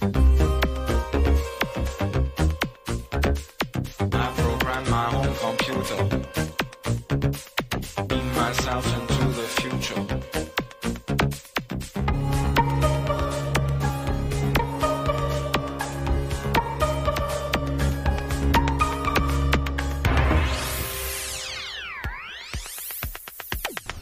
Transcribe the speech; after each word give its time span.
Thank 0.00 0.16
you. 0.16 0.37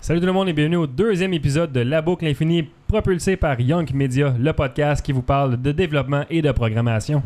Salut 0.06 0.20
tout 0.20 0.26
le 0.26 0.32
monde 0.32 0.48
et 0.48 0.52
bienvenue 0.52 0.76
au 0.76 0.86
deuxième 0.86 1.34
épisode 1.34 1.72
de 1.72 1.80
La 1.80 2.00
Boucle 2.00 2.26
Infinie 2.26 2.68
propulsé 2.86 3.36
par 3.36 3.60
Young 3.60 3.90
Media, 3.92 4.36
le 4.38 4.52
podcast 4.52 5.04
qui 5.04 5.10
vous 5.10 5.20
parle 5.20 5.60
de 5.60 5.72
développement 5.72 6.22
et 6.30 6.42
de 6.42 6.52
programmation. 6.52 7.24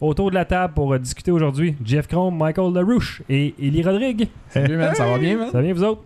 Autour 0.00 0.30
de 0.30 0.34
la 0.34 0.44
table 0.44 0.74
pour 0.74 0.92
euh, 0.92 0.98
discuter 0.98 1.30
aujourd'hui, 1.30 1.76
Jeff 1.84 2.08
Chrome, 2.08 2.36
Michael 2.36 2.74
LaRouche 2.74 3.22
et 3.28 3.54
Eli 3.60 3.84
Rodrigue. 3.84 4.26
Salut, 4.48 4.76
man, 4.76 4.96
ça 4.96 5.06
va 5.06 5.16
bien, 5.16 5.36
man? 5.36 5.46
Ça 5.52 5.58
va 5.58 5.62
bien 5.62 5.72
vous 5.72 5.84
autres? 5.84 6.02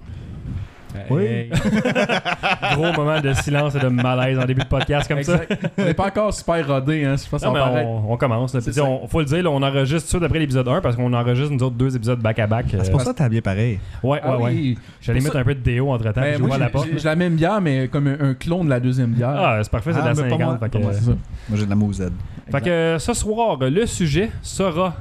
Oui. 1.11 1.23
Hey. 1.23 1.51
Gros 2.75 2.93
moment 2.93 3.21
de 3.21 3.33
silence 3.35 3.75
et 3.75 3.79
de 3.79 3.89
malaise 3.89 4.39
en 4.39 4.45
début 4.45 4.63
de 4.63 4.67
podcast 4.69 5.09
comme 5.09 5.23
ça. 5.23 5.41
On 5.79 5.85
n'est 5.85 5.95
pas 5.95 6.07
encore 6.07 6.33
super 6.33 6.67
rodé, 6.67 7.05
hein. 7.05 7.15
Je 7.23 7.29
pense 7.29 7.43
Non, 7.43 7.53
mais 7.53 7.61
on, 7.61 8.13
on 8.13 8.17
commence. 8.17 8.55
on, 8.81 9.09
faut 9.09 9.21
le 9.21 9.27
dire, 9.27 9.43
là, 9.43 9.51
on 9.51 9.63
enregistre 9.63 10.11
tout 10.11 10.19
d'après 10.21 10.39
l'épisode 10.39 10.69
1 10.69 10.81
parce 10.81 10.97
qu'on 10.97 11.13
enregistre 11.13 11.53
nous 11.53 11.63
autres 11.63 11.77
deux 11.77 11.95
épisodes 11.97 12.21
back-à-back. 12.21 12.67
C'est 12.71 12.89
euh, 12.89 12.91
pour 12.91 13.01
ça 13.01 13.13
que 13.13 13.19
t'as 13.19 13.29
bien 13.29 13.41
pareil. 13.41 13.79
Ouais, 14.03 14.11
ouais, 14.13 14.21
Ah 14.23 14.37
ouais. 14.39 14.45
oui. 14.53 14.79
J'allais 15.01 15.19
Pour 15.19 15.25
mettre 15.25 15.35
ça- 15.35 15.41
un 15.41 15.45
peu 15.45 15.55
de 15.55 15.61
déo 15.61 15.91
entre 15.91 16.05
temps. 16.13 16.21
Ben, 16.21 16.35
je 16.39 16.43
moi, 16.43 16.59
la 16.59 16.67
j'ai- 16.67 16.73
porte. 16.73 16.89
j'ai 16.97 17.05
la 17.09 17.17
même 17.17 17.35
bière, 17.37 17.61
mais 17.61 17.89
comme 17.89 18.07
un, 18.07 18.31
un 18.31 18.35
clone 18.35 18.65
de 18.65 18.71
la 18.71 18.81
deuxième 18.81 19.11
bière. 19.11 19.31
Ah, 19.37 19.59
c'est 19.63 19.71
parfait, 19.71 19.93
c'est 19.93 19.99
Ah, 19.99 20.13
de 20.13 20.17
la 20.17 20.23
mais 20.23 20.31
pas 20.31 20.37
50. 20.39 20.41
moi. 20.49 20.59
fait 20.61 20.69
que- 20.69 20.73
Comment 20.79 20.93
c'est 20.93 21.01
ça? 21.05 21.11
Moi, 21.49 21.59
j'ai 21.59 21.65
de 21.65 21.71
la 21.71 21.77
Moselle. 21.77 22.13
Fait 22.51 22.61
que 22.61 22.97
ce 22.99 23.15
soir, 23.15 23.59
le 23.61 23.87
sujet 23.87 24.31
sera 24.43 24.95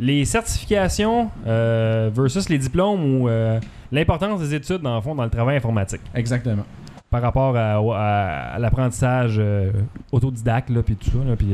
les 0.00 0.24
certifications 0.24 1.30
euh, 1.46 2.10
versus 2.12 2.48
les 2.48 2.58
diplômes 2.58 3.04
ou 3.22 3.28
euh, 3.28 3.58
l'importance 3.92 4.40
des 4.40 4.54
études 4.54 4.82
dans 4.82 4.94
le 4.96 5.00
fond 5.00 5.14
dans 5.14 5.24
le 5.24 5.30
travail 5.30 5.56
informatique 5.56 6.00
Exactement. 6.14 6.64
par 7.10 7.20
rapport 7.22 7.56
à, 7.56 7.76
à- 7.76 8.54
à 8.54 8.58
l'apprentissage 8.58 9.36
euh, 9.38 9.72
autodidacte 10.12 10.70
là 10.70 10.82
puis 10.82 10.94
tout 10.96 11.10
ça 11.10 11.18
là, 11.28 11.34
puis 11.36 11.48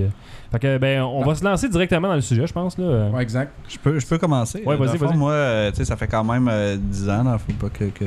fait 0.52 0.58
que 0.58 0.78
ben 0.78 1.02
on 1.02 1.22
va 1.24 1.34
se 1.34 1.44
lancer 1.44 1.68
directement 1.68 2.08
dans 2.08 2.14
le 2.16 2.20
sujet 2.20 2.46
je 2.46 2.52
pense 2.52 2.76
là. 2.78 3.08
Ouais, 3.10 3.22
exact. 3.22 3.52
Je 3.68 3.78
peux, 3.78 3.98
je 3.98 4.06
peux 4.06 4.18
commencer. 4.18 4.62
Ouais, 4.66 4.76
vas-y. 4.76 5.16
Moi, 5.16 5.70
tu 5.70 5.76
sais, 5.76 5.84
ça 5.84 5.96
fait 5.96 6.06
quand 6.08 6.22
même 6.24 6.48
euh, 6.50 6.76
10 6.78 7.08
ans, 7.10 7.24
dans 7.24 7.32
le 7.32 7.38
fond, 7.38 7.52
pas 7.58 7.68
que, 7.70 7.84
que 7.86 8.04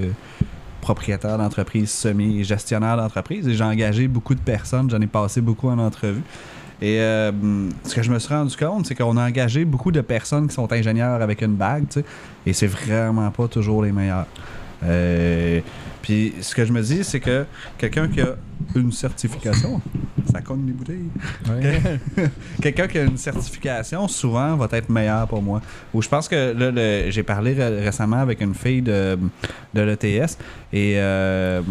propriétaire 0.82 1.38
d'entreprise 1.38 1.90
semi-gestionnaire 1.92 2.96
d'entreprise. 2.96 3.48
Et 3.48 3.54
j'ai 3.56 3.64
engagé 3.64 4.08
beaucoup 4.08 4.36
de 4.36 4.40
personnes. 4.40 4.90
J'en 4.90 5.02
ai 5.02 5.08
passé 5.08 5.42
beaucoup 5.42 5.68
en 5.70 5.78
entrevue. 5.80 6.22
Et 6.82 7.00
euh, 7.00 7.32
ce 7.86 7.96
que 7.96 8.04
je 8.04 8.12
me 8.12 8.20
suis 8.20 8.34
rendu 8.34 8.56
compte, 8.56 8.86
c'est 8.86 8.96
qu'on 8.96 9.18
a 9.18 9.28
engagé 9.28 9.66
beaucoup 9.66 9.92
de 9.92 10.02
personnes 10.02 10.48
qui 10.48 10.54
sont 10.54 10.72
ingénieurs 10.72 11.22
avec 11.22 11.42
une 11.42 11.56
bague, 11.56 11.86
tu 11.90 12.02
sais, 12.02 12.06
et 12.46 12.54
c'est 12.54 12.68
vraiment 12.68 13.32
pas 13.32 13.48
toujours 13.48 13.84
les 13.84 13.92
meilleurs. 13.92 14.28
Euh, 14.84 15.60
puis 16.02 16.34
ce 16.42 16.54
que 16.56 16.66
je 16.66 16.72
me 16.74 16.82
dis, 16.82 17.04
c'est 17.04 17.20
que 17.20 17.46
quelqu'un 17.78 18.08
qui 18.08 18.22
a 18.22 18.36
une 18.76 18.92
certification, 18.92 19.80
ça 20.32 20.42
cogne 20.42 20.66
les 20.66 20.74
bouteilles. 20.74 21.10
Ouais. 21.48 22.00
Quelqu'un 22.62 22.88
qui 22.88 22.98
a 22.98 23.04
une 23.04 23.18
certification, 23.18 24.08
souvent, 24.08 24.56
va 24.56 24.68
être 24.72 24.90
meilleur 24.90 25.28
pour 25.28 25.42
moi. 25.44 25.62
Ou 25.94 26.02
je 26.02 26.10
pense 26.10 26.28
que 26.28 26.54
là, 26.54 27.10
j'ai 27.12 27.22
parlé 27.24 27.54
ré- 27.54 27.82
récemment 27.84 28.18
avec 28.18 28.42
une 28.42 28.56
fille 28.56 28.82
de, 28.82 29.18
de 29.76 29.82
l'ETS 29.82 30.38
et. 30.74 30.96
euh, 30.98 31.62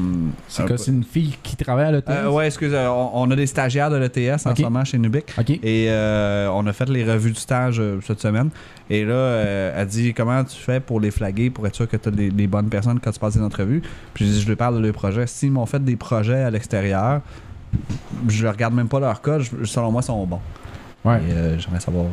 C'est 0.49 0.87
une 0.87 1.03
fille 1.05 1.37
qui 1.43 1.57
travaille 1.57 1.87
à 1.87 1.93
l'hôtel? 1.93 2.17
Euh, 2.17 2.31
ouais, 2.31 2.47
excuse, 2.47 2.73
euh, 2.73 2.87
on, 2.89 3.11
on 3.15 3.31
a 3.33 3.37
des 3.37 3.47
stagiaires 3.49 3.91
de 3.91 3.97
l'ETS 3.97 4.47
en 4.47 4.55
ce 4.55 4.63
moment 4.63 4.85
chez 4.85 4.99
Nubic. 4.99 5.35
OK. 5.39 5.51
Et 5.51 5.87
euh, 5.91 6.49
on 6.53 6.67
a 6.69 6.73
fait 6.73 6.89
les 6.89 7.05
revues 7.05 7.33
du 7.33 7.41
stage 7.41 7.79
euh, 7.81 7.99
cette 8.07 8.21
semaine. 8.21 8.51
Et 8.89 9.05
là, 9.05 9.43
elle 9.77 9.87
dit 9.89 10.15
comment 10.15 10.45
tu 10.45 10.57
fais 10.57 10.79
pour 10.79 11.01
les 11.01 11.11
flaguer, 11.11 11.51
pour 11.51 11.67
être 11.67 11.75
sûr 11.75 11.89
que 11.89 11.97
tu 11.97 12.09
as 12.09 12.13
des 12.13 12.47
bonnes 12.47 12.69
personnes 12.69 13.00
quand 13.00 13.11
tu 13.11 13.19
passes 13.19 13.34
des 13.37 13.43
entrevues? 13.43 13.83
Puis 14.16 14.41
je 14.41 14.49
lui 14.49 14.56
parle 14.56 14.77
de 14.77 14.81
leur 14.81 14.93
projet. 14.94 15.27
S'ils 15.27 15.53
m'ont 15.53 15.66
fait 15.66 15.82
des 15.84 15.97
projets 15.97 16.43
à 16.43 16.50
l'extérieur, 16.50 17.21
je 18.28 18.47
regarde 18.47 18.72
même 18.75 18.88
pas 18.88 18.99
leur 18.99 19.21
code. 19.21 19.43
Je- 19.43 19.65
selon 19.65 19.93
moi, 19.93 20.00
ils 20.03 20.06
sont 20.06 20.27
bons. 20.27 20.41
Ouais. 21.04 21.21
Euh, 21.31 21.59
j'aimerais 21.59 21.81
savoir 21.81 22.06
euh, 22.06 22.09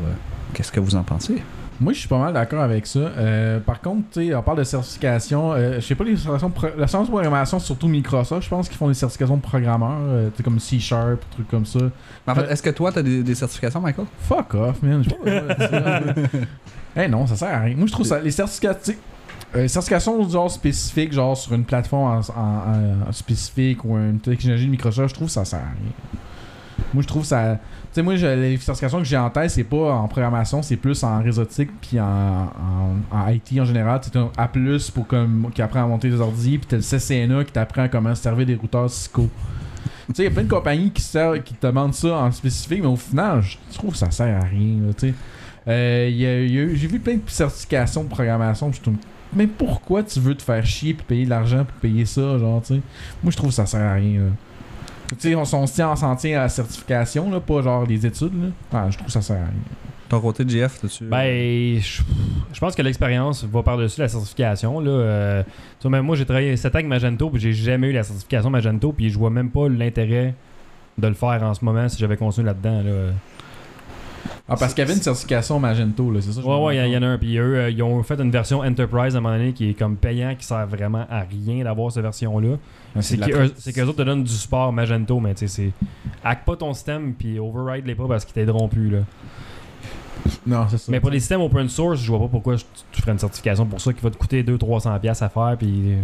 qu'est-ce 0.53 0.71
que 0.71 0.81
vous 0.81 0.95
en 0.95 1.03
pensez? 1.03 1.41
Moi, 1.79 1.93
je 1.93 1.99
suis 1.99 2.07
pas 2.09 2.19
mal 2.19 2.33
d'accord 2.33 2.61
avec 2.61 2.85
ça. 2.85 2.99
Euh, 2.99 3.59
par 3.59 3.79
contre, 3.81 4.03
tu 4.11 4.27
sais, 4.27 4.35
on 4.35 4.43
parle 4.43 4.57
de 4.59 4.63
certification. 4.63 5.55
Je 5.55 5.79
sais 5.79 5.95
pas, 5.95 6.03
les 6.03 6.17
certifications 6.17 6.53
la 6.77 6.87
science 6.87 7.07
de 7.07 7.11
programmation, 7.11 7.57
surtout 7.59 7.87
Microsoft, 7.87 8.43
je 8.43 8.49
pense 8.49 8.67
qu'ils 8.69 8.77
font 8.77 8.87
des 8.89 8.93
certifications 8.93 9.37
de 9.37 9.41
programmeurs, 9.41 10.29
comme 10.43 10.59
C 10.59 10.79
Sharp, 10.79 11.19
trucs 11.31 11.47
comme 11.47 11.65
ça. 11.65 11.79
En 12.27 12.35
fait, 12.35 12.51
est-ce 12.51 12.61
que 12.61 12.69
toi, 12.69 12.91
tu 12.91 12.99
as 12.99 13.03
des, 13.03 13.23
des 13.23 13.33
certifications, 13.35 13.79
Michael? 13.81 14.05
Fuck 14.19 14.53
off, 14.55 14.83
man. 14.83 15.03
Eh 16.95 17.07
non, 17.07 17.25
ça 17.25 17.35
sert 17.35 17.47
à 17.51 17.61
rien. 17.61 17.75
Moi, 17.75 17.87
je 17.87 17.91
trouve 17.91 18.05
ça. 18.05 18.19
Les 18.19 18.29
certifications. 18.29 18.93
Euh, 19.55 19.67
certifications 19.67 20.27
genre 20.27 20.49
spécifiques, 20.49 21.13
genre 21.13 21.37
sur 21.37 21.53
une 21.53 21.63
plateforme 21.63 22.21
en, 22.35 23.11
spécifique 23.11 23.85
ou 23.85 23.97
une 23.97 24.19
technologie 24.19 24.65
de 24.65 24.71
Microsoft, 24.71 25.09
je 25.09 25.13
trouve 25.13 25.27
que 25.27 25.33
ça 25.33 25.45
sert 25.45 25.59
à 25.59 25.61
rien. 25.61 26.21
Moi, 26.93 27.03
je 27.03 27.07
trouve 27.07 27.23
ça. 27.23 27.55
Tu 27.55 27.59
sais, 27.91 28.01
moi, 28.01 28.15
les 28.15 28.57
certifications 28.57 28.99
que 28.99 29.03
j'ai 29.03 29.17
en 29.17 29.29
tête, 29.29 29.51
c'est 29.51 29.63
pas 29.63 29.93
en 29.93 30.07
programmation, 30.07 30.61
c'est 30.61 30.75
plus 30.75 31.03
en 31.03 31.21
réseautique 31.21 31.69
puis 31.81 31.99
en, 31.99 32.51
en, 33.11 33.27
IT 33.29 33.59
en 33.59 33.65
général. 33.65 34.01
Tu 34.01 34.17
un 34.17 34.31
A, 34.37 34.49
pour 34.93 35.07
comme, 35.07 35.49
qui 35.53 35.61
apprend 35.61 35.83
à 35.83 35.87
monter 35.87 36.09
des 36.09 36.19
ordi, 36.19 36.57
puis 36.57 36.67
t'as 36.67 36.77
le 36.77 36.81
CCNA 36.81 37.43
qui 37.43 37.51
t'apprend 37.51 37.87
comment 37.87 38.13
servir 38.15 38.45
des 38.45 38.55
routeurs 38.55 38.89
Cisco. 38.89 39.29
Tu 40.07 40.15
sais, 40.15 40.23
il 40.23 40.25
y 40.25 40.27
a 40.27 40.31
plein 40.31 40.43
de 40.43 40.49
compagnies 40.49 40.91
qui, 40.91 41.01
servent, 41.01 41.41
qui 41.41 41.53
te 41.53 41.67
demandent 41.67 41.93
ça 41.93 42.15
en 42.17 42.31
spécifique, 42.31 42.81
mais 42.81 42.87
au 42.87 42.95
final, 42.95 43.41
je 43.41 43.77
trouve 43.77 43.91
que 43.91 43.97
ça 43.97 44.11
sert 44.11 44.35
à 44.35 44.45
rien. 44.45 44.77
tu 44.97 45.09
sais. 45.09 45.13
Euh, 45.67 46.09
J'ai 46.73 46.87
vu 46.87 46.99
plein 46.99 47.15
de 47.15 47.21
certifications 47.27 48.03
de 48.03 48.09
programmation. 48.09 48.71
Je 48.71 48.81
trouve, 48.81 48.95
mais 49.35 49.47
pourquoi 49.47 50.03
tu 50.03 50.19
veux 50.19 50.35
te 50.35 50.43
faire 50.43 50.65
chier 50.65 50.93
puis 50.93 51.05
payer 51.05 51.25
de 51.25 51.29
l'argent 51.29 51.65
pour 51.65 51.77
payer 51.77 52.05
ça, 52.05 52.37
genre, 52.37 52.61
tu 52.61 52.75
sais? 52.75 52.81
Moi, 53.23 53.31
je 53.31 53.37
trouve 53.37 53.49
que 53.49 53.55
ça 53.55 53.65
sert 53.65 53.81
à 53.81 53.93
rien. 53.93 54.21
là. 54.21 54.29
Tu 55.19 55.29
sais, 55.29 55.35
on, 55.35 55.43
tient, 55.65 55.95
s'en 55.95 56.15
tient 56.15 56.39
à 56.39 56.43
la 56.43 56.49
certification, 56.49 57.29
là, 57.29 57.39
pas 57.39 57.61
genre 57.61 57.85
les 57.85 58.05
études. 58.05 58.33
Là. 58.41 58.49
Ah, 58.71 58.87
je 58.89 58.95
trouve 58.97 59.07
que 59.07 59.11
ça 59.13 59.21
sert 59.21 59.35
à 59.35 59.45
rien. 59.45 59.53
Ton 60.09 60.19
côté, 60.19 60.43
JF, 60.47 60.79
t'as-tu. 60.81 61.05
Ben, 61.05 61.79
je, 61.79 62.01
je 62.53 62.59
pense 62.59 62.75
que 62.75 62.81
l'expérience 62.81 63.43
va 63.43 63.63
par-dessus 63.63 63.99
la 63.99 64.07
certification. 64.07 64.79
Là. 64.79 64.91
Euh, 64.91 65.43
tu 65.43 65.83
vois, 65.83 65.91
même 65.91 66.05
moi, 66.05 66.15
j'ai 66.15 66.25
travaillé 66.25 66.55
7 66.55 66.73
ans 66.73 66.75
avec 66.75 66.87
Magento, 66.87 67.29
puis 67.29 67.41
j'ai 67.41 67.53
jamais 67.53 67.89
eu 67.89 67.93
la 67.93 68.03
certification 68.03 68.49
Magento, 68.49 68.91
puis 68.91 69.09
je 69.09 69.17
vois 69.17 69.29
même 69.29 69.49
pas 69.49 69.67
l'intérêt 69.69 70.35
de 70.97 71.07
le 71.07 71.13
faire 71.13 71.41
en 71.43 71.53
ce 71.53 71.63
moment 71.65 71.89
si 71.89 71.97
j'avais 71.99 72.17
continué 72.17 72.47
là-dedans. 72.47 72.81
Là. 72.83 73.11
Ah, 74.47 74.55
parce 74.57 74.73
qu'il 74.73 74.81
y 74.81 74.85
avait 74.85 74.93
une 74.93 75.01
certification 75.01 75.59
Magento, 75.59 76.11
là, 76.11 76.19
c'est 76.21 76.31
ça? 76.31 76.41
Ouais, 76.41 76.65
ouais, 76.65 76.87
il 76.87 76.91
y, 76.91 76.97
en 76.97 77.01
a 77.03 77.07
un. 77.07 77.17
Puis 77.17 77.37
eux, 77.37 77.55
euh, 77.55 77.69
ils 77.69 77.81
ont 77.81 78.01
fait 78.03 78.19
une 78.19 78.31
version 78.31 78.59
Enterprise 78.59 79.15
à 79.15 79.19
un 79.19 79.21
moment 79.21 79.37
donné 79.37 79.53
qui 79.53 79.69
est 79.69 79.73
comme 79.73 79.95
payant, 79.95 80.35
qui 80.37 80.45
sert 80.45 80.67
vraiment 80.67 81.05
à 81.09 81.21
rien 81.21 81.63
d'avoir 81.63 81.91
cette 81.91 82.03
version-là. 82.03 82.57
Ah, 82.95 82.99
qu'eux 82.99 83.51
c'est 83.57 83.73
qu'eux 83.73 83.83
autres 83.83 83.97
te 83.97 84.03
donnent 84.03 84.23
du 84.23 84.31
support 84.31 84.71
Magento, 84.71 85.19
mais 85.19 85.33
tu 85.33 85.47
sais, 85.47 85.47
c'est. 85.47 85.71
Hack 86.23 86.45
pas 86.45 86.55
ton 86.55 86.73
système, 86.73 87.13
puis 87.13 87.39
override 87.39 87.85
les 87.85 87.95
pas 87.95 88.07
parce 88.07 88.25
qu'ils 88.25 88.33
t'aideront 88.33 88.67
plus. 88.67 88.89
Là. 88.89 88.99
Non, 90.45 90.65
c'est 90.69 90.77
ça. 90.77 90.91
Mais 90.91 90.99
pour 90.99 91.09
les 91.09 91.19
systèmes 91.19 91.41
open 91.41 91.67
source, 91.69 91.99
je 92.01 92.07
vois 92.09 92.19
pas 92.19 92.27
pourquoi 92.27 92.55
je- 92.55 92.63
tu 92.91 93.01
ferais 93.01 93.11
une 93.11 93.19
certification 93.19 93.65
pour 93.65 93.79
ça 93.81 93.91
qui 93.93 94.01
va 94.01 94.09
te 94.09 94.17
coûter 94.17 94.43
200-300$ 94.43 95.21
à 95.21 95.29
faire. 95.29 95.55
Puis, 95.57 95.95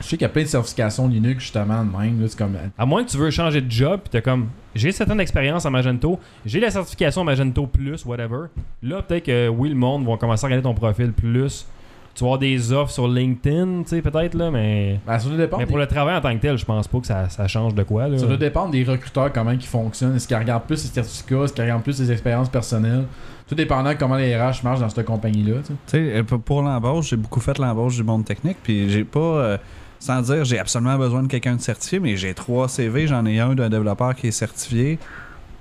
Je 0.00 0.04
sais 0.04 0.16
qu'il 0.16 0.22
y 0.22 0.24
a 0.24 0.28
plein 0.28 0.42
de 0.42 0.48
certifications 0.48 1.06
Linux, 1.08 1.42
justement, 1.44 1.84
de 1.84 1.96
même. 1.96 2.20
là, 2.20 2.26
comme. 2.36 2.56
à 2.76 2.86
moins 2.86 3.04
que 3.04 3.10
tu 3.10 3.16
veux 3.16 3.30
changer 3.30 3.60
de 3.60 3.70
job, 3.70 4.00
puis 4.02 4.10
t'as 4.10 4.20
comme 4.20 4.48
j'ai 4.74 4.90
7 4.92 5.10
ans 5.10 5.16
d'expérience 5.16 5.64
en 5.66 5.70
Magento, 5.70 6.18
j'ai 6.44 6.60
la 6.60 6.70
certification 6.70 7.22
Magento 7.24 7.66
Plus, 7.66 8.04
whatever. 8.04 8.46
Là, 8.82 9.02
peut-être 9.02 9.24
que 9.26 9.48
oui, 9.48 9.68
le 9.68 9.74
monde 9.76 10.04
va 10.06 10.16
commencer 10.16 10.44
à 10.44 10.48
regarder 10.48 10.62
ton 10.64 10.74
profil 10.74 11.12
plus. 11.12 11.66
Tu 12.14 12.22
vas 12.22 12.28
avoir 12.28 12.38
des 12.38 12.72
offres 12.72 12.92
sur 12.92 13.08
LinkedIn, 13.08 13.82
tu 13.82 13.88
sais, 13.88 14.00
peut-être, 14.02 14.34
là, 14.34 14.50
mais. 14.50 15.00
Ben, 15.06 15.18
ça 15.18 15.28
doit 15.28 15.36
dépendre. 15.36 15.60
Mais 15.60 15.66
pour 15.66 15.76
des- 15.78 15.82
le 15.82 15.88
travail 15.88 16.16
en 16.16 16.20
tant 16.20 16.32
que 16.34 16.40
tel, 16.40 16.56
je 16.56 16.64
pense 16.64 16.86
pas 16.86 17.00
que 17.00 17.06
ça, 17.06 17.28
ça 17.28 17.48
change 17.48 17.74
de 17.74 17.82
quoi. 17.82 18.06
Là. 18.06 18.18
Ça 18.18 18.26
doit 18.26 18.36
dépendre 18.36 18.70
des 18.70 18.84
recruteurs, 18.84 19.32
comment 19.32 19.50
ils 19.50 19.60
fonctionnent. 19.60 20.14
Est-ce 20.14 20.28
qu'ils 20.28 20.36
regardent 20.36 20.62
plus 20.64 20.82
les 20.84 20.90
certificats, 20.90 21.42
est-ce 21.44 21.52
qu'ils 21.52 21.64
regardent 21.64 21.82
plus 21.82 21.98
les 21.98 22.12
expériences 22.12 22.48
personnelles? 22.48 23.04
Tout 23.48 23.56
dépendant 23.56 23.90
de 23.90 23.98
comment 23.98 24.14
les 24.16 24.34
RH 24.36 24.62
marchent 24.62 24.80
dans 24.80 24.88
cette 24.88 25.04
compagnie-là. 25.04 25.56
tu 25.60 25.66
sais. 25.66 25.72
Tu 25.86 26.12
sais, 26.12 26.16
euh, 26.18 26.22
pour- 26.22 26.62
l'embauche, 26.62 27.08
j'ai 27.10 27.16
beaucoup 27.16 27.40
fait 27.40 27.58
l'embauche 27.58 27.96
du 27.96 28.04
monde 28.04 28.24
technique, 28.24 28.58
puis 28.62 28.88
j'ai 28.90 29.04
pas. 29.04 29.18
euh, 29.20 29.58
sans 29.98 30.20
dire, 30.22 30.44
j'ai 30.44 30.58
absolument 30.58 30.96
besoin 30.98 31.22
de 31.22 31.28
quelqu'un 31.28 31.56
de 31.56 31.60
certifié, 31.62 31.98
mais 31.98 32.16
j'ai 32.16 32.34
trois 32.34 32.68
CV, 32.68 33.06
j'en 33.06 33.24
ai 33.26 33.40
un 33.40 33.54
d'un 33.54 33.70
développeur 33.70 34.14
qui 34.14 34.26
est 34.28 34.32
certifié. 34.32 34.98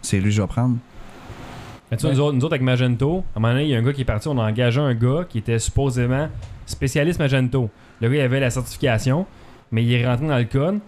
C'est 0.01 0.18
lui 0.18 0.25
que 0.25 0.30
je 0.31 0.42
vais 0.42 0.48
prendre. 0.48 0.75
Mais 1.92 1.98
tu 1.98 2.06
vois, 2.07 2.13
nous, 2.16 2.22
autres, 2.22 2.36
nous 2.38 2.44
autres, 2.45 2.54
avec 2.54 2.63
Magento, 2.63 3.24
à 3.36 3.38
un 3.38 3.39
moment 3.42 3.54
donné, 3.54 3.66
il 3.66 3.69
y 3.69 3.75
a 3.75 3.77
un 3.77 3.83
gars 3.83 3.94
qui 3.94 4.01
est 4.01 4.06
parti, 4.06 4.27
on 4.27 4.38
a 4.39 4.50
engagé 4.50 4.81
un 4.81 4.94
gars 4.95 5.25
qui 5.30 5.38
était 5.38 5.60
supposément 5.60 6.27
spécialiste 6.65 7.19
Magento. 7.19 7.69
Le 8.01 8.10
gars, 8.10 8.15
il 8.15 8.21
avait 8.21 8.39
la 8.39 8.50
certification, 8.50 9.25
mais 9.71 9.83
il 9.83 9.94
est 9.94 10.06
rentré 10.07 10.27
dans 10.27 10.38
le 10.38 10.44
code, 10.45 10.80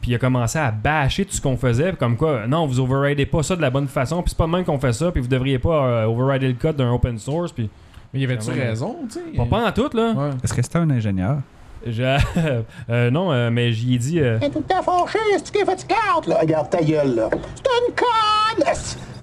puis 0.00 0.10
il 0.12 0.14
a 0.14 0.18
commencé 0.18 0.58
à 0.58 0.70
bâcher 0.70 1.24
tout 1.24 1.32
ce 1.34 1.40
qu'on 1.40 1.56
faisait, 1.56 1.88
puis 1.90 1.96
comme 1.98 2.16
quoi, 2.16 2.46
non, 2.46 2.66
vous 2.66 2.80
overridez 2.80 3.26
pas 3.26 3.42
ça 3.42 3.56
de 3.56 3.60
la 3.62 3.70
bonne 3.70 3.88
façon, 3.88 4.22
puis 4.22 4.30
c'est 4.30 4.38
pas 4.38 4.46
de 4.46 4.50
même 4.52 4.64
qu'on 4.64 4.78
fait 4.78 4.92
ça, 4.92 5.10
puis 5.12 5.20
vous 5.20 5.28
devriez 5.28 5.58
pas 5.58 5.84
euh, 5.86 6.04
overrider 6.06 6.48
le 6.48 6.54
code 6.54 6.76
d'un 6.76 6.90
open 6.92 7.18
source, 7.18 7.52
puis 7.52 7.68
Mais 8.14 8.20
y 8.20 8.24
avait-tu 8.24 8.50
ouais. 8.50 8.68
raison, 8.68 8.96
tu 9.08 9.14
sais? 9.18 9.36
pas, 9.36 9.44
pas 9.46 9.68
en 9.68 9.72
tout, 9.72 9.90
là. 9.94 10.12
Ouais. 10.12 10.30
Est-ce 10.42 10.54
que 10.54 10.62
c'était 10.62 10.78
un 10.78 10.90
ingénieur? 10.90 11.38
Je- 11.86 12.02
euh, 12.90 13.10
non, 13.10 13.32
euh, 13.32 13.50
mais 13.50 13.72
j'y 13.72 13.94
ai 13.94 13.98
dit, 13.98 14.20
euh, 14.20 14.38
Elle 14.40 14.48
est 14.48 14.50
tout 14.50 14.58
le 14.58 14.64
temps 14.64 14.82
fâchée, 14.82 15.18
c'est 15.36 15.50
qu'elle 15.50 15.62
est 15.62 15.66
fatigante, 15.66 16.26
là? 16.26 16.38
Regarde 16.40 16.68
ta 16.70 16.82
gueule, 16.82 17.14
là. 17.14 17.28
C'est 17.54 17.88
une 17.88 17.94
conne! 17.94 18.74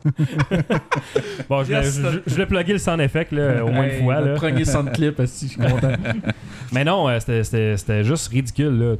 Bon, 1.49 1.63
je, 1.63 1.71
Yes. 1.71 1.97
voulais- 1.99 2.11
je, 2.13 2.19
je 2.25 2.33
voulais 2.33 2.45
plugger 2.45 2.73
le 2.73 2.79
sound 2.79 2.99
effect 3.01 3.31
là, 3.31 3.63
au 3.63 3.69
moins 3.71 3.83
Hey, 3.85 3.97
une 3.99 4.03
fois. 4.05 4.15
notre 4.15 4.27
Là. 4.27 4.35
Premier 4.35 4.65
sound 4.65 4.91
clip, 4.91 5.19
esti, 5.19 5.47
je 5.47 5.51
suis 5.51 5.61
content. 5.61 5.91
Mais 6.71 6.83
non, 6.83 7.07
euh, 7.09 7.19
c'était- 7.19 8.03
juste 8.03 8.27
ridicule. 8.31 8.77
Là, 8.77 8.95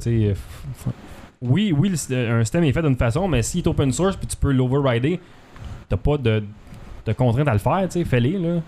oui, 1.40 1.72
oui, 1.76 1.92
le 2.10 2.30
un 2.32 2.42
système 2.44 2.64
est 2.64 2.72
fait 2.72 2.82
d'une 2.82 2.96
façon, 2.96 3.28
mais 3.28 3.42
s'il 3.42 3.60
est 3.60 3.68
open 3.68 3.92
source 3.92 4.16
puis 4.16 4.26
tu 4.26 4.36
peux 4.36 4.50
l'overrider, 4.50 5.20
t'as 5.88 5.96
pas 5.96 6.18
de, 6.18 6.42
de 7.06 7.12
contrainte 7.12 7.46
à 7.46 7.52
le 7.52 7.58
faire. 7.60 7.86
Fais-les. 8.06 8.38
Là. 8.38 8.60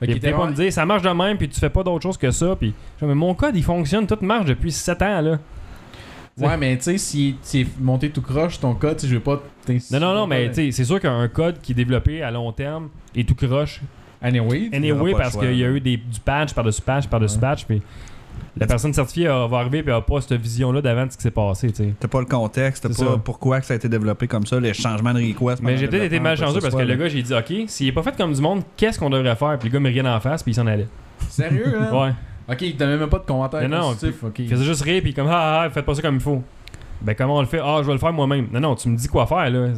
Fait 0.00 0.06
Puis 0.06 0.20
pas 0.20 0.46
me 0.46 0.52
dire 0.52 0.70
ça 0.72 0.84
marche 0.84 1.02
de 1.02 1.08
même 1.10 1.38
puis 1.38 1.48
tu 1.48 1.58
fais 1.58 1.70
pas 1.70 1.82
d'autre 1.82 2.02
chose 2.02 2.18
que 2.18 2.30
ça. 2.30 2.56
Puis, 2.56 2.74
mais 3.00 3.14
mon 3.14 3.34
code 3.34 3.56
il 3.56 3.62
fonctionne, 3.64 4.06
tout 4.06 4.18
marche 4.20 4.44
depuis 4.46 4.70
7 4.72 5.00
ans. 5.02 5.20
là. 5.22 5.38
Ouais, 6.46 6.56
mais 6.56 6.76
tu 6.76 6.84
sais, 6.84 6.98
si 6.98 7.36
c'est 7.42 7.66
monté 7.80 8.10
tout 8.10 8.22
croche, 8.22 8.58
ton 8.60 8.74
code, 8.74 8.96
tu 8.96 9.06
je 9.06 9.14
vais 9.14 9.20
pas 9.20 9.42
Non, 9.90 10.00
non, 10.00 10.14
non, 10.14 10.26
mais 10.26 10.48
tu 10.48 10.54
sais, 10.54 10.70
c'est 10.72 10.84
sûr 10.84 11.00
qu'un 11.00 11.28
code 11.28 11.60
qui 11.60 11.72
est 11.72 11.74
développé 11.74 12.22
à 12.22 12.30
long 12.30 12.50
terme 12.52 12.88
est 13.14 13.28
tout 13.28 13.34
croche. 13.34 13.80
Anyway. 14.22 14.68
Anyway, 14.72 15.12
parce 15.12 15.36
qu'il 15.36 15.56
y 15.56 15.64
a 15.64 15.68
eu 15.68 15.80
des, 15.80 15.96
du 15.96 16.20
patch 16.24 16.52
par-dessus 16.52 16.82
patch 16.82 17.06
par-dessus 17.08 17.36
Ouais. 17.36 17.40
patch. 17.40 17.64
Puis 17.64 17.80
la 18.56 18.66
personne 18.66 18.92
certifiée 18.92 19.28
va 19.28 19.58
arriver 19.58 19.82
puis 19.82 19.90
elle 19.90 19.98
a 19.98 20.02
pas 20.02 20.20
cette 20.20 20.38
vision-là 20.40 20.82
d'avant 20.82 21.06
de 21.06 21.12
ce 21.12 21.16
qui 21.16 21.22
s'est 21.22 21.30
passé. 21.30 21.68
tu 21.70 21.76
sais. 21.84 21.94
T'as 21.98 22.08
pas 22.08 22.20
le 22.20 22.26
contexte, 22.26 22.82
t'as 22.82 22.88
pas 22.90 22.94
ça. 22.94 23.20
pourquoi 23.24 23.60
que 23.60 23.66
ça 23.66 23.72
a 23.74 23.76
été 23.76 23.88
développé 23.88 24.26
comme 24.26 24.44
ça, 24.44 24.60
les 24.60 24.74
changements 24.74 25.14
de 25.14 25.20
request. 25.20 25.62
Mais 25.62 25.76
j'ai 25.78 25.88
peut-être 25.88 26.02
été 26.04 26.20
malchanceux 26.20 26.54
parce 26.60 26.66
ce 26.66 26.70
que 26.70 26.72
soit, 26.72 26.84
le 26.84 26.96
gars, 26.96 27.08
j'ai 27.08 27.22
dit, 27.22 27.32
OK, 27.34 27.52
s'il 27.68 27.86
est 27.88 27.92
pas 27.92 28.02
fait 28.02 28.16
comme 28.16 28.32
du 28.34 28.40
monde, 28.42 28.62
qu'est-ce 28.76 28.98
qu'on 28.98 29.08
devrait 29.10 29.36
faire? 29.36 29.58
Puis 29.58 29.68
le 29.68 29.72
gars 29.72 29.80
me 29.80 29.88
riait 29.88 30.06
en 30.06 30.20
face, 30.20 30.42
puis 30.42 30.52
il 30.52 30.54
s'en 30.54 30.66
allait. 30.66 30.88
Sérieux, 31.28 31.78
hein? 31.80 31.96
Ouais. 31.96 32.12
Ok, 32.50 32.64
t'as 32.76 32.86
même 32.86 33.08
pas 33.08 33.18
de 33.18 33.24
commentaire 33.24 33.60
Mais 33.60 33.68
non, 33.68 33.92
positif. 33.92 34.24
Il 34.38 34.48
faisait 34.48 34.64
juste 34.64 34.82
rire, 34.82 35.02
puis 35.02 35.14
comme, 35.14 35.28
ah, 35.28 35.62
ah, 35.62 35.70
faites 35.70 35.84
pas 35.84 35.94
ça 35.94 36.02
comme 36.02 36.16
il 36.16 36.20
faut. 36.20 36.42
Ben, 37.00 37.14
comment 37.14 37.36
on 37.36 37.40
le 37.40 37.46
fait? 37.46 37.60
Ah, 37.62 37.78
je 37.80 37.86
vais 37.86 37.92
le 37.92 37.98
faire 37.98 38.12
moi-même. 38.12 38.48
Non, 38.52 38.60
non, 38.60 38.74
tu 38.74 38.88
me 38.88 38.96
dis 38.96 39.08
quoi 39.08 39.26
faire, 39.26 39.48
là. 39.50 39.68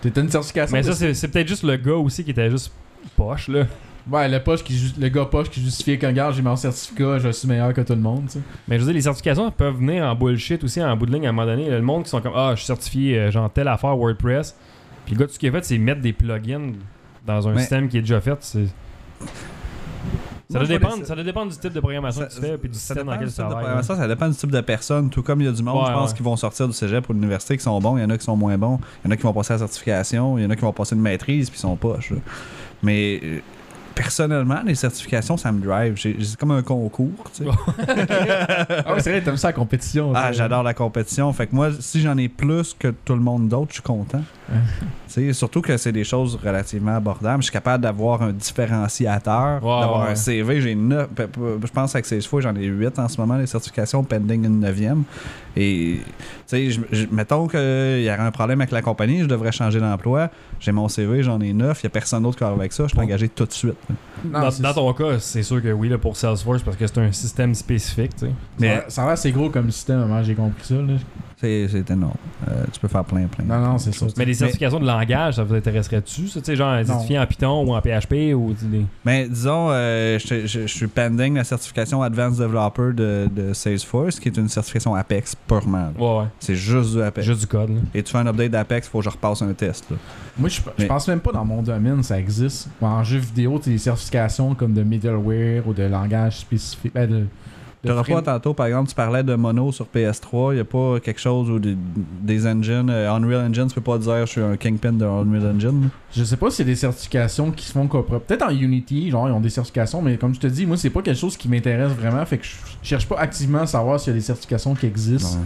T'étais 0.00 0.20
une 0.20 0.30
certification. 0.30 0.76
Mais 0.76 0.82
ça, 0.82 0.94
c'est 0.94 1.28
peut-être 1.28 1.48
juste 1.48 1.62
le 1.64 1.76
gars 1.76 1.94
aussi 1.94 2.24
qui 2.24 2.30
était 2.30 2.50
juste 2.50 2.72
poche, 3.16 3.48
là. 3.48 3.66
Ouais, 4.10 4.28
le, 4.28 4.42
poche 4.42 4.64
qui, 4.64 4.92
le 4.98 5.08
gars 5.08 5.26
poche 5.26 5.48
qui 5.48 5.60
justifiait 5.60 5.96
qu'un 5.96 6.12
gars, 6.12 6.32
j'ai 6.32 6.42
mon 6.42 6.56
certificat, 6.56 7.18
je 7.20 7.28
suis 7.28 7.46
meilleur 7.46 7.72
que 7.72 7.82
tout 7.82 7.92
le 7.92 8.00
monde, 8.00 8.24
tu 8.26 8.32
sais. 8.32 8.40
Mais 8.66 8.74
je 8.76 8.80
veux 8.80 8.86
dire, 8.86 8.94
les 8.94 9.02
certifications 9.02 9.48
peuvent 9.52 9.76
venir 9.76 10.02
en 10.04 10.16
bullshit 10.16 10.64
aussi, 10.64 10.82
en 10.82 10.96
bout 10.96 11.06
de 11.06 11.12
ligne, 11.12 11.26
à 11.26 11.28
un 11.28 11.32
moment 11.32 11.46
donné. 11.46 11.70
Le 11.70 11.82
monde 11.82 12.02
qui 12.02 12.10
sont 12.10 12.20
comme, 12.20 12.32
ah, 12.34 12.50
je 12.54 12.56
suis 12.56 12.66
certifié, 12.66 13.18
euh, 13.18 13.30
genre, 13.30 13.48
telle 13.52 13.68
affaire 13.68 13.96
WordPress. 13.96 14.56
Puis 15.04 15.14
le 15.14 15.20
gars, 15.20 15.26
tout 15.26 15.34
ce 15.34 15.38
qu'il 15.38 15.48
a 15.50 15.52
fait, 15.52 15.64
c'est 15.64 15.78
mettre 15.78 16.00
des 16.00 16.12
plugins 16.12 16.72
dans 17.24 17.46
un 17.46 17.52
Mais- 17.52 17.60
système 17.60 17.88
qui 17.88 17.98
est 17.98 18.00
déjà 18.00 18.20
fait. 18.20 18.36
c'est- 18.40 18.66
Ça 20.50 20.58
doit, 20.58 20.68
dépendre, 20.68 21.06
ça 21.06 21.14
doit 21.14 21.24
dépendre 21.24 21.50
du 21.50 21.58
type 21.58 21.72
de 21.72 21.80
programmation 21.80 22.26
que 22.26 22.32
tu 22.34 22.40
fais, 22.40 22.58
puis 22.58 22.68
du 22.68 22.78
système 22.78 23.06
dans 23.06 23.12
lequel 23.12 23.28
tu 23.28 23.34
travailles. 23.34 23.84
Ça 23.84 24.08
dépend 24.08 24.28
du 24.28 24.34
type 24.34 24.50
de 24.50 24.60
personne. 24.60 25.10
Tout 25.10 25.22
comme 25.22 25.40
il 25.40 25.46
y 25.46 25.48
a 25.48 25.52
du 25.52 25.62
monde, 25.62 25.86
je 25.86 25.92
pense, 25.92 26.12
qui 26.12 26.22
vont 26.22 26.36
sortir 26.36 26.66
du 26.68 26.74
cégep 26.74 27.08
ou 27.08 27.12
de 27.12 27.18
l'université 27.18 27.56
qui 27.56 27.62
sont 27.62 27.78
bons. 27.80 27.96
Il 27.96 28.02
y 28.02 28.04
en 28.04 28.10
a 28.10 28.18
qui 28.18 28.24
sont 28.24 28.36
moins 28.36 28.58
bons. 28.58 28.78
Il 29.04 29.08
y 29.08 29.08
en 29.08 29.10
a 29.12 29.16
qui 29.16 29.22
vont 29.22 29.32
passer 29.32 29.52
à 29.52 29.56
la 29.56 29.60
certification. 29.60 30.38
Il 30.38 30.44
y 30.44 30.46
en 30.46 30.50
a 30.50 30.56
qui 30.56 30.62
vont 30.62 30.72
passer 30.72 30.94
une 30.94 31.02
maîtrise 31.02 31.48
puis 31.50 31.58
ils 31.58 31.62
sont 31.62 31.76
poches. 31.76 32.12
Mais 32.82 33.20
euh, 33.22 33.38
personnellement, 33.94 34.60
les 34.64 34.74
certifications, 34.74 35.36
ça 35.36 35.52
me 35.52 35.60
drive. 35.64 35.98
C'est 36.00 36.36
comme 36.36 36.50
un 36.50 36.62
concours. 36.62 37.30
tu 37.34 37.44
sais. 37.44 37.50
Ah 38.84 38.94
c'est 38.98 39.10
vrai, 39.10 39.20
t'aimes 39.22 39.36
ça 39.36 39.48
la 39.48 39.52
compétition. 39.52 40.12
Ah, 40.14 40.32
j'adore 40.32 40.62
la 40.62 40.74
compétition. 40.74 41.32
Fait 41.32 41.46
que 41.46 41.54
moi, 41.54 41.70
si 41.78 42.00
j'en 42.00 42.16
ai 42.18 42.28
plus 42.28 42.74
que 42.78 42.88
tout 42.88 43.14
le 43.14 43.20
monde 43.20 43.48
d'autre, 43.48 43.68
je 43.68 43.74
suis 43.74 43.82
content. 43.82 44.22
Ouais. 44.50 44.58
Tu 45.12 45.20
sais, 45.26 45.32
surtout 45.34 45.60
que 45.60 45.76
c'est 45.76 45.92
des 45.92 46.04
choses 46.04 46.38
relativement 46.42 46.96
abordables. 46.96 47.42
Je 47.42 47.48
suis 47.48 47.52
capable 47.52 47.82
d'avoir 47.82 48.22
un 48.22 48.32
différenciateur, 48.32 49.56
d'avoir 49.60 50.04
ouais. 50.06 50.12
un 50.12 50.14
CV. 50.14 50.62
J'ai 50.62 50.74
neuf. 50.74 51.08
Je 51.18 51.66
pense 51.70 51.94
avec 51.94 52.06
Salesforce, 52.06 52.44
j'en 52.44 52.56
ai 52.56 52.64
8 52.64 52.98
en 52.98 53.08
ce 53.08 53.20
moment, 53.20 53.36
les 53.36 53.46
certifications 53.46 54.02
pending 54.04 54.46
une 54.46 54.60
neuvième. 54.60 55.02
Et, 55.54 56.00
je- 56.50 56.80
je- 56.90 57.06
mettons 57.10 57.46
qu'il 57.46 57.60
y 57.60 58.08
aurait 58.08 58.18
un 58.20 58.30
problème 58.30 58.62
avec 58.62 58.70
la 58.72 58.80
compagnie, 58.80 59.20
je 59.20 59.26
devrais 59.26 59.52
changer 59.52 59.80
d'emploi. 59.80 60.30
J'ai 60.60 60.72
mon 60.72 60.88
CV, 60.88 61.22
j'en 61.22 61.38
ai 61.42 61.52
9. 61.52 61.78
Il 61.82 61.86
n'y 61.86 61.88
a 61.88 61.90
personne 61.90 62.22
d'autre 62.22 62.38
qui 62.38 62.44
va 62.44 62.50
avec 62.50 62.72
ça. 62.72 62.84
Je 62.84 62.88
suis 62.88 62.96
Bon. 62.96 63.02
engagé 63.02 63.28
tout 63.28 63.44
de 63.44 63.52
suite. 63.52 63.74
Non, 64.24 64.40
dans, 64.40 64.50
c'est- 64.50 64.62
dans 64.62 64.72
ton 64.72 64.92
cas, 64.94 65.18
c'est 65.18 65.42
sûr 65.42 65.60
que 65.62 65.72
oui, 65.72 65.90
là, 65.90 65.98
pour 65.98 66.16
Salesforce, 66.16 66.62
parce 66.62 66.78
que 66.78 66.86
c'est 66.86 66.98
un 66.98 67.12
système 67.12 67.54
spécifique. 67.54 68.12
Mais 68.58 68.82
Ça- 68.88 69.02
a 69.02 69.04
l'air 69.04 69.12
assez 69.12 69.30
gros 69.30 69.50
comme 69.50 69.70
système, 69.70 70.06
moi, 70.06 70.22
j'ai 70.22 70.34
compris 70.34 70.64
ça, 70.64 70.74
là. 70.76 70.94
C'est 71.42 71.66
c'est 71.68 71.90
énorme. 71.90 72.14
Euh, 72.48 72.64
tu 72.72 72.80
peux 72.80 72.88
faire 72.88 73.04
plein, 73.04 73.26
plein. 73.26 73.44
Non, 73.44 73.58
non, 73.72 73.78
c'est 73.78 73.92
ça. 73.94 74.06
Mais 74.16 74.24
les 74.24 74.32
certifications 74.34 74.80
de 74.80 74.86
langage, 74.86 75.34
ça 75.34 75.44
vous 75.44 75.54
intéresserait-tu? 75.54 76.28
ça? 76.28 76.40
Tu 76.40 76.46
sais, 76.46 76.56
genre 76.56 76.74
certifié 76.86 77.18
en 77.18 77.26
Python 77.26 77.64
ou 77.66 77.74
en 77.74 77.80
PHP 77.80 78.32
ou 78.34 78.54
des- 78.62 78.86
Mais 79.04 79.28
disons, 79.28 79.68
euh, 79.70 80.18
je, 80.18 80.46
je- 80.46 80.60
je 80.62 80.66
suis 80.66 80.86
pending 80.86 81.34
la 81.34 81.44
certification 81.44 82.02
Advanced 82.02 82.40
Developer 82.40 82.92
de, 82.94 83.28
de 83.34 83.52
Salesforce, 83.52 84.18
qui 84.18 84.28
est 84.28 84.36
une 84.36 84.48
certification 84.48 84.94
Apex 84.94 85.34
purement. 85.34 85.90
là. 85.98 86.02
Ouais, 86.02 86.18
ouais. 86.20 86.26
C'est 86.40 86.54
juste 86.56 86.92
du 86.94 87.02
Apex. 87.02 87.26
Juste 87.26 87.40
du 87.40 87.46
code, 87.46 87.70
là. 87.70 87.80
Et 87.94 88.02
tu 88.02 88.10
fais 88.12 88.18
un 88.18 88.26
update 88.26 88.50
d'Apex, 88.52 88.86
il 88.86 88.90
faut 88.90 88.98
que 89.00 89.04
je 89.04 89.10
repasse 89.10 89.42
un 89.42 89.52
test. 89.52 89.84
là. 89.90 89.96
Moi, 90.38 90.48
je, 90.48 90.56
je 90.60 90.62
Mais- 90.78 90.86
pense 90.86 91.06
même 91.08 91.20
pas 91.20 91.32
dans 91.32 91.44
mon 91.44 91.60
domaine 91.62 92.02
ça 92.02 92.18
existe. 92.18 92.68
En 92.80 93.02
jeu 93.04 93.18
vidéo, 93.18 93.58
tu 93.58 93.64
sais, 93.64 93.70
des 93.70 93.78
certifications 93.78 94.54
comme 94.54 94.72
de 94.72 94.82
middleware 94.82 95.66
ou 95.66 95.74
de 95.74 95.82
langage 95.82 96.38
spécifique. 96.38 96.92
Ben, 96.94 97.08
de 97.10 97.26
T'auras 97.84 98.04
pas 98.04 98.22
tantôt, 98.22 98.54
par 98.54 98.66
exemple, 98.66 98.88
tu 98.88 98.94
parlais 98.94 99.24
de 99.24 99.34
mono 99.34 99.72
sur 99.72 99.86
PS3, 99.92 100.52
il 100.52 100.54
n'y 100.54 100.60
a 100.60 100.64
pas 100.64 101.00
quelque 101.00 101.20
chose 101.20 101.50
où 101.50 101.58
des, 101.58 101.76
des 102.20 102.46
engines, 102.46 102.88
euh, 102.88 103.12
Unreal 103.12 103.48
Engine, 103.50 103.66
tu 103.66 103.74
peux 103.74 103.80
pas 103.80 103.98
dire 103.98 104.24
je 104.24 104.30
suis 104.30 104.40
un 104.40 104.56
kingpin 104.56 104.92
de 104.92 105.04
Unreal 105.04 105.56
Engine? 105.56 105.88
Je 106.14 106.22
sais 106.22 106.36
pas 106.36 106.50
si 106.50 106.58
c'est 106.58 106.64
des 106.64 106.76
certifications 106.76 107.50
qui 107.50 107.66
se 107.66 107.72
font 107.72 107.88
comme 107.88 108.04
Peut-être 108.04 108.42
en 108.42 108.50
Unity, 108.50 109.10
genre, 109.10 109.28
ils 109.28 109.32
ont 109.32 109.40
des 109.40 109.50
certifications, 109.50 110.00
mais 110.00 110.16
comme 110.16 110.32
je 110.34 110.40
te 110.40 110.46
dis, 110.46 110.64
moi, 110.64 110.76
c'est 110.76 110.90
pas 110.90 111.02
quelque 111.02 111.18
chose 111.18 111.36
qui 111.36 111.48
m'intéresse 111.48 111.90
vraiment. 111.92 112.24
Fait 112.24 112.38
que 112.38 112.44
je 112.44 112.54
cherche 112.82 113.08
pas 113.08 113.18
activement 113.18 113.62
à 113.62 113.66
savoir 113.66 113.98
s'il 113.98 114.12
y 114.12 114.16
a 114.16 114.18
des 114.18 114.24
certifications 114.24 114.74
qui 114.74 114.86
existent. 114.86 115.38
Ouais. 115.38 115.44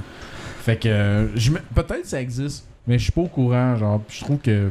Fait 0.60 0.76
que 0.76 0.88
euh, 0.88 1.26
peut-être 1.74 2.04
ça 2.04 2.20
existe, 2.20 2.66
mais 2.86 2.98
je 2.98 3.04
suis 3.04 3.12
pas 3.12 3.22
au 3.22 3.28
courant, 3.28 3.76
genre, 3.76 4.00
pis 4.00 4.18
je 4.18 4.24
trouve 4.24 4.38
que 4.38 4.70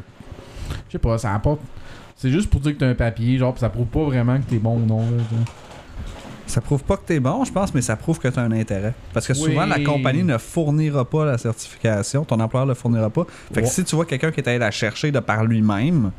je 0.87 0.91
sais 0.91 0.99
pas, 0.99 1.17
ça 1.17 1.33
apporte 1.33 1.61
c'est 2.15 2.31
juste 2.31 2.49
pour 2.49 2.61
dire 2.61 2.73
que 2.73 2.79
t'as 2.79 2.87
un 2.87 2.95
papier, 2.95 3.37
genre, 3.37 3.53
pis 3.53 3.59
ça 3.59 3.69
prouve 3.69 3.87
pas 3.87 4.03
vraiment 4.03 4.37
que 4.37 4.43
t'es 4.43 4.57
bon 4.57 4.77
ou 4.77 4.85
non. 4.85 5.01
là. 5.01 5.23
Ça 6.47 6.61
prouve 6.61 6.83
pas 6.83 6.95
que 6.97 7.05
t'es 7.07 7.19
bon, 7.19 7.43
je 7.43 7.51
pense, 7.51 7.73
mais 7.73 7.81
ça 7.81 7.95
prouve 7.95 8.19
que 8.19 8.27
tu 8.27 8.39
as 8.39 8.43
un 8.43 8.51
intérêt. 8.51 8.93
Parce 9.13 9.25
que 9.27 9.33
souvent, 9.33 9.63
Oui. 9.63 9.69
la 9.69 9.79
compagnie 9.83 10.23
ne 10.23 10.37
fournira 10.37 11.03
pas 11.03 11.25
la 11.25 11.37
certification, 11.37 12.23
ton 12.23 12.39
employeur 12.39 12.65
ne 12.67 12.71
le 12.71 12.75
fournira 12.75 13.09
pas. 13.09 13.25
Fait 13.51 13.61
que 13.61 13.65
Ouais. 13.65 13.71
si 13.71 13.83
tu 13.83 13.95
vois 13.95 14.05
quelqu'un 14.05 14.31
qui 14.31 14.41
est 14.41 14.47
allé 14.47 14.59
la 14.59 14.69
chercher 14.71 15.11
de 15.11 15.19
par 15.19 15.43
lui-même, 15.43 16.11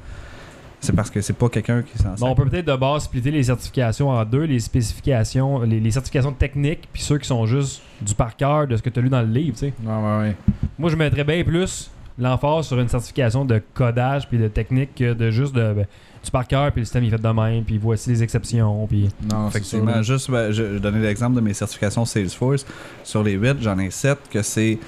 c'est 0.81 0.95
parce 0.95 1.11
que 1.11 1.21
c'est 1.21 1.33
pas 1.33 1.49
quelqu'un 1.49 1.83
qui 1.83 1.97
s'en 1.99 2.11
Bon, 2.11 2.17
sert. 2.17 2.29
on 2.29 2.35
peut 2.35 2.45
peut-être 2.45 2.67
de 2.67 2.77
base 2.77 3.05
splitter 3.05 3.31
les 3.31 3.45
certifications 3.45 4.11
en 4.11 4.25
deux, 4.25 4.43
les 4.43 4.61
spécifications, 4.61 5.63
les, 5.63 5.79
les 5.81 5.91
certifications 5.93 6.33
techniques, 6.33 6.89
puis 6.93 7.03
ceux 7.03 7.19
qui 7.19 7.27
sont 7.29 7.47
juste 7.47 7.81
du 8.01 8.15
par 8.15 8.37
cœur 8.37 8.67
de 8.67 8.77
ce 8.77 8.83
que 8.83 8.91
tu 8.91 8.99
as 8.99 9.03
lu 9.03 9.09
dans 9.09 9.23
le 9.23 9.29
livre, 9.29 9.55
tu 9.55 9.67
sais. 9.67 9.73
Ouais, 9.85 9.93
ouais, 9.95 10.19
ouais. 10.29 10.37
Moi, 10.79 10.91
je 10.91 10.97
mettrais 10.97 11.25
bien 11.25 11.43
plus 11.45 11.91
l'emphase 12.19 12.67
sur 12.67 12.79
une 12.79 12.89
certification 12.89 13.45
de 13.45 13.61
codage 13.75 14.29
puis 14.29 14.39
de 14.39 14.49
technique 14.49 14.95
que 14.95 15.13
de 15.13 15.31
juste 15.31 15.55
de, 15.55 15.73
ben, 15.73 15.87
du 16.25 16.31
par 16.31 16.47
cœur, 16.47 16.73
puis 16.73 16.81
le 16.81 16.85
système 16.85 17.05
il 17.05 17.09
est 17.09 17.17
fait 17.17 17.23
de 17.23 17.29
même, 17.29 17.65
puis 17.65 17.79
voici 17.79 18.11
les 18.11 18.23
exceptions, 18.23 18.87
puis... 18.87 19.09
Non, 19.31 19.49
Effectivement, 19.49 20.03
juste, 20.03 20.31
ben, 20.31 20.51
je, 20.51 20.75
je 20.75 20.79
donnais 20.79 21.01
l'exemple 21.01 21.37
de 21.37 21.41
mes 21.41 21.55
certifications 21.55 22.05
Salesforce. 22.05 22.67
Sur 23.05 23.23
les 23.23 23.35
8, 23.35 23.59
j'en 23.61 23.79
ai 23.79 23.91
7 23.91 24.19
que 24.31 24.43
c'est 24.43 24.79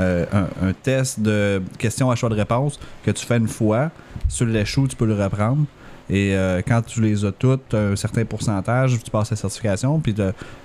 euh, 0.00 0.26
un, 0.32 0.68
un 0.68 0.72
test 0.72 1.20
de 1.20 1.62
questions 1.78 2.10
à 2.10 2.16
choix 2.16 2.28
de 2.28 2.34
réponse 2.34 2.80
que 3.04 3.10
tu 3.10 3.24
fais 3.24 3.36
une 3.36 3.48
fois. 3.48 3.90
Sur 4.28 4.46
l'échoue, 4.46 4.88
tu 4.88 4.96
peux 4.96 5.06
le 5.06 5.14
reprendre. 5.14 5.64
Et 6.10 6.34
euh, 6.34 6.62
quand 6.66 6.80
tu 6.82 7.02
les 7.02 7.24
as 7.24 7.32
toutes, 7.32 7.68
t'as 7.68 7.90
un 7.90 7.96
certain 7.96 8.24
pourcentage, 8.24 8.98
tu 9.02 9.10
passes 9.10 9.30
la 9.30 9.36
certification. 9.36 10.00
Puis 10.00 10.14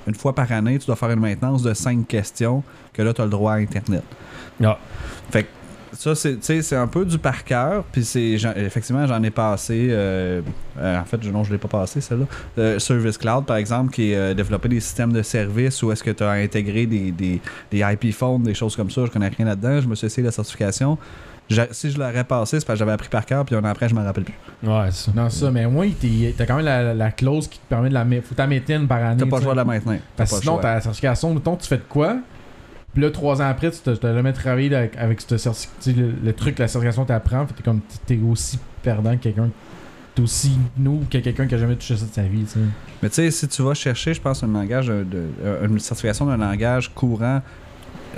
une 0.08 0.16
fois 0.16 0.34
par 0.34 0.52
année, 0.52 0.80
tu 0.80 0.86
dois 0.86 0.96
faire 0.96 1.12
une 1.12 1.20
maintenance 1.20 1.62
de 1.64 1.74
5 1.74 2.08
questions 2.08 2.64
que 2.94 3.02
là, 3.02 3.14
tu 3.14 3.22
as 3.22 3.26
le 3.26 3.30
droit 3.30 3.54
à 3.54 3.56
Internet. 3.56 4.04
Ah. 4.64 4.78
Fait 5.32 5.44
que 5.44 5.50
ça, 5.94 6.16
c'est, 6.16 6.34
tu 6.36 6.40
sais, 6.42 6.62
c'est 6.62 6.76
un 6.76 6.88
peu 6.88 7.06
du 7.06 7.18
par 7.18 7.44
cœur. 7.44 7.84
Puis 7.92 8.02
effectivement, 8.56 9.06
j'en 9.08 9.22
ai 9.24 9.30
passé. 9.32 9.88
euh, 9.92 10.42
euh, 10.80 11.00
en 11.00 11.06
fait, 11.06 11.18
je- 11.22 11.30
non, 11.30 11.44
je 11.44 11.52
l'ai 11.52 11.58
pas 11.58 11.68
passé, 11.68 12.02
celle-là. 12.02 12.26
Euh, 12.58 12.80
Service 12.80 13.18
Cloud, 13.18 13.46
par 13.46 13.58
exemple, 13.58 13.92
qui 13.94 14.12
est 14.12 14.16
euh, 14.16 14.34
développé 14.34 14.70
des 14.70 14.80
systèmes 14.80 15.14
de 15.14 15.22
services 15.22 15.82
où 15.84 15.92
est-ce 15.92 16.04
que 16.04 16.12
tu 16.12 16.24
as 16.24 16.32
intégré 16.32 16.86
des, 16.86 17.12
des, 17.12 17.42
des 17.72 17.80
IP 17.80 18.14
phones, 18.14 18.44
des 18.44 18.54
choses 18.54 18.76
comme 18.76 18.90
ça. 18.92 19.06
Je 19.06 19.12
connais 19.12 19.30
rien 19.30 19.46
là-dedans. 19.46 19.82
Je 19.82 19.88
me 19.88 19.96
suis 19.96 20.08
essayé 20.08 20.26
la 20.26 20.32
certification. 20.32 20.98
Si 21.72 21.92
je 21.92 22.00
l'aurais 22.00 22.24
passé, 22.24 22.60
c'est 22.60 22.66
parce 22.66 22.78
que 22.78 22.80
j'avais 22.80 22.94
appris 22.94 23.10
par 23.10 23.26
cœur, 23.26 23.44
puis 23.46 23.54
un 23.56 23.60
an 23.60 23.66
après, 23.66 23.90
je 23.90 23.94
m'en 23.94 24.04
rappelle 24.04 24.24
plus. 24.24 24.34
Ouais, 24.64 24.88
c'est 24.92 25.06
ça. 25.08 25.12
Non, 25.14 25.30
ça, 25.30 25.52
mais 25.52 25.68
moi, 25.68 25.86
t'es- 26.00 26.34
t'as 26.38 26.46
quand 26.46 26.56
même 26.56 26.66
la, 26.66 26.94
la 26.94 27.12
clause 27.12 27.48
qui 27.50 27.60
te 27.60 27.66
permet 27.68 27.90
de 27.90 27.94
la 27.94 28.06
mettre. 28.06 28.28
Faut 28.28 28.34
que 28.34 28.42
t'en 28.42 28.48
mettes 28.48 28.70
une 28.70 28.88
par 28.88 29.04
année. 29.04 29.18
T'as 29.20 29.30
pas 29.30 29.38
le 29.38 29.44
choix 29.44 29.52
de 29.52 29.58
la 29.58 29.66
maintenir. 29.66 30.00
Parce 30.16 30.32
que 30.32 30.36
le 30.38 30.42
sinon, 30.42 30.58
ta 30.58 30.80
certification, 30.82 31.34
mettons, 31.34 31.58
tu 31.58 31.68
fais 31.68 31.78
de 31.78 31.84
quoi 31.88 32.16
Puis 32.94 33.02
là, 33.02 33.10
trois 33.12 33.42
ans 33.42 33.46
après, 33.50 33.72
tu 33.72 33.80
t'as 33.84 33.96
t'as 33.98 34.14
jamais 34.14 34.34
travaillé 34.34 34.74
avec, 34.76 35.22
cette 35.22 35.32
le, 35.98 36.12
le 36.24 36.34
truc, 36.34 36.60
la 36.60 36.68
certification 36.68 37.06
t'apprends. 37.06 37.48
Fait 37.48 37.54
t'es 37.56 37.64
comme, 37.64 37.80
t'es 38.06 38.20
aussi 38.20 38.60
perdant 38.84 39.12
que 39.18 39.24
quelqu'un. 39.24 39.50
T'es 40.16 40.22
aussi 40.22 40.52
nous 40.78 41.02
que 41.10 41.18
quelqu'un 41.18 41.48
qui 41.48 41.56
a 41.56 41.58
jamais 41.58 41.76
touché 41.76 41.98
ça 41.98 42.06
de 42.06 42.12
sa 42.12 42.22
vie, 42.22 42.44
tu 42.44 42.52
sais. 42.52 42.60
Mais 43.02 43.10
tu 43.10 43.16
sais, 43.16 43.32
si 43.32 43.48
tu 43.48 43.64
vas 43.64 43.74
chercher, 43.74 44.14
je 44.14 44.22
pense, 44.22 44.44
un 44.44 44.48
langage 44.48 44.88
de, 44.88 45.04
de- 45.04 45.28
euh, 45.44 45.66
une 45.68 45.80
certification 45.80 46.28
d'un 46.28 46.38
langage 46.38 46.94
courant, 46.94 47.42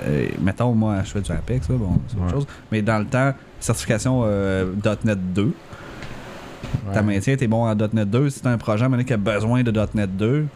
euh, 0.02 0.26
mettons, 0.42 0.74
moi, 0.74 0.96
je 1.04 1.10
fais 1.10 1.20
du 1.22 1.32
Apex, 1.32 1.70
là, 1.70 1.76
bon, 1.76 1.98
c'est 2.08 2.16
autre 2.16 2.24
Ouais. 2.26 2.32
chose. 2.32 2.46
Mais 2.70 2.82
dans 2.82 2.98
le 2.98 3.06
temps, 3.06 3.32
certification 3.60 4.24
euh, 4.26 4.66
.NET 5.04 5.32
2, 5.32 5.52
t'as 6.92 7.00
Ouais. 7.00 7.02
maintien, 7.02 7.34
t'es 7.36 7.46
bon 7.46 7.64
en 7.66 7.74
.NET 7.74 8.10
2. 8.10 8.28
Si 8.28 8.40
t'as 8.42 8.50
un 8.50 8.58
projet 8.58 8.86
donné 8.86 9.06
qui 9.06 9.14
a 9.14 9.16
besoin 9.16 9.62
de 9.62 9.72
.NET 9.94 10.14
2, 10.18 10.46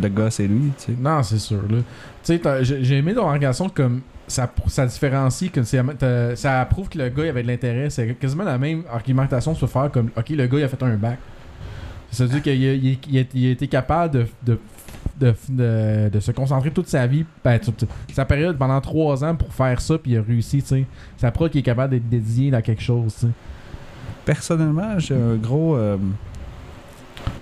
le 0.00 0.08
gars, 0.08 0.30
c'est 0.30 0.46
lui, 0.46 0.70
tu 0.78 0.92
sais. 0.92 0.94
Non, 0.96 1.22
c'est 1.24 1.38
sûr, 1.40 1.62
là. 1.68 1.78
Sais, 2.26 2.40
j'ai 2.62 2.96
aimé 2.96 3.14
ton 3.14 3.22
organisation 3.22 3.68
comme. 3.68 4.00
ça, 4.26 4.52
ça 4.66 4.84
différencie, 4.84 5.48
que 5.48 5.62
ça 5.62 6.66
prouve 6.68 6.88
que 6.88 6.98
le 6.98 7.08
gars 7.08 7.24
il 7.24 7.28
avait 7.28 7.44
de 7.44 7.46
l'intérêt. 7.46 7.88
C'est 7.88 8.14
quasiment 8.18 8.42
la 8.42 8.58
même 8.58 8.82
argumentation 8.92 9.54
se 9.54 9.66
faire 9.66 9.92
comme 9.92 10.10
Ok, 10.16 10.30
le 10.30 10.44
gars 10.48 10.58
il 10.58 10.64
a 10.64 10.68
fait 10.68 10.82
un 10.82 10.96
bac. 10.96 11.18
Ça 12.10 12.24
veut 12.24 12.30
dire 12.30 12.42
qu'il 12.42 13.16
a, 13.16 13.50
été 13.50 13.68
capable 13.68 14.26
de, 14.42 14.58
de, 15.20 16.08
de, 16.08 16.18
se 16.18 16.32
concentrer 16.32 16.72
toute 16.72 16.88
sa 16.88 17.06
vie, 17.06 17.24
ben, 17.44 17.60
sa 18.12 18.24
période 18.24 18.58
pendant 18.58 18.80
trois 18.80 19.22
ans 19.22 19.36
pour 19.36 19.54
faire 19.54 19.80
ça, 19.80 19.96
puis 19.96 20.12
il 20.12 20.18
a 20.18 20.22
réussi. 20.22 20.64
Ça 21.16 21.30
prouve 21.30 21.50
qu'il 21.50 21.60
est 21.60 21.62
capable 21.62 21.92
d'être 21.92 22.08
dédié 22.08 22.50
dans 22.50 22.60
quelque 22.60 22.82
chose, 22.82 23.14
tu 23.14 23.26
sais. 23.26 23.32
Personnellement, 24.24 24.98
j'ai 24.98 25.14
un 25.14 25.36
gros. 25.36 25.76
euh, 25.76 25.96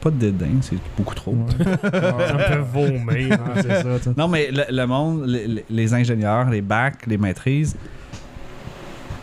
pas 0.00 0.10
de 0.10 0.16
dédain, 0.16 0.48
c'est 0.60 0.76
beaucoup 0.96 1.14
trop. 1.14 1.32
Ouais. 1.32 1.64
Ça 1.92 2.34
me 2.34 2.38
fait 2.38 2.58
vomir. 2.58 3.38
Ah, 3.44 3.62
c'est 3.62 3.82
ça. 3.82 4.10
Non, 4.16 4.28
mais 4.28 4.50
le, 4.50 4.64
le 4.70 4.86
monde, 4.86 5.26
les, 5.70 5.94
ingénieurs, 5.94 6.48
les 6.50 6.60
bacs, 6.60 7.06
les 7.06 7.16
maîtrises, 7.18 7.76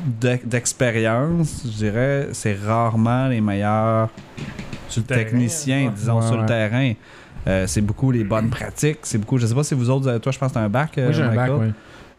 d'ex- 0.06 0.46
d'expérience, 0.46 1.62
je 1.66 1.70
dirais, 1.78 2.30
c'est 2.34 2.58
rarement 2.66 3.28
les 3.28 3.42
meilleurs 3.42 4.10
Sur 4.90 5.02
le 5.02 5.08
terrain, 5.08 5.24
techniciens, 5.24 5.92
disons, 5.96 6.20
Ouais, 6.20 6.26
sur 6.26 6.36
le 6.36 6.42
ouais. 6.42 6.46
terrain. 6.48 6.94
Euh, 7.48 7.66
c'est 7.68 7.82
beaucoup 7.82 8.12
les 8.12 8.24
bonnes 8.24 8.50
pratiques. 8.50 9.00
C'est 9.04 9.18
beaucoup. 9.18 9.38
Je 9.38 9.46
sais 9.48 9.56
pas 9.56 9.64
si 9.64 9.74
vous 9.74 9.90
autres, 9.90 10.08
euh, 10.08 10.20
toi, 10.20 10.32
je 10.32 10.38
pense 10.38 10.50
que 10.50 10.54
t'as 10.56 10.62
un 10.62 10.70
bac. 10.70 10.98
euh, 10.98 11.06
Moi 11.06 11.12
j'ai 11.12 11.24
un 11.24 11.28
bac, 11.36 11.50
Michael. 11.50 11.68
ouais. 11.68 11.74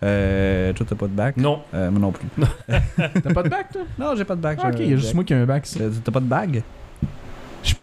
Euh, 0.05 0.73
toi, 0.73 0.85
t'as 0.89 0.97
pas 0.97 1.07
de 1.07 1.13
bac? 1.13 1.37
Non. 1.37 1.61
Euh, 1.75 1.89
moi 1.93 2.01
non 2.01 2.11
plus. 2.11 2.27
T'as 2.67 3.33
pas 3.33 3.45
de 3.45 3.49
bac, 3.49 3.71
toi? 3.73 3.83
Non, 3.97 4.15
j'ai 4.17 4.25
pas 4.25 4.35
de 4.35 4.41
bac. 4.41 4.59
Ah, 4.61 4.69
ok, 4.71 4.75
il 4.81 4.87
y 4.89 4.91
a 4.91 4.95
un 4.95 4.97
juste 4.97 5.11
bac. 5.11 5.15
moi 5.15 5.23
qui 5.25 5.33
ai 5.33 5.37
un 5.37 5.47
bac. 5.47 5.69
Euh, 5.81 5.91
T'as 6.03 6.11
pas 6.11 6.19
de 6.19 6.25
bague? 6.27 6.63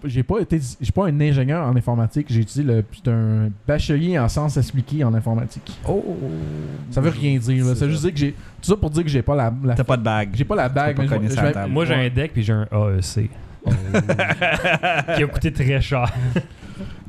J'ai- 0.05 0.23
pas 0.23 0.39
été, 0.39 0.59
j'ai 0.81 0.91
pas 0.91 1.07
un 1.07 1.19
ingénieur 1.21 1.65
en 1.65 1.75
informatique. 1.75 2.27
J'ai 2.29 2.41
utilisé 2.41 2.63
le, 2.63 2.83
un 3.11 3.49
bachelier 3.67 4.17
en 4.19 4.27
sciences 4.27 4.57
appliquées 4.57 5.03
en 5.03 5.13
informatique. 5.13 5.71
Oh! 5.87 6.03
Ça 6.91 7.01
veut 7.01 7.09
rien 7.09 7.37
dire. 7.37 7.65
là. 7.65 7.73
C'est 7.73 7.79
Ça 7.79 7.85
veut 7.85 7.91
juste 7.91 8.03
dire 8.03 8.13
que 8.13 8.19
j'ai, 8.19 8.31
tout 8.61 8.69
ça 8.69 8.75
pour 8.75 8.89
dire 8.89 9.03
que 9.03 9.09
j'ai 9.09 9.21
pas 9.21 9.35
la, 9.35 9.53
la- 9.63 9.75
T'as 9.75 9.83
pas 9.83 9.97
de 9.97 10.03
bague. 10.03 10.29
j'ai 10.33 10.45
pas 10.45 10.55
la 10.55 10.69
bague. 10.69 10.95
pas 10.95 11.03
mais 11.19 11.29
je- 11.29 11.35
je. 11.35 11.67
Moi, 11.69 11.85
j'ai 11.85 11.93
un 11.95 12.09
deck 12.09 12.33
puis 12.33 12.43
j'ai 12.43 12.53
un 12.53 12.67
AEC. 12.71 13.29
qui 15.15 15.23
a 15.23 15.27
coûté 15.27 15.51
très 15.51 15.81
cher. 15.81 16.11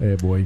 Eh 0.03 0.17
boy. 0.17 0.45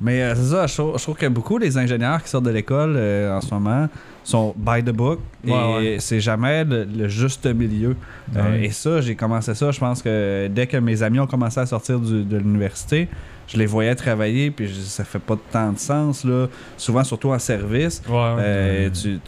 Mais 0.00 0.22
euh, 0.22 0.34
c'est 0.36 0.50
ça, 0.54 0.66
je 0.66 0.74
trouve, 0.74 0.96
je 0.98 1.02
trouve 1.02 1.16
que 1.16 1.26
beaucoup 1.26 1.58
des 1.58 1.76
ingénieurs 1.76 2.22
qui 2.22 2.28
sortent 2.28 2.44
de 2.44 2.50
l'école 2.50 2.94
euh, 2.96 3.36
en 3.36 3.40
ce 3.40 3.52
moment 3.52 3.88
sont 4.28 4.54
by 4.56 4.82
the 4.82 4.90
book 4.92 5.20
et 5.46 5.50
Ouais, 5.52 5.96
c'est 6.00 6.20
jamais 6.20 6.62
le, 6.64 6.84
le 6.84 7.08
juste 7.08 7.46
milieu. 7.46 7.96
Euh, 8.36 8.60
et 8.62 8.70
ça, 8.70 9.00
j'ai 9.00 9.14
commencé 9.14 9.54
ça, 9.54 9.70
je 9.70 9.80
pense 9.80 10.02
que 10.02 10.48
dès 10.48 10.66
que 10.66 10.76
mes 10.76 11.02
amis 11.02 11.18
ont 11.18 11.26
commencé 11.26 11.58
à 11.60 11.64
sortir 11.66 11.98
du- 11.98 12.24
de 12.24 12.36
l'université, 12.36 13.08
je 13.46 13.56
les 13.56 13.64
voyais 13.64 13.94
travailler 13.94 14.50
puis 14.50 14.68
je- 14.68 14.74
ça 14.80 15.04
fait 15.04 15.18
pas 15.18 15.36
tant 15.50 15.72
de 15.72 15.78
sens 15.78 16.24
là. 16.24 16.46
Souvent, 16.76 17.04
surtout 17.04 17.30
en 17.30 17.38
service. 17.38 18.02
Euh, 18.38 18.90
tu, 18.90 19.18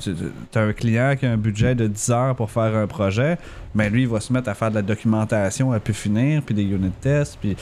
as 0.54 0.61
un 0.61 0.73
client 0.75 1.14
qui 1.19 1.25
a 1.25 1.30
un 1.33 1.38
budget 1.38 1.75
de 1.75 1.87
10 1.87 2.11
heures 2.11 2.37
pour 2.37 2.50
faire 2.50 2.76
un 2.76 2.87
projet, 2.87 3.38
mais 3.75 3.88
lui, 3.88 4.02
il 4.02 4.09
va 4.09 4.21
se 4.21 4.30
mettre 4.35 4.50
à 4.50 4.54
faire 4.54 4.69
de 4.71 4.75
la 4.75 4.83
documentation 4.83 5.73
à 5.73 5.80
pu 5.80 5.95
finir, 5.95 6.42
puis 6.42 6.54
des 6.54 6.64
unit 6.64 6.90
tests, 7.00 7.38
puis 7.40 7.57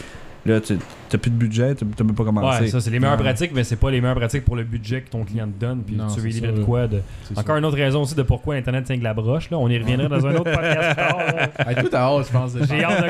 là, 0.46 0.60
tu 0.60 0.74
n'as 0.74 1.18
plus 1.18 1.30
de 1.30 1.36
budget, 1.36 1.74
tu 1.74 1.84
n'as 1.84 2.04
même 2.04 2.14
pas 2.14 2.24
commencé. 2.24 2.62
Ouais, 2.62 2.68
ça, 2.68 2.80
c'est 2.80 2.90
les 2.90 2.98
meilleures 3.00 3.16
Ouais. 3.18 3.22
pratiques, 3.24 3.52
mais 3.54 3.64
c'est 3.64 3.76
pas 3.76 3.90
les 3.90 4.00
meilleures 4.00 4.16
pratiques 4.16 4.44
pour 4.44 4.56
le 4.56 4.62
budget 4.64 5.02
que 5.02 5.10
ton 5.10 5.24
client 5.24 5.46
te 5.46 5.60
donne. 5.60 5.82
Puis 5.82 5.96
Non, 5.96 6.06
tu 6.08 6.20
veux 6.20 6.28
livrer 6.28 6.52
de 6.52 6.62
quoi 6.62 6.86
de... 6.86 7.00
Encore 7.36 7.56
une 7.56 7.64
autre 7.64 7.76
raison 7.76 8.02
aussi 8.02 8.14
de 8.14 8.22
pourquoi 8.22 8.54
Internet 8.54 8.84
tient 8.84 8.98
que 8.98 9.04
la 9.04 9.14
broche. 9.14 9.50
Là. 9.50 9.58
On 9.58 9.68
y 9.68 9.78
reviendrait 9.78 10.08
dans 10.08 10.26
un 10.26 10.34
autre 10.34 10.50
podcast. 10.52 10.98
Hey, 11.66 11.76
t'as 11.90 12.00
hâte, 12.00 12.26
je 12.26 12.32
pense. 12.32 12.52
J'ai 12.68 12.84
hâte 12.84 13.02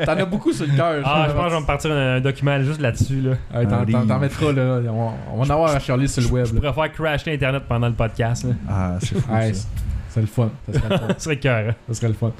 de 0.00 0.04
T'en 0.04 0.12
as 0.12 0.24
beaucoup 0.24 0.52
sur 0.52 0.66
le 0.66 0.76
cœur. 0.76 1.02
Ah, 1.04 1.26
je 1.28 1.32
pense 1.34 1.44
que 1.44 1.48
je 1.50 1.54
vais 1.54 1.60
me 1.60 1.66
partir 1.66 1.92
un, 1.92 2.16
un 2.16 2.20
document 2.20 2.60
juste 2.62 2.80
là-dessus. 2.80 3.20
Là. 3.20 3.32
Hey, 3.60 3.66
t'en- 3.66 4.18
mettras 4.18 4.52
là. 4.52 4.80
On, 4.88 5.10
on 5.32 5.36
va 5.36 5.42
en 5.44 5.50
avoir 5.50 5.74
à 5.74 5.78
charler 5.80 6.06
sur 6.06 6.22
le 6.22 6.28
web. 6.28 6.46
Je 6.46 6.60
faire 6.72 6.92
crasher 6.92 7.32
Internet 7.34 7.64
pendant 7.68 7.88
le 7.88 7.94
podcast. 7.94 8.44
Là. 8.44 8.50
Ah, 8.68 8.96
c'est 9.00 9.14
fou. 9.14 9.28
Ça. 9.30 9.42
c'est, 9.52 9.66
c'est 10.10 10.20
le 10.20 10.26
fun. 10.26 10.50
Ça 10.72 10.78
serait 10.78 10.88
le 10.90 10.98
fun. 10.98 11.08
Ce 11.18 11.24
serait 11.24 11.36
cœur. 11.38 11.74
Ça 11.88 11.94
serait 11.94 12.08
le 12.08 12.14
fun. 12.14 12.32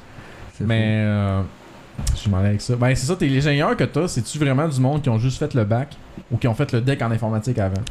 Mais 0.61 1.03
euh, 1.05 1.43
je 2.23 2.29
m'en 2.29 2.39
avec 2.39 2.61
ça. 2.61 2.77
Ben 2.77 2.95
c'est 2.95 3.07
ça, 3.07 3.17
tes 3.17 3.29
les 3.29 3.47
ingénieurs 3.47 3.77
que 3.77 3.85
t'as, 3.85 4.09
c'est-tu 4.09 4.39
vraiment 4.39 4.69
du 4.69 4.81
monde 4.81 5.03
qui 5.03 5.09
ont 5.09 5.19
juste 5.19 5.39
fait 5.39 5.55
le 5.55 5.65
bac 5.65 5.97
ou 6.31 6.37
qui 6.37 6.49
ont 6.49 6.55
fait 6.55 6.73
le 6.73 6.81
deck 6.81 7.03
en 7.03 7.11
informatique 7.11 7.59
avant? 7.59 7.83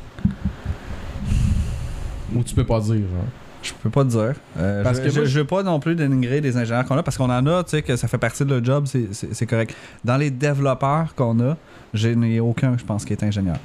Ou 2.35 2.43
tu 2.43 2.55
peux 2.55 2.65
pas 2.65 2.79
dire, 2.79 2.95
genre? 2.95 3.25
Je 3.61 3.71
peux 3.81 3.89
pas 3.89 4.03
te 4.03 4.09
dire. 4.09 4.33
Euh, 4.57 4.83
Parce 4.83 4.97
je, 4.97 5.03
que 5.03 5.09
je, 5.09 5.19
moi, 5.19 5.25
je 5.25 5.39
veux 5.39 5.45
pas 5.45 5.63
non 5.63 5.79
plus 5.79 5.95
dénigrer 5.95 6.41
des 6.41 6.57
ingénieurs 6.57 6.83
qu'on 6.85 6.97
a 6.97 7.03
parce 7.03 7.17
qu'on 7.17 7.29
en 7.29 7.47
a, 7.47 7.63
tu 7.63 7.71
sais, 7.71 7.81
que 7.81 7.95
ça 7.95 8.09
fait 8.09 8.17
partie 8.17 8.43
de 8.43 8.53
leur 8.53 8.63
job, 8.63 8.87
c'est 8.87 9.45
correct. 9.45 9.73
Dans 10.03 10.17
les 10.17 10.31
développeurs 10.31 11.15
qu'on 11.15 11.39
a, 11.39 11.55
je 11.93 12.09
n'ai 12.09 12.41
aucun, 12.41 12.77
je 12.77 12.83
pense, 12.83 13.05
qui 13.05 13.13
est 13.13 13.23
ingénieur. 13.23 13.55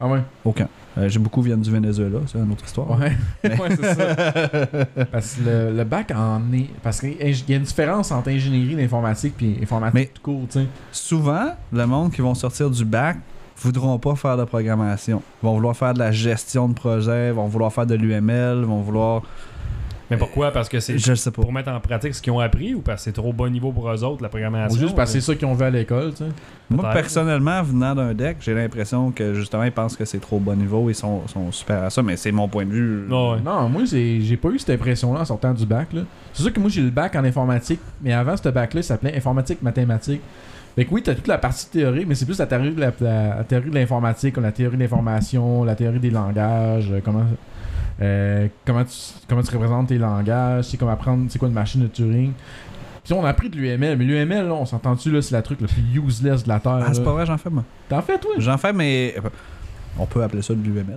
Ah 0.00 0.06
ouais? 0.06 0.20
Aucun. 0.44 0.68
Euh, 0.96 1.08
J'ai 1.08 1.18
beaucoup 1.18 1.42
viennent 1.42 1.60
du 1.60 1.70
Venezuela, 1.72 2.20
c'est 2.26 2.38
une 2.38 2.52
autre 2.52 2.64
histoire. 2.64 2.88
Ouais. 2.98 3.12
ouais, 3.44 3.76
c'est 3.76 3.94
ça. 3.94 4.66
Parce 5.12 5.34
que 5.34 5.42
le, 5.44 5.76
le 5.76 5.84
bac 5.84 6.12
en 6.14 6.40
est. 6.52 6.68
Parce 6.82 7.00
qu'il 7.00 7.16
y 7.20 7.52
a 7.52 7.56
une 7.56 7.62
différence 7.64 8.12
entre 8.12 8.28
ingénierie 8.28 8.76
d'informatique 8.76 9.34
et 9.42 9.58
informatique 9.62 9.94
Mais- 9.94 10.06
tout 10.14 10.22
court, 10.22 10.42
tu 10.50 10.60
sais. 10.60 10.66
Souvent, 10.92 11.48
le 11.72 11.86
monde 11.86 12.12
qui 12.12 12.20
vont 12.20 12.34
sortir 12.34 12.70
du 12.70 12.84
bac 12.84 13.16
voudront 13.60 13.98
pas 13.98 14.14
faire 14.14 14.36
de 14.36 14.44
programmation. 14.44 15.20
Ils 15.42 15.46
vont 15.46 15.54
vouloir 15.54 15.76
faire 15.76 15.94
de 15.94 15.98
la 15.98 16.12
gestion 16.12 16.68
de 16.68 16.74
projet, 16.74 17.32
vont 17.32 17.46
vouloir 17.48 17.72
faire 17.72 17.86
de 17.86 17.96
l'UML, 17.96 18.62
vont 18.62 18.80
vouloir. 18.82 19.22
Mais 20.10 20.16
pourquoi? 20.16 20.50
Parce 20.52 20.68
que 20.68 20.80
c'est 20.80 21.30
pour 21.32 21.52
mettre 21.52 21.70
en 21.70 21.80
pratique 21.80 22.14
ce 22.14 22.22
qu'ils 22.22 22.32
ont 22.32 22.40
appris 22.40 22.74
ou 22.74 22.80
parce 22.80 23.00
que 23.02 23.04
c'est 23.04 23.12
trop 23.12 23.32
bon 23.32 23.50
niveau 23.52 23.72
pour 23.72 23.90
eux 23.90 24.04
autres, 24.04 24.22
la 24.22 24.28
Ou 24.28 24.30
programmation 24.30 24.78
juste 24.80 24.94
parce 24.96 25.12
que 25.12 25.20
c'est 25.20 25.26
ça 25.26 25.34
qu'ils 25.36 25.46
ont 25.46 25.54
vu 25.54 25.64
à 25.64 25.70
l'école, 25.70 26.12
tu 26.12 26.24
sais. 26.24 26.30
Moi, 26.70 26.90
personnellement, 26.92 27.62
venant 27.62 27.94
d'un 27.94 28.14
deck, 28.14 28.38
j'ai 28.40 28.54
l'impression 28.54 29.10
que 29.10 29.34
justement, 29.34 29.64
ils 29.64 29.72
pensent 29.72 29.96
que 29.96 30.04
c'est 30.04 30.18
trop 30.18 30.38
bon 30.38 30.56
niveau, 30.56 30.88
ils 30.88 30.94
sont, 30.94 31.26
sont 31.28 31.52
super 31.52 31.82
à 31.84 31.90
ça, 31.90 32.02
mais 32.02 32.16
c'est 32.16 32.32
mon 32.32 32.48
point 32.48 32.64
de 32.64 32.70
vue. 32.70 33.02
Ouais. 33.10 33.38
Non, 33.44 33.68
moi, 33.68 33.82
j'ai 33.84 34.38
pas 34.40 34.48
eu 34.48 34.58
cette 34.58 34.70
impression-là 34.70 35.20
en 35.20 35.24
sortant 35.26 35.52
du 35.52 35.66
bac. 35.66 35.92
là. 35.92 36.02
C'est 36.32 36.42
sûr 36.42 36.52
que 36.52 36.60
moi, 36.60 36.70
j'ai 36.70 36.82
le 36.82 36.90
bac 36.90 37.14
en 37.16 37.24
informatique, 37.24 37.80
mais 38.02 38.12
avant, 38.12 38.36
ce 38.36 38.48
bac-là, 38.48 38.80
il 38.80 38.84
s'appelait 38.84 39.16
informatique 39.16 39.60
mathématiques. 39.62 40.20
Fait 40.74 40.84
que 40.84 40.94
oui, 40.94 41.02
t'as 41.02 41.14
toute 41.14 41.26
la 41.26 41.38
partie 41.38 41.68
théorie, 41.68 42.04
mais 42.06 42.14
c'est 42.14 42.24
plus 42.24 42.38
la 42.38 42.46
théorie 42.46 42.70
de 42.72 42.80
la, 42.80 42.92
la- 43.00 43.36
la 43.38 43.44
théorie 43.44 43.68
de 43.70 43.74
l'informatique, 43.74 44.34
comme 44.34 44.44
la 44.44 44.52
théorie 44.52 44.76
de 44.76 44.82
l'information, 44.82 45.64
la 45.64 45.74
théorie 45.74 45.98
des 45.98 46.10
langages, 46.10 46.88
euh, 46.92 47.00
comment, 47.04 47.24
euh, 48.00 48.48
comment, 48.64 48.84
tu, 48.84 48.96
comment 49.28 49.42
tu 49.42 49.50
représentes 49.52 49.88
tes 49.88 49.98
langages, 49.98 50.64
c'est 50.64 50.76
comme 50.76 50.88
apprendre 50.88 51.26
c'est 51.28 51.38
quoi 51.38 51.48
une 51.48 51.54
machine 51.54 51.82
de 51.82 51.88
Turing. 51.88 52.32
Puis 53.04 53.14
on 53.14 53.24
a 53.24 53.30
appris 53.30 53.48
de 53.48 53.56
l'UML, 53.56 53.96
mais 53.96 54.04
l'UML, 54.04 54.50
on 54.52 54.66
s'entend-tu, 54.66 55.10
là, 55.10 55.22
c'est 55.22 55.34
la 55.34 55.40
truc 55.42 55.60
le 55.62 55.66
plus 55.66 55.82
useless 55.94 56.44
de 56.44 56.48
la 56.48 56.60
Terre. 56.60 56.84
Ah, 56.86 56.92
c'est 56.92 57.02
pas 57.02 57.12
vrai, 57.12 57.24
j'en 57.24 57.38
fais 57.38 57.48
moi. 57.48 57.64
T'en 57.88 58.02
fais, 58.02 58.18
toi? 58.18 58.32
J'en 58.36 58.58
fais, 58.58 58.72
mais. 58.72 59.14
On 60.00 60.06
peut 60.06 60.22
appeler 60.22 60.42
ça 60.42 60.54
de 60.54 60.62
l'UML. 60.62 60.96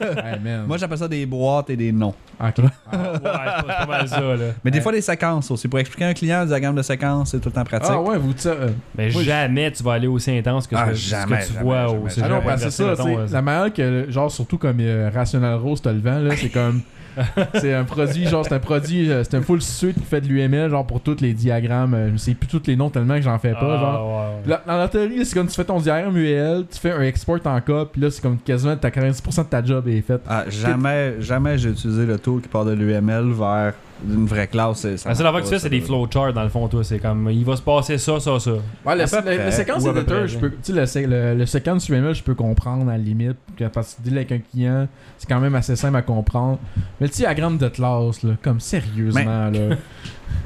Hey, 0.00 0.40
man. 0.42 0.64
Moi, 0.66 0.76
j'appelle 0.76 0.98
ça 0.98 1.06
des 1.06 1.24
boîtes 1.24 1.70
et 1.70 1.76
des 1.76 1.92
noms. 1.92 2.14
Ok. 2.40 2.58
Ouais, 2.58 2.64
c'est 2.92 3.22
pas, 3.22 3.56
c'est 3.58 3.66
pas 3.66 3.86
mal 3.86 4.08
ça. 4.08 4.20
Là. 4.20 4.36
Mais 4.64 4.70
des 4.72 4.78
Ouais. 4.78 4.82
fois, 4.82 4.92
des 4.92 5.00
séquences 5.00 5.50
aussi. 5.52 5.68
Pour 5.68 5.78
expliquer 5.78 6.04
à 6.06 6.08
un 6.08 6.14
client, 6.14 6.40
un 6.40 6.46
diagramme 6.46 6.74
de 6.74 6.82
séquence, 6.82 7.30
c'est 7.30 7.38
tout 7.38 7.48
le 7.48 7.54
temps 7.54 7.64
pratique. 7.64 7.90
Ah 7.92 8.00
ouais, 8.00 8.18
vous 8.18 8.28
dites 8.28 8.40
ça. 8.40 8.48
euh, 8.50 8.70
Mais 8.98 9.10
jamais 9.10 9.70
tu 9.70 9.82
vas 9.84 9.92
aller 9.92 10.08
aussi 10.08 10.36
intense 10.36 10.66
que 10.66 10.74
ce 10.76 10.80
Ah, 10.82 10.88
que, 10.88 10.94
ce 10.94 11.08
jamais, 11.10 11.36
que 11.38 11.46
tu 11.46 11.52
jamais, 11.52 11.64
vois 11.64 11.86
jamais, 11.86 11.98
au 11.98 12.08
jamais. 12.08 12.22
Ah 12.24 12.28
non, 12.28 12.40
parce 12.44 12.64
que 12.64 12.70
c'est 12.70 12.82
ça, 12.82 13.04
mettons, 13.04 13.26
la 13.30 13.42
manière 13.42 13.72
que, 13.72 14.06
genre, 14.10 14.30
surtout 14.32 14.58
comme 14.58 14.78
euh, 14.80 15.10
Rational 15.14 15.54
Rose, 15.54 15.80
t'as 15.80 15.92
le 15.92 16.00
vent, 16.00 16.18
là, 16.18 16.34
c'est 16.36 16.48
comme. 16.48 16.80
c'est 17.54 17.72
un 17.74 17.84
produit, 17.84 18.26
genre, 18.26 18.44
c'est 18.44 18.54
un 18.54 18.58
produit, 18.58 19.10
euh, 19.10 19.22
c'est 19.24 19.36
un 19.36 19.42
full 19.42 19.62
suite 19.62 19.96
qui 19.96 20.04
fait 20.04 20.20
de 20.20 20.26
l'UML, 20.28 20.70
genre, 20.70 20.86
pour 20.86 21.00
tous 21.00 21.20
les 21.20 21.32
diagrammes. 21.32 21.94
euh, 21.94 22.10
je 22.12 22.16
sais 22.18 22.34
plus 22.34 22.46
tous 22.48 22.62
les 22.66 22.76
noms 22.76 22.90
tellement 22.90 23.14
que 23.16 23.22
j'en 23.22 23.38
fais 23.38 23.52
pas, 23.52 23.58
Ah, 23.76 23.80
genre. 23.80 24.06
ouais, 24.08 24.34
ouais. 24.44 24.50
Là, 24.50 24.62
dans 24.66 24.76
la 24.76 24.88
théorie, 24.88 25.24
c'est 25.24 25.34
comme 25.34 25.46
tu 25.48 25.54
fais 25.54 25.64
ton 25.64 25.78
diagramme 25.78 26.16
UL, 26.16 26.64
tu 26.70 26.78
fais 26.78 26.92
un 26.92 27.02
export 27.02 27.38
en 27.44 27.60
cop, 27.60 27.92
puis 27.92 28.00
là, 28.00 28.10
c'est 28.10 28.20
comme 28.22 28.38
quasiment 28.38 28.76
ta 28.76 28.90
90% 28.90 29.44
de 29.44 29.48
ta 29.48 29.64
job 29.64 29.86
est 29.88 30.00
faite. 30.00 30.22
Ah, 30.28 30.44
jamais, 30.48 31.14
jamais 31.20 31.56
j'ai 31.58 31.70
utilisé 31.70 32.06
le 32.06 32.18
tool 32.18 32.40
qui 32.40 32.48
part 32.48 32.64
de 32.64 32.72
l'UML 32.72 33.32
vers 33.32 33.72
une 34.06 34.26
vraie 34.26 34.46
classe. 34.48 34.78
c'est- 34.80 34.96
ça 34.96 35.08
La 35.10 35.14
affaire 35.28 35.32
que 35.40 35.46
tu 35.46 35.52
fais, 35.52 35.58
c'est 35.58 35.68
des 35.70 35.80
flowcharts 35.80 36.32
dans 36.32 36.42
le 36.42 36.48
fond, 36.48 36.68
toi. 36.68 36.82
C'est 36.84 36.98
comme, 36.98 37.28
il 37.30 37.44
va 37.44 37.56
se 37.56 37.62
passer 37.62 37.96
ça, 37.98 38.18
ça, 38.20 38.38
ça. 38.38 38.50
Ouais, 38.84 38.96
le, 38.96 39.02
À 39.02 39.06
près, 39.22 39.44
le 39.46 39.50
séquence 39.50 39.86
à 39.86 39.92
près, 39.92 40.28
je 40.28 40.38
peux, 40.38 40.50
tu 40.50 40.74
sais, 40.86 41.06
le, 41.06 41.06
le, 41.32 41.34
le 41.38 41.46
séquence 41.46 41.88
UML, 41.88 42.14
je 42.14 42.22
peux 42.22 42.34
comprendre 42.34 42.88
à 42.90 42.92
la 42.92 42.98
limite, 42.98 43.36
que- 43.56 43.64
parce 43.68 43.94
que 43.94 44.02
dealer 44.02 44.18
avec 44.18 44.32
un 44.32 44.38
client, 44.38 44.88
c'est 45.18 45.28
quand 45.28 45.40
même 45.40 45.54
assez 45.54 45.76
simple 45.76 45.96
à 45.96 46.02
comprendre. 46.02 46.58
Mais 47.00 47.06
le 47.06 47.12
diagramme 47.12 47.56
de 47.58 47.68
classe, 47.68 48.22
là, 48.22 48.32
comme 48.42 48.60
sérieusement, 48.60 49.50
là. 49.50 49.76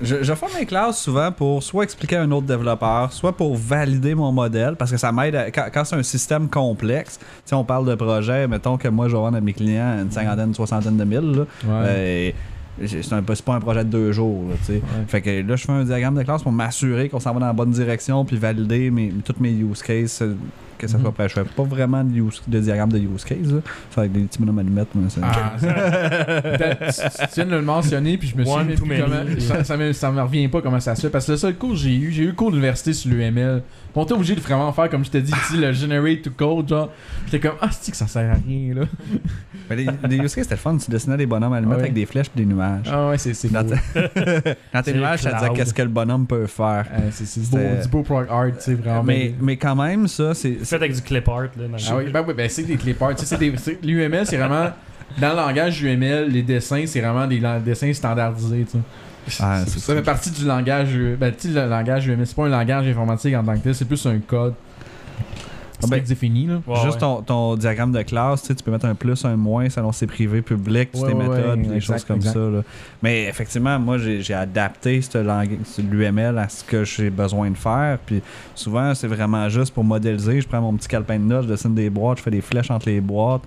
Je, 0.03 0.23
je 0.23 0.35
fais 0.35 0.47
mes 0.61 0.67
classes 0.67 1.01
souvent 1.01 1.33
pour 1.33 1.63
soit 1.63 1.83
expliquer 1.83 2.17
à 2.17 2.23
un 2.23 2.31
autre 2.31 2.47
développeur, 2.47 3.11
soit 3.13 3.33
pour 3.37 3.57
valider 3.57 4.15
mon 4.15 4.31
modèle, 4.31 4.77
parce 4.77 4.91
que 4.91 4.97
ça 4.97 5.11
m'aide 5.11 5.35
à- 5.35 5.51
quand, 5.51 5.67
quand 5.73 5.85
c'est 5.85 5.97
un 5.97 6.03
système 6.03 6.49
complexe. 6.49 7.19
Tu 7.19 7.27
sais, 7.47 7.55
on 7.57 7.65
parle 7.65 7.87
de 7.87 7.95
projet, 7.95 8.47
mettons 8.47 8.77
que 8.77 8.87
moi 8.89 9.09
je 9.09 9.15
vais 9.17 9.19
vendre 9.23 9.39
à 9.39 9.41
mes 9.41 9.55
clients 9.55 9.99
une 10.03 10.11
cinquantaine, 10.11 10.49
une 10.49 10.55
soixantaine 10.55 10.97
de 10.99 11.05
mille. 11.05 11.33
Là, 11.33 11.41
Ouais. 11.41 11.47
Euh, 11.89 12.31
c'est 12.87 13.13
un, 13.13 13.23
pas 13.23 13.55
un 13.55 13.61
projet 13.61 13.85
de 13.85 13.91
deux 13.91 14.13
jours. 14.13 14.45
Là, 14.49 14.57
tu 14.61 14.65
sais. 14.65 14.73
Ouais. 14.75 15.05
Fait 15.07 15.21
que 15.21 15.31
là, 15.43 15.57
je 15.57 15.65
fais 15.65 15.73
un 15.73 15.85
diagramme 15.85 16.17
de 16.17 16.23
classe 16.23 16.43
pour 16.43 16.53
m'assurer 16.53 17.09
qu'on 17.09 17.21
s'en 17.21 17.33
va 17.33 17.41
dans 17.41 17.47
la 17.47 17.53
bonne 17.53 17.71
direction 17.71 18.25
puis 18.25 18.37
valider 18.37 18.91
mes, 18.91 19.13
tous 19.25 19.37
mes 19.41 19.53
use 19.53 19.83
cases. 19.83 20.23
Que 20.79 20.87
ça 20.87 20.97
Mhm. 20.97 21.03
soit 21.05 21.13
prêt. 21.13 21.29
Je 21.29 21.35
fais 21.35 21.45
pas 21.45 21.63
vraiment 21.65 22.03
de, 22.05 22.15
use- 22.15 22.43
de 22.47 22.61
diagramme 22.61 22.93
de 22.93 22.99
use 22.99 23.25
case. 23.25 23.53
Là. 23.53 23.61
C'est 23.91 24.01
avec 24.01 24.13
des 24.13 24.21
petits 24.21 24.39
bonhommes 24.39 24.59
allumettes. 24.61 24.95
moi, 24.95 25.11
ça- 25.11 25.21
Ah, 25.23 25.53
ça- 25.59 27.19
tu, 27.19 27.29
tu 27.29 27.35
viens 27.35 27.47
de 27.47 27.51
le 27.51 27.63
mentionner, 27.63 28.17
puis 28.19 28.29
je 28.29 28.37
me 28.37 28.45
suis 28.45 28.55
comment. 28.79 29.25
Ça, 29.41 29.65
ça, 29.65 29.77
me, 29.77 29.93
ça 29.93 30.11
me 30.11 30.23
revient 30.23 30.49
pas 30.49 30.63
comment 30.63 30.81
ça 30.81 30.95
se 30.95 31.03
fait. 31.03 31.11
Parce 31.11 31.27
que 31.27 31.33
le 31.33 31.39
seul 31.39 31.55
cours 31.57 31.71
que 31.71 31.77
j'ai 31.77 31.95
eu, 31.95 32.11
j'ai 32.13 32.23
eu 32.25 32.27
le 32.29 32.33
cours 32.33 32.51
d'université 32.51 32.93
sur 32.93 33.11
l'UML. 33.11 33.63
On 33.95 34.05
était 34.05 34.13
obligé 34.13 34.37
de 34.37 34.41
vraiment 34.41 34.73
faire, 34.73 34.89
comme 34.91 35.05
je 35.05 35.11
t'ai 35.11 35.21
dit, 35.23 35.33
le 35.57 35.73
generate 35.73 36.23
to 36.23 36.31
code, 36.31 36.69
genre. 36.69 36.91
J'étais 37.27 37.49
comme, 37.49 37.57
ah, 37.61 37.69
c'est 37.73 37.91
que 37.91 37.97
ça 37.97 38.07
sert 38.07 38.31
à 38.31 38.35
rien, 38.35 38.75
là? 38.75 38.83
Mais 39.71 39.77
les, 39.77 39.87
les 40.09 40.17
use 40.19 40.23
cases, 40.35 40.45
c'était 40.45 40.55
le 40.55 40.61
fun. 40.61 40.77
Tu 40.79 40.89
dessinais 40.91 41.17
des 41.17 41.27
bonhommes 41.27 41.53
allumettes 41.53 41.77
Ouais. 41.79 41.83
avec 41.83 41.95
des 41.95 42.07
flèches 42.07 42.29
et 42.35 42.39
des 42.39 42.47
nuages. 42.47 42.87
Ah 42.91 43.09
ouais, 43.09 43.19
c'est 43.19 43.35
c'est 43.35 43.49
Dans 43.53 43.65
cool. 43.65 43.77
Dans 44.73 44.83
tes 44.83 44.93
C'est 44.93 44.95
nuages, 44.95 45.21
ça 45.23 45.33
disait 45.33 45.51
qu'est-ce 45.55 45.75
que 45.75 45.83
le 45.83 45.89
bonhomme 45.89 46.27
peut 46.27 46.47
faire. 46.47 46.87
Euh, 46.93 47.09
c'est 47.11 47.27
c'est 47.27 47.41
du 47.41 47.47
beau, 47.49 47.57
C'était- 47.59 47.83
du 47.83 47.89
beau 47.89 48.03
prog 48.03 48.27
art, 48.31 48.47
tu 48.47 48.53
sais, 48.61 48.75
vraiment. 48.75 49.03
Mais, 49.03 49.35
mais 49.41 49.57
quand 49.57 49.75
même, 49.75 50.07
ça, 50.09 50.33
c'est. 50.35 50.59
Fait 50.69 50.77
avec 50.77 50.95
du 50.95 51.03
clip 51.03 51.29
art, 51.29 51.43
là. 51.43 51.49
Dans 51.57 51.77
le 51.77 51.83
Ah 51.89 51.97
oui, 51.97 52.11
ben, 52.11 52.25
oui, 52.27 52.35
ben 52.35 52.49
c'est 52.49 52.63
des 52.63 52.77
clip 52.77 53.01
art. 53.03 53.13
L'UML, 53.83 54.27
c'est 54.27 54.37
vraiment. 54.37 54.71
Dans 55.19 55.31
le 55.31 55.37
langage 55.37 55.83
UML, 55.83 56.29
les 56.29 56.43
dessins, 56.43 56.85
c'est 56.87 57.01
vraiment 57.01 57.27
des 57.27 57.43
dessins 57.65 57.93
standardisés, 57.93 58.67
tu 58.71 58.79
sais. 58.79 59.39
Ah, 59.41 59.65
Ça 59.67 59.95
fait 59.95 60.03
partie 60.03 60.31
du 60.31 60.45
langage. 60.45 60.89
Ben, 61.19 61.33
tu 61.33 61.49
sais, 61.49 61.55
le 61.55 61.69
langage 61.69 62.07
UML, 62.07 62.27
c'est 62.27 62.37
pas 62.37 62.47
un 62.47 62.51
langage 62.51 62.87
informatique 62.87 63.35
en 63.35 63.45
tant 63.45 63.55
que 63.55 63.61
tel, 63.61 63.75
c'est 63.75 63.85
plus 63.87 64.05
un 64.07 64.19
code. 64.19 64.55
Ah 65.83 65.87
ben, 65.89 66.01
C'est 66.03 66.09
défini, 66.09 66.47
là. 66.47 66.61
Ouais, 66.67 66.75
Juste 66.83 66.95
ouais. 66.95 66.99
Ton, 67.01 67.23
ton 67.23 67.57
diagramme 67.57 67.93
de 67.93 68.03
classe, 68.03 68.43
tu 68.43 68.55
peux 68.65 68.71
mettre 68.71 68.87
un 68.87 68.95
plus, 68.95 69.25
un 69.25 69.37
moins 69.37 69.69
selon 69.71 69.93
ses 69.93 70.07
privés, 70.07 70.43
publics, 70.43 70.91
puis 70.93 71.01
Ouais, 71.03 71.09
tes 71.13 71.15
ouais, 71.17 71.29
méthodes, 71.29 71.59
des 71.63 71.75
exact, 71.77 71.81
choses 71.81 72.05
comme 72.05 72.17
exact. 72.17 72.33
ça. 72.33 72.39
là. 72.41 72.63
Mais 73.03 73.25
effectivement, 73.29 73.79
moi, 73.79 73.97
j'ai 73.99 74.35
adapté 74.35 75.01
ce 75.03 75.19
langage, 75.19 75.59
ce- 75.65 75.81
l'UML 75.83 76.37
à 76.39 76.49
ce 76.49 76.65
que 76.65 76.85
j'ai 76.85 77.11
besoin 77.11 77.51
de 77.51 77.57
faire. 77.57 77.99
Puis 78.05 78.21
souvent, 78.55 78.95
c'est 78.95 79.07
vraiment 79.09 79.49
juste 79.49 79.73
pour 79.73 79.85
modéliser. 79.85 80.41
Je 80.41 80.49
prends 80.49 80.61
mon 80.61 80.73
petit 80.75 80.89
calepin 80.89 81.19
de 81.19 81.25
notes, 81.25 81.45
je 81.45 81.49
dessine 81.51 81.75
des 81.75 81.91
boîtes, 81.91 82.19
je 82.19 82.23
fais 82.25 82.31
des 82.31 82.41
flèches 82.41 82.71
entre 82.71 82.89
les 82.89 83.01
boîtes. 83.01 83.43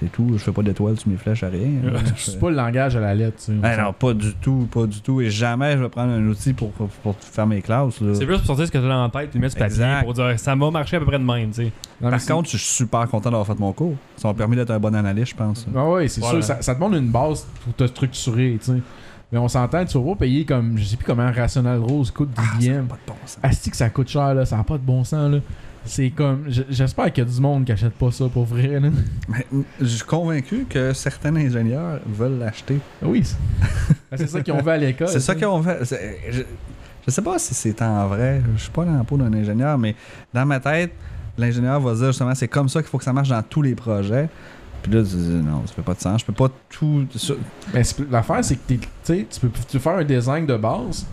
C'est 0.00 0.12
tout. 0.12 0.28
Je 0.34 0.38
fais 0.38 0.52
pas 0.52 0.62
d'étoiles 0.62 0.98
sur 0.98 1.08
mes 1.08 1.16
flèches, 1.16 1.42
à 1.42 1.48
rien. 1.48 1.68
Je 1.82 2.22
C'est 2.22 2.32
fais- 2.32 2.38
pas 2.38 2.50
le 2.50 2.56
langage 2.56 2.94
à 2.96 3.00
la 3.00 3.14
lettre, 3.14 3.38
tu 3.38 3.44
sais. 3.52 3.58
Ah 3.62 3.76
non, 3.82 3.92
pas 3.92 4.14
du 4.14 4.32
tout, 4.34 4.68
pas 4.72 4.86
du 4.86 5.00
tout. 5.00 5.20
Et 5.20 5.28
jamais 5.30 5.72
je 5.72 5.82
vais 5.82 5.88
prendre 5.88 6.12
un 6.12 6.26
outil 6.28 6.52
pour, 6.52 6.70
pour, 6.70 6.88
pour 6.88 7.16
faire 7.18 7.46
mes 7.46 7.60
classes. 7.62 8.00
là. 8.00 8.14
C'est 8.14 8.24
plus 8.26 8.36
pour 8.38 8.46
sortir 8.46 8.66
ce 8.66 8.70
que 8.72 8.78
tu 8.78 8.84
as 8.90 8.96
en 8.96 9.08
tête, 9.10 9.30
puis 9.30 9.38
le 9.38 9.42
mettre 9.44 9.56
sur 9.56 9.64
papier 9.66 10.04
pour 10.04 10.14
dire 10.14 10.38
ça 10.38 10.54
va 10.54 10.70
marcher 10.70 10.96
à 10.96 11.00
peu 11.00 11.06
près 11.06 11.18
de 11.18 11.24
même, 11.24 11.50
tu 11.50 11.64
sais. 11.64 11.72
Non, 12.00 12.10
Par 12.10 12.24
contre, 12.24 12.48
je 12.50 12.56
suis 12.56 12.66
super 12.84 13.08
content 13.08 13.30
d'avoir 13.30 13.46
fait 13.46 13.58
mon 13.58 13.72
cours. 13.72 13.94
Ça 14.16 14.28
m'a 14.28 14.34
permis 14.34 14.54
d'être 14.56 14.70
un 14.70 14.78
bon 14.78 14.94
analyste, 14.94 15.30
je 15.32 15.36
pense. 15.36 15.66
Ah 15.74 15.88
ouais, 15.88 16.06
c'est 16.08 16.20
Voilà. 16.20 16.40
sûr, 16.40 16.44
ça, 16.44 16.62
ça 16.62 16.74
demande 16.74 16.94
une 16.94 17.08
base 17.10 17.46
pour 17.64 17.74
te 17.74 17.86
structurer, 17.86 18.56
tu 18.60 18.72
sais. 18.72 18.80
Mais 19.32 19.38
on 19.38 19.48
s'entend, 19.48 19.84
tu 19.84 19.98
vas 19.98 20.14
payer 20.14 20.44
comme, 20.46 20.78
je 20.78 20.84
sais 20.84 20.96
plus 20.96 21.04
comment 21.04 21.30
Rational 21.30 21.78
Rose 21.80 22.10
coûte 22.12 22.30
Ah, 22.36 22.42
ça 22.60 22.70
n'a 22.70 22.78
pas 22.82 22.94
de 22.94 23.00
bon 23.08 23.14
sens. 23.26 23.38
Asti 23.42 23.70
que 23.70 23.76
ça 23.76 23.90
coûte 23.90 24.08
cher, 24.08 24.32
là, 24.34 24.46
ça 24.46 24.58
a 24.58 24.64
pas 24.64 24.78
de 24.78 24.82
bon 24.82 25.04
sens, 25.04 25.32
là. 25.32 25.38
C'est 25.84 26.10
comme, 26.10 26.44
j'espère 26.68 27.12
qu'il 27.12 27.24
y 27.24 27.26
a 27.26 27.30
du 27.30 27.40
monde 27.40 27.64
qui 27.64 27.72
achète 27.72 27.94
pas 27.94 28.10
ça 28.10 28.26
pour 28.28 28.44
vrai, 28.44 28.78
là. 28.80 28.90
Mais, 29.28 29.46
je 29.80 29.86
suis 29.86 30.04
convaincu 30.04 30.66
que 30.68 30.92
certains 30.92 31.34
ingénieurs 31.36 32.00
veulent 32.06 32.38
l'acheter. 32.38 32.78
Oui, 33.02 33.22
c'est 33.24 33.36
Ben, 34.10 34.16
c'est 34.18 34.26
ça 34.28 34.40
qu'ils 34.42 34.52
ont 34.52 34.62
fait 34.62 34.70
à 34.72 34.76
l'école. 34.76 35.08
C'est 35.08 35.20
ça 35.20 35.34
qu'ils 35.34 35.46
ont 35.46 35.62
fait. 35.62 35.78
Je, 36.30 36.42
je 37.06 37.10
sais 37.10 37.22
pas 37.22 37.38
si 37.38 37.54
c'est 37.54 37.80
en 37.80 38.06
vrai. 38.08 38.42
Je 38.56 38.62
suis 38.62 38.70
pas 38.70 38.84
dans 38.84 38.96
la 38.96 39.04
peau 39.04 39.16
d'un 39.16 39.32
ingénieur, 39.32 39.78
mais 39.78 39.94
dans 40.34 40.44
ma 40.44 40.60
tête, 40.60 40.92
l'ingénieur 41.38 41.80
va 41.80 41.94
dire 41.94 42.06
justement 42.08 42.34
c'est 42.34 42.48
comme 42.48 42.68
ça 42.68 42.82
qu'il 42.82 42.90
faut 42.90 42.98
que 42.98 43.04
ça 43.04 43.12
marche 43.14 43.30
dans 43.30 43.42
tous 43.42 43.62
les 43.62 43.74
projets. 43.74 44.28
Puis 44.82 44.92
là, 44.92 45.02
tu 45.02 45.16
dis 45.16 45.28
non, 45.42 45.62
ça 45.66 45.72
fait 45.74 45.82
pas 45.82 45.94
de 45.94 46.00
sens. 46.00 46.20
Je 46.20 46.26
peux 46.26 46.32
pas 46.34 46.48
tout. 46.68 47.06
Mais 47.72 47.82
c'est- 47.82 48.10
l'affaire, 48.10 48.44
c'est 48.44 48.56
que 48.56 48.60
tu 48.74 48.80
sais, 49.02 49.26
tu 49.30 49.40
peux, 49.40 49.48
tu 49.48 49.62
peux 49.72 49.78
faire 49.78 49.96
un 49.98 50.04
design 50.04 50.44
de 50.46 50.56
base, 50.56 51.06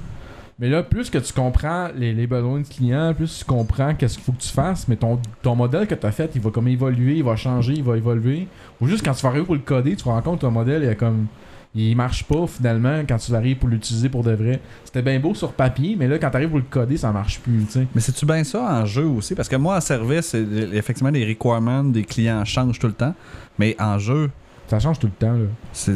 mais 0.58 0.70
là, 0.70 0.84
plus 0.84 1.10
que 1.10 1.18
tu 1.18 1.34
comprends 1.34 1.90
les, 1.96 2.14
les 2.14 2.28
besoins 2.28 2.60
du 2.60 2.70
client, 2.70 3.14
plus 3.14 3.40
tu 3.40 3.46
comprends 3.46 3.94
qu'est-ce 3.94 4.16
qu'il 4.16 4.24
faut 4.24 4.32
que 4.32 4.42
tu 4.42 4.50
fasses, 4.50 4.88
mais 4.88 4.96
ton, 4.96 5.20
ton 5.42 5.56
modèle 5.56 5.86
que 5.86 5.96
tu 5.96 6.06
as 6.06 6.12
fait, 6.12 6.32
il 6.34 6.42
va 6.42 6.50
comme 6.50 6.70
évoluer, 6.70 7.18
il 7.18 7.24
va 7.24 7.36
changer, 7.36 7.74
il 7.74 7.84
va 7.84 7.98
évoluer. 7.98 8.48
Ou 8.80 8.88
juste 8.88 9.04
quand 9.04 9.14
tu 9.14 9.22
vas 9.24 9.30
arriver 9.30 9.46
pour 9.46 9.56
le 9.56 9.62
coder, 9.62 9.92
tu 9.92 9.98
te 9.98 10.04
rends 10.04 10.22
compte 10.22 10.38
que 10.38 10.46
ton 10.46 10.52
modèle, 10.52 10.84
il, 10.84 10.90
est 10.90 10.96
comme, 10.96 11.28
il 11.76 11.94
marche 11.98 12.24
pas 12.24 12.48
finalement 12.48 13.02
quand 13.06 13.18
tu 13.18 13.36
arrives 13.36 13.58
pour 13.58 13.68
l'utiliser 13.68 14.08
pour 14.08 14.24
de 14.24 14.32
vrai. 14.32 14.62
C'était 14.86 15.02
bien 15.02 15.20
beau 15.20 15.34
sur 15.34 15.52
papier, 15.52 15.98
mais 16.00 16.08
là, 16.08 16.18
quand 16.20 16.30
tu 16.30 16.38
arrives 16.38 16.50
pour 16.50 16.60
le 16.60 16.66
coder, 16.70 16.96
ça 16.96 17.12
marche 17.12 17.42
plus, 17.42 17.66
tu 17.66 17.72
sais. 17.72 17.88
Mais 17.94 18.00
c'est-tu 18.00 18.26
bien 18.26 18.46
ça 18.46 18.62
en 18.62 18.86
jeu 18.86 19.06
aussi? 19.06 19.36
Parce 19.36 19.50
que 19.50 19.58
moi, 19.58 19.76
en 19.76 19.82
service, 19.82 20.34
effectivement, 20.74 21.10
les 21.12 21.26
requirements 21.26 21.84
des 21.84 22.04
clients 22.04 22.46
changent 22.46 22.80
tout 22.80 22.88
le 22.88 22.94
temps. 22.94 23.14
Mais 23.60 23.76
en 23.78 24.00
jeu, 24.00 24.32
Ça 24.68 24.80
change 24.80 25.00
tout 25.00 25.08
le 25.08 25.14
temps, 25.14 25.34
là. 25.34 25.94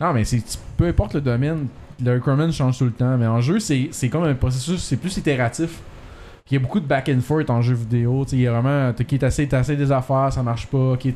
Non, 0.00 0.12
mais 0.14 0.24
c'est 0.24 0.42
peu 0.76 0.86
importe 0.86 1.14
le 1.14 1.20
domaine, 1.20 1.66
le 2.02 2.14
requirement 2.14 2.50
change 2.50 2.78
tout 2.78 2.84
le 2.84 2.92
temps. 2.92 3.16
Mais 3.18 3.26
en 3.26 3.40
jeu, 3.40 3.58
c'est 3.60 4.08
comme 4.10 4.24
un 4.24 4.34
processus, 4.34 4.82
c'est 4.82 4.96
plus 4.96 5.16
itératif. 5.16 5.80
Il 6.50 6.54
y 6.54 6.56
a 6.56 6.60
beaucoup 6.60 6.80
de 6.80 6.86
back 6.86 7.08
and 7.14 7.20
forth 7.20 7.48
en 7.48 7.62
jeu 7.62 7.74
vidéo. 7.74 8.24
Il 8.32 8.40
y 8.40 8.46
a 8.46 8.52
vraiment, 8.52 8.90
ok, 8.90 9.18
t'essayes 9.18 9.46
des 9.48 9.90
affaires, 9.92 10.30
ça 10.32 10.42
marche 10.42 10.66
pas. 10.66 10.94
Tu- 10.98 11.14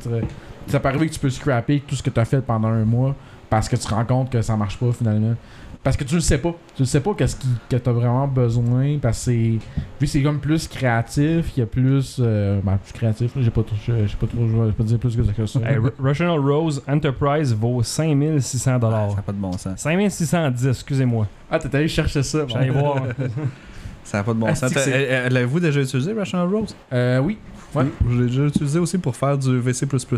ça 0.67 0.79
peut 0.79 0.87
arriver 0.89 1.07
que 1.07 1.13
tu 1.13 1.19
peux 1.19 1.29
scraper 1.29 1.83
tout 1.87 1.95
ce 1.95 2.01
que 2.03 2.09
tu 2.09 2.19
as 2.19 2.25
fait 2.25 2.41
pendant 2.41 2.69
un 2.69 2.85
mois 2.85 3.15
parce 3.49 3.69
que 3.69 3.75
tu 3.75 3.85
te 3.87 3.93
rends 3.93 4.05
compte 4.05 4.31
que 4.31 4.41
ça 4.41 4.55
marche 4.57 4.77
pas 4.77 4.91
finalement. 4.91 5.35
Parce 5.81 5.95
que 5.95 6.03
tu 6.03 6.15
le 6.15 6.21
sais 6.21 6.37
pas. 6.37 6.53
Tu 6.75 6.81
le 6.81 6.85
sais 6.85 6.99
pas 6.99 7.13
qu'est-ce 7.13 7.37
qui, 7.37 7.47
que 7.69 7.77
t'as 7.77 7.91
vraiment 7.93 8.27
besoin. 8.27 8.97
Parce 9.01 9.19
que 9.19 9.23
c'est. 9.25 9.31
Vu 9.31 9.59
que 10.01 10.05
c'est 10.07 10.21
comme 10.21 10.39
plus 10.39 10.67
créatif, 10.67 11.51
il 11.55 11.59
y 11.59 11.63
a 11.63 11.65
plus. 11.65 12.17
Euh, 12.19 12.59
ben, 12.61 12.77
plus 12.83 12.91
créatif, 12.93 13.33
là, 13.35 13.41
j'ai 13.41 13.49
pas 13.49 13.63
trop. 13.63 13.75
Je 13.87 14.07
sais 14.07 14.17
pas 14.17 14.27
trop. 14.27 14.45
Je 14.45 14.57
vais 14.65 14.71
pas 14.73 14.83
dire 14.83 14.99
plus 14.99 15.15
que 15.15 15.23
ça. 15.23 15.31
que 15.31 15.45
ça. 15.45 15.59
Hey, 15.61 15.77
Rational 15.97 16.39
Rose 16.39 16.83
Enterprise 16.87 17.53
vaut 17.55 17.81
5600 17.81 18.71
Ah, 18.75 18.79
dollars. 18.79 19.09
ça 19.11 19.15
n'a 19.15 19.21
pas 19.21 19.31
de 19.31 19.37
bon 19.37 19.53
sens. 19.53 19.79
5610, 19.79 20.67
excusez-moi. 20.67 21.27
Ah, 21.49 21.59
t'es 21.59 21.73
allé 21.75 21.87
chercher 21.87 22.23
ça. 22.23 22.39
bon. 22.43 22.49
J'allais 22.49 22.69
voir. 22.71 23.01
Ça 24.03 24.17
n'a 24.17 24.23
pas 24.23 24.33
de 24.33 24.39
bon 24.39 24.47
Ah, 24.49 24.55
sens. 24.55 24.73
L'avez-vous 24.75 25.59
déjà 25.59 25.81
utilisé, 25.81 26.13
Rational 26.13 26.47
Rose? 26.53 26.75
Euh, 26.91 27.19
oui. 27.19 27.37
Ouais. 27.75 27.85
Je 28.09 28.15
l'ai 28.21 28.25
déjà 28.27 28.45
utilisé 28.45 28.79
aussi 28.79 28.97
pour 28.97 29.15
faire 29.15 29.37
du 29.37 29.59
VC 29.59 29.85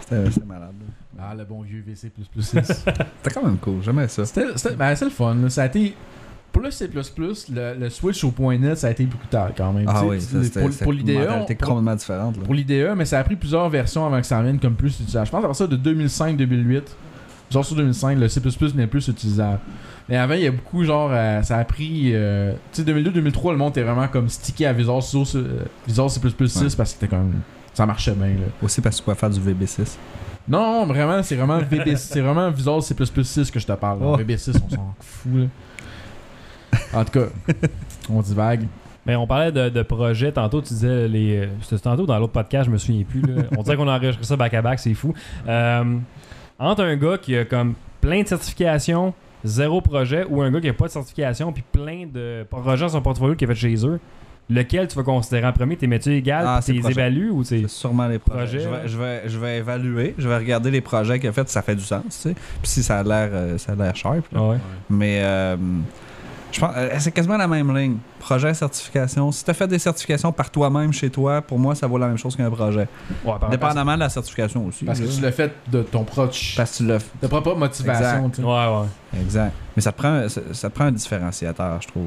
C'était 0.00 0.30
c'était 0.30 0.46
malade. 0.46 0.70
Ah, 1.18 1.34
le 1.34 1.44
bon 1.44 1.62
vieux 1.62 1.82
VC++. 1.86 2.10
C'était 2.40 2.62
C'était 2.74 3.30
quand 3.34 3.42
même 3.44 3.58
cool, 3.58 3.82
j'aimais 3.82 4.08
ça. 4.08 4.24
c'était- 4.24 4.74
ben, 4.76 4.94
c'est 4.94 5.04
le 5.06 5.10
fun. 5.10 5.34
là. 5.34 5.48
Ça 5.50 5.62
a 5.62 5.66
été... 5.66 5.94
Pour 6.52 6.62
le 6.62 6.70
C++, 6.70 6.88
le, 6.88 7.74
le 7.78 7.90
switch 7.90 8.24
au 8.24 8.30
point 8.30 8.56
.NET, 8.56 8.78
ça 8.78 8.86
a 8.86 8.90
été 8.90 9.04
brutal 9.04 9.52
quand 9.54 9.72
même. 9.74 9.84
Ah 9.88 9.94
Tu 9.94 10.00
sais, 10.00 10.06
oui, 10.06 10.18
tu- 10.18 10.24
ça, 10.24 10.42
c'était 10.44 10.60
pour, 10.62 10.72
c'était 10.72 10.84
pour 10.84 10.92
une 10.94 10.98
l'IDE, 11.00 11.18
mentalité 11.18 11.54
on- 11.54 11.56
pour, 11.58 11.68
complètement 11.68 11.94
différente. 11.96 12.36
là. 12.38 12.42
pour 12.44 12.54
l'IDE, 12.54 12.94
mais 12.96 13.04
ça 13.04 13.18
a 13.18 13.24
pris 13.24 13.36
plusieurs 13.36 13.68
versions 13.68 14.06
avant 14.06 14.18
que 14.20 14.26
ça 14.26 14.38
revienne 14.38 14.58
comme 14.58 14.74
plus 14.74 14.98
utilisable. 15.00 15.26
Je 15.26 15.30
pense 15.32 15.44
à 15.44 15.46
partir 15.48 15.68
de 15.68 15.76
2005-2008, 15.76 16.82
genre 17.50 17.64
sur 17.64 17.76
2005, 17.76 18.18
le 18.18 18.28
C++ 18.28 18.40
n'est 18.74 18.86
plus 18.86 19.06
utilisable. 19.08 19.58
Mais 20.08 20.16
avant, 20.16 20.32
il 20.34 20.40
y 20.42 20.46
a 20.46 20.50
beaucoup, 20.52 20.82
genre, 20.84 21.10
euh, 21.12 21.42
ça 21.42 21.58
a 21.58 21.64
pris... 21.64 22.12
euh, 22.14 22.52
tu 22.72 22.82
sais, 22.84 22.90
2002-2003, 22.90 23.50
le 23.52 23.58
monde 23.58 23.70
était 23.72 23.82
vraiment 23.82 24.08
comme 24.08 24.28
stické 24.30 24.64
à 24.64 24.72
Visual, 24.72 25.02
Studio, 25.02 25.26
euh, 25.40 25.58
Visual 25.86 26.08
C++ 26.08 26.20
6 26.20 26.22
Ouais. 26.30 26.62
parce 26.62 26.74
que 26.76 26.84
c'était 26.86 27.08
comme... 27.08 27.32
Ça 27.74 27.84
marchait 27.84 28.12
bien, 28.14 28.28
là. 28.28 28.46
Aussi 28.62 28.80
parce 28.80 28.96
que 28.96 29.00
tu 29.00 29.04
pouvais 29.04 29.16
faire 29.16 29.28
du 29.28 29.40
VB6. 29.40 29.96
Non, 30.48 30.86
vraiment, 30.86 31.22
c'est 31.22 31.34
vraiment 31.36 31.58
VB, 31.58 31.94
c'est 31.96 32.20
vraiment 32.20 32.50
Visual 32.50 32.80
C++ 32.82 32.94
6 32.94 33.50
que 33.50 33.58
je 33.58 33.66
te 33.66 33.72
parle. 33.72 34.00
là. 34.00 34.06
Oh. 34.06 34.16
VB6, 34.16 34.56
on 34.64 34.70
s'en 34.74 34.94
fout. 35.00 35.32
Là. 35.34 36.78
En 36.92 37.04
tout 37.04 37.12
cas, 37.12 37.26
on 38.10 38.20
divague. 38.22 38.66
Mais 39.04 39.14
on 39.16 39.26
parlait 39.26 39.52
de, 39.52 39.68
de 39.68 39.82
projets. 39.82 40.32
Tantôt, 40.32 40.60
tu 40.60 40.68
disais 40.74 41.06
les. 41.08 41.36
euh, 41.38 41.46
C'était 41.62 41.78
tantôt 41.78 42.06
dans 42.06 42.18
l'autre 42.18 42.32
podcast, 42.32 42.66
je 42.66 42.70
me 42.70 42.78
souviens 42.78 43.04
plus. 43.04 43.20
là. 43.22 43.44
On 43.56 43.62
dirait 43.62 43.76
qu'on 43.76 43.86
a 43.88 43.96
enregistré 43.96 44.24
ça 44.24 44.36
back-à-back, 44.36 44.78
c'est 44.80 44.94
fou. 44.94 45.14
Euh, 45.46 45.96
entre 46.58 46.82
un 46.82 46.96
gars 46.96 47.18
qui 47.18 47.36
a 47.36 47.44
comme 47.44 47.74
plein 48.00 48.22
de 48.22 48.26
certifications, 48.28 49.14
zéro 49.44 49.80
projet, 49.80 50.24
ou 50.28 50.42
un 50.42 50.50
gars 50.50 50.60
qui 50.60 50.68
a 50.68 50.72
pas 50.74 50.86
de 50.86 50.90
certification, 50.92 51.52
puis 51.52 51.62
plein 51.70 52.06
de 52.12 52.44
projets 52.50 52.82
dans 52.84 52.88
son 52.90 53.00
portfolio 53.02 53.34
qu'il 53.36 53.48
a 53.50 53.54
fait 53.54 53.60
chez 53.60 53.86
eux, 53.86 54.00
lequel 54.48 54.88
tu 54.88 54.96
vas 54.96 55.02
considérer 55.02 55.46
en 55.46 55.52
premier? 55.52 55.76
Tes 55.76 55.86
métiers 55.86 56.16
égales, 56.16 56.44
Ah, 56.46 56.60
tu 56.64 56.72
les 56.72 56.90
évalues 56.90 57.30
ou 57.30 57.42
c'est. 57.44 57.66
Sûrement 57.68 58.06
les 58.08 58.18
projets. 58.18 58.58
Projet, 58.58 58.60
je, 58.60 58.68
vais, 58.68 58.88
je, 58.88 58.98
vais, 58.98 59.22
je 59.28 59.38
vais 59.38 59.58
évaluer, 59.58 60.14
je 60.18 60.28
vais 60.28 60.36
regarder 60.36 60.70
les 60.70 60.80
projets 60.80 61.18
qu'il 61.18 61.28
a 61.28 61.32
fait, 61.32 61.48
ça 61.48 61.62
fait 61.62 61.74
du 61.74 61.82
sens, 61.84 62.02
tu 62.04 62.10
sais. 62.10 62.34
Puis 62.34 62.70
si 62.70 62.82
ça 62.82 62.98
a 62.98 63.02
l'air 63.02 63.28
euh, 63.32 63.58
ça 63.58 63.72
a 63.72 63.74
l'air 63.74 63.94
sharp. 63.96 64.24
là. 64.32 64.38
Ah 64.40 64.48
ouais. 64.50 64.56
Mais 64.90 65.20
euh, 65.22 65.56
je 66.52 66.60
pense 66.60 66.72
euh, 66.76 66.88
c'est 66.98 67.12
quasiment 67.12 67.36
la 67.36 67.46
même 67.48 67.76
ligne. 67.76 67.96
Projet, 68.18 68.54
certification. 68.54 69.30
Si 69.32 69.44
tu 69.44 69.50
as 69.50 69.54
fait 69.54 69.66
des 69.68 69.78
certifications 69.78 70.32
par 70.32 70.50
toi-même 70.50 70.92
chez 70.92 71.10
toi, 71.10 71.42
pour 71.42 71.58
moi, 71.58 71.74
ça 71.74 71.86
vaut 71.86 71.98
la 71.98 72.06
même 72.08 72.16
chose 72.18 72.34
qu'un 72.36 72.50
projet. 72.50 72.88
Ouais, 73.24 73.32
par- 73.40 73.50
Dépendamment 73.50 73.94
de 73.94 74.00
la 74.00 74.08
certification 74.08 74.66
aussi. 74.66 74.84
Parce 74.84 74.98
que 75.00 75.06
tu 75.06 75.20
l'as 75.20 75.32
fait 75.32 75.52
de 75.70 75.82
ton 75.82 76.04
proche. 76.04 76.54
Parce 76.56 76.72
que 76.72 76.76
tu 76.78 76.86
l'as 76.86 76.98
De 77.22 77.26
propre 77.26 77.54
motivation. 77.54 78.04
Exact. 78.26 78.30
tu 78.34 78.42
sais. 78.42 78.46
Ouais, 78.48 78.52
ouais. 78.80 79.20
Exact. 79.22 79.52
Mais 79.76 79.82
ça 79.82 79.92
te 79.92 79.98
prend, 79.98 80.28
ça, 80.28 80.40
ça 80.52 80.70
te 80.70 80.74
prend 80.74 80.84
un 80.86 80.92
différenciateur, 80.92 81.80
je 81.82 81.88
trouve. 81.88 82.06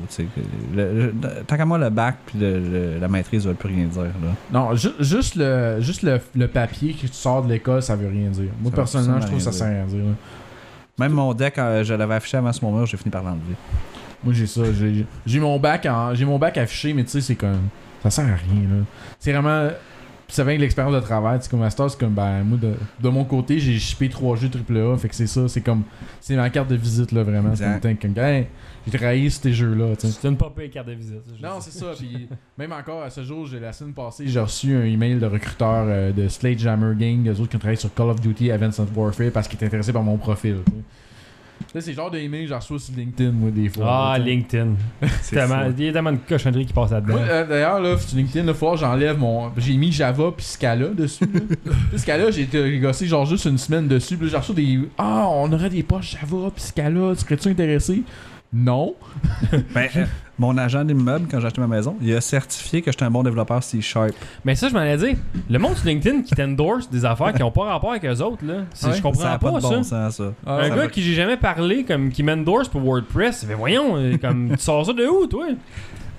le- 0.75 0.93
le- 0.93 1.13
tant 1.45 1.55
qu'à 1.57 1.65
moi, 1.65 1.77
le 1.77 1.89
bac 1.89 2.15
puis 2.25 2.39
le- 2.39 2.59
le- 2.59 2.99
la 2.99 3.07
maîtrise 3.07 3.43
ne 3.43 3.49
veulent 3.49 3.57
plus 3.57 3.69
rien 3.73 3.85
dire. 3.85 4.01
Là. 4.03 4.31
Non, 4.51 4.75
ju- 4.75 4.89
juste, 4.99 5.35
le, 5.35 5.77
juste 5.79 6.01
le, 6.03 6.19
le 6.35 6.47
papier 6.47 6.93
que 6.93 7.01
tu 7.07 7.13
sors 7.13 7.43
de 7.43 7.49
l'école, 7.49 7.81
ça 7.81 7.95
veut 7.95 8.09
rien 8.09 8.29
dire. 8.29 8.49
Moi, 8.61 8.71
Ça- 8.71 8.75
personnellement, 8.75 9.21
je 9.21 9.25
trouve 9.27 9.37
que 9.37 9.43
ça 9.43 9.51
sert 9.51 9.67
à 9.67 9.69
rien 9.69 9.85
dire. 9.85 9.99
là. 10.03 10.11
Même 10.97 11.13
mon 11.13 11.33
deck, 11.33 11.57
euh, 11.57 11.83
je 11.83 11.93
l'avais 11.93 12.15
affiché 12.15 12.35
avant 12.37 12.51
ce 12.51 12.63
moment, 12.65 12.85
j'ai 12.85 12.97
fini 12.97 13.09
par 13.09 13.23
l'enlever. 13.23 13.55
Moi, 14.23 14.33
j'ai 14.33 14.47
ça. 14.47 14.61
J'ai 14.73 15.05
j'ai 15.25 15.39
mon 15.39 15.57
bac 15.59 15.85
en- 15.85 16.13
j'ai 16.13 16.25
mon 16.25 16.37
bac 16.37 16.57
affiché, 16.57 16.93
mais 16.93 17.03
tu 17.03 17.11
sais, 17.11 17.21
c'est 17.21 17.35
comme. 17.35 17.69
Ça 18.03 18.09
sert 18.09 18.25
à 18.25 18.35
rien, 18.35 18.61
là. 18.69 18.83
C'est 19.19 19.31
vraiment. 19.33 19.69
Puis 20.27 20.35
ça 20.35 20.43
vient 20.43 20.51
avec 20.51 20.61
l'expérience 20.61 20.93
de 20.93 20.99
travail. 20.99 21.39
Tu 21.39 21.45
sais, 21.45 21.49
comme 21.49 21.61
Master, 21.61 21.89
c'est 21.89 21.99
comme, 21.99 22.13
ben, 22.13 22.43
moi, 22.43 22.57
de, 22.61 22.73
de 23.01 23.09
mon 23.09 23.25
côté, 23.25 23.57
j'ai 23.59 23.79
shippé 23.79 24.09
3 24.09 24.35
jeux 24.35 24.47
AAA. 24.49 24.95
Fait 24.99 25.09
que 25.09 25.15
c'est 25.15 25.25
ça, 25.25 25.47
c'est 25.47 25.61
comme, 25.61 25.81
c'est 26.21 26.35
ma 26.35 26.51
carte 26.51 26.69
de 26.69 26.75
visite, 26.75 27.11
là, 27.11 27.23
vraiment. 27.23 27.55
C'est 27.55 27.63
Exact. 27.63 27.99
comme, 27.99 28.13
comme, 28.13 28.23
hey, 28.23 28.45
j'ai 28.85 28.95
travaillé 28.95 29.27
sur 29.31 29.41
tes 29.41 29.53
jeux-là. 29.53 29.95
C'est 29.97 30.27
une 30.27 30.37
pas 30.37 30.53
pire 30.55 30.69
carte 30.69 30.85
de 30.87 30.93
visite. 30.93 31.23
Non, 31.41 31.59
c'est 31.59 31.71
ça. 31.71 31.87
Puis 31.97 32.29
même 32.59 32.71
encore 32.73 33.01
à 33.01 33.09
ce 33.09 33.23
jour, 33.23 33.47
j'ai 33.47 33.59
la 33.59 33.73
semaine 33.73 33.93
passée, 33.95 34.27
j'ai 34.27 34.39
reçu 34.39 34.75
un 34.75 34.83
email 34.83 35.15
de 35.15 35.25
recruteur 35.25 35.85
euh, 35.87 36.11
de 36.11 36.27
Sledgehammer 36.27 36.93
Gang, 36.95 37.27
eux 37.27 37.39
autres 37.39 37.49
qui 37.49 37.55
ont 37.55 37.59
travaillé 37.59 37.79
sur 37.79 37.91
Call 37.95 38.09
of 38.09 38.21
Duty 38.21 38.51
Advanced 38.51 38.85
Warfare 38.95 39.31
parce 39.33 39.47
qu'ils 39.47 39.55
étaient 39.57 39.65
intéressés 39.65 39.93
par 39.93 40.03
mon 40.03 40.17
profil. 40.17 40.57
tu 40.63 40.71
sais. 40.73 40.77
Là, 41.73 41.81
c'est 41.81 41.91
le 41.91 41.95
genre 41.95 42.09
d'email 42.09 42.43
que 42.43 42.49
je 42.49 42.53
reçois 42.55 42.79
sur 42.79 42.95
LinkedIn, 42.95 43.31
moi, 43.31 43.51
des 43.51 43.69
fois. 43.69 43.85
Ah, 43.87 44.17
là. 44.17 44.25
LinkedIn. 44.25 44.73
C'est 45.21 45.35
Tellement-. 45.35 45.71
Il 45.77 45.85
y 45.85 45.89
a 45.89 45.93
tellement 45.93 46.11
de 46.11 46.17
cochonneries 46.27 46.65
qui 46.65 46.73
passent 46.73 46.91
là-dedans. 46.91 47.13
Moi, 47.13 47.21
euh, 47.21 47.45
D'ailleurs, 47.45 47.79
là, 47.79 47.97
sur 47.97 48.17
LinkedIn, 48.17 48.51
falloir 48.53 48.73
que 48.73 48.79
j'enlève 48.79 49.17
mon. 49.19 49.51
J'ai 49.57 49.77
mis 49.77 49.91
Java 49.91 50.31
puis 50.35 50.45
Scala 50.45 50.87
dessus. 50.87 51.29
Là. 51.31 51.39
Puis 51.89 51.99
Scala, 51.99 52.31
j'ai 52.31 52.41
été 52.43 52.79
gossé 52.79 53.05
genre 53.05 53.25
juste 53.25 53.45
une 53.45 53.57
semaine 53.57 53.87
dessus. 53.87 54.17
Puis 54.17 54.25
là, 54.25 54.31
j'ai 54.31 54.37
reçu 54.37 54.53
des. 54.53 54.79
Ah, 54.97 55.27
on 55.29 55.51
aurait 55.51 55.69
des 55.69 55.83
poches 55.83 56.17
Java 56.19 56.49
puis 56.55 56.63
Scala. 56.63 57.13
Serais-tu 57.15 57.49
intéressé? 57.49 58.03
Non. 58.51 58.95
Ben, 59.73 59.87
euh, 59.95 60.05
mon 60.39 60.57
agent 60.57 60.83
d'immeuble, 60.85 61.27
quand 61.29 61.39
j'ai 61.39 61.45
acheté 61.47 61.61
ma 61.61 61.67
maison, 61.67 61.95
il 62.01 62.15
a 62.15 62.21
certifié 62.21 62.81
que 62.81 62.91
j'étais 62.91 63.03
un 63.03 63.11
bon 63.11 63.21
développeur 63.23 63.61
C-Sharp. 63.61 64.11
Mais 64.45 64.55
ça, 64.55 64.69
je 64.69 64.73
m'en 64.73 64.81
ai 64.83 64.97
dit. 64.97 65.15
Le 65.49 65.59
monde 65.59 65.75
sur 65.75 65.85
LinkedIn 65.87 66.21
qui 66.23 66.33
t'endorse 66.33 66.89
des 66.89 67.03
affaires 67.05 67.33
qui 67.33 67.41
n'ont 67.41 67.51
pas 67.51 67.65
rapport 67.65 67.91
avec 67.91 68.05
eux 68.05 68.21
autres, 68.23 68.43
là. 68.45 68.53
Ouais, 68.83 68.93
je 68.95 69.01
comprends 69.01 69.21
ça 69.21 69.37
pas, 69.37 69.51
pas 69.51 69.57
de 69.57 69.61
ça. 69.61 69.69
bon 69.69 69.83
sens, 69.83 70.15
ça. 70.15 70.33
Ah, 70.47 70.55
un 70.57 70.63
ça 70.63 70.69
gars 70.69 70.75
va- 70.75 70.87
qui 70.87 71.03
j'ai 71.03 71.13
jamais 71.13 71.37
parlé, 71.37 71.83
comme 71.83 72.09
qui 72.09 72.23
m'endorse 72.23 72.67
pour 72.69 72.81
WordPress, 72.81 73.45
mais 73.47 73.53
voyons, 73.55 73.97
euh, 73.97 74.17
comme 74.17 74.49
tu 74.51 74.63
sors 74.63 74.85
ça 74.85 74.93
de 74.93 75.05
où, 75.05 75.27
toi? 75.27 75.45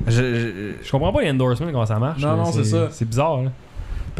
Je- 0.07 0.13
je- 0.13 0.73
Je 0.83 0.91
comprends 0.91 1.13
pas 1.13 1.23
l'endorsement 1.23 1.71
comment 1.73 1.87
ça 1.87 1.99
marche. 1.99 2.21
Non, 2.23 2.29
là. 2.29 2.37
non, 2.37 2.53
c'est 2.53 2.65
ça. 2.65 2.89
C'est 2.91 3.05
bizarre, 3.09 3.43
là. 3.43 3.51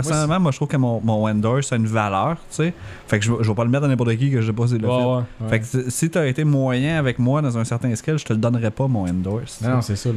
Personnellement, 0.09 0.41
moi, 0.41 0.51
je 0.53 0.57
trouve 0.57 0.69
que 0.69 0.77
mon, 0.77 1.01
mon 1.03 1.29
endorse 1.29 1.73
a 1.73 1.77
une 1.77 1.87
valeur, 1.87 2.37
tu 2.51 2.57
sais. 2.57 2.73
Fait 3.09 3.19
que 3.19 3.25
je, 3.25 3.33
vais- 3.33 3.39
je 3.43 3.49
vais 3.49 3.55
pas 3.55 3.65
le 3.65 3.71
mettre 3.71 3.85
à 3.85 3.89
n'importe 3.89 4.17
qui 4.17 4.31
que 4.31 4.41
je 4.41 4.47
sais 4.47 4.53
pas 4.53 4.67
si 4.67 4.79
le 4.79 4.89
Ouais, 4.89 4.99
fait. 4.99 5.05
ouais. 5.05 5.15
Ouais. 5.41 5.49
Fait 5.49 5.61
que 5.61 5.91
si- 5.91 6.11
t'as 6.11 6.27
été 6.27 6.45
moyen 6.45 6.99
avec 6.99 7.19
moi 7.19 7.43
dans 7.43 7.57
un 7.59 7.65
certain 7.65 7.95
skill, 7.95 8.19
je 8.19 8.25
te 8.25 8.33
le 8.33 8.39
donnerais 8.39 8.71
pas, 8.71 8.87
mon 8.89 9.09
endorse. 9.09 9.61
Non, 9.63 9.81
c'est 9.83 9.97
ça, 9.97 10.11
là. 10.11 10.15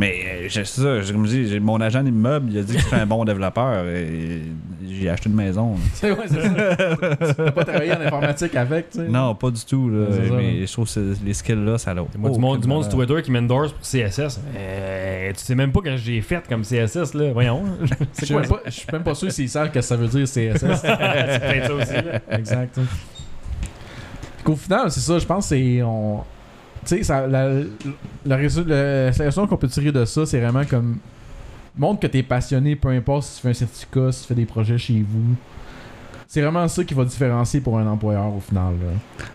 Mais 0.00 0.14
euh, 0.24 0.42
je- 0.48 0.62
c'est 0.62 0.80
ça, 0.80 1.00
je- 1.02 1.12
comme 1.12 1.26
je 1.26 1.36
dis, 1.36 1.58
mon 1.58 1.80
agent 1.80 2.04
d'immeuble, 2.04 2.50
il 2.52 2.58
a 2.58 2.62
dit 2.62 2.72
que 2.74 2.78
j'étais 2.80 2.94
un 2.94 3.06
bon 3.06 3.24
développeur. 3.24 3.84
Et 3.88 4.42
j'ai 4.88 5.10
acheté 5.10 5.28
une 5.28 5.34
maison. 5.34 5.74
C'est 5.94 6.12
ouais, 6.12 6.18
c'est 6.28 6.40
ça. 6.40 6.86
tu 7.28 7.34
peux 7.34 7.50
pas 7.50 7.64
travailler 7.64 7.92
en 7.94 8.00
informatique 8.02 8.54
avec, 8.54 8.90
tu 8.90 8.98
sais. 8.98 9.08
Non, 9.08 9.34
pas 9.34 9.50
du 9.50 9.64
tout. 9.64 9.88
Là, 9.90 10.06
mais 10.36 10.64
je 10.66 10.72
trouve 10.72 10.92
que 10.92 11.14
les 11.24 11.34
skills-là, 11.34 11.78
ça 11.78 11.94
l'a. 11.94 12.02
Du 12.02 12.38
monde, 12.38 12.60
du 12.60 12.68
monde 12.68 12.84
sur 12.84 12.92
Twitter 12.92 13.20
qui 13.22 13.32
m'endorse 13.32 13.72
pour 13.72 13.82
CSS. 13.84 14.40
Euh, 14.56 14.97
tu 15.32 15.44
sais 15.44 15.54
même 15.54 15.72
pas 15.72 15.80
que 15.80 15.96
j'ai 15.96 16.20
fait 16.20 16.46
comme 16.48 16.62
CSS, 16.62 17.14
là. 17.14 17.32
Voyons. 17.32 17.64
Je 18.20 18.24
suis 18.24 18.34
même, 18.34 18.46
pas- 18.46 18.60
même 18.92 19.14
sûr 19.14 19.30
s'ils 19.32 19.48
savent 19.48 19.70
que 19.70 19.80
ça 19.80 19.96
veut 19.96 20.08
dire 20.08 20.24
CSS. 20.26 20.58
C'est 20.60 21.40
peut-être 21.40 21.66
ça 21.66 21.74
aussi, 21.74 21.92
là. 21.92 22.20
exact. 22.38 22.78
qu'au 24.44 24.56
final, 24.56 24.90
c'est 24.90 25.00
ça, 25.00 25.18
je 25.18 25.26
pense 25.26 25.44
que 25.44 25.56
c'est. 25.56 25.82
On... 25.82 26.22
Tu 26.86 26.96
sais, 26.98 27.02
ça- 27.02 27.26
la, 27.26 27.48
la, 28.24 28.36
qu'on 29.46 29.56
peut 29.56 29.68
tirer 29.68 29.92
de 29.92 30.04
ça, 30.04 30.24
c'est 30.26 30.40
vraiment 30.40 30.64
comme. 30.64 30.98
Montre 31.76 32.00
que 32.00 32.06
t'es 32.08 32.22
passionné, 32.24 32.74
peu 32.74 32.88
importe 32.88 33.24
si 33.24 33.36
tu 33.36 33.42
fais 33.42 33.48
un 33.50 33.54
certificat, 33.54 34.10
si 34.10 34.22
tu 34.22 34.28
fais 34.28 34.34
des 34.34 34.46
projets 34.46 34.78
chez 34.78 35.04
vous. 35.08 35.36
C'est 36.26 36.42
vraiment 36.42 36.66
ça 36.68 36.82
qui 36.84 36.92
va 36.92 37.04
différencier 37.04 37.60
pour 37.60 37.78
un 37.78 37.86
employeur 37.86 38.34
au 38.34 38.40
final. 38.40 38.74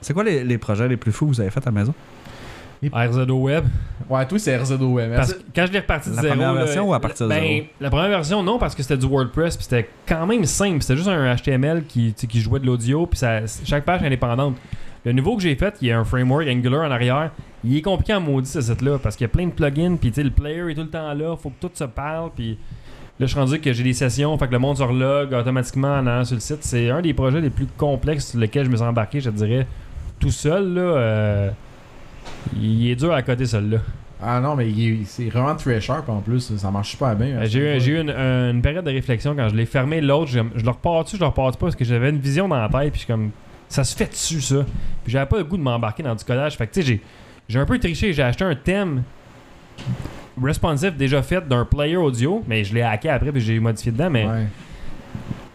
C'est 0.02 0.14
quoi 0.14 0.24
les, 0.24 0.44
les 0.44 0.58
projets 0.58 0.88
les 0.88 0.98
plus 0.98 1.12
fous 1.12 1.26
que 1.26 1.32
vous 1.32 1.42
avez 1.42 1.50
fait 1.50 1.62
à 1.62 1.66
la 1.66 1.72
maison? 1.72 1.94
RZO 2.92 3.34
Web. 3.42 3.66
Ouais, 4.10 4.26
toi, 4.26 4.40
c'est 4.40 4.58
RZO 4.58 4.76
Web. 4.94 5.16
Parce 5.16 5.34
que 5.34 5.40
quand 5.56 5.66
je 5.66 5.72
l'ai 5.72 5.80
reparti 5.80 6.10
de 6.10 6.16
La 6.16 6.22
zéro. 6.24 6.34
première 6.34 6.54
là, 6.54 6.64
version 6.66 6.90
ou 6.90 6.94
à 6.94 7.00
partir 7.00 7.28
de 7.28 7.32
ben, 7.32 7.42
zéro? 7.42 7.66
La 7.80 7.90
première 7.90 8.10
version, 8.10 8.44
non, 8.44 8.58
parce 8.60 8.76
que 8.76 8.82
c'était 8.84 8.98
du 8.98 9.06
WordPress, 9.08 9.56
puis 9.56 9.66
c'était 9.70 9.90
quand 10.08 10.26
même 10.26 10.44
simple. 10.46 10.82
C'était 10.82 10.98
juste 10.98 11.10
un 11.10 11.36
HTML 11.36 11.84
qui, 11.86 12.14
qui 12.14 12.40
jouait 12.42 12.60
de 12.60 12.66
l'audio, 12.66 13.06
puis 13.06 13.18
ça- 13.20 13.42
chaque 13.64 13.86
page 13.86 14.02
est 14.02 14.08
indépendante. 14.08 14.56
Le 15.06 15.12
nouveau 15.12 15.36
que 15.36 15.42
j'ai 15.44 15.56
fait, 15.56 15.76
il 15.82 15.90
y 15.90 15.92
a 15.92 16.00
un 16.00 16.04
framework 16.06 16.48
Angular 16.48 16.88
en 16.88 16.92
arrière. 16.92 17.32
Il 17.64 17.76
est 17.78 17.82
compliqué 17.82 18.14
en 18.14 18.22
maudit 18.22 18.50
ce 18.50 18.62
site-là, 18.62 18.98
parce 19.02 19.16
qu'il 19.16 19.26
y 19.26 19.30
a 19.30 19.30
plein 19.30 19.48
de 19.48 19.52
plugins, 19.52 19.96
puis 19.96 20.10
tu 20.10 20.16
sais, 20.16 20.24
le 20.24 20.32
player 20.32 20.70
est 20.72 20.76
tout 20.76 20.82
le 20.82 20.90
temps 20.90 21.14
là, 21.14 21.36
faut 21.36 21.50
que 21.50 21.60
tout 21.68 21.72
se 21.74 21.84
parle, 21.86 22.30
puis 22.36 22.52
là, 23.20 23.26
je 23.26 23.26
suis 23.28 23.40
rendu 23.40 23.60
que 23.60 23.72
j'ai 23.74 23.84
des 23.84 23.94
sessions, 23.94 24.38
fait 24.38 24.48
que 24.48 24.52
le 24.54 24.60
monde 24.60 24.78
se 24.78 24.84
relog 24.84 25.34
automatiquement 25.34 25.96
en 25.96 26.08
allant 26.08 26.24
sur 26.26 26.36
le 26.36 26.40
site. 26.42 26.60
C'est 26.62 26.90
un 26.90 27.02
des 27.02 27.14
projets 27.14 27.42
les 27.42 27.50
plus 27.50 27.68
complexes 27.78 28.32
sur 28.32 28.40
lesquels 28.40 28.66
je 28.66 28.70
me 28.70 28.76
suis 28.78 28.86
embarqué, 28.86 29.20
je 29.22 29.30
te 29.30 29.36
dirais, 29.36 29.68
tout 30.20 30.32
seul, 30.32 30.74
là. 30.74 30.82
euh, 30.82 31.50
il 32.60 32.90
est 32.90 32.96
dur 32.96 33.14
à 33.14 33.22
côté, 33.22 33.46
celui-là. 33.46 33.80
Ah 34.26 34.40
non, 34.40 34.56
mais 34.56 34.68
c'est 35.06 35.26
vraiment 35.26 35.54
très 35.56 35.82
sharp 35.82 36.08
en 36.08 36.22
plus. 36.22 36.56
Ça 36.56 36.72
marche 36.72 36.92
super 36.92 37.14
bien. 37.16 37.28
Euh, 37.42 37.46
J'ai 37.46 37.76
eu, 37.76 37.80
j'ai 37.82 37.92
eu 37.94 38.00
une, 38.00 38.10
une 38.10 38.62
période 38.62 38.86
de 38.86 38.92
réflexion 38.92 39.36
quand 39.36 39.50
je 39.50 39.56
l'ai 39.56 39.66
fermé. 39.66 40.00
L'autre, 40.00 40.32
je, 40.32 40.40
je 40.56 40.64
le 40.64 40.70
repars 40.70 41.04
dessus, 41.04 41.18
je 41.18 41.22
le 41.22 41.28
repars 41.28 41.52
pas 41.52 41.58
parce 41.58 41.76
que 41.76 41.84
j'avais 41.84 42.10
une 42.10 42.20
vision 42.20 42.48
dans 42.48 42.56
la 42.56 42.70
tête. 42.70 42.92
Puis 42.92 42.92
je 42.94 42.98
suis 43.00 43.08
comme, 43.08 43.32
ça 43.68 43.84
se 43.84 43.96
fait 43.96 44.10
dessus, 44.10 44.40
ça? 44.40 44.66
Puis 45.04 45.12
j'avais 45.12 45.26
pas 45.26 45.38
le 45.38 45.44
goût 45.44 45.58
de 45.58 45.62
m'embarquer 45.64 46.04
dans 46.04 46.16
du 46.16 46.24
codage. 46.24 46.56
Fait 46.56 46.68
que 46.68 46.74
tu 46.74 46.82
sais, 46.82 46.88
j'ai, 46.88 47.02
j'ai 47.50 47.60
un 47.60 47.66
peu 47.66 47.78
triché. 47.78 48.14
J'ai 48.14 48.24
acheté 48.24 48.46
un 48.46 48.56
thème 48.56 49.04
responsive 50.42 50.96
déjà 50.96 51.22
fait 51.22 51.46
d'un 51.46 51.66
player 51.66 51.98
audio, 51.98 52.44
mais 52.48 52.64
je 52.64 52.74
l'ai 52.74 52.82
hacké 52.82 53.10
après 53.10 53.32
puis 53.32 53.42
j'ai 53.42 53.60
modifié 53.60 53.92
dedans. 53.92 54.10
Mais 54.10 54.26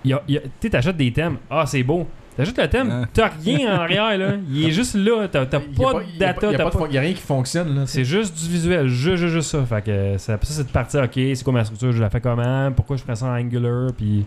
tu 0.05 0.12
sais, 0.61 0.70
t'achètes 0.70 0.96
des 0.96 1.11
thèmes. 1.12 1.38
Ah, 1.51 1.64
c'est 1.66 1.83
beau. 1.83 2.07
T'achètes 2.38 2.59
le 2.59 2.68
thème, 2.68 3.07
t'as 3.12 3.31
rien 3.44 3.77
en 3.77 3.81
arrière, 3.81 4.16
là. 4.16 4.35
Il 4.51 4.66
est 4.66 4.70
juste 4.70 4.94
là. 4.94 5.27
T'as, 5.31 5.44
pas 5.44 5.59
de 5.59 6.18
data, 6.18 6.46
il 6.46 6.53
y 6.53 6.55
a 6.55 6.59
t'as 6.59 6.70
pas 6.70 6.79
il 6.88 6.94
y 6.94 6.98
a 6.98 7.01
rien 7.01 7.12
qui 7.12 7.20
fonctionne 7.20 7.74
là. 7.74 7.83
c'est 7.87 8.05
juste 8.05 8.35
du 8.40 8.48
visuel, 8.48 8.87
juste, 8.88 9.16
juste, 9.16 9.33
juste 9.35 9.51
ça. 9.51 9.64
Fait 9.66 9.83
que 9.85 10.18
ça, 10.18 10.38
ça, 10.40 10.53
c'est 10.55 10.66
de 10.66 10.70
partir, 10.72 11.03
ok, 11.03 11.11
c'est 11.14 11.42
quoi 11.42 11.53
ma 11.53 11.64
structure, 11.64 11.92
je 11.92 12.01
la 12.01 12.09
fais 12.09 12.20
comment, 12.20 12.70
pourquoi 12.72 12.96
je 12.96 13.03
ferais 13.03 13.16
ça 13.16 13.27
en 13.27 13.37
Angular, 13.37 13.90
puis. 13.96 14.24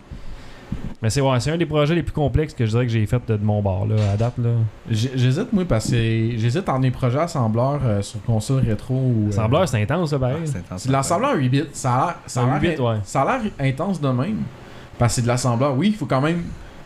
Mais 1.02 1.10
c'est 1.10 1.20
ouais, 1.20 1.40
c'est 1.40 1.50
un 1.50 1.56
des 1.56 1.66
projets 1.66 1.94
les 1.94 2.02
plus 2.04 2.12
complexes 2.12 2.54
que 2.54 2.64
je 2.64 2.70
dirais 2.70 2.86
que 2.86 2.92
j'ai 2.92 3.04
fait 3.06 3.20
de, 3.26 3.36
de 3.36 3.44
mon 3.44 3.60
bord, 3.60 3.86
là, 3.86 3.96
à 4.12 4.16
date, 4.16 4.34
là. 4.38 4.50
J'hésite 4.90 5.52
moi 5.52 5.64
parce 5.68 5.90
que 5.90 5.96
j'hésite 5.96 6.68
en 6.68 6.78
des 6.78 6.90
projets 6.90 7.18
assembleurs 7.18 7.80
euh, 7.84 8.02
sur 8.02 8.22
console 8.22 8.62
rétro 8.66 8.94
ou. 8.94 9.22
euh, 9.24 9.26
L'assembleur, 9.28 9.68
c'est 9.68 9.82
intense, 9.82 10.10
ça, 10.10 10.16
Ah, 10.16 10.18
pareil. 10.20 10.36
c'est 10.44 10.58
intense. 10.58 10.82
C'est 10.82 10.88
de 10.88 10.92
l'assembleur 10.92 11.34
8 11.36 11.48
bits. 11.48 11.64
Ça 11.72 11.92
a 11.94 12.06
l'air- 12.06 12.16
ça 12.26 12.40
a 12.40 12.44
Un 12.44 12.46
l'air 12.52 12.62
8 12.62 12.76
bits, 12.76 12.80
ouais. 12.82 12.96
ça 13.04 13.22
a 13.22 13.38
l'air 13.38 13.50
intense 13.60 14.00
de 14.00 14.08
même. 14.08 14.36
Parce 14.98 15.12
que 15.12 15.16
c'est 15.16 15.22
de 15.22 15.28
l'assembleur. 15.28 15.76
Oui, 15.76 15.88
il 15.88 15.94
faut 15.96 16.06
quand 16.06 16.20
même. 16.20 16.42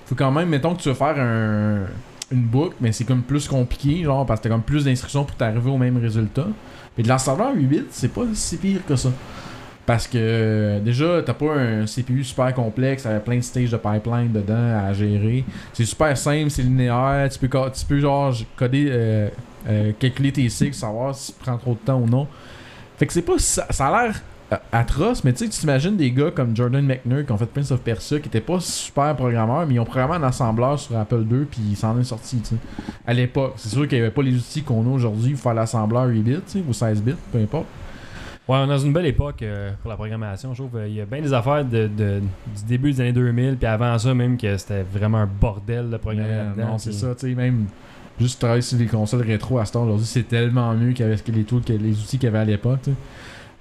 Faut 0.07 0.14
quand 0.14 0.31
même, 0.31 0.49
mettons 0.49 0.75
que 0.75 0.83
tu 0.83 0.88
veux 0.88 0.95
faire 0.95 1.19
un, 1.19 1.87
une 2.33 2.42
boucle, 2.42 2.77
mais 2.81 2.92
c'est 2.92 3.05
comme 3.05 3.23
plus 3.23 3.47
compliqué, 3.49 4.03
genre, 4.05 4.25
parce 4.25 4.40
que 4.40 4.45
t'as 4.45 4.55
comme 4.55 4.62
plus 4.62 4.85
d'instructions 4.85 5.25
pour 5.25 5.37
t'arriver 5.37 5.71
au 5.71 5.77
même 5.77 5.97
résultat. 5.99 6.47
Mais 6.97 7.03
de 7.03 7.09
l'assembleur 7.09 7.55
8 7.55 7.66
bits, 7.66 7.85
c'est 7.90 8.12
pas 8.12 8.23
si 8.33 8.57
pire 8.57 8.81
que 8.87 8.97
ça. 8.97 9.11
Parce 9.85 10.09
que 10.09 10.19
euh, 10.19 10.81
déjà, 10.81 11.23
t'as 11.23 11.35
pas 11.35 11.55
un 11.55 11.85
CPU 11.85 12.25
super 12.25 12.53
complexe 12.53 13.07
avec 13.07 13.23
plein 13.23 13.37
de 13.37 13.40
stages 13.40 13.71
de 13.71 13.77
pipeline 13.77 14.33
dedans 14.33 14.81
à 14.85 14.92
gérer. 14.92 15.45
C'est 15.73 15.85
super 15.85 16.16
simple, 16.19 16.51
c'est 16.51 16.62
linéaire. 16.62 17.29
Tu 17.31 17.38
peux, 17.38 17.49
tu 17.49 17.87
peux 17.87 18.01
genre 18.01 18.35
coder, 18.57 18.88
euh, 18.90 19.29
euh, 19.69 19.92
calculer 19.97 20.33
tes 20.33 20.49
cycles, 20.49 20.75
savoir 20.75 21.14
si 21.14 21.33
tu 21.33 21.38
prends 21.40 21.57
trop 21.57 21.75
de 21.75 21.79
temps 21.79 22.01
ou 22.01 22.07
non. 22.07 22.27
Fait 22.99 23.07
que 23.07 23.12
c'est 23.12 23.23
pas. 23.23 23.38
Ça, 23.38 23.66
ça 23.71 23.87
a 23.87 24.07
l'air 24.07 24.21
atroce, 24.73 25.25
mais 25.25 25.33
tu 25.33 25.41
sais, 25.45 25.51
tu 25.51 25.59
t'imagines 25.59 25.97
des 25.97 26.11
gars 26.13 26.31
comme 26.31 26.55
Jordan 26.57 26.85
McNair 26.85 27.27
qui 27.27 27.33
ont 27.33 27.37
fait 27.39 27.47
Prince 27.47 27.71
of 27.73 27.81
Persia, 27.81 28.21
qui 28.21 28.29
étaient 28.29 28.41
pas 28.41 28.61
super 28.61 29.15
programmeurs, 29.17 29.67
mais 29.67 29.75
ils 29.75 29.81
ont 29.81 29.85
programmé 29.85 30.15
un 30.15 30.23
assembleur 30.23 30.79
sur 30.79 30.97
Apple 30.97 31.25
II, 31.31 31.45
puis 31.51 31.61
ils 31.71 31.77
s'en 31.77 31.99
est 31.99 32.05
sorti, 32.05 32.39
tu 32.39 32.51
sais. 32.51 32.57
À 33.07 33.13
l'époque, 33.13 33.55
c'est 33.57 33.69
sûr 33.71 33.89
qu'il 33.89 33.99
y 33.99 34.01
avait 34.01 34.11
pas 34.11 34.23
les 34.23 34.35
outils 34.37 34.63
qu'on 34.63 34.85
a 34.87 34.91
aujourd'hui 34.95 35.33
pour 35.33 35.41
faire 35.43 35.55
l'assembleur 35.55 36.07
8 36.07 36.23
bits, 36.23 36.35
tu 36.35 36.43
sais, 36.47 36.65
ou 36.67 36.73
16 36.73 37.03
bits, 37.03 37.15
peu 37.33 37.39
importe. 37.39 37.67
Ouais, 38.49 38.59
on 38.59 38.65
est 38.65 38.69
dans 38.69 38.79
une 38.79 38.93
belle 38.93 39.07
époque 39.07 39.43
euh, 39.43 39.73
pour 39.83 39.91
la 39.91 39.97
programmation. 39.97 40.55
Je 40.55 40.63
trouve 40.63 40.77
euh, 40.79 40.87
il 40.87 40.95
y 40.95 41.01
a 41.01 41.05
bien 41.05 41.21
des 41.21 41.33
affaires 41.33 41.65
de, 41.65 41.89
de- 41.89 42.21
du 42.57 42.65
début 42.69 42.93
des 42.93 43.01
années 43.01 43.13
2000, 43.13 43.57
puis 43.57 43.67
avant 43.67 43.99
ça, 43.99 44.15
même 44.15 44.37
que 44.39 44.57
c'était 44.57 44.85
vraiment 44.85 45.19
un 45.19 45.27
bordel 45.27 45.91
de 45.91 45.97
programmer 45.97 46.53
Mais, 46.57 46.65
non, 46.65 46.79
c'est 46.79 46.91
puis- 46.91 46.99
ça, 47.01 47.13
tu 47.17 47.29
sais, 47.29 47.35
même 47.35 47.67
juste 48.21 48.39
travailler 48.39 48.63
sur 48.63 48.79
les 48.79 48.87
consoles 48.87 49.23
rétro 49.23 49.59
à 49.59 49.65
ce 49.65 49.73
temps 49.73 49.83
aujourd'hui, 49.83 50.07
c'est 50.07 50.29
tellement 50.29 50.73
mieux 50.75 50.93
qu'avec 50.93 51.27
les 51.27 51.43
tools, 51.43 51.63
que 51.63 51.73
les 51.73 51.99
outils 51.99 52.19
qu'il 52.19 52.27
y 52.27 52.29
avait 52.29 52.39
à 52.39 52.45
l'époque, 52.45 52.79
tu 52.85 52.91
sais. 52.93 52.97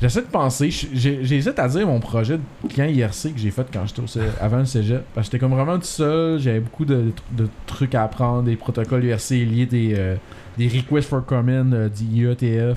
J'essaie 0.02 0.22
de 0.22 0.28
penser, 0.28 0.70
j'hésite 0.72 1.58
à 1.58 1.68
dire 1.70 1.88
mon 1.88 2.02
projet 2.02 2.38
de 2.38 2.68
client 2.70 2.86
IRC 2.88 3.34
que 3.34 3.40
j'ai 3.40 3.50
fait 3.50 3.66
quand 3.72 3.86
j'étais 3.86 4.02
avant 4.42 4.58
le 4.58 4.66
cégep. 4.66 5.04
Parce 5.16 5.28
que 5.28 5.32
j'étais 5.32 5.40
comme 5.40 5.54
vraiment 5.56 5.78
tout 5.78 5.86
seul, 5.86 6.38
j'avais 6.38 6.60
beaucoup 6.60 6.84
de, 6.84 7.06
de 7.32 7.48
trucs 7.66 7.96
à 7.96 8.04
apprendre, 8.04 8.44
des 8.44 8.58
protocoles 8.58 9.06
IRC 9.06 9.30
liés, 9.32 9.66
des, 9.66 9.94
euh, 9.98 10.16
des 10.58 10.68
requests 10.68 11.08
for 11.08 11.24
comment, 11.26 11.72
euh, 11.74 11.88
euh, 12.04 12.74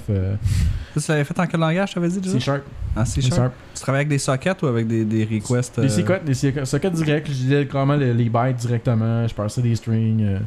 Ça, 0.96 1.00
tu 1.00 1.11
l'avais 1.11 1.24
fait 1.24 1.38
en 1.40 1.46
quel 1.46 1.59
langage, 1.61 1.92
t'avais 1.92 2.09
dit 2.09 2.20
déjà 2.20 2.35
C 2.35 2.40
Sharp. 2.40 2.62
En 2.96 3.04
C 3.04 3.20
C 3.20 3.31
Sharp. 3.31 3.52
Tu 3.74 3.81
travailles 3.83 3.98
avec 4.02 4.09
des 4.09 4.18
sockets 4.18 4.62
ou 4.62 4.66
avec 4.66 4.87
des, 4.87 5.04
des 5.04 5.24
requests 5.24 5.81
Des 5.81 5.87
euh, 5.87 5.88
sockets, 5.88 6.24
des 6.24 6.35
sockets- 6.35 6.92
directs, 6.92 7.26
je 7.26 7.33
disais 7.33 7.66
comment 7.70 7.96
les, 7.96 8.14
les 8.14 8.28
bytes 8.28 8.57
directement, 8.59 9.26
je 9.26 9.35
passais 9.35 9.61
des 9.61 9.74
strings. 9.74 10.38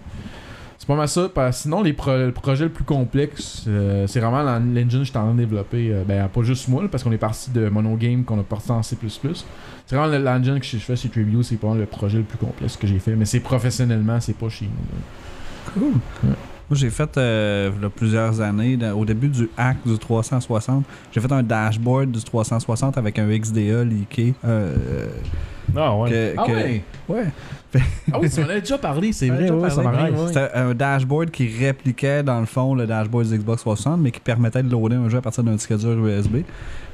C'est 0.81 0.87
pas 0.87 0.95
mal 0.95 1.07
ça. 1.07 1.29
parce 1.31 1.57
que 1.57 1.61
sinon, 1.61 1.83
les 1.83 1.93
pro- 1.93 2.17
le 2.17 2.31
projet 2.31 2.63
le 2.63 2.71
plus 2.71 2.83
complexe, 2.83 3.65
euh, 3.67 4.07
c'est 4.07 4.19
vraiment 4.19 4.41
l'en- 4.41 4.57
l'engine 4.59 4.87
que 5.01 5.05
je 5.05 5.09
suis 5.11 5.17
en 5.19 5.25
train 5.25 5.33
de 5.35 5.37
développer. 5.37 5.91
euh, 5.93 6.03
ben, 6.03 6.27
pas 6.27 6.41
juste 6.41 6.67
moi, 6.69 6.81
là, 6.81 6.89
parce 6.89 7.03
qu'on 7.03 7.11
est 7.11 7.19
parti 7.19 7.51
de 7.51 7.69
monogame, 7.69 8.23
qu'on 8.23 8.39
a 8.39 8.43
parti 8.43 8.71
en 8.71 8.81
C. 8.81 8.97
C'est 9.85 9.95
vraiment 9.95 10.11
le- 10.11 10.23
l'engine 10.23 10.59
que 10.59 10.65
je 10.65 10.77
fais 10.77 10.95
chez 10.95 11.09
Tribute, 11.09 11.43
c'est 11.43 11.57
pas 11.57 11.75
le 11.75 11.85
projet 11.85 12.17
le 12.17 12.23
plus 12.23 12.39
complexe 12.39 12.77
que 12.77 12.87
j'ai 12.87 12.97
fait. 12.97 13.15
Mais 13.15 13.25
c'est 13.25 13.41
professionnellement, 13.41 14.19
c'est 14.19 14.35
pas 14.35 14.49
chez 14.49 14.65
nous. 14.65 14.71
là. 14.71 15.91
Cool. 16.23 16.33
Moi, 16.71 16.77
j'ai 16.77 16.89
fait 16.89 17.17
euh, 17.17 17.69
il 17.75 17.84
y 17.84 17.86
a 17.86 17.89
plusieurs 17.89 18.39
années, 18.39 18.77
dans- 18.77 18.93
au 18.97 19.03
début 19.03 19.27
du 19.27 19.49
hack 19.57 19.75
du 19.86 19.97
360, 19.97 20.86
j'ai 21.12 21.19
fait 21.19 21.29
un 21.34 21.43
dashboard 21.43 22.12
du 22.12 22.23
360 22.23 22.97
avec 22.97 23.19
un 23.19 23.27
XDA 23.27 23.84
leaké. 23.84 24.34
Euh, 24.45 25.07
Ah 25.75 25.93
ouais. 25.97 26.10
Que, 26.10 26.34
Ah 26.38 26.43
que- 26.47 26.51
ouais? 26.53 26.84
ouais. 27.10 27.25
Ah 28.13 28.19
oui, 28.21 28.29
tu 28.29 28.39
m'en 28.39 28.47
as 28.49 28.60
déjà 28.62 28.77
parlé, 28.77 29.12
c'est 29.12 29.27
vrai, 29.27 29.49
ouais, 29.51 29.69
ça 29.69 29.81
parlé. 29.84 29.97
m'arrive. 29.97 30.17
ouais. 30.19 30.27
C'était 30.27 30.49
un 30.55 30.73
dashboard 30.73 31.29
qui 31.31 31.47
répliquait 31.49 32.23
dans 32.23 32.39
le 32.39 32.45
fond 32.45 32.73
le 32.73 32.88
dashboard 32.88 33.27
du 33.27 33.38
Xbox 33.38 33.62
60, 33.63 33.99
mais 33.99 34.12
qui 34.12 34.21
permettait 34.21 34.63
de 34.63 34.69
loader 34.71 34.95
un 34.95 35.10
jeu 35.10 35.17
à 35.17 35.21
partir 35.21 35.43
d'un 35.43 35.55
disque 35.55 35.77
dur 35.77 36.05
USB. 36.07 36.38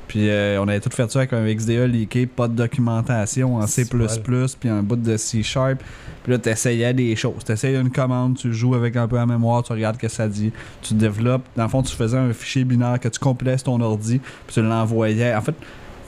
Puis 0.07 0.27
euh, 0.29 0.59
on 0.61 0.67
avait 0.67 0.79
tout 0.79 0.89
fait 0.89 1.09
ça 1.11 1.19
avec 1.19 1.33
un 1.33 1.45
XDA 1.53 1.85
leaké, 1.85 2.25
pas 2.25 2.47
de 2.47 2.53
documentation 2.53 3.57
en 3.57 3.67
C++, 3.67 3.83
C'est 3.83 4.57
puis 4.59 4.69
un 4.69 4.81
bout 4.81 4.95
de 4.95 5.17
C 5.17 5.43
Sharp. 5.43 5.83
Puis 6.27 6.33
là, 6.33 6.39
t'essayais 6.39 6.93
des 6.93 7.15
choses. 7.15 7.41
T'essayais 7.45 7.79
une 7.79 7.89
commande, 7.89 8.35
tu 8.35 8.53
joues 8.53 8.75
avec 8.75 8.97
un 8.97 9.07
peu 9.07 9.15
la 9.15 9.25
mémoire, 9.25 9.63
tu 9.63 9.71
regardes 9.71 9.95
ce 9.95 10.01
que 10.01 10.07
ça 10.09 10.27
dit, 10.27 10.51
tu 10.81 10.93
développes. 10.93 11.45
Dans 11.55 11.63
le 11.63 11.69
fond, 11.69 11.81
tu 11.81 11.95
faisais 11.95 12.17
un 12.17 12.33
fichier 12.33 12.65
binaire 12.65 12.99
que 12.99 13.07
tu 13.07 13.17
compilais 13.17 13.57
sur 13.57 13.67
ton 13.67 13.79
ordi, 13.79 14.19
puis 14.19 14.53
tu 14.55 14.61
l'envoyais. 14.61 15.33
En 15.33 15.39
fait, 15.41 15.55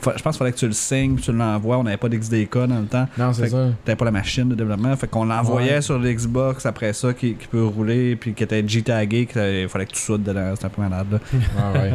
fa- 0.02 0.12
je 0.14 0.22
pense 0.22 0.34
qu'il 0.34 0.38
fallait 0.40 0.52
que 0.52 0.58
tu 0.58 0.66
le 0.66 0.72
signes, 0.72 1.14
puis 1.14 1.24
tu 1.24 1.32
l'envoies. 1.32 1.78
On 1.78 1.84
n'avait 1.84 1.96
pas 1.96 2.10
d'XDK 2.10 2.52
dans 2.66 2.80
le 2.80 2.84
temps. 2.86 3.08
Non, 3.16 3.32
c'est 3.32 3.48
ça. 3.48 3.68
T'avais 3.82 3.96
pas 3.96 4.04
la 4.04 4.10
machine 4.10 4.46
de 4.50 4.54
développement. 4.54 4.94
Fait 4.96 5.08
qu'on 5.08 5.24
l'envoyait 5.24 5.76
Ouais. 5.76 5.80
sur 5.80 5.98
l'Xbox 5.98 6.66
après 6.66 6.92
ça 6.92 7.14
qui, 7.14 7.32
qui 7.36 7.46
peut 7.46 7.64
rouler 7.64 8.14
puis 8.16 8.34
qui 8.34 8.42
était 8.44 8.62
G-tagué. 8.66 9.24
qu'il 9.24 9.68
fallait 9.70 9.86
que 9.86 9.92
tu 9.92 10.00
soutes 10.02 10.22
dedans. 10.22 10.50
C'était 10.54 10.66
un 10.66 10.68
peu 10.68 10.82
malade. 10.82 11.06
Là. 11.12 11.18
Ah 11.58 11.72
ouais. 11.78 11.92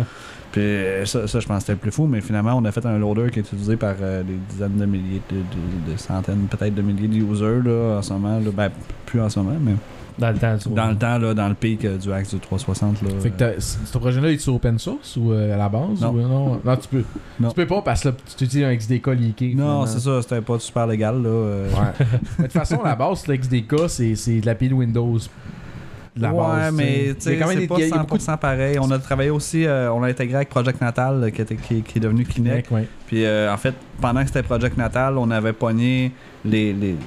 Puis 0.55 0.63
euh, 0.63 1.05
ça, 1.05 1.27
ça, 1.27 1.41
je 1.41 1.45
pense 1.47 1.57
que 1.57 1.61
c'était 1.63 1.73
le 1.73 1.79
plus 1.79 1.91
fou. 1.91 2.07
Mais 2.07 2.21
finalement, 2.21 2.53
on 2.55 2.63
a 2.63 2.71
fait 2.71 2.85
un 2.85 2.97
loader 2.97 3.29
qui 3.29 3.39
est 3.39 3.41
utilisé 3.41 3.75
par 3.75 3.95
euh, 4.01 4.23
des 4.23 4.37
dizaines 4.49 4.77
de 4.77 4.85
milliers, 4.85 5.21
de, 5.29 5.35
de- 5.35 5.91
de 5.91 5.97
centaines, 5.97 6.47
peut-être 6.49 6.73
de 6.73 6.81
milliers 6.81 7.09
de 7.09 7.15
users 7.15 7.61
là, 7.61 7.97
en 7.97 8.01
ce 8.01 8.13
moment. 8.13 8.39
Là. 8.39 8.49
Ben, 8.55 8.69
plus 9.05 9.19
en 9.19 9.27
ce 9.27 9.37
moment, 9.39 9.57
mais 9.61 9.73
Dans 10.17 10.31
le 10.31 10.37
temps, 10.37 10.57
tu 10.57 10.69
vois. 10.69 10.77
dans 10.77 10.89
le 10.91 10.95
temps, 10.95 11.17
là, 11.17 11.33
dans 11.33 11.49
le 11.49 11.55
pic 11.55 11.83
euh, 11.83 11.97
du 11.97 12.09
Axe 12.13 12.33
du 12.33 12.39
360. 12.39 13.01
Là, 13.01 13.09
Fait 13.19 13.31
que 13.31 13.59
ce 13.59 13.97
projet-là 13.97 14.31
est 14.31 14.37
sur 14.37 14.55
open 14.55 14.79
source 14.79 15.17
ou 15.17 15.33
euh, 15.33 15.53
à 15.53 15.57
la 15.57 15.67
base 15.67 15.99
Non. 16.01 16.11
ou, 16.13 16.19
euh, 16.19 16.21
non? 16.27 16.61
non, 16.63 16.77
tu 16.77 16.87
peux. 16.87 17.03
Non. 17.37 17.49
Tu 17.49 17.55
peux 17.55 17.67
pas 17.67 17.81
parce 17.81 18.03
que 18.03 18.07
là, 18.07 18.15
tu 18.37 18.45
utilises 18.45 18.65
un 18.65 18.73
XDK 18.75 19.07
leaké. 19.07 19.53
Non, 19.55 19.85
c'est 19.85 19.99
ça. 19.99 20.21
C'était 20.21 20.39
pas 20.39 20.57
super 20.59 20.87
légal. 20.87 21.21
Là, 21.21 21.27
euh. 21.27 21.69
Ouais. 21.69 22.05
Mais 22.39 22.43
de 22.47 22.51
toute 22.51 22.53
façon, 22.53 22.81
la 22.81 22.95
base, 22.95 23.27
le 23.27 23.35
XDK, 23.35 23.89
c'est 23.89 24.15
c'est 24.15 24.39
de 24.39 24.45
la 24.45 24.55
pile 24.55 24.73
Windows. 24.73 25.17
De 26.15 26.21
la 26.21 26.33
ouais, 26.33 26.37
base. 26.47 26.73
mais 26.73 26.85
tu 27.15 27.15
sais. 27.19 27.37
c'est 27.37 27.67
pas 27.67 27.75
il 27.79 27.87
y 27.89 27.91
a 27.91 27.95
100% 27.97 27.99
beaucoup 27.99 28.17
de 28.17 28.35
pareil. 28.37 28.77
On 28.79 28.89
a 28.91 28.99
travaillé 28.99 29.29
aussi, 29.29 29.65
euh, 29.65 29.91
on 29.91 30.01
a 30.03 30.07
intégré 30.07 30.37
avec 30.37 30.49
Project 30.49 30.79
Natal, 30.79 31.19
là, 31.19 31.29
qui, 31.31 31.41
était, 31.41 31.55
qui, 31.57 31.81
qui 31.81 31.97
est 31.97 32.01
devenu 32.01 32.23
Kinect. 32.25 32.71
Ouais. 32.71 32.87
Puis 33.07 33.25
euh, 33.25 33.53
en 33.53 33.57
fait, 33.57 33.73
pendant 33.99 34.21
que 34.21 34.27
c'était 34.27 34.43
Project 34.43 34.77
Natal, 34.77 35.17
on 35.17 35.29
avait 35.29 35.51
pogné 35.53 36.13
les, 36.45 36.71
les, 36.73 36.91
les- 36.93 36.97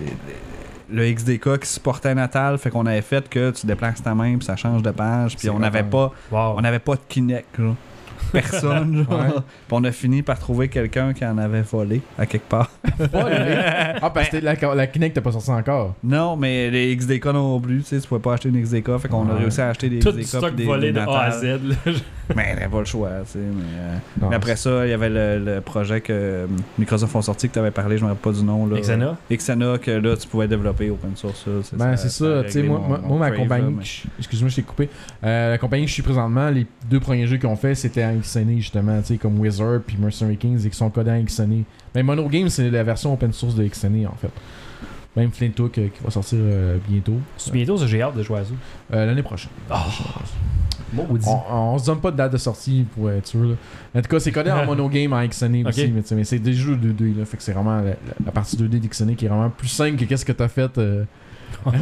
le 0.90 1.12
XDK 1.12 1.58
qui 1.60 1.68
supportait 1.68 2.14
Natal, 2.14 2.56
fait 2.58 2.70
qu'on 2.70 2.86
avait 2.86 3.02
fait 3.02 3.28
que 3.28 3.50
tu 3.50 3.66
déplaces 3.66 4.02
ta 4.02 4.14
main 4.14 4.36
puis 4.38 4.46
ça 4.46 4.56
change 4.56 4.82
de 4.82 4.90
page, 4.90 5.36
puis 5.36 5.50
on 5.50 5.58
n'avait 5.58 5.82
pas 5.82 6.12
Wow. 6.30 6.54
on 6.56 6.60
n'avait 6.62 6.78
pas 6.78 6.94
de 6.94 7.00
Kinect, 7.08 7.46
genre. 7.60 7.74
Personne, 8.32 9.04
genre. 9.08 9.20
Ouais. 9.20 9.30
Puis 9.32 9.42
on 9.72 9.84
a 9.84 9.92
fini 9.92 10.22
par 10.22 10.38
trouver 10.38 10.68
quelqu'un 10.68 11.12
qui 11.12 11.24
en 11.24 11.38
avait 11.38 11.62
volé 11.62 12.02
à 12.18 12.26
quelque 12.26 12.48
part. 12.48 12.70
Ah, 14.00 14.10
parce 14.10 14.28
que 14.28 14.36
la, 14.36 14.54
la 14.74 14.86
Kinect 14.86 15.14
t'as 15.14 15.20
pas 15.20 15.32
sorti 15.32 15.50
encore. 15.50 15.94
Non, 16.04 16.36
mais 16.36 16.70
les 16.70 16.94
XDK 16.96 17.26
non 17.26 17.60
plus, 17.60 17.78
tu 17.82 17.84
sais, 17.86 18.00
tu 18.00 18.06
pouvais 18.06 18.20
pas 18.20 18.34
acheter 18.34 18.48
une 18.48 18.62
XDK, 18.62 18.98
fait 18.98 19.08
qu'on 19.08 19.28
a 19.28 19.34
réussi 19.34 19.60
à 19.60 19.68
acheter 19.68 19.88
des 19.88 19.98
Tout 19.98 20.10
XDK 20.10 20.18
du 20.18 20.24
stock 20.24 20.54
des, 20.54 20.64
volé 20.64 20.92
de 20.92 21.00
A 21.00 21.20
à. 21.24 21.30
Z. 21.32 21.44
là. 21.44 21.92
Mais 22.36 22.54
t'avais 22.54 22.68
pas 22.68 22.78
le 22.80 22.84
choix, 22.84 23.08
tu 23.24 23.32
sais. 23.32 23.38
Mais, 23.38 23.62
euh, 23.78 23.94
Non, 24.20 24.28
mais 24.28 24.36
après 24.36 24.56
ça, 24.56 24.86
il 24.86 24.90
y 24.90 24.92
avait 24.92 25.08
le, 25.08 25.38
le 25.42 25.60
projet 25.62 26.00
que 26.02 26.46
Microsoft 26.78 27.14
ont 27.16 27.22
sorti, 27.22 27.48
que 27.48 27.54
tu 27.54 27.58
avais 27.58 27.70
parlé, 27.70 27.96
je 27.96 28.04
me 28.04 28.08
rappelle 28.10 28.32
pas 28.32 28.38
du 28.38 28.44
nom. 28.44 28.66
Là. 28.66 28.78
Xena? 28.80 29.16
Xena, 29.30 29.78
que 29.78 29.90
là, 29.92 30.16
tu 30.16 30.28
pouvais 30.28 30.46
développer 30.46 30.90
open 30.90 31.16
source. 31.16 31.44
Ça, 31.62 31.76
Ben, 31.76 31.96
c'est 31.96 32.10
ça, 32.10 32.40
a 32.40 32.44
tu 32.44 32.50
sais, 32.50 32.58
réglé 32.60 32.68
moi, 32.68 32.78
mon- 32.80 32.88
moi, 32.88 32.98
mon 33.02 33.08
moi, 33.16 33.30
ma 33.30 33.36
compagnie, 33.36 33.74
mais- 33.78 33.84
excuse-moi, 34.18 34.50
je 34.50 34.56
t'ai 34.56 34.62
coupé. 34.62 34.88
Euh, 35.24 35.50
la 35.52 35.58
compagnie 35.58 35.84
que 35.84 35.88
je 35.88 35.94
suis 35.94 36.02
présentement, 36.02 36.50
les 36.50 36.66
deux 36.90 37.00
premiers 37.00 37.26
jeux 37.26 37.38
qu'ils 37.38 37.48
ont 37.48 37.56
fait, 37.56 37.74
c'était 37.74 38.04
en 38.04 38.14
XNA, 38.16 38.56
justement, 38.58 39.00
tu 39.00 39.06
sais, 39.06 39.16
comme 39.16 39.38
Wizard 39.40 39.80
puis 39.86 39.96
Mercenary 39.98 40.36
Kings, 40.36 40.66
et 40.66 40.70
qui 40.70 40.76
sont 40.76 40.90
codés 40.90 41.10
en 41.12 41.22
XNA. 41.22 41.62
Mais 41.94 42.02
Mono 42.02 42.28
Game, 42.28 42.48
c'est 42.50 42.70
la 42.70 42.82
version 42.82 43.12
open 43.14 43.32
source 43.32 43.54
de 43.54 43.64
XNA, 43.66 44.08
en 44.08 44.14
fait. 44.16 44.30
Même 45.16 45.32
Flint 45.32 45.50
Hook, 45.58 45.78
euh, 45.78 45.88
qui 45.88 46.04
va 46.04 46.10
sortir 46.10 46.38
euh, 46.40 46.76
bientôt. 46.86 47.16
C'est 47.38 47.52
bientôt, 47.52 47.76
ça, 47.78 47.86
j'ai 47.86 48.02
hâte 48.02 48.14
de 48.14 48.22
jouer 48.22 48.40
à 48.40 48.44
ça. 48.44 48.50
Euh, 48.92 49.06
L'année 49.06 49.22
prochaine. 49.22 49.50
On, 51.50 51.74
on 51.74 51.78
se 51.78 51.86
donne 51.86 52.00
pas 52.00 52.10
de 52.10 52.16
date 52.16 52.32
de 52.32 52.38
sortie 52.38 52.86
pour 52.94 53.10
être 53.10 53.26
sûr. 53.26 53.40
Là. 53.44 53.54
En 53.96 54.00
tout 54.02 54.08
cas, 54.08 54.20
c'est 54.20 54.32
codé 54.32 54.50
en 54.50 54.64
mono 54.66 54.88
game 54.88 55.12
en 55.12 55.26
XNA 55.26 55.68
aussi, 55.68 55.92
mais, 56.14 56.24
c'est 56.24 56.38
des 56.38 56.52
jeux 56.54 56.76
2D. 56.76 57.18
Là, 57.18 57.24
fait 57.24 57.36
que 57.36 57.42
c'est 57.42 57.52
vraiment 57.52 57.76
la, 57.76 57.82
la- 57.84 57.96
la 58.26 58.32
partie 58.32 58.56
2D 58.56 58.80
d'XNA 58.80 59.14
qui 59.14 59.26
est 59.26 59.28
vraiment 59.28 59.50
plus 59.50 59.68
simple 59.68 59.96
que 59.98 60.04
qu'est-ce 60.04 60.24
que 60.24 60.32
t'as 60.32 60.48
fait 60.48 60.76
euh, 60.78 61.04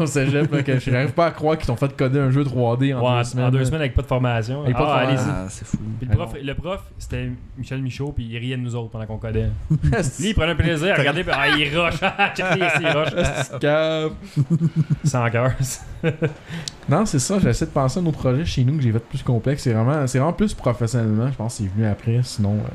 au 0.01 0.07
cégep. 0.07 0.53
là, 0.53 0.63
que 0.63 0.79
je 0.81 0.91
n'arrive 0.91 1.13
pas 1.13 1.27
à 1.27 1.31
croire 1.31 1.57
qu'ils 1.57 1.67
t'ont 1.67 1.77
fait 1.77 1.95
coder 1.97 2.19
un 2.19 2.31
jeu 2.31 2.43
3D 2.43 2.95
en 2.95 3.01
Ouais, 3.03 3.19
deux 3.19 3.25
semaines. 3.25 3.47
en 3.47 3.51
deux 3.51 3.65
semaines 3.65 3.81
avec 3.81 3.95
pas 3.95 4.03
de 4.03 4.07
formation. 4.07 4.63
Avec 4.63 4.77
pas 4.77 4.83
de 4.83 4.89
ah, 4.89 5.01
formation. 5.01 5.33
Ah, 5.35 5.47
c'est 5.49 5.67
fou. 5.67 5.79
Puis 5.99 6.09
le 6.09 6.13
Ah 6.13 6.17
prof, 6.17 6.35
non. 6.35 6.41
le 6.43 6.55
prof 6.55 6.83
c'était 6.99 7.31
Michel 7.57 7.83
Michaud, 7.83 8.13
puis 8.13 8.25
il 8.25 8.39
riait 8.39 8.57
de 8.57 8.63
nous 8.63 8.75
autres 8.75 8.91
pendant 8.91 9.07
qu'on 9.07 9.19
codait. 9.19 9.51
Lui, 9.71 10.29
il 10.29 10.35
prenait 10.35 10.53
un 10.53 10.57
plaisir 10.57 10.95
à 10.95 10.99
regarder, 10.99 11.23
puis 11.25 11.33
ah, 11.35 11.49
il 11.49 11.79
rush. 11.79 11.95
Il. 12.39 13.59
Cave. 13.59 14.13
Sans 15.05 15.31
cœur. 15.31 15.53
Non, 16.89 17.05
c'est 17.07 17.19
ça. 17.19 17.39
J'essaie 17.39 17.67
de 17.67 17.71
penser 17.71 17.99
à 17.99 18.03
nos 18.03 18.13
projets 18.13 18.45
chez 18.45 18.65
nous 18.65 18.77
que 18.77 18.83
j'ai 18.83 18.93
fait 18.93 18.99
plus 19.01 19.23
complexe. 19.23 19.63
C'est 19.63 19.73
vraiment, 19.73 20.07
c'est 20.07 20.19
vraiment 20.19 20.33
plus 20.33 20.55
professionnellement. 20.55 21.31
Je 21.31 21.37
pense 21.37 21.57
que 21.57 21.65
c'est 21.65 21.71
venu 21.71 21.87
après. 21.87 22.21
Sinon, 22.23 22.55
euh, 22.55 22.69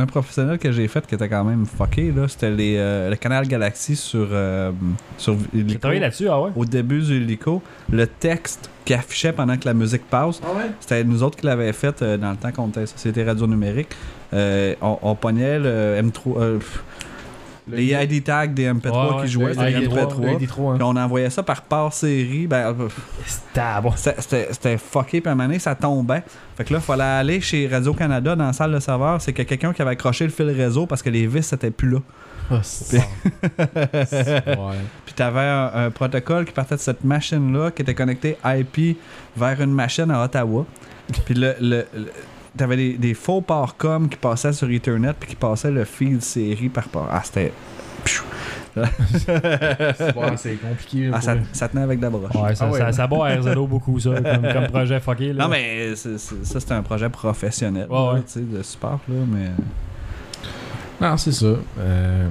Un 0.00 0.06
professionnel 0.06 0.58
que 0.58 0.70
j'ai 0.70 0.86
fait 0.86 1.04
qui 1.04 1.16
était 1.16 1.28
quand 1.28 1.42
même 1.42 1.66
fucké, 1.66 2.12
là, 2.12 2.28
c'était 2.28 2.50
les, 2.52 2.76
euh, 2.78 3.10
le 3.10 3.16
canal 3.16 3.48
Galaxy 3.48 3.96
sur, 3.96 4.28
euh, 4.30 4.70
sur 5.16 5.36
J'ai 5.52 5.58
Illico. 5.60 5.80
travaillé 5.80 6.00
là-dessus, 6.00 6.28
ah 6.28 6.40
ouais? 6.40 6.50
Au 6.54 6.64
début 6.64 7.00
du 7.00 7.16
Illico, 7.16 7.60
le 7.90 8.06
texte 8.06 8.70
qui 8.84 8.94
affichait 8.94 9.32
pendant 9.32 9.56
que 9.56 9.64
la 9.66 9.74
musique 9.74 10.08
passe, 10.08 10.40
c'était 10.78 11.02
nous 11.02 11.22
autres 11.24 11.36
qui 11.36 11.46
l'avaient 11.46 11.72
fait 11.72 12.00
euh, 12.00 12.16
dans 12.16 12.30
le 12.30 12.36
temps 12.36 12.52
qu'on 12.52 12.68
était 12.68 12.86
Société 12.86 13.24
Radio 13.24 13.48
Numérique. 13.48 13.88
Euh, 14.32 14.74
on, 14.80 14.98
on 15.02 15.14
pognait 15.16 15.58
le 15.58 16.00
M3, 16.00 16.20
euh, 16.38 16.58
pff, 16.58 16.84
les 17.70 17.86
ID 17.86 18.24
tags 18.24 18.46
des 18.46 18.70
MP3 18.72 18.90
Ouais, 18.90 19.14
ouais, 19.16 19.22
qui 19.22 19.28
jouaient 19.32 19.52
les 19.52 19.86
ID3, 19.86 20.06
MP3. 20.06 20.20
le 20.22 20.28
ID3, 20.46 20.74
hein. 20.74 20.78
On 20.82 20.96
envoyait 20.96 21.30
ça 21.30 21.42
par 21.42 21.62
part 21.62 21.92
série. 21.92 22.46
Ben, 22.46 22.74
euh, 22.78 22.88
C'était 23.26 23.60
c'était- 23.96 24.20
c'était 24.20 24.48
c'était 24.52 24.78
fucké, 24.78 25.20
puis 25.20 25.28
à 25.28 25.32
un 25.32 25.34
moment 25.34 25.48
donné, 25.48 25.58
ça 25.58 25.74
tombait. 25.74 26.22
Fait 26.56 26.64
que 26.64 26.72
là, 26.72 26.78
il 26.80 26.84
fallait 26.84 27.02
aller 27.02 27.40
chez 27.40 27.66
Radio-Canada 27.68 28.36
dans 28.36 28.46
la 28.46 28.52
salle 28.52 28.72
de 28.72 28.80
serveur. 28.80 29.20
C'est 29.20 29.32
que 29.32 29.42
quelqu'un 29.42 29.72
qui 29.72 29.82
avait 29.82 29.92
accroché 29.92 30.24
le 30.24 30.30
fil 30.30 30.50
réseau 30.50 30.86
parce 30.86 31.02
que 31.02 31.10
les 31.10 31.26
vis 31.26 31.50
n'étaient 31.52 31.70
plus 31.70 31.90
là. 31.90 31.98
Ouais. 32.50 32.60
Puis 35.04 35.14
t'avais 35.14 35.40
un, 35.40 35.70
un 35.74 35.90
protocole 35.90 36.44
qui 36.44 36.52
partait 36.52 36.76
de 36.76 36.80
cette 36.80 37.04
machine-là, 37.04 37.70
qui 37.70 37.82
était 37.82 37.94
connecté 37.94 38.36
IP 38.44 38.98
vers 39.36 39.60
une 39.60 39.72
machine 39.72 40.10
à 40.10 40.24
Ottawa. 40.24 40.64
Puis 41.24 41.34
le, 41.34 41.54
le, 41.60 41.86
le- 41.94 42.12
t'avais 42.58 42.76
des, 42.76 42.98
des 42.98 43.14
faux 43.14 43.40
ports-com 43.40 44.08
qui 44.08 44.16
passaient 44.18 44.52
sur 44.52 44.70
Ethernet, 44.70 45.14
puis 45.18 45.30
qui 45.30 45.36
passaient 45.36 45.70
le 45.70 45.84
feed 45.84 46.20
série 46.22 46.68
par 46.68 46.88
port. 46.88 47.08
Ah, 47.10 47.22
c'était. 47.24 47.52
C'est 50.36 50.56
compliqué. 50.60 51.10
Ah, 51.12 51.20
ça, 51.20 51.68
tenait 51.68 51.82
avec 51.82 51.98
de 51.98 52.04
la 52.04 52.10
broche. 52.10 52.34
Ouais, 52.34 52.54
ça, 52.54 52.66
Ah 52.66 52.70
ouais. 52.72 52.78
ça, 52.78 52.92
ça 52.92 53.06
bat 53.06 53.36
RZO 53.38 53.66
beaucoup, 53.66 53.98
ça, 53.98 54.10
comme, 54.20 54.52
comme 54.52 54.66
projet 54.72 55.00
fucké. 55.00 55.32
Là. 55.32 55.44
Non, 55.44 55.50
mais 55.50 55.96
ça, 55.96 56.10
c'était 56.60 56.74
un 56.74 56.82
projet 56.82 57.08
professionnel, 57.08 57.86
Ouais, 57.90 58.14
là, 58.14 58.20
de 58.36 58.62
support, 58.62 59.00
là, 59.08 59.16
mais... 59.26 59.50
Non, 61.00 61.16
c'est 61.16 61.32
ça. 61.32 61.46
Euh, 61.78 62.28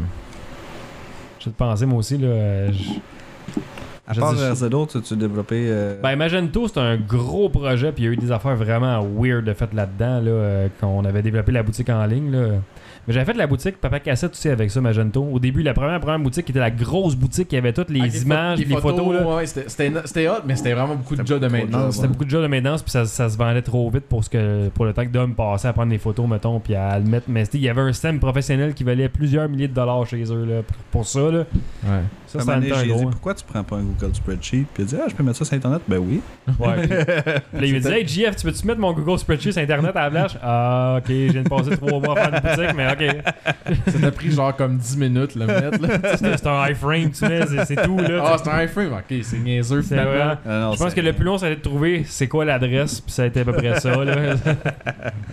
Je 1.39 1.45
vais 1.45 1.51
te 1.51 1.57
penser, 1.57 1.85
moi 1.85 1.99
aussi, 1.99 2.17
là. 2.17 2.27
euh, 2.27 2.71
je- 2.71 3.59
À 4.07 4.13
Je 4.13 4.19
part 4.21 4.33
dis- 4.33 4.41
RZO, 4.41 4.85
tu, 4.85 5.01
tu 5.01 5.15
développais... 5.17 5.65
euh, 5.67 5.95
Ben, 6.01 6.15
Magento, 6.15 6.67
c'est 6.69 6.79
un 6.79 6.95
gros 6.95 7.49
projet, 7.49 7.91
puis 7.91 8.03
il 8.03 8.07
y 8.07 8.09
a 8.09 8.13
eu 8.13 8.17
des 8.17 8.31
affaires 8.31 8.55
vraiment 8.55 9.05
weird 9.17 9.43
de 9.43 9.53
fait 9.53 9.73
là-dedans, 9.73 10.21
là, 10.21 10.31
euh, 10.31 10.67
quand 10.79 10.87
on 10.87 11.03
avait 11.03 11.21
développé 11.21 11.51
la 11.51 11.61
boutique 11.63 11.89
en 11.89 12.05
ligne, 12.05 12.31
là. 12.31 12.47
Mais 13.05 13.13
j'avais 13.13 13.25
fait 13.31 13.37
la 13.37 13.47
boutique 13.47 13.79
Papa 13.79 14.01
Cassette 14.01 14.31
aussi 14.33 14.49
avec 14.49 14.69
ça, 14.69 14.81
Magento. 14.81 15.23
Au 15.23 15.39
début, 15.39 15.61
la 15.63 15.73
première, 15.73 15.97
première 16.01 16.19
boutique 16.19 16.43
qui 16.43 16.51
était 16.51 16.59
la 16.59 16.71
grosse 16.71 17.15
boutique 17.15 17.47
qui 17.47 17.55
avait 17.55 17.71
toutes 17.71 17.89
les 17.89 18.01
des 18.01 18.23
images, 18.23 18.59
pho- 18.59 18.67
les 18.67 18.75
photos, 18.81 19.13
là. 19.13 19.35
Ouais, 19.35 19.45
c'était- 19.45 20.27
hot, 20.27 20.33
mais 20.45 20.57
c'était 20.57 20.73
vraiment 20.73 20.95
beaucoup 20.95 21.15
de 21.15 21.25
jobs 21.25 21.41
de 21.41 21.47
maintenance. 21.47 21.95
C'était 21.95 22.07
beaucoup 22.09 22.25
de 22.25 22.29
jobs 22.29 22.41
de 22.43 22.47
maintenance, 22.47 22.81
puis 22.83 22.91
ça, 22.91 23.05
ça 23.05 23.29
se 23.29 23.37
vendait 23.37 23.61
trop 23.61 23.89
vite 23.89 24.03
pour, 24.09 24.25
ce 24.25 24.29
que, 24.29 24.67
pour 24.69 24.83
le 24.83 24.91
temps 24.93 25.05
que 25.05 25.09
Dom 25.11 25.35
passait 25.35 25.69
à 25.69 25.73
prendre 25.73 25.89
des 25.91 25.97
photos, 25.99 26.27
mettons, 26.27 26.59
puis 26.59 26.75
à 26.75 26.99
le 26.99 27.05
mettre. 27.05 27.27
Mais 27.29 27.45
c'était- 27.45 27.59
il 27.59 27.63
y 27.63 27.69
avait 27.69 27.79
un 27.81 27.93
système 27.93 28.19
professionnel 28.19 28.73
qui 28.73 28.83
valait 28.83 29.07
plusieurs 29.07 29.47
milliers 29.47 29.69
de 29.69 29.73
dollars 29.73 30.05
chez 30.05 30.23
eux, 30.29 30.43
là, 30.45 30.61
pour, 30.63 30.77
pour 30.91 31.07
ça, 31.07 31.31
là. 31.31 31.45
Ouais. 31.85 32.01
Ça, 32.45 32.59
j'ai 32.61 32.85
dit, 32.85 32.91
hein. 33.03 33.07
pourquoi 33.11 33.33
tu 33.33 33.43
prends 33.45 33.63
pas 33.63 33.75
un 33.77 33.83
Google 33.83 34.15
Spreadsheet? 34.15 34.65
Puis 34.73 34.79
il 34.79 34.81
a 34.83 34.85
dit, 34.85 34.95
ah, 35.01 35.05
je 35.09 35.15
peux 35.15 35.23
mettre 35.23 35.37
ça 35.37 35.45
sur 35.45 35.53
Internet? 35.55 35.81
Ben 35.87 35.97
oui. 35.97 36.21
Ouais. 36.59 36.87
Puis 36.87 36.89
là, 37.61 37.65
il 37.65 37.73
me 37.73 37.79
disait, 37.79 38.01
hey, 38.01 38.07
JF, 38.07 38.35
tu 38.35 38.45
peux-tu 38.47 38.65
mettre 38.67 38.79
mon 38.79 38.93
Google 38.93 39.17
Spreadsheet 39.19 39.51
sur 39.53 39.61
Internet 39.61 39.95
à 39.95 40.09
la 40.09 40.11
flash? 40.11 40.37
Ah, 40.41 40.95
ok, 40.99 41.05
je 41.09 41.31
viens 41.31 41.43
de 41.43 41.49
passer 41.49 41.77
trois 41.77 41.99
mois 41.99 42.19
à 42.19 42.29
faire 42.29 42.33
une 42.43 42.49
boutique, 42.49 42.75
mais 42.75 42.91
ok. 42.91 43.85
Ça 43.91 43.99
t'a 43.99 44.11
pris 44.11 44.31
genre 44.31 44.55
comme 44.55 44.77
10 44.77 44.97
minutes 44.97 45.35
le 45.35 45.45
mettre. 45.45 45.79
C'est 46.37 46.47
un 46.47 46.69
iframe, 46.69 47.11
tu 47.11 47.25
mets, 47.27 47.45
c'est- 47.45 47.65
c'est 47.65 47.75
tout, 47.83 47.97
là. 47.97 48.21
Ah, 48.23 48.37
c'est 48.41 48.49
un 48.49 48.63
iframe. 48.63 48.93
Ok, 48.93 49.17
c'est 49.23 49.37
niaiseux 49.39 49.81
C'est 49.81 49.89
finalement. 49.95 50.35
Ah, 50.45 50.59
non, 50.59 50.73
Je 50.73 50.77
pense 50.77 50.93
que 50.93 51.01
le 51.01 51.13
plus 51.13 51.25
long, 51.25 51.37
ça 51.37 51.47
a 51.47 51.49
été 51.49 51.57
de 51.59 51.63
trouver 51.63 52.03
c'est 52.07 52.27
quoi 52.27 52.45
l'adresse, 52.45 53.01
puis 53.01 53.11
ça 53.11 53.23
a 53.23 53.25
été 53.25 53.41
à 53.41 53.45
peu 53.45 53.53
près 53.53 53.79
ça, 53.79 54.03
là. 54.03 54.35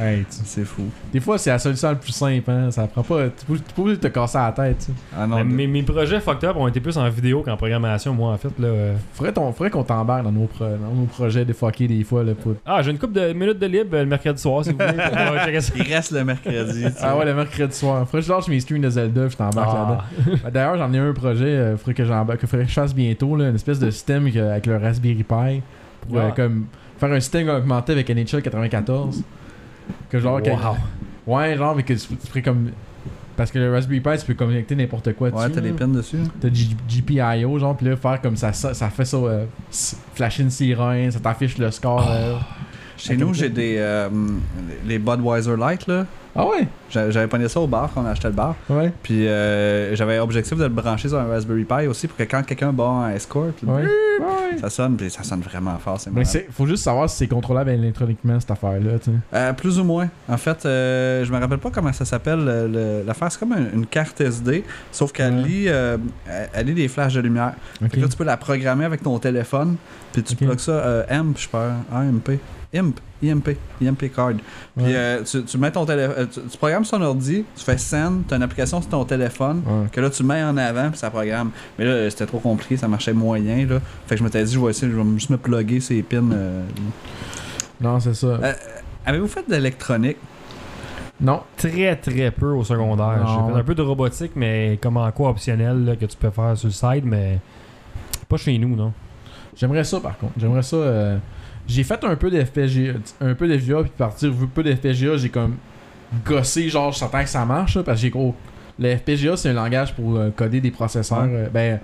Hey, 0.01 0.25
tu- 0.25 0.37
C'est 0.45 0.65
fou. 0.65 0.85
Des 1.13 1.21
fois, 1.21 1.39
c'est 1.39 1.51
la 1.51 1.59
solution 1.59 1.89
la 1.91 1.95
plus 1.95 2.13
simple. 2.13 2.51
Hein. 2.51 2.71
Ça 2.71 2.87
prend 2.87 3.03
pas. 3.03 3.25
Tu 3.29 3.45
peux, 3.47 3.57
tu 3.57 3.63
peux 3.75 3.85
pas 3.93 3.97
te 3.97 4.07
casser 4.09 4.39
la 4.39 4.53
tête. 4.53 4.79
tu 4.79 4.85
sais. 4.87 4.93
Ah 5.17 5.27
non, 5.27 5.37
Mais 5.37 5.45
de- 5.45 5.49
mes, 5.57 5.67
mes 5.67 5.83
projets 5.83 6.21
fucked 6.21 6.45
up 6.49 6.57
ont 6.57 6.69
été 6.69 6.81
plus 6.81 6.94
en 6.97 7.09
vidéo 7.09 7.43
qu'en 7.43 7.57
programmation, 7.57 8.13
moi, 8.15 8.33
en 8.33 8.37
fait. 8.39 8.51
Là, 8.59 8.69
euh. 8.69 8.95
Faudrait, 9.13 9.33
faudrait 9.53 9.71
qu'on 9.71 9.83
t'embarque 9.85 10.25
dans 10.25 10.33
nos, 10.33 10.47
pro- 10.47 10.65
dans 10.65 10.95
nos 10.95 11.07
projets 11.07 11.45
des 11.87 12.05
fois. 12.05 12.23
Là, 12.25 12.35
pour... 12.35 12.55
Ah, 12.67 12.83
j'ai 12.83 12.91
une 12.91 12.99
couple 12.99 13.15
de 13.15 13.33
minutes 13.33 13.59
de 13.59 13.67
libre 13.67 13.91
euh, 13.97 14.01
le 14.03 14.09
mercredi 14.09 14.41
soir, 14.41 14.65
si 14.65 14.71
vous 14.73 14.77
voulez. 14.79 14.93
pour, 14.93 15.19
euh. 15.19 15.61
Il 15.77 15.83
reste 15.95 16.11
le 16.13 16.25
mercredi. 16.25 16.85
Ah 17.01 17.17
ouais, 17.17 17.25
le 17.25 17.35
mercredi 17.35 17.75
soir. 17.77 18.01
Faudrait 18.07 18.21
que 18.21 18.27
je 18.27 18.33
lâche 18.33 18.49
mes 18.49 18.61
streams 18.61 18.81
de 18.83 18.91
Zelda, 18.91 19.29
je 19.29 19.37
t'embarque 19.37 19.75
là-dedans. 19.75 19.99
Ah. 20.01 20.31
Ben, 20.45 20.51
D'ailleurs, 20.51 20.79
j'en 20.79 20.93
ai 20.93 20.99
un 20.99 21.13
projet, 21.13 21.45
euh, 21.47 21.77
faudrait 21.77 21.95
que 21.95 22.03
que 22.37 22.47
faudrait 22.47 22.65
que 22.65 22.71
je 22.71 22.75
fasse 22.75 22.95
bientôt, 22.95 23.37
là, 23.37 23.49
une 23.49 23.55
espèce 23.55 23.79
de 23.79 23.91
système 23.91 24.27
avec 24.27 24.67
le 24.67 24.77
Raspberry 24.77 25.15
Pi 25.25 25.63
pour 26.09 26.19
euh, 26.19 26.29
Ah. 26.29 26.33
comme 26.35 26.67
faire 26.99 27.13
un 27.13 27.21
système 27.21 27.49
augmenté 27.49 27.93
avec 27.93 28.09
NHL 28.09 28.43
94. 28.43 29.23
Que 30.11 30.19
genre, 30.19 30.41
que- 30.43 30.51
Wow. 30.51 31.37
ouais, 31.37 31.57
genre, 31.57 31.75
mais 31.75 31.83
que 31.83 31.93
tu, 31.95 32.07
tu 32.17 32.27
ferais 32.29 32.43
comme. 32.43 32.71
Parce 33.37 33.51
que 33.51 33.59
le 33.59 33.73
Raspberry 33.73 34.01
Pi, 34.01 34.11
tu 34.21 34.27
peux 34.27 34.35
connecter 34.35 34.77
n'importe 34.77 35.13
quoi 35.15 35.29
Ouais, 35.31 35.43
dessus. 35.49 35.53
t'as 35.55 35.61
des 35.61 35.73
pins 35.73 35.89
dessus. 35.89 36.19
T'as 36.41 36.49
GPIO, 36.51 37.59
genre, 37.59 37.77
pis 37.77 37.85
là, 37.87 37.97
faire 37.97 38.21
comme 38.23 38.37
ça, 38.37 38.53
ça, 38.53 38.75
ça 38.75 38.89
fait 38.91 39.05
ça, 39.05 39.17
euh, 39.17 39.45
flasher 40.15 40.43
une 40.45 40.51
sirène, 40.51 41.11
ça 41.11 41.19
t'affiche 41.21 41.59
le 41.59 41.71
score. 41.71 42.09
euh. 42.09 42.37
Chez 42.97 43.17
nous, 43.17 43.35
j'ai 43.35 43.49
des. 43.49 43.75
euh, 43.79 44.09
les 44.87 44.99
Budweiser 45.01 45.57
Light, 45.57 45.87
là. 45.89 46.07
Ah 46.37 46.47
ouais? 46.49 46.67
J'a- 46.91 47.11
J'avais 47.11 47.27
pogné 47.29 47.49
ça 47.49 47.61
au 47.61 47.67
bar 47.67 47.91
quand 47.95 48.03
on 48.03 48.07
achetait 48.07 48.29
le 48.29 48.35
bar. 48.35 48.57
Ouais. 48.69 48.93
Puis 49.03 49.27
euh, 49.29 49.95
j'avais 49.95 50.19
objectif 50.19 50.57
de 50.59 50.65
le 50.65 50.69
brancher 50.69 51.09
sur 51.09 51.19
un 51.19 51.27
Raspberry 51.27 51.65
Pi 51.65 51.87
aussi 51.87 52.09
pour 52.09 52.17
que 52.17 52.25
quand 52.25 52.43
quelqu'un 52.43 52.73
bat 52.73 52.85
en 52.85 53.09
escort, 53.11 53.47
Ouais. 53.65 53.83
ouais. 53.83 54.59
ça 54.61 54.69
sonne, 54.71 54.97
puis 54.97 55.11
ça 55.11 55.23
sonne 55.23 55.41
vraiment 55.43 55.77
fort. 55.79 56.01
C'est 56.01 56.11
Mais 56.13 56.25
faut 56.51 56.67
juste 56.67 56.83
savoir 56.85 57.09
si 57.09 57.17
c'est 57.19 57.29
contrôlable 57.29 57.71
électroniquement, 57.71 58.39
cette 58.41 58.51
affaire-là. 58.51 58.93
Euh, 59.33 59.53
plus 59.53 59.79
ou 59.79 59.85
moins. 59.85 60.09
En 60.29 60.37
fait, 60.37 60.65
euh, 60.67 61.25
je 61.25 61.33
me 61.33 61.39
rappelle 61.39 61.59
pas 61.59 61.71
comment 61.71 61.93
ça 61.93 62.05
s'appelle. 62.05 62.45
le- 62.45 62.67
le- 62.69 63.03
L'affaire, 63.07 63.31
c'est 63.31 63.39
comme 63.39 63.53
une, 63.53 63.71
une 63.81 63.87
carte 63.87 64.21
SD, 64.21 64.65
sauf 64.91 65.13
qu'elle 65.13 65.43
lit, 65.43 65.65
euh, 65.69 65.99
elle- 66.53 66.67
lit 66.67 66.75
des 66.75 66.89
flashs 66.89 67.15
de 67.15 67.21
lumière. 67.21 67.53
Ok. 67.81 67.91
Fait 67.91 67.97
que 67.97 68.01
là, 68.03 68.09
tu 68.09 68.17
peux 68.17 68.25
la 68.25 68.37
programmer 68.37 68.85
avec 68.85 69.03
ton 69.03 69.19
téléphone, 69.19 69.77
puis 70.13 70.23
tu 70.23 70.33
Ok. 70.35 70.39
plugues 70.49 70.59
ça 70.59 70.73
euh, 70.73 71.05
AMP, 71.09 71.39
je 71.39 71.49
pense. 71.49 71.73
AMP. 71.93 72.39
IMP. 72.75 72.99
IMP. 73.23 73.57
IMP 73.81 74.09
card. 74.15 74.33
Puis 74.77 74.85
Ouais. 74.87 74.93
euh, 74.95 75.23
tu, 75.23 75.45
tu 75.45 75.57
mets 75.59 75.71
ton 75.71 75.87
téléphone. 75.87 76.29
Tu, 76.33 76.41
tu 76.51 76.59
programmes 76.59 76.85
sur 76.85 76.99
ton 76.99 77.05
ordi, 77.05 77.45
tu 77.57 77.65
fais 77.65 77.79
send, 77.79 78.23
tu 78.29 78.35
as 78.35 78.37
une 78.37 78.43
application 78.43 78.81
sur 78.81 78.91
ton 78.91 79.05
téléphone. 79.05 79.63
Ouais. 79.67 79.89
Que 79.93 80.01
là, 80.01 80.11
tu 80.11 80.23
mets 80.25 80.43
en 80.43 80.57
avant, 80.57 80.91
puis 80.91 80.99
ça 80.99 81.11
programme. 81.11 81.51
Mais 81.79 81.85
là, 81.85 82.11
c'était 82.11 82.27
trop 82.27 82.39
compliqué, 82.41 82.77
ça 82.77 82.89
marchait 82.89 83.13
moyen. 83.13 83.67
Là. 83.67 83.79
Fait 84.07 84.17
que 84.17 84.19
je 84.19 84.25
m'étais 84.25 84.43
dit, 84.45 84.53
je 84.53 84.59
vais 84.61 84.71
essayer, 84.71 84.91
je 84.93 84.97
vais 84.97 85.05
juste 85.15 85.31
me 85.31 85.37
plugger 85.39 85.81
ces 85.81 86.03
pins. 86.03 86.31
euh. 86.33 86.63
Non, 87.81 88.01
c'est 88.01 88.15
ça. 88.15 88.27
Euh, 88.27 88.53
Avez-vous 89.07 89.29
fait 89.29 89.47
de 89.49 89.53
l'électronique? 89.55 90.17
Non. 91.21 91.41
Très 91.57 91.95
très 91.97 92.31
peu 92.31 92.53
au 92.53 92.65
secondaire. 92.65 93.25
J'ai 93.27 93.53
fait 93.53 93.59
un 93.61 93.63
peu 93.65 93.75
de 93.75 93.83
robotique, 93.83 94.33
mais 94.35 94.79
comme 94.83 94.97
en 94.97 95.11
quoi 95.13 95.31
optionnel 95.31 95.85
là, 95.85 95.97
que 95.97 96.07
tu 96.07 96.17
peux 96.17 96.31
faire 96.31 96.57
sur 96.57 96.69
le 96.69 96.73
side, 96.73 97.05
mais 97.05 97.39
pas 98.29 98.37
chez 98.37 98.59
nous, 98.59 98.75
non. 98.75 98.93
J'aimerais 99.57 99.85
ça, 99.85 100.01
par 100.01 100.19
contre. 100.19 100.33
J'aimerais 100.37 100.63
ça. 100.63 100.77
euh, 100.77 101.17
J'ai 101.67 101.83
fait 101.85 102.03
un 102.05 102.17
peu 102.17 102.31
de 102.31 102.43
FPGA, 102.45 102.93
un 103.21 103.35
peu 103.35 103.49
de 103.49 103.57
FPGA, 103.59 103.83
puis 103.83 103.93
partir 103.97 104.31
vu 104.33 104.47
peu 104.47 104.63
de 104.63 104.75
FPGA, 104.75 105.17
j'ai 105.17 105.31
comme 105.31 105.57
gossé, 106.25 106.69
genre, 106.69 106.93
je 106.93 106.99
que 107.25 107.31
ça 107.31 107.45
marche, 107.45 107.77
là, 107.77 107.83
parce 107.83 107.99
que 107.99 108.03
j'ai 108.03 108.11
gros. 108.11 108.35
Le 108.79 108.97
FPGA, 108.97 109.37
c'est 109.37 109.51
un 109.51 109.55
langage 109.55 109.95
pour 109.95 110.17
euh, 110.17 110.31
coder 110.31 110.61
des 110.61 110.71
processeurs. 110.71 111.27
Euh, 111.29 111.49
ben, 111.53 111.79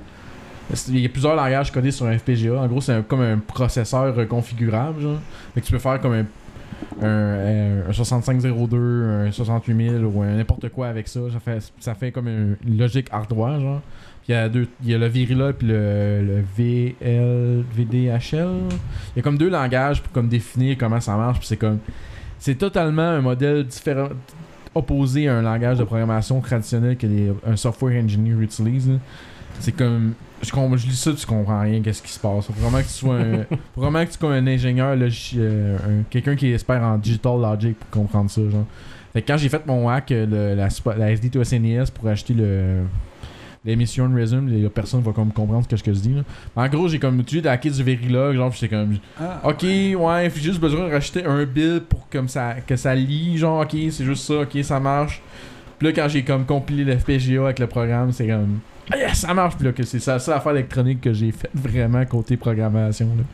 il 0.89 0.99
y 1.01 1.07
a 1.07 1.09
plusieurs 1.09 1.35
langages 1.35 1.73
codés 1.73 1.91
sur 1.93 2.07
un 2.07 2.17
FPGA. 2.19 2.55
En 2.61 2.67
gros, 2.67 2.81
c'est 2.81 2.93
un- 2.93 3.03
comme 3.03 3.21
un 3.23 3.39
processeur 3.39 4.15
reconfigurable, 4.15 5.01
genre. 5.03 5.19
Fait 5.55 5.61
que 5.61 5.67
tu 5.67 5.73
peux 5.73 5.79
faire 5.79 6.01
comme 6.01 6.13
un, 6.13 6.27
un, 7.03 7.89
un 7.89 7.93
6502, 7.93 8.77
un 9.27 9.31
68000 9.33 10.05
ou 10.05 10.23
un 10.23 10.37
n'importe 10.37 10.69
quoi 10.71 10.89
avec 10.89 11.09
ça. 11.09 11.21
Ça 11.33 11.41
fait, 11.41 11.73
ça 11.81 11.95
fait 11.95 12.13
comme 12.13 12.29
un- 12.29 12.57
une 12.69 12.79
logique 12.79 13.09
hardware, 13.11 13.61
genre. 13.61 13.83
Puis 14.23 14.29
il 14.29 14.33
y 14.33 14.35
a 14.35 14.49
deux, 14.49 14.69
il 14.83 14.91
y 14.91 14.95
a 14.95 14.99
le 14.99 15.07
Virila 15.07 15.53
puis 15.53 15.67
le, 15.69 16.23
le 16.23 16.45
VL, 16.57 17.65
VDHL. 17.75 18.49
Il 19.15 19.17
y 19.17 19.19
a 19.19 19.23
comme 19.23 19.39
deux 19.39 19.51
langages 19.51 20.03
pour 20.03 20.13
comme 20.13 20.29
définir 20.29 20.77
comment 20.79 21.01
ça 21.01 21.17
marche. 21.17 21.39
Puis 21.39 21.49
c'est 21.49 21.57
comme, 21.57 21.79
c'est 22.39 22.55
totalement 22.57 23.03
un 23.03 23.21
modèle 23.21 23.65
différent, 23.65 24.09
opposé 24.75 25.29
à 25.29 25.37
un 25.37 25.43
langage 25.43 25.79
de 25.79 25.85
programmation 25.85 26.41
traditionnel 26.41 26.97
que 26.97 27.07
les, 27.07 27.33
un 27.47 27.57
software 27.57 28.03
engineer 28.03 28.41
utilise. 28.41 28.91
C'est 29.59 29.73
comme, 29.73 30.15
je, 30.43 30.49
je 30.49 30.87
lis 30.87 30.97
ça, 30.97 31.13
tu 31.13 31.27
comprends 31.27 31.61
rien, 31.61 31.81
qu'est-ce 31.83 32.03
qui 32.03 32.13
se 32.13 32.19
passe. 32.21 32.47
Faut 32.47 32.53
vraiment 32.55 32.79
que 32.79 32.85
tu 32.87 32.91
sois 32.91 33.17
un, 33.17 33.43
faut 33.75 33.81
vraiment 33.83 34.05
que 34.05 34.11
tu 34.11 34.19
sois 34.19 34.33
un 34.33 34.47
ingénieur, 34.47 34.97
euh, 35.37 35.77
un- 35.79 36.03
quelqu'un 36.09 36.35
qui 36.37 36.53
expert 36.53 36.83
en 36.83 36.97
digital 36.99 37.39
logic 37.41 37.77
pour 37.79 37.91
comprendre 37.91 38.31
ça, 38.31 38.41
genre. 38.49 38.65
Fait 39.13 39.23
que 39.23 39.27
quand 39.33 39.37
j'ai 39.39 39.49
fait 39.49 39.67
mon 39.67 39.89
hack, 39.89 40.13
euh, 40.13 40.25
le- 40.25 40.55
la, 40.55 40.69
la 40.97 41.15
SD2SNES 41.15 41.89
E 41.89 41.91
pour 41.93 42.09
acheter 42.09 42.33
le 42.33 42.85
l'émission 43.65 44.09
de 44.09 44.19
Resume, 44.19 44.49
les 44.49 44.69
personnes 44.69 45.03
vont 45.03 45.13
comme 45.13 45.33
comprendre 45.33 45.67
ce 45.71 45.77
que 45.83 45.93
je 45.93 46.01
dis. 46.01 46.15
là. 46.15 46.23
En 46.57 46.67
gros, 46.69 46.89
j'ai 46.89 46.99
comme 46.99 47.21
utilisé 47.21 47.43
de 47.43 47.49
hacker 47.49 47.73
du 47.73 47.83
Verilog, 47.83 48.35
genre, 48.37 48.53
j'étais 48.53 48.69
comme, 48.75 48.97
Ah, 49.21 49.41
ok, 49.45 49.63
ouais, 49.63 50.33
j'ai 50.35 50.41
juste 50.43 50.61
besoin 50.61 50.89
de 50.89 50.93
racheter 50.93 51.25
un 51.25 51.45
bill 51.45 51.83
pour 51.89 52.09
comme 52.09 52.29
ça, 52.29 52.55
que 52.67 52.77
ça 52.77 52.95
lit, 52.95 53.37
genre, 53.39 53.61
ok, 53.63 53.77
c'est 53.91 54.05
juste 54.05 54.25
ça, 54.27 54.41
ok, 54.41 54.59
ça 54.63 54.81
marche. 54.81 55.21
Puis 55.79 55.89
là, 55.89 55.93
quand 55.95 56.09
j'ai 56.09 56.23
comme 56.25 56.45
compilé 56.47 56.85
le 56.85 56.99
FPGA 56.99 57.45
avec 57.45 57.59
le 57.59 57.67
programme, 57.67 58.13
c'est 58.13 58.27
comme, 58.27 58.61
ah, 58.93 58.97
yes, 58.97 59.19
ça 59.21 59.33
marche. 59.35 59.57
Puis 59.57 59.67
là, 59.67 59.73
que 59.73 59.83
c'est 59.83 60.01
ça, 60.01 60.19
ça 60.19 60.33
l'affaire 60.35 60.53
électronique 60.53 61.01
que 61.01 61.13
j'ai 61.13 61.31
fait 61.33 61.51
vraiment 61.55 62.05
côté 62.07 62.37
programmation. 62.37 63.07
Là. 63.17 63.25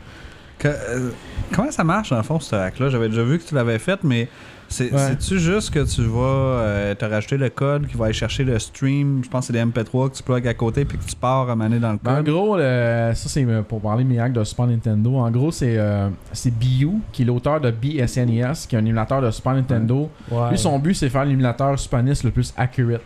que- 0.59 0.67
euh, 0.67 1.09
comment 1.53 1.71
ça 1.71 1.83
marche, 1.83 2.09
dans 2.09 2.17
le 2.17 2.23
fond, 2.23 2.39
ce 2.39 2.55
hack-là? 2.55 2.89
J'avais 2.89 3.09
déjà 3.09 3.23
vu 3.23 3.37
que 3.39 3.43
tu 3.43 3.53
l'avais 3.55 3.79
fait, 3.79 3.99
mais 4.03 4.27
c'est- 4.69 4.91
Ouais. 4.91 4.99
c'est-tu 4.99 5.39
juste 5.39 5.71
que 5.73 5.79
tu 5.83 6.01
vas 6.03 6.19
euh, 6.19 6.95
te 6.95 7.05
rajouter 7.05 7.37
le 7.37 7.49
code 7.49 7.87
qui 7.87 7.95
va 7.97 8.05
aller 8.05 8.13
chercher 8.13 8.43
le 8.43 8.57
stream 8.59 9.21
Je 9.23 9.29
pense 9.29 9.47
que 9.47 9.53
c'est 9.53 9.53
des 9.53 9.65
MP3 9.65 10.09
que 10.09 10.15
tu 10.17 10.23
plugues 10.23 10.47
à 10.47 10.53
côté 10.53 10.83
puis 10.85 10.97
que 10.97 11.03
tu 11.05 11.15
pars 11.15 11.49
à 11.49 11.55
maner 11.55 11.79
dans 11.79 11.93
le 11.93 11.99
Ben, 12.03 12.13
en 12.13 12.15
code? 12.17 12.25
gros, 12.25 12.57
le- 12.57 13.11
ça 13.15 13.29
c'est 13.29 13.45
euh, 13.45 13.61
pour 13.61 13.81
parler 13.81 14.03
de 14.03 14.09
mes 14.09 14.19
hacks 14.19 14.33
de 14.33 14.43
Super 14.43 14.67
Nintendo. 14.67 15.15
En 15.17 15.31
gros, 15.31 15.51
c'est 15.51 15.77
euh, 15.77 16.09
c'est 16.33 16.51
BU 16.53 16.89
qui 17.11 17.21
est 17.21 17.25
l'auteur 17.25 17.59
de 17.61 17.71
BSNES, 17.71 18.67
qui 18.67 18.75
est 18.75 18.79
un 18.79 18.85
émulateur 18.85 19.21
de 19.21 19.31
Super 19.31 19.53
Nintendo. 19.53 20.09
Ouais. 20.31 20.49
Lui, 20.51 20.57
son 20.57 20.77
but, 20.79 20.93
c'est 20.93 21.09
faire 21.09 21.25
l'émulateur 21.25 21.77
Super 21.79 22.03
NES 22.03 22.13
le 22.23 22.31
plus 22.31 22.53
accurate. 22.57 23.01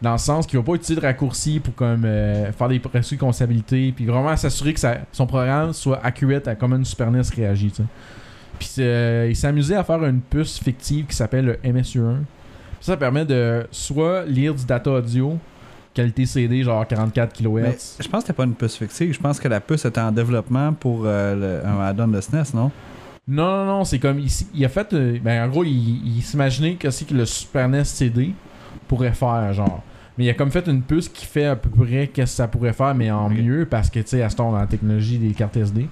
Dans 0.00 0.12
le 0.12 0.18
sens 0.18 0.46
qu'il 0.48 0.58
va 0.58 0.64
pas 0.64 0.72
utiliser 0.74 0.96
de 1.00 1.06
raccourcis 1.06 1.60
pour 1.60 1.76
comme 1.76 2.02
euh, 2.04 2.50
faire 2.50 2.68
des 2.68 2.80
reçus 2.92 3.16
de 3.16 3.20
puis 3.92 4.04
vraiment 4.04 4.36
s'assurer 4.36 4.74
que 4.74 4.80
ça- 4.80 4.98
son 5.12 5.26
programme 5.28 5.72
soit 5.72 6.00
accurate 6.02 6.48
à 6.48 6.56
comment 6.56 6.74
une 6.74 6.84
Super 6.84 7.10
NES 7.12 7.22
réagit. 7.36 7.70
tu. 7.70 7.82
Puis 8.58 8.68
euh, 8.78 9.32
il 9.34 9.46
amusé 9.46 9.74
à 9.74 9.84
faire 9.84 10.02
une 10.04 10.20
puce 10.20 10.58
fictive 10.58 11.06
qui 11.06 11.16
s'appelle 11.16 11.44
le 11.62 11.70
MSU1. 11.72 12.16
Ça, 12.80 12.92
ça 12.92 12.96
permet 12.96 13.24
de 13.24 13.66
soit 13.70 14.24
lire 14.24 14.54
du 14.54 14.64
data 14.64 14.90
audio, 14.90 15.38
qualité 15.94 16.26
CD, 16.26 16.62
genre 16.62 16.86
44 16.86 17.40
Mais 17.42 17.62
kHz. 17.62 17.96
je 18.00 18.08
pense 18.08 18.22
que 18.22 18.26
c'était 18.28 18.32
pas 18.32 18.44
une 18.44 18.54
puce 18.54 18.76
fictive. 18.76 19.12
Je 19.14 19.20
pense 19.20 19.38
que 19.40 19.48
la 19.48 19.60
puce 19.60 19.84
était 19.84 20.00
en 20.00 20.12
développement 20.12 20.72
pour 20.72 21.02
euh, 21.04 21.60
le- 21.62 21.66
un 21.68 21.80
add-on 21.80 22.08
de 22.08 22.20
SNES, 22.20 22.54
non? 22.54 22.70
Non, 23.28 23.44
non, 23.58 23.66
non, 23.66 23.84
c'est 23.84 24.00
comme 24.00 24.18
ici. 24.18 24.46
Il 24.54 24.64
a 24.64 24.68
fait. 24.68 24.92
euh, 24.94 25.18
ben, 25.22 25.44
en 25.44 25.48
gros, 25.48 25.62
il, 25.64 26.16
il 26.16 26.22
s'imaginait 26.22 26.74
que 26.74 26.90
c'est 26.90 27.04
que 27.04 27.14
le 27.14 27.24
Super 27.24 27.68
NES 27.68 27.84
CD 27.84 28.32
pourrait 28.88 29.12
faire, 29.12 29.52
genre. 29.52 29.82
Mais 30.18 30.24
il 30.24 30.30
a 30.30 30.34
comme 30.34 30.50
fait 30.50 30.66
une 30.66 30.82
puce 30.82 31.08
qui 31.08 31.24
fait 31.24 31.46
à 31.46 31.56
peu 31.56 31.70
près 31.70 32.08
qu'est-ce 32.08 32.32
que 32.32 32.36
ça 32.36 32.48
pourrait 32.48 32.72
faire, 32.72 32.94
mais 32.94 33.10
en 33.10 33.30
mieux, 33.30 33.64
parce 33.64 33.88
que, 33.90 34.00
tu 34.00 34.08
sais, 34.08 34.22
à 34.22 34.28
ce 34.28 34.36
temps, 34.36 34.50
dans 34.50 34.58
la 34.58 34.66
technologie 34.66 35.18
des 35.18 35.30
cartes 35.32 35.56
SD. 35.56 35.88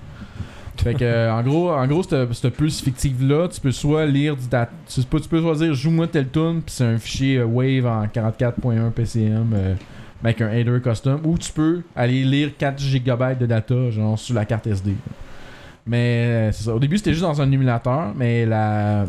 Fait 0.76 0.94
que, 0.94 1.04
euh, 1.04 1.32
en 1.32 1.42
gros, 1.42 1.70
en 1.70 1.86
gros 1.86 2.02
cette, 2.02 2.32
cette 2.32 2.54
puce 2.54 2.80
fictive-là, 2.80 3.48
tu 3.48 3.60
peux 3.60 3.72
soit 3.72 4.06
lire 4.06 4.36
du 4.36 4.48
data. 4.48 4.72
Tu 4.86 5.02
peux, 5.02 5.20
tu 5.20 5.28
peux 5.28 5.40
choisir 5.40 5.74
joue-moi 5.74 6.06
tel 6.06 6.28
tune, 6.28 6.62
puis 6.64 6.74
c'est 6.74 6.84
un 6.84 6.98
fichier 6.98 7.38
euh, 7.38 7.44
Wave 7.44 7.86
en 7.86 8.06
44.1 8.06 8.90
PCM 8.90 9.50
euh, 9.52 9.74
avec 10.22 10.40
un 10.40 10.50
header 10.50 10.80
custom, 10.82 11.20
ou 11.24 11.36
tu 11.36 11.52
peux 11.52 11.82
aller 11.94 12.24
lire 12.24 12.50
4 12.56 12.80
GB 12.80 13.36
de 13.38 13.46
data, 13.46 13.90
genre, 13.90 14.18
sur 14.18 14.34
la 14.34 14.44
carte 14.44 14.66
SD. 14.66 14.94
Mais 15.86 16.50
c'est 16.52 16.64
ça. 16.64 16.74
Au 16.74 16.78
début, 16.78 16.98
c'était 16.98 17.12
juste 17.12 17.24
dans 17.24 17.40
un 17.40 17.50
émulateur, 17.50 18.12
mais 18.14 18.46
la, 18.46 19.06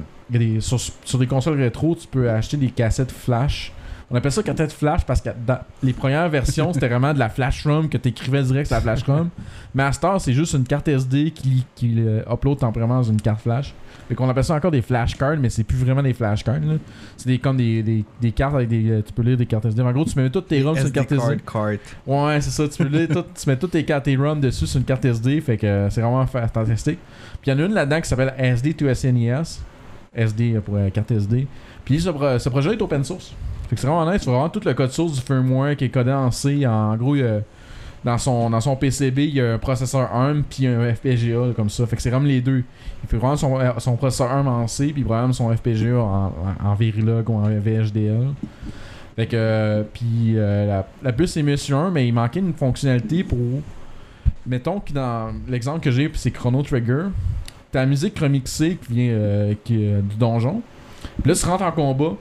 sur 0.60 1.20
des 1.20 1.28
consoles 1.28 1.60
rétro, 1.62 1.96
tu 1.96 2.08
peux 2.08 2.30
acheter 2.30 2.58
des 2.58 2.70
cassettes 2.70 3.12
flash. 3.12 3.72
On 4.12 4.16
appelle 4.16 4.32
ça 4.32 4.44
cassette 4.44 4.74
flash 4.74 5.06
parce 5.06 5.22
que 5.22 5.30
dans 5.48 5.60
les 5.82 5.94
premières 5.94 6.28
versions, 6.28 6.74
c'était 6.74 6.90
vraiment 6.90 7.14
de 7.14 7.20
la 7.20 7.30
flash 7.30 7.66
ROM 7.66 7.88
que 7.88 7.98
tu 7.98 8.10
écrivais 8.10 8.44
direct 8.44 8.68
sur 8.68 8.76
la 8.76 8.82
flash 8.82 9.04
ROM. 9.04 9.30
Mais 9.74 9.84
à 9.84 9.92
c'est 10.20 10.34
juste 10.34 10.54
une 10.54 10.66
carte 10.66 10.88
SD 10.90 11.32
qui, 11.32 11.66
qui 11.76 11.96
euh, 12.00 12.22
upload 12.30 12.60
temporairement 12.60 12.96
dans 12.98 13.04
une 13.04 13.22
carte 13.22 13.42
flash. 13.42 13.74
Fait 14.10 14.16
qu'on 14.16 14.28
appelle 14.28 14.44
ça 14.44 14.56
encore 14.56 14.72
des 14.72 14.82
flashcards, 14.82 15.38
mais 15.40 15.50
c'est 15.50 15.64
plus 15.64 15.78
vraiment 15.78 16.04
des 16.04 16.14
flashcards. 16.14 16.60
C'est 17.16 17.28
des, 17.30 17.40
comme 17.40 17.56
des, 17.56 17.82
des, 17.82 18.04
des 18.20 18.32
cartes 18.34 18.56
avec 18.56 18.68
des. 18.68 18.90
euh, 18.90 19.02
Tu 19.02 19.14
peux 19.14 19.22
lire 19.22 19.38
des 19.38 19.46
cartes 19.46 19.64
SD. 19.66 19.82
En 19.82 19.92
gros, 19.94 20.04
tu 20.04 20.20
mets 20.20 20.30
toutes 20.30 20.50
tes 20.50 20.62
ROM 20.62 20.76
sur 20.76 20.88
une 20.88 20.92
carte 20.92 21.12
SD. 21.14 21.22
card. 21.46 21.64
Ouais, 22.06 22.42
c'est 22.42 22.50
ça. 22.50 22.68
Tu, 22.68 22.84
peux 22.84 22.90
lire 22.90 23.08
tout- 23.08 23.24
tu 23.34 23.50
mets 23.50 23.56
toutes 23.58 23.72
tes 23.72 23.86
cartes 23.86 24.08
et 24.10 24.18
ROM 24.18 24.42
dessus 24.42 24.68
sur 24.68 24.80
une 24.80 24.86
carte 24.86 25.06
SD. 25.06 25.40
Fait 25.40 25.56
que 25.56 25.66
euh, 25.66 25.90
c'est 25.90 26.02
vraiment 26.02 26.28
fa- 26.28 26.50
fantastique. 26.50 27.00
Puis 27.42 27.50
il 27.50 27.54
y 27.54 27.54
en 27.56 27.60
a 27.64 27.66
une 27.66 27.74
là-dedans 27.74 28.02
qui 28.02 28.10
s'appelle 28.10 28.34
SD 28.38 28.74
to 28.74 28.94
SNES. 28.94 29.62
SD 30.14 30.60
pour 30.66 30.76
euh, 30.76 30.90
carte 30.90 31.12
SD. 31.12 31.48
Puis 31.86 32.02
ce, 32.02 32.10
pro- 32.10 32.38
ce 32.38 32.50
projet 32.50 32.74
est 32.74 32.82
open 32.82 33.04
source. 33.06 33.34
Fait 33.72 33.76
que 33.76 33.82
c'est 33.82 33.88
vraiment 33.88 34.12
nice. 34.12 34.22
C'est 34.22 34.30
vraiment 34.30 34.50
tout 34.50 34.60
le 34.66 34.74
code 34.74 34.92
source 34.92 35.14
du 35.14 35.22
firmware 35.22 35.78
qui 35.78 35.86
est 35.86 35.90
codé 35.90 36.12
en 36.12 36.30
C. 36.30 36.68
En 36.68 36.94
gros, 36.98 37.16
il 37.16 37.22
y 37.22 37.24
a- 37.24 37.40
dans, 38.04 38.18
son, 38.18 38.50
dans 38.50 38.60
son 38.60 38.76
PCB, 38.76 39.28
il 39.28 39.36
y 39.36 39.40
a 39.40 39.54
un 39.54 39.58
processeur 39.60 40.14
ARM 40.14 40.44
puis 40.44 40.68
un 40.68 40.94
FPGA 40.94 41.54
comme 41.56 41.70
ça. 41.70 41.86
Fait 41.86 41.96
que 41.96 42.02
c'est 42.02 42.10
vraiment 42.10 42.28
les 42.28 42.42
deux. 42.42 42.66
Il 43.02 43.08
fait 43.10 43.16
vraiment 43.16 43.38
son, 43.38 43.58
euh, 43.62 43.72
son 43.78 43.96
processeur 43.96 44.30
ARM 44.30 44.50
en 44.50 44.68
C 44.68 44.88
puis 44.88 45.04
il 45.04 45.06
programme 45.06 45.32
son 45.32 45.56
FPGA 45.56 45.96
en, 45.96 46.34
en, 46.66 46.76
Verilog 46.76 47.30
ou 47.30 47.36
en 47.36 47.44
VHDL. 47.48 48.28
Fait 49.16 49.28
que, 49.28 49.36
euh, 49.38 49.84
puis 49.94 50.34
euh, 50.36 50.68
la, 50.68 50.88
la 51.02 51.14
puce 51.14 51.38
est 51.38 51.44
mission 51.44 51.80
1, 51.80 51.92
mais 51.92 52.06
il 52.10 52.12
manquait 52.12 52.42
une 52.42 52.54
fonctionnalité 52.54 53.24
pour 53.24 53.38
mettons 54.46 54.82
que 54.82 54.92
dans 54.92 55.34
l'exemple 55.48 55.80
que 55.80 55.92
j'ai, 55.92 56.12
c'est 56.16 56.32
Chrono 56.32 56.62
Trigger, 56.64 57.06
t'as 57.72 57.82
la 57.82 57.86
musique 57.86 58.20
remixée 58.20 58.78
qui 58.86 58.94
vient 58.94 59.12
euh, 59.14 59.54
qui, 59.64 59.78
du 59.78 60.16
donjon. 60.20 60.62
Puis 61.22 61.30
là, 61.32 61.36
tu 61.38 61.46
rentres 61.46 61.64
en 61.64 61.72
combat. 61.72 62.16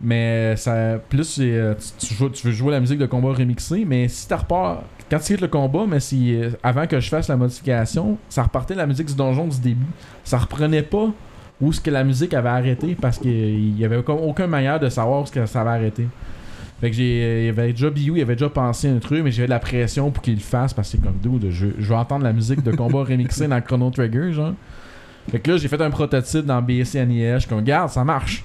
Mais 0.00 0.56
ça. 0.56 0.98
Plus 1.08 1.38
euh, 1.40 1.74
tu, 1.98 2.06
tu 2.06 2.14
joues- 2.14 2.28
tu 2.30 2.46
veux 2.46 2.52
jouer 2.52 2.72
la 2.72 2.80
musique 2.80 2.98
de 2.98 3.06
combat 3.06 3.32
remixée, 3.32 3.84
mais 3.86 4.08
si 4.08 4.26
tu 4.28 4.34
repars. 4.34 4.82
Quand 5.10 5.18
tu 5.18 5.32
quittes 5.34 5.40
le 5.42 5.48
combat, 5.48 5.84
mais 5.88 6.00
si. 6.00 6.34
euh, 6.34 6.50
Avant 6.62 6.86
que 6.86 6.98
je 7.00 7.08
fasse 7.08 7.28
la 7.28 7.36
modification, 7.36 8.16
ça 8.28 8.42
repartait 8.42 8.74
la 8.74 8.86
musique 8.86 9.06
du 9.06 9.14
donjon 9.14 9.46
du 9.46 9.60
début. 9.60 9.86
Ça 10.24 10.38
reprenait 10.38 10.82
pas 10.82 11.08
où 11.60 11.72
ce 11.72 11.80
que 11.80 11.90
la 11.90 12.02
musique 12.04 12.34
avait 12.34 12.48
arrêté 12.48 12.96
parce 13.00 13.18
qu'il 13.18 13.78
y 13.78 13.84
avait 13.84 13.96
aucun, 13.96 14.14
aucune 14.14 14.46
manière 14.46 14.80
de 14.80 14.88
savoir 14.88 15.22
où 15.22 15.26
ce 15.26 15.32
que 15.32 15.46
ça 15.46 15.60
avait 15.60 15.70
arrêté. 15.70 16.06
Fait 16.80 16.90
que 16.90 16.96
j'ai. 16.96 17.22
euh, 17.22 17.40
Il 17.42 17.46
y 17.46 17.48
avait 17.50 17.70
déjà 17.72 17.90
Biou, 17.90 18.16
il 18.16 18.22
avait 18.22 18.34
déjà 18.34 18.48
pensé 18.48 18.88
un 18.88 18.98
truc, 18.98 19.22
mais 19.22 19.30
j'avais 19.30 19.46
de 19.46 19.50
la 19.50 19.60
pression 19.60 20.10
pour 20.10 20.22
qu'il 20.22 20.34
le 20.34 20.40
fasse 20.40 20.74
parce 20.74 20.90
que 20.90 20.96
c'est 20.98 21.02
comme 21.02 21.18
dude, 21.38 21.50
je, 21.50 21.68
je 21.78 21.84
veux 21.88 21.94
entendre 21.94 22.24
la 22.24 22.32
musique 22.32 22.62
de 22.62 22.72
combat 22.72 23.04
remixée 23.08 23.46
dans 23.46 23.60
Chrono 23.60 23.90
Trigger, 23.90 24.32
genre. 24.32 24.54
Fait 25.30 25.38
que 25.38 25.52
là, 25.52 25.56
j'ai 25.56 25.68
fait 25.68 25.80
un 25.80 25.90
prototype 25.90 26.44
dans 26.44 26.60
suis 27.40 27.48
comme, 27.48 27.58
regarde, 27.60 27.88
ça 27.90 28.04
marche. 28.04 28.44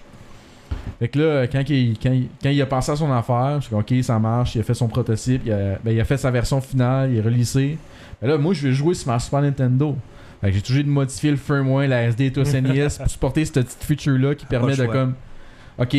Fait 1.00 1.08
que 1.08 1.18
là, 1.18 1.48
quand 1.48 1.64
il, 1.70 1.98
quand, 1.98 2.12
il, 2.12 2.28
quand 2.44 2.50
il 2.50 2.62
a 2.62 2.66
pensé 2.66 2.92
à 2.92 2.96
son 2.98 3.12
affaire, 3.12 3.62
je 3.62 3.68
suis 3.68 3.76
ok, 3.76 4.04
ça 4.04 4.20
marche, 4.20 4.56
il 4.56 4.62
a 4.62 4.64
fait 4.64 4.74
son 4.74 4.90
prototype, 4.90 5.42
il 5.46 5.52
a, 5.52 5.80
ben, 5.82 5.92
il 5.92 6.00
a 6.00 6.04
fait 6.04 6.18
sa 6.18 6.30
version 6.30 6.60
finale, 6.60 7.12
il 7.12 7.18
est 7.18 7.22
relissé. 7.22 7.78
Ben 8.22 8.28
là, 8.28 8.38
moi, 8.38 8.54
je 8.54 8.68
vais 8.68 8.74
jouer 8.74 8.94
sur 8.94 9.08
ma 9.08 9.18
Super 9.18 9.42
Nintendo. 9.42 9.96
Fait 10.42 10.50
que 10.50 10.56
j'ai 10.56 10.62
toujours 10.62 10.84
de 10.84 10.90
modifier 10.90 11.32
le 11.32 11.38
firmware, 11.38 11.88
la 11.88 12.04
SD 12.04 12.32
tout 12.32 12.44
NES 12.44 12.88
pour 12.98 13.10
supporter 13.10 13.46
cette 13.46 13.66
petite 13.66 13.84
feature-là 13.84 14.36
qui 14.36 14.46
permet 14.46 14.76
de 14.76 14.86
comme, 14.86 15.14
ok, 15.78 15.96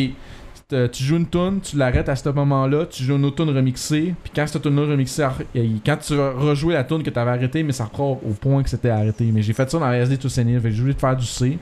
euh, 0.73 0.87
tu 0.87 1.03
joues 1.03 1.17
une 1.17 1.27
tune, 1.27 1.59
tu 1.61 1.77
l'arrêtes 1.77 2.07
à 2.07 2.15
ce 2.15 2.29
moment-là, 2.29 2.85
tu 2.85 3.03
joues 3.03 3.15
une 3.15 3.25
autre 3.25 3.43
tune 3.43 3.53
remixée, 3.53 4.13
puis 4.23 4.31
quand 4.35 4.47
cette 4.47 4.61
tune-là 4.61 4.83
remixée, 4.83 5.25
quand 5.85 5.97
tu 5.97 6.13
rejouer 6.17 6.75
la 6.75 6.83
tune 6.83 7.03
que 7.03 7.09
tu 7.09 7.19
avais 7.19 7.31
arrêtée, 7.31 7.63
mais 7.63 7.73
ça 7.73 7.85
reprend 7.85 8.11
au 8.23 8.33
point 8.33 8.63
que 8.63 8.69
c'était 8.69 8.89
arrêté. 8.89 9.29
Mais 9.33 9.41
j'ai 9.41 9.53
fait 9.53 9.69
ça 9.69 9.79
dans 9.79 9.89
la 9.89 9.97
SD 9.97 10.17
tout 10.17 10.27
NES, 10.27 10.59
fait 10.59 10.69
que 10.69 10.75
j'ai 10.75 10.81
voulu 10.81 10.93
faire 10.93 11.15
du 11.15 11.25
C. 11.25 11.57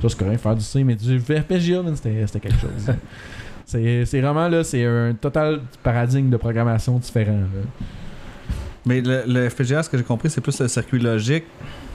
Ça, 0.00 0.08
c'est 0.08 0.18
correct, 0.18 0.40
faire 0.40 0.54
du 0.56 0.62
C, 0.64 0.82
mais 0.84 0.94
du 0.94 1.18
FPGA, 1.20 1.82
c'était 1.94 2.40
quelque 2.40 2.58
chose. 2.58 2.94
c'est 4.04 4.20
vraiment 4.20 4.48
là, 4.48 4.64
c'est 4.64 4.84
un 4.84 5.12
total 5.14 5.60
paradigme 5.82 6.30
de 6.30 6.36
programmation 6.36 6.98
différent. 6.98 7.32
là. 7.32 7.62
Mais 8.84 9.00
le, 9.00 9.22
le 9.28 9.48
FPGA, 9.48 9.82
ce 9.84 9.88
que 9.90 9.96
j'ai 9.96 10.02
compris, 10.02 10.28
c'est 10.28 10.40
plus 10.40 10.58
le 10.60 10.66
circuit 10.66 10.98
logique 10.98 11.44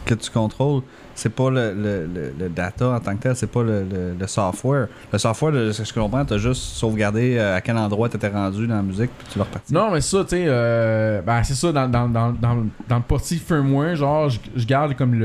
que 0.06 0.14
tu 0.14 0.32
contrôles. 0.32 0.84
C'est 1.16 1.34
pas 1.34 1.50
le, 1.50 1.74
le, 1.74 2.32
le- 2.40 2.48
data 2.48 2.92
en 2.92 3.00
tant 3.02 3.14
que 3.18 3.24
tel, 3.24 3.36
c'est 3.36 3.52
pas 3.52 3.62
le, 3.64 3.84
le- 3.84 4.14
le 4.18 4.28
software. 4.28 4.88
Le 5.12 5.18
software, 5.18 5.52
de 5.52 5.72
ce 5.74 5.82
que 5.82 5.88
je 5.90 5.94
comprends, 5.94 6.24
t'as 6.24 6.38
juste 6.38 6.62
sauvegardé 6.62 7.36
euh, 7.38 7.58
à 7.58 7.62
quel 7.62 7.76
endroit 7.76 8.08
t'étais 8.08 8.30
rendu 8.30 8.68
dans 8.68 8.76
la 8.76 8.82
musique, 8.84 9.10
puis 9.18 9.28
tu 9.34 9.38
vas 9.40 9.44
repartir. 9.46 9.76
Non, 9.78 9.92
mais 9.92 10.00
ça, 10.00 10.24
tu 10.24 10.30
sais, 10.30 10.46
euh, 10.48 11.22
ben, 11.24 11.44
c'est 11.44 11.56
ça, 11.56 11.72
dans, 11.74 11.90
dans, 11.90 12.08
dans, 12.08 12.32
dans, 12.32 12.66
dans 12.88 12.98
le 12.98 13.02
parti 13.04 13.36
firmware, 13.38 13.96
genre, 13.98 14.30
je, 14.30 14.66
garde 14.66 14.96
comme 14.96 15.20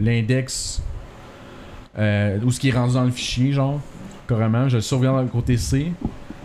l'index 0.00 0.82
euh, 1.98 2.38
où 2.44 2.50
ce 2.50 2.60
qui 2.60 2.68
est 2.68 2.72
rendu 2.72 2.94
dans 2.94 3.04
le 3.04 3.10
fichier, 3.10 3.52
genre, 3.52 3.80
carrément, 4.28 4.68
je 4.68 4.76
le 4.76 4.82
sauvegarde 4.82 5.16
dans 5.16 5.22
le 5.22 5.28
côté 5.28 5.56
C. 5.56 5.92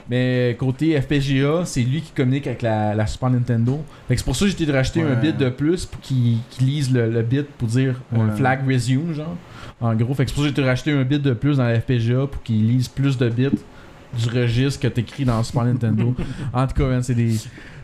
Mais 0.08 0.56
côté 0.60 1.00
FPGA, 1.02 1.66
c'est 1.66 1.82
lui 1.82 2.02
qui 2.02 2.12
communique 2.12 2.46
avec 2.46 2.62
la, 2.62 2.94
la 2.94 3.08
Super 3.08 3.32
Nintendo. 3.32 3.84
Fait 4.08 4.14
que 4.14 4.22
c'est 4.22 4.26
pour 4.26 4.36
ça 4.36 4.46
que 4.46 4.50
j'ai 4.52 4.56
été 4.56 4.66
de 4.68 4.72
racheter 4.72 5.02
un 5.02 5.16
bit 5.16 5.36
de 5.36 5.50
plus 5.50 5.88
pour 5.88 6.00
qu'il 6.00 6.38
lise 6.62 6.94
le, 6.94 7.10
le 7.10 7.24
bit 7.24 7.48
pour 7.58 7.68
dire 7.68 8.00
un 8.16 8.30
flag 8.32 8.68
resume, 8.68 9.14
genre. 9.14 9.36
En 9.82 9.96
gros, 9.96 10.14
fait 10.14 10.26
que 10.26 10.30
c'est 10.30 10.36
pour 10.36 10.44
ça 10.44 10.50
que 10.50 10.56
j'ai 10.56 10.62
été 10.62 10.62
de 10.62 10.68
racheter 10.68 10.92
un 10.92 11.04
bit 11.04 11.22
de 11.22 11.34
plus 11.34 11.58
dans 11.58 11.64
la 11.64 11.80
FPGA 11.80 12.28
pour 12.28 12.42
qu'il 12.44 12.68
lise 12.68 12.88
plus 12.88 13.18
de 13.18 13.30
bits 13.30 13.50
du 14.14 14.30
registre 14.30 14.80
que 14.80 14.88
t'écris 14.88 15.26
dans 15.26 15.42
Super 15.44 15.66
Nintendo. 15.66 16.14
en 16.54 16.68
tout 16.68 16.76
cas, 16.76 16.88
man, 16.88 17.02
c'est 17.02 17.16
des. 17.16 17.36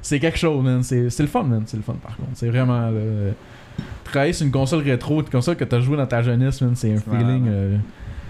C'est 0.03 0.19
quelque 0.19 0.37
chose, 0.37 0.63
man. 0.63 0.83
C'est 0.83 1.09
c'est 1.09 1.23
le 1.23 1.29
fun, 1.29 1.43
man. 1.43 1.63
C'est 1.65 1.77
le 1.77 1.83
fun, 1.83 1.95
par 2.01 2.15
contre. 2.15 2.29
C'est 2.35 2.49
vraiment. 2.49 2.91
Là, 3.81 4.11
Travailler 4.11 4.33
sur 4.33 4.45
une 4.45 4.51
console 4.51 4.83
rétro, 4.83 5.21
une 5.21 5.29
console 5.29 5.55
que 5.55 5.63
t'as 5.63 5.79
joué 5.79 5.95
dans 5.97 6.05
ta 6.07 6.21
jeunesse, 6.21 6.61
c'est 6.75 6.93
un 6.93 6.97
feeling. 6.97 7.47
euh, 7.47 7.77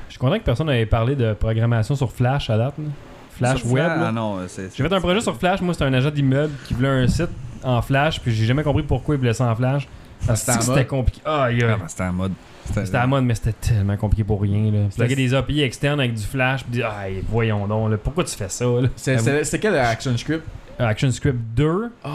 Je 0.08 0.12
suis 0.14 0.20
content 0.20 0.38
que 0.38 0.44
personne 0.44 0.68
n'ait 0.68 0.86
parlé 0.86 1.16
de 1.16 1.34
programmation 1.34 1.96
sur 1.96 2.12
Flash 2.12 2.50
à 2.50 2.58
date. 2.58 2.74
là. 2.78 2.84
Flash 3.32 3.62
Sur 3.62 3.72
web. 3.72 3.86
Flash. 3.86 4.00
Ah 4.08 4.12
non, 4.12 4.38
c'est. 4.48 4.70
J'ai 4.76 4.84
fait 4.88 4.94
un 4.94 5.00
projet 5.00 5.22
sur 5.22 5.36
Flash. 5.38 5.62
Moi, 5.62 5.74
c'était 5.74 5.86
un 5.86 5.94
agent 5.94 6.12
d'immeuble 6.12 6.54
qui 6.68 6.74
voulait 6.76 6.90
un 6.90 7.08
site 7.08 7.30
en 7.64 7.82
Flash. 7.82 8.20
Puis 8.20 8.32
j'ai 8.34 8.46
jamais 8.46 8.62
compris 8.64 8.84
pourquoi 8.84 9.16
il 9.16 9.18
voulait 9.20 9.34
ça 9.34 9.46
en 9.50 9.56
Flash. 9.56 9.88
C'était 10.20 10.52
en 10.52 10.62
C'était 10.62 10.76
mode. 10.76 10.88
compliqué. 10.88 11.22
Ah, 11.26 11.48
il 11.52 11.60
y 11.60 11.64
a- 11.64 11.74
Ah, 11.74 11.78
ben, 11.78 11.88
C'était 11.88 12.04
en 12.04 12.14
mode. 12.14 12.34
C'était 12.66 12.98
à 12.98 13.08
mode, 13.08 13.26
mais 13.26 13.36
c'était 13.36 13.54
tellement 13.54 13.98
compliqué 13.98 14.24
pour 14.24 14.42
rien. 14.42 14.72
Là. 14.72 14.80
C'était- 14.90 15.16
des 15.16 15.34
API 15.34 15.62
externes 15.62 16.00
avec 16.00 16.14
du 16.14 16.24
Flash. 16.24 16.64
Puis 16.64 16.82
ah, 16.84 17.06
voyons 17.30 17.68
donc, 17.68 17.92
là, 17.92 17.98
pourquoi 17.98 18.24
tu 18.24 18.36
fais 18.36 18.50
ça? 18.50 18.66
C'était 18.96 19.60
quel 19.60 19.76
Action 19.78 20.16
Script? 20.18 20.44
ActionScript 20.80 21.38
2. 21.56 21.92
Oh, 22.04 22.10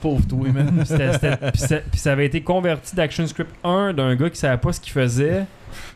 pauvre 0.00 0.26
toi, 0.26 0.48
man. 0.52 0.84
Puis 0.84 0.86
ça, 1.60 1.76
puis 1.90 2.00
ça 2.00 2.12
avait 2.12 2.26
été 2.26 2.42
converti 2.42 2.94
d'ActionScript 2.94 3.50
1 3.64 3.92
d'un 3.92 4.14
gars 4.14 4.30
qui 4.30 4.36
savait 4.38 4.56
pas 4.58 4.72
ce 4.72 4.80
qu'il 4.80 4.92
faisait. 4.92 5.44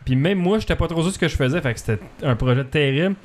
Puis 0.05 0.15
même 0.15 0.37
moi, 0.37 0.59
j'étais 0.59 0.75
pas 0.75 0.87
trop 0.87 0.99
sûr 1.01 1.07
de 1.09 1.13
ce 1.13 1.19
que 1.19 1.27
je 1.27 1.35
faisais. 1.35 1.61
Fait 1.61 1.73
que 1.73 1.79
c'était 1.79 1.99
un 2.23 2.35
projet 2.35 2.63
terrible. 2.65 3.15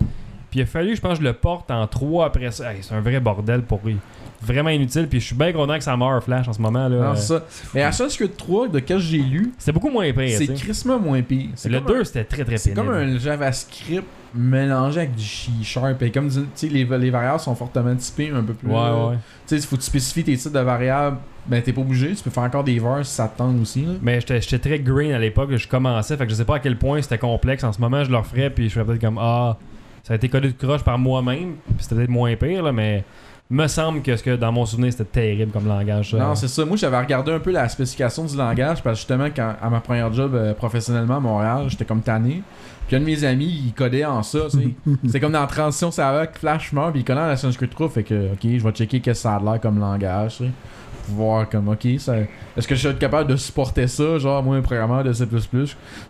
Puis 0.51 0.61
il 0.61 0.63
a 0.63 0.67
fallu, 0.67 0.95
je 0.95 1.01
pense, 1.01 1.19
que 1.19 1.25
je 1.25 1.29
le 1.29 1.33
porte 1.33 1.71
en 1.71 1.87
3 1.87 2.27
après 2.27 2.51
ça. 2.53 2.73
Hey, 2.73 2.79
c'est 2.83 2.95
un 2.95 3.01
vrai 3.01 3.19
bordel 3.21 3.63
pour 3.63 3.81
lui. 3.85 3.97
Vraiment 4.45 4.71
inutile. 4.71 5.09
Puis 5.09 5.21
je 5.21 5.27
suis 5.27 5.35
bien 5.35 5.53
content 5.53 5.77
que 5.79 5.85
ça 5.85 5.97
meurt 5.97 6.25
Flash 6.25 6.49
en 6.49 6.53
ce 6.53 6.61
moment. 6.61 6.89
là. 6.89 6.97
Non, 7.09 7.15
c'est 7.17 7.27
ça. 7.29 7.45
Mais 7.75 7.83
Action 7.83 8.09
Script 8.09 8.37
3, 8.37 8.69
de 8.69 8.79
quel 8.81 8.99
j'ai 8.99 9.19
lu, 9.19 9.53
C'était 9.59 9.73
beaucoup 9.73 9.91
moins 9.91 10.13
pire. 10.13 10.37
c'est 10.39 10.53
crissement 10.55 10.99
moins 10.99 11.23
pire. 11.23 11.49
C'est 11.55 11.69
Le 11.69 11.81
comme 11.81 11.95
un- 11.97 11.99
2, 11.99 12.05
c'était 12.05 12.25
très 12.25 12.45
très 12.45 12.57
C'est 12.59 12.75
pénible. 12.75 12.87
comme 12.93 12.97
un 12.97 13.19
JavaScript 13.19 14.07
mélangé 14.35 15.01
avec 15.01 15.15
du 15.15 15.25
C-Sharp. 15.25 16.03
Et 16.03 16.11
comme 16.11 16.29
tu 16.29 16.41
sais, 16.55 16.67
les, 16.69 16.85
les 16.85 17.11
variables 17.11 17.41
sont 17.41 17.55
fortement 17.55 17.95
typées 17.95 18.31
un 18.35 18.43
peu 18.43 18.53
plus. 18.53 18.69
Ouais, 18.69 18.75
ouais. 18.75 19.15
Tu 19.15 19.21
sais, 19.47 19.57
il 19.57 19.63
faut 19.63 19.77
que 19.77 19.81
tu 19.81 19.87
spécifies 19.87 20.25
tes 20.25 20.37
types 20.37 20.53
de 20.53 20.59
variables. 20.59 21.19
Ben, 21.47 21.63
t'es 21.63 21.73
pas 21.73 21.83
obligé. 21.83 22.15
Tu 22.15 22.23
peux 22.23 22.31
faire 22.31 22.43
encore 22.45 22.65
des 22.65 22.79
vers 22.79 23.05
si 23.05 23.13
ça 23.15 23.29
te 23.29 23.37
tente 23.39 23.61
aussi. 23.61 23.83
Là. 23.83 23.93
Mais 24.03 24.19
j'étais 24.21 24.59
très 24.59 24.79
green 24.81 25.13
à 25.13 25.19
l'époque, 25.19 25.55
je 25.55 25.69
commençais, 25.69 26.17
fait 26.17 26.25
que 26.25 26.31
je 26.31 26.37
sais 26.37 26.45
pas 26.47 26.57
à 26.57 26.59
quel 26.59 26.79
point 26.79 27.03
c'était 27.03 27.19
complexe. 27.19 27.63
En 27.65 27.73
ce 27.73 27.81
moment, 27.81 28.03
je 28.03 28.11
le 28.11 28.17
referais, 28.17 28.49
puis 28.51 28.69
je 28.69 28.75
ferais 28.75 28.87
peut-être 28.87 29.01
comme 29.03 29.19
Ah, 29.21 29.59
ça 30.05 30.15
a 30.15 30.17
été 30.17 30.29
codé 30.31 30.49
de 30.49 30.55
croche 30.57 30.83
par 30.83 30.99
moi-même, 30.99 31.57
puis 31.67 31.77
c'était 31.81 31.97
peut-être 31.97 32.09
moins 32.11 32.35
pire, 32.35 32.63
là, 32.63 32.73
mais 32.73 33.05
me 33.51 33.67
semble 33.67 34.03
que, 34.03 34.17
ce 34.17 34.23
que 34.23 34.37
dans 34.37 34.53
mon 34.53 34.65
souvenir, 34.65 34.93
c'était 34.93 35.05
terrible 35.05 35.53
comme 35.53 35.69
langage. 35.69 36.13
ça. 36.13 36.17
Non, 36.19 36.35
c'est 36.35 36.49
ça. 36.49 36.65
Moi, 36.65 36.77
j'avais 36.77 36.99
regardé 36.99 37.33
un 37.33 37.39
peu 37.39 37.51
la 37.51 37.69
spécification 37.69 38.25
du 38.25 38.37
langage 38.37 38.83
parce 38.83 38.97
que 38.97 38.99
justement, 39.01 39.29
quand, 39.35 39.55
à 39.61 39.71
ma 39.71 39.81
première 39.81 40.13
job 40.13 40.35
euh, 40.35 40.55
professionnellement 40.55 41.17
à 41.17 41.21
Montréal, 41.21 41.67
j'étais 41.69 41.85
comme 41.85 42.01
tanné. 42.01 42.43
Puis 42.87 42.97
un 42.97 43.01
de 43.01 43.05
mes 43.05 43.25
amis, 43.25 43.63
il 43.67 43.73
codait 43.73 44.05
en 44.05 44.23
ça, 44.23 44.41
tu 44.51 44.59
sais. 44.59 44.69
C'est 45.09 45.21
comme 45.21 45.33
dans 45.33 45.47
Transition 45.47 45.91
Savac, 45.91 46.39
Flash 46.39 46.73
meurt, 46.73 46.93
puis 46.93 47.01
il 47.01 47.05
connaît 47.05 47.27
la 47.27 47.37
Sanskrit 47.37 47.69
3, 47.69 47.89
fait 47.89 48.03
que, 48.03 48.33
ok, 48.33 48.41
je 48.43 48.63
vais 48.63 48.71
checker 48.73 49.01
qu'est-ce 49.01 49.21
que 49.21 49.23
ça 49.23 49.37
a 49.37 49.41
l'air 49.41 49.61
comme 49.61 49.79
langage, 49.79 50.39
tu 50.39 50.45
sais. 50.45 50.51
Pour 51.07 51.17
voir 51.17 51.49
comme, 51.49 51.69
ok, 51.69 51.87
ça, 51.99 52.17
est-ce 52.57 52.67
que 52.67 52.75
je 52.75 52.89
suis 52.89 52.99
capable 52.99 53.31
de 53.31 53.37
supporter 53.37 53.87
ça, 53.87 54.19
genre, 54.19 54.43
moi, 54.43 54.57
un 54.57 54.63
programmeur 54.63 55.05
de 55.05 55.13
C++. 55.13 55.27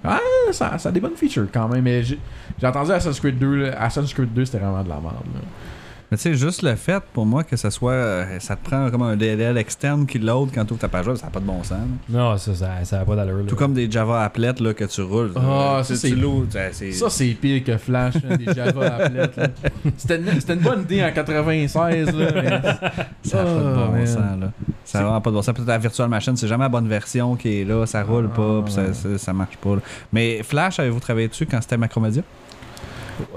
Ah, 0.05 0.19
ça, 0.53 0.79
ça 0.79 0.89
a 0.89 0.93
des 0.93 1.01
bonnes 1.01 1.17
features 1.17 1.47
quand 1.53 1.69
même, 1.69 1.83
mais 1.83 2.03
j'ai 2.03 2.19
j'ai 2.61 2.67
entendu 2.67 2.93
Assassin's 2.93 3.19
Creed 3.21 3.39
2, 3.39 3.55
là, 3.57 3.81
Assassin's 3.81 4.15
Creed 4.15 4.33
2, 4.33 4.45
c'était 4.45 4.59
vraiment 4.59 4.83
de 4.83 4.89
la 4.89 4.97
merde, 4.97 5.15
là. 5.35 5.41
Mais 6.11 6.17
tu 6.19 6.23
sais, 6.25 6.35
juste 6.35 6.63
le 6.63 6.75
fait 6.77 7.03
pour 7.13 7.25
moi 7.27 7.45
que 7.45 7.57
ça 7.57 7.71
soit. 7.71 7.93
euh, 7.93 8.39
ça 8.39 8.57
te 8.57 8.65
prend 8.65 8.91
comme 8.91 9.03
un 9.03 9.17
DLL 9.17 9.57
externe 9.57 10.07
qui 10.07 10.19
load 10.19 10.51
quand 10.55 10.65
tu 10.65 10.73
ouvres 10.75 10.81
ta 10.81 10.89
page 10.89 11.07
web, 11.09 11.17
ça 11.17 11.27
n'a 11.27 11.31
pas 11.31 11.41
de 11.41 11.47
bon 11.47 11.63
sens. 11.65 11.79
Non, 12.09 12.37
ça, 12.37 12.55
ça, 12.55 12.69
ça 12.85 13.01
a 13.01 13.05
pas 13.05 13.17
d'allure. 13.17 13.47
Tout 13.47 13.57
comme 13.57 13.73
des 13.75 13.91
Java 13.91 14.23
applets 14.23 14.55
là, 14.61 14.75
que 14.75 14.85
tu 14.85 15.01
roules. 15.03 15.33
Ah, 15.37 15.81
ça, 15.83 15.95
tu- 15.95 16.01
c'est- 16.01 16.73
c'est- 16.73 16.93
Ça, 16.93 17.11
c'est 17.11 17.27
pire 17.29 17.65
que 17.65 17.77
Flash, 17.79 18.15
hein, 18.17 18.37
des 18.37 18.53
Java 18.53 18.87
applettes, 18.99 19.37
là. 19.37 19.49
C'était 19.97 20.17
une, 20.17 20.29
une 20.29 20.61
bonne 20.63 20.83
idée 20.83 21.03
en 21.05 21.11
96, 21.13 22.15
là, 22.15 22.27
mais... 22.35 22.51
Ça 23.23 23.39
n'a 23.39 23.45
pas 23.45 23.51
de 23.51 23.65
Oh, 23.67 23.75
bon 23.87 23.93
man. 23.93 24.07
sens, 24.07 24.17
là. 24.41 24.53
Ça 24.85 24.99
n'a 24.99 25.05
vraiment 25.05 25.21
pas 25.21 25.31
de 25.31 25.35
bon 25.37 25.43
sens. 25.43 25.55
Peut-être 25.55 25.69
la 25.69 25.79
Virtual 25.79 26.09
Machine, 26.09 26.37
c'est 26.37 26.49
jamais 26.49 26.65
la 26.65 26.69
bonne 26.69 26.89
version 26.89 27.35
qui 27.37 27.61
est 27.63 27.65
là, 27.65 27.87
ça 27.87 28.03
roule 28.03 28.29
Ah, 28.33 28.37
pas, 28.37 28.63
puis 28.63 28.73
ça, 28.75 28.83
ouais. 28.83 28.93
ça, 28.93 29.19
ça 29.19 29.33
marche 29.33 29.57
pas. 29.57 29.77
là. 29.77 29.81
Mais 30.13 30.43
Flash, 30.43 30.79
avez-vous 30.79 31.01
travaillé 31.01 31.29
dessus 31.29 31.47
quand 31.47 31.61
c'était 31.63 31.79
Macromedia? 31.79 32.23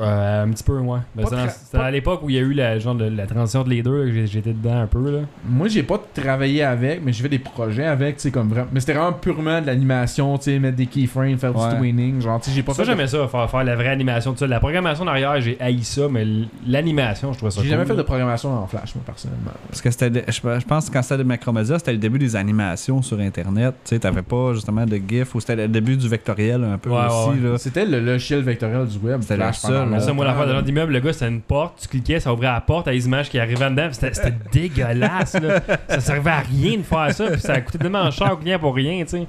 Euh, 0.01 0.43
un 0.43 0.49
petit 0.49 0.63
peu, 0.63 0.77
ouais. 0.79 0.99
Ben, 1.15 1.25
c'est 1.29 1.77
dans- 1.77 1.83
à 1.83 1.91
l'époque 1.91 2.21
où 2.23 2.29
il 2.29 2.35
y 2.35 2.39
a 2.39 2.41
eu 2.41 2.53
la, 2.53 2.79
genre 2.79 2.95
de, 2.95 3.05
la 3.05 3.25
transition 3.25 3.63
de 3.63 3.69
les 3.69 3.81
deux, 3.81 4.03
là, 4.03 4.05
que 4.05 4.11
j'ai- 4.13 4.27
j'étais 4.27 4.53
dedans 4.53 4.81
un 4.81 4.87
peu. 4.87 5.11
Là. 5.11 5.19
Moi, 5.47 5.67
j'ai 5.67 5.83
pas 5.83 5.99
travaillé 6.13 6.63
avec, 6.63 7.01
mais 7.03 7.13
j'ai 7.13 7.23
fait 7.23 7.29
des 7.29 7.39
projets 7.39 7.85
avec, 7.85 8.17
tu 8.17 8.23
sais, 8.23 8.31
comme 8.31 8.49
vraiment... 8.49 8.67
Mais 8.73 8.79
c'était 8.79 8.93
vraiment 8.93 9.13
purement 9.13 9.61
de 9.61 9.67
l'animation, 9.67 10.37
tu 10.37 10.45
sais, 10.45 10.59
mettre 10.59 10.77
des 10.77 10.85
keyframes, 10.85 11.37
faire 11.37 11.55
Ouais. 11.55 11.69
du 11.71 11.77
twinning, 11.77 12.21
genre, 12.21 12.39
tu 12.39 12.49
sais, 12.49 12.55
j'ai 12.55 12.63
pas 12.63 12.73
Ça, 12.73 12.83
fait... 12.83 12.91
de- 12.91 12.95
j'aimais 12.97 13.07
ça, 13.07 13.27
faire, 13.27 13.49
faire 13.49 13.63
la 13.63 13.75
vraie 13.75 13.89
animation. 13.89 14.31
Tout 14.33 14.39
ça. 14.39 14.47
La 14.47 14.59
programmation 14.59 15.05
derrière, 15.05 15.39
j'ai 15.41 15.57
haï 15.59 15.83
ça, 15.83 16.03
mais 16.09 16.21
l- 16.23 16.47
l'animation, 16.67 17.33
je 17.33 17.37
trouvais 17.37 17.51
ça 17.51 17.61
J'ai 17.61 17.67
cool. 17.67 17.77
jamais 17.77 17.85
fait 17.85 17.95
de 17.95 18.01
programmation 18.03 18.53
en 18.53 18.67
Flash, 18.67 18.95
moi, 18.95 19.03
personnellement. 19.05 19.51
Parce 19.69 19.81
que 19.81 19.91
c'était. 19.91 20.23
Je, 20.27 20.33
je 20.59 20.65
pense 20.65 20.89
que 20.89 20.93
quand 20.93 21.01
c'était 21.01 21.17
de 21.17 21.23
Macromedia, 21.23 21.77
c'était 21.79 21.93
le 21.93 21.97
début 21.97 22.19
des 22.19 22.35
animations 22.35 23.01
sur 23.01 23.19
Internet. 23.19 23.75
Tu 23.83 23.89
sais, 23.89 23.99
t'avais 23.99 24.21
pas 24.21 24.53
justement 24.53 24.85
de 24.85 24.97
GIF 25.07 25.35
ou 25.35 25.39
c'était 25.39 25.55
le 25.55 25.67
début 25.67 25.97
du 25.97 26.07
vectoriel 26.07 26.63
un 26.63 26.77
peu 26.77 26.89
Ouais, 26.89 26.97
aussi. 27.07 27.29
ouais, 27.41 27.49
là. 27.51 27.57
C'était 27.57 27.85
le 27.85 27.99
logiciel 27.99 28.41
vectoriel 28.41 28.85
du 28.87 28.97
web, 28.99 29.21
C'était 29.21 29.35
Flash, 29.35 29.57
mais 29.85 29.99
Ça, 29.99 30.13
moi, 30.13 30.25
l'affaire 30.25 30.47
de 30.47 30.53
genre 30.53 30.63
d'immeuble, 30.63 30.93
le 30.93 30.99
gars, 30.99 31.13
c'était 31.13 31.27
une 31.27 31.41
porte, 31.41 31.79
tu 31.81 31.87
cliquais, 31.87 32.19
ça 32.19 32.33
ouvrait 32.33 32.47
la 32.47 32.61
porte, 32.61 32.87
à 32.87 32.91
les 32.91 33.05
images 33.05 33.29
qui 33.29 33.39
arrivaient 33.39 33.69
dedans, 33.69 33.89
c'était 33.91 34.13
c'était 34.13 34.33
dégueulasse, 34.51 35.33
là. 35.39 35.59
Ça 35.89 35.99
servait 35.99 36.31
à 36.31 36.39
rien 36.39 36.77
de 36.77 36.83
faire 36.83 37.13
ça, 37.13 37.31
puis 37.31 37.41
ça 37.41 37.53
a 37.53 37.61
coûté 37.61 37.77
tellement 37.77 38.09
cher 38.11 38.33
au 38.33 38.37
client 38.37 38.59
pour 38.59 38.75
rien, 38.75 39.03
tu 39.03 39.09
sais. 39.09 39.27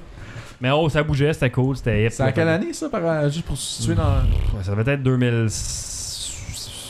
Mais 0.61 0.71
oh, 0.71 0.89
ça 0.89 1.03
bougeait, 1.03 1.31
c'était 1.31 1.49
cool, 1.49 1.77
c'était 1.77 2.05
hip. 2.05 2.09
C'est 2.11 2.23
à 2.23 2.31
quelle 2.31 2.49
année, 2.49 2.73
ça, 2.73 2.89
par, 2.89 3.29
juste 3.29 3.45
pour 3.45 3.55
se 3.55 3.81
situer 3.81 3.95
dans... 3.95 4.03
Ouais, 4.57 4.63
Ça 4.63 4.75
devait 4.75 4.93
être 4.93 5.03
2000... 5.03 5.47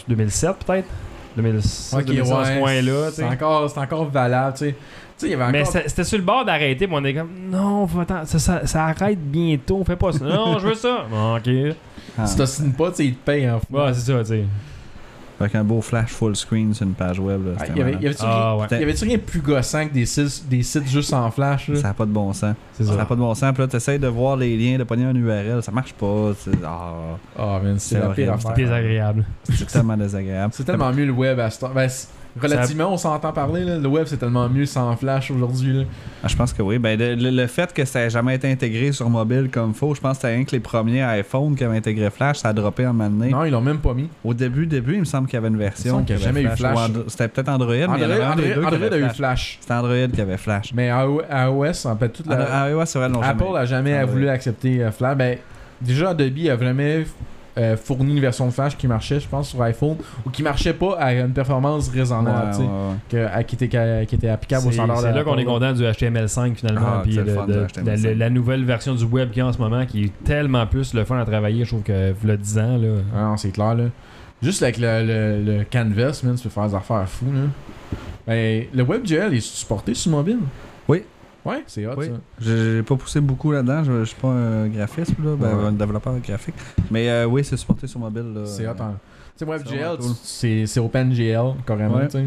2007, 0.07 0.65
peut-être. 0.65 0.87
2006, 1.35 1.93
Ok, 1.93 2.05
2007, 2.05 2.29
dans 2.29 2.43
ce 2.43 2.49
ouais, 2.49 2.59
coin-là, 2.59 3.09
tu 3.09 3.15
C'est 3.15 3.23
encore, 3.23 3.69
c'est 3.69 3.79
encore 3.79 4.05
valable, 4.09 4.57
tu 4.57 4.65
sais. 4.65 4.71
Tu 4.71 4.77
sais, 5.17 5.27
il 5.27 5.31
y 5.31 5.33
avait 5.35 5.51
Mais 5.51 5.61
encore... 5.61 5.73
c'était 5.73 5.89
c'était 5.89 6.03
sur 6.03 6.17
le 6.17 6.23
bord 6.23 6.45
d'arrêter, 6.45 6.87
puis 6.87 6.95
on 6.97 7.03
est 7.03 7.13
comme 7.13 7.29
non, 7.51 7.85
faut 7.85 7.99
attendre, 7.99 8.25
ça, 8.25 8.39
ça, 8.39 8.65
ça 8.65 8.85
arrête 8.85 9.19
bientôt, 9.19 9.83
fais 9.85 9.95
pas 9.95 10.11
ça. 10.11 10.25
Non, 10.25 10.57
je 10.57 10.67
veux 10.67 10.73
ça. 10.73 11.05
Bon, 11.09 11.37
ok. 11.37 11.75
Ouais, 12.17 12.23
Ah. 12.23 12.27
Si 12.27 12.35
t'ostines 12.37 12.73
pas, 12.73 12.89
tu 12.91 12.95
sais, 12.97 13.05
ils 13.07 13.15
te 13.15 13.25
payent 13.25 13.49
en 13.49 13.59
fou. 13.59 13.65
c'est 13.93 14.11
ça, 14.11 14.19
tu 14.19 14.25
sais. 14.25 14.43
Avec 15.41 15.55
un 15.55 15.63
beau 15.63 15.79
flash 15.81 16.09
full 16.09 16.35
screen 16.35 16.73
sur 16.73 16.85
une 16.85 16.93
page 16.95 17.17
web. 17.17 17.45
Là, 17.45 17.51
Ah, 17.59 17.67
y 17.73 17.79
avait, 17.81 17.93
y 17.93 17.95
avait-tu 17.95 18.23
Ah 18.25 18.51
rien, 18.55 18.61
ouais, 18.61 18.67
il 18.71 18.79
y 18.79 18.83
avait-tu 18.83 19.05
rien 19.05 19.15
de 19.15 19.21
plus 19.21 19.39
gossant 19.39 19.87
que 19.87 19.93
des 19.93 20.05
sites, 20.05 20.49
des 20.49 20.63
sites 20.63 20.85
juste 20.89 21.13
en 21.13 21.31
flash, 21.31 21.69
là? 21.69 21.75
Ça 21.77 21.87
n'a 21.87 21.93
pas 21.93 22.05
de 22.05 22.11
bon 22.11 22.33
sens. 22.33 22.55
c'est 22.73 22.83
Ça 22.83 22.91
ça. 22.91 22.97
n'a 22.97 23.05
pas 23.05 23.15
de 23.15 23.21
bon 23.21 23.33
sens. 23.33 23.53
Puis 23.53 23.61
là, 23.63 23.67
t'essayes 23.69 23.99
de 23.99 24.07
voir 24.07 24.35
les 24.35 24.57
liens, 24.57 24.77
de 24.77 24.83
pogner 24.83 25.05
un 25.05 25.15
URL. 25.15 25.63
Ça 25.63 25.71
marche 25.71 25.93
pas. 25.93 26.31
C'est 26.37 26.51
ah, 26.65 27.59
man, 27.63 27.79
c'est 27.79 27.95
C'est 27.95 28.01
la 28.01 28.07
pire 28.09 28.27
horrible. 28.27 28.31
affaire. 28.33 28.53
Désagréable. 28.53 29.25
c'est 29.49 29.65
tellement 29.67 29.95
désagréable. 29.95 30.53
C'est 30.53 30.63
tellement 30.65 30.91
mieux 30.91 31.05
le 31.05 31.13
web 31.13 31.39
à 31.39 31.49
ce 31.49 31.59
temps. 31.61 31.71
Ben, 31.73 31.87
relativement, 32.41 32.91
on 32.93 32.97
s'entend 32.97 33.31
parler, 33.31 33.63
là. 33.63 33.77
Le 33.77 33.87
web, 33.87 34.05
c'est 34.07 34.17
tellement 34.17 34.47
mieux 34.49 34.65
sans 34.65 34.95
flash 34.95 35.31
aujourd'hui. 35.31 35.85
Ah, 36.23 36.27
je 36.27 36.35
pense 36.35 36.53
que 36.53 36.61
oui. 36.61 36.77
Ben, 36.79 36.97
le, 36.99 37.15
le- 37.15 37.29
le 37.31 37.47
fait 37.47 37.73
que 37.73 37.85
ça 37.85 37.99
n'ait 37.99 38.09
jamais 38.09 38.35
été 38.35 38.51
intégré 38.51 38.91
sur 38.91 39.09
mobile 39.09 39.49
comme 39.51 39.73
faut, 39.73 39.95
je 39.95 40.01
pense 40.01 40.17
que 40.17 40.21
c'était 40.21 40.35
rien 40.35 40.43
que 40.43 40.51
les 40.51 40.59
premiers 40.59 41.03
iPhones 41.19 41.55
qui 41.55 41.63
avaient 41.63 41.77
intégré 41.77 42.09
Flash, 42.09 42.37
ça 42.37 42.49
a 42.49 42.53
droppé 42.53 42.85
en 42.85 42.93
moment 42.93 43.09
donné. 43.09 43.31
Non, 43.31 43.45
ils 43.45 43.51
l'ont 43.51 43.61
même 43.61 43.79
pas 43.79 43.93
mis. 43.93 44.09
Au 44.23 44.33
début, 44.33 44.67
début, 44.67 44.93
il 44.95 44.99
me 44.99 45.05
semble 45.05 45.27
qu'il 45.27 45.35
y 45.35 45.37
avait 45.37 45.47
une 45.47 45.57
version 45.57 46.03
qui 46.03 46.13
avait 46.13 46.21
jamais 46.23 46.43
eu 46.43 46.49
Flash. 46.49 46.77
Andro- 46.77 47.03
C'était 47.07 47.27
peut-être 47.27 47.49
Android, 47.49 47.73
mais 47.73 47.77
il 47.81 47.85
y 47.85 47.87
Android, 47.87 48.03
avait 48.03 48.23
Android, 48.25 48.65
Android 48.67 48.73
avait 48.87 49.03
a 49.03 49.07
eu 49.07 49.09
Flash. 49.09 49.57
C'était 49.61 49.73
Android 49.73 50.07
qui 50.13 50.21
avait 50.21 50.37
Flash. 50.37 50.73
Mais 50.73 50.87
iO- 50.89 51.21
iOS, 51.31 51.87
en 51.87 51.95
fait, 51.97 52.09
toute 52.09 52.27
la... 52.27 52.35
Apple 53.21 53.55
a 53.57 53.65
jamais 53.65 54.03
voulu 54.05 54.29
accepter 54.29 54.83
euh, 54.83 54.91
Flash. 54.91 55.17
Ben, 55.17 55.37
déjà, 55.81 56.09
Adobe 56.09 56.37
a 56.49 56.55
vraiment 56.55 57.03
euh, 57.59 57.75
fourni 57.77 58.13
une 58.13 58.19
version 58.21 58.45
de 58.47 58.51
Flash 58.51 58.77
qui 58.77 58.87
marchait, 58.87 59.19
je 59.19 59.27
pense, 59.27 59.49
sur 59.49 59.61
iPhone, 59.61 59.97
ou 60.25 60.29
qui 60.29 60.41
marchait 60.41 60.73
pas 60.73 60.95
à 60.97 61.13
une 61.13 61.31
performance 61.33 61.89
raisonnable, 61.89 62.55
que- 63.09 63.25
à- 63.25 63.43
qui, 63.43 63.55
était, 63.55 64.05
qui 64.07 64.15
était 64.15 64.29
applicable 64.29 64.67
au 64.67 64.71
standard 64.71 64.99
c'est 65.01 65.11
là 65.11 65.23
qu'on 65.23 65.37
est 65.37 65.45
content 65.45 65.73
du 65.73 65.83
HTML5 65.83 66.55
finalement, 66.55 66.81
Ah, 66.85 67.01
puis 67.03 67.15
de- 67.15 67.21
le 67.21 67.35
la, 67.35 67.67
HTML5. 67.67 68.03
la- 68.03 68.15
la 68.15 68.29
nouvelle 68.29 68.63
version 68.65 68.95
du 68.95 69.03
web 69.03 69.29
qui 69.31 69.39
est 69.39 69.43
en 69.43 69.51
ce 69.53 69.57
moment, 69.59 69.85
qui 69.85 70.05
est 70.05 70.23
tellement 70.23 70.65
plus 70.65 70.93
le 70.93 71.03
fun 71.03 71.19
à 71.19 71.25
travailler, 71.25 71.65
je 71.65 71.69
trouve 71.69 71.83
que 71.83 72.13
le 72.23 72.37
10 72.37 72.57
ans 72.57 72.77
là. 72.77 72.87
Ah 73.15 73.21
non, 73.25 73.37
c'est 73.37 73.51
clair, 73.51 73.75
là. 73.75 73.83
Juste 74.41 74.63
avec 74.63 74.77
le, 74.77 75.03
le, 75.05 75.43
le 75.57 75.63
Canvas, 75.69 76.21
man, 76.23 76.35
tu 76.35 76.43
peux 76.43 76.49
faire 76.49 76.67
des 76.69 76.75
affaires 76.75 77.07
fous, 77.09 77.25
là. 77.33 77.41
Ben, 78.25 78.65
le 78.73 78.83
WebGL 78.83 79.33
est 79.33 79.39
supporté 79.41 79.93
sur 79.93 80.11
mobile? 80.11 80.37
Oui. 81.45 81.53
Ouais, 81.55 81.63
c'est 81.67 81.85
hot, 81.87 81.93
Oui. 81.97 82.05
ça. 82.07 82.11
J'ai 82.41 82.83
pas 82.83 82.95
poussé 82.95 83.21
beaucoup 83.21 83.51
là-dedans. 83.51 83.83
Je, 83.83 83.99
je 83.99 84.05
suis 84.05 84.15
pas 84.19 84.27
un 84.29 84.67
graphiste, 84.67 85.13
là, 85.23 85.35
ben, 85.37 85.55
Ouais. 85.57 85.65
un 85.67 85.71
développeur 85.71 86.13
graphique. 86.19 86.55
Mais 86.91 87.09
euh, 87.09 87.25
oui, 87.25 87.43
c'est 87.43 87.57
supporté 87.57 87.87
sur 87.87 87.99
mobile. 87.99 88.33
C'est 88.45 88.67
hot, 88.67 88.71
hein. 88.79 88.95
Tu 89.37 89.45
sais, 89.45 89.49
WebGL, 89.49 89.97
cool. 89.99 90.11
c'est 90.21 90.65
c'est 90.65 90.79
OpenGL, 90.81 91.53
carrément, 91.65 91.95
Ouais. 91.95 92.07
tu 92.07 92.17
sais. 92.17 92.25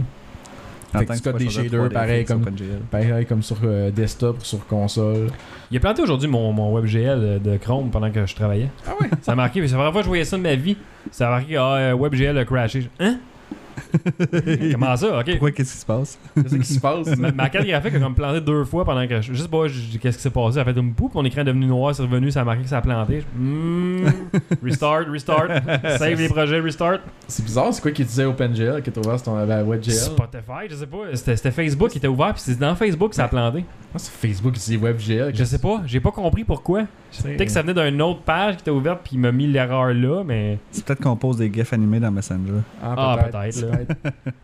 En 0.95 0.99
Fait 0.99 1.07
tant 1.07 1.13
que 1.15 1.19
tu 1.19 1.25
que 1.25 1.31
codes 1.31 1.39
des 1.41 1.49
shaders 1.49 1.85
3D 1.89 1.93
pareil 1.93 2.25
comme- 2.27 2.43
OpenGL. 2.43 2.81
Pareil 2.91 3.27
comme 3.27 3.43
sur 3.43 3.57
euh, 3.65 3.91
desktop 3.91 4.39
ou 4.41 4.45
sur 4.45 4.67
console. 4.67 5.29
Il 5.71 5.77
a 5.77 5.81
planté 5.81 6.03
aujourd'hui 6.03 6.29
mon, 6.29 6.53
mon 6.53 6.75
WebGL 6.75 7.41
de 7.43 7.57
Chrome 7.57 7.91
pendant 7.91 8.11
que 8.11 8.27
je 8.27 8.35
travaillais. 8.35 8.69
Ah 8.87 8.91
ouais? 9.01 9.09
Ça 9.23 9.33
a 9.33 9.35
marqué, 9.35 9.61
c'est 9.67 9.73
la 9.73 9.79
première 9.79 9.93
fois 9.93 10.01
que 10.03 10.05
je 10.05 10.09
voyais 10.11 10.25
ça 10.25 10.37
de 10.37 10.43
ma 10.43 10.55
vie. 10.55 10.77
Ça 11.11 11.29
a 11.29 11.31
marqué 11.31 11.57
ah, 11.57 11.75
euh, 11.77 11.95
WebGL 11.95 12.37
a 12.37 12.45
crashé. 12.45 12.91
Hein? 13.01 13.17
Comment 14.73 14.97
ça? 14.97 15.19
Ok. 15.21 15.31
Pourquoi, 15.31 15.51
qu'est-ce 15.53 15.73
qui 15.73 15.79
se 15.79 15.87
passe? 15.87 16.19
Qu'est-ce 16.35 16.57
qui 16.57 16.65
se 16.75 16.81
passe? 16.81 17.17
Ma, 17.17 17.33
ma 17.33 17.49
carte 17.51 17.67
graphique 17.67 17.95
a 17.95 18.01
comme 18.01 18.15
planté 18.15 18.41
deux 18.41 18.65
fois 18.65 18.85
pendant 18.85 19.07
que 19.07 19.21
je. 19.21 19.33
Je 19.33 19.43
sais 19.43 19.49
pas 19.49 19.67
je- 19.69 19.99
qu'est-ce 19.99 20.17
qui 20.17 20.23
s'est 20.23 20.31
passé? 20.31 20.55
Ça 20.55 20.61
a 20.63 20.65
fait 20.65 20.79
une 20.79 20.95
poupe, 20.95 21.15
mon 21.15 21.25
écran 21.25 21.41
est 21.43 21.45
devenu 21.45 21.67
noir, 21.67 21.95
c'est 21.95 22.03
revenu, 22.03 22.31
ça 22.31 22.41
a 22.43 22.45
marqué 22.45 22.63
que 22.63 22.69
ça 22.69 22.79
a 22.79 22.83
planté. 22.83 23.21
Je- 23.21 23.39
Hmm, 23.43 24.07
restart, 24.63 25.05
restart. 25.11 25.49
Save 25.99 26.19
les 26.21 26.29
projets, 26.29 26.61
restart. 26.61 26.99
C'est 27.29 27.45
bizarre, 27.45 27.73
c'est 27.73 27.83
quoi 27.83 27.91
qui 27.93 28.05
disait 28.05 28.25
OpenGL 28.25 28.83
qui 28.83 28.91
est 28.91 28.99
ouvert 28.99 29.17
sur 29.19 29.25
ton 29.27 29.47
ben, 29.47 29.63
WebGL? 29.65 29.93
Spotify, 29.93 30.69
je 30.71 30.77
sais 30.77 30.87
pas. 30.87 30.97
C'était 31.15 31.37
c'était 31.37 31.51
Facebook 31.51 31.91
qui 31.91 31.99
était 31.99 32.09
ouvert, 32.09 32.33
puis 32.35 32.43
c'est 32.45 32.59
dans 32.59 32.75
Facebook 32.75 33.11
que 33.11 33.17
ça 33.17 33.25
a 33.25 33.29
planté. 33.29 33.65
Ah, 33.95 33.99
c'est 33.99 34.13
Facebook 34.13 34.55
qui 34.55 34.61
dit 34.61 34.77
WebGL. 34.77 35.33
Je 35.35 35.45
sais 35.45 35.59
pas, 35.59 35.83
j'ai 35.87 36.01
pas 36.01 36.11
compris 36.11 36.45
pourquoi. 36.45 36.85
Peut-être 37.23 37.45
que 37.45 37.51
ça 37.51 37.63
venait 37.63 37.91
d'une 37.91 38.01
autre 38.03 38.21
page 38.23 38.57
qui 38.57 38.61
était 38.63 38.71
ouverte, 38.71 39.01
puis 39.05 39.13
il 39.15 39.19
m'a 39.19 39.33
mis 39.33 39.47
l'erreur 39.47 39.93
là, 39.93 40.23
mais. 40.25 40.59
C'est 40.71 40.85
peut-être 40.85 41.01
qu'on 41.03 41.17
pose 41.17 41.37
des 41.37 41.53
gifs 41.53 41.73
animés 41.73 42.01
dans 42.01 42.11
Messenger. 42.11 42.61
Ah, 42.83 43.17
peut-être, 43.31 43.61
là. 43.63 43.79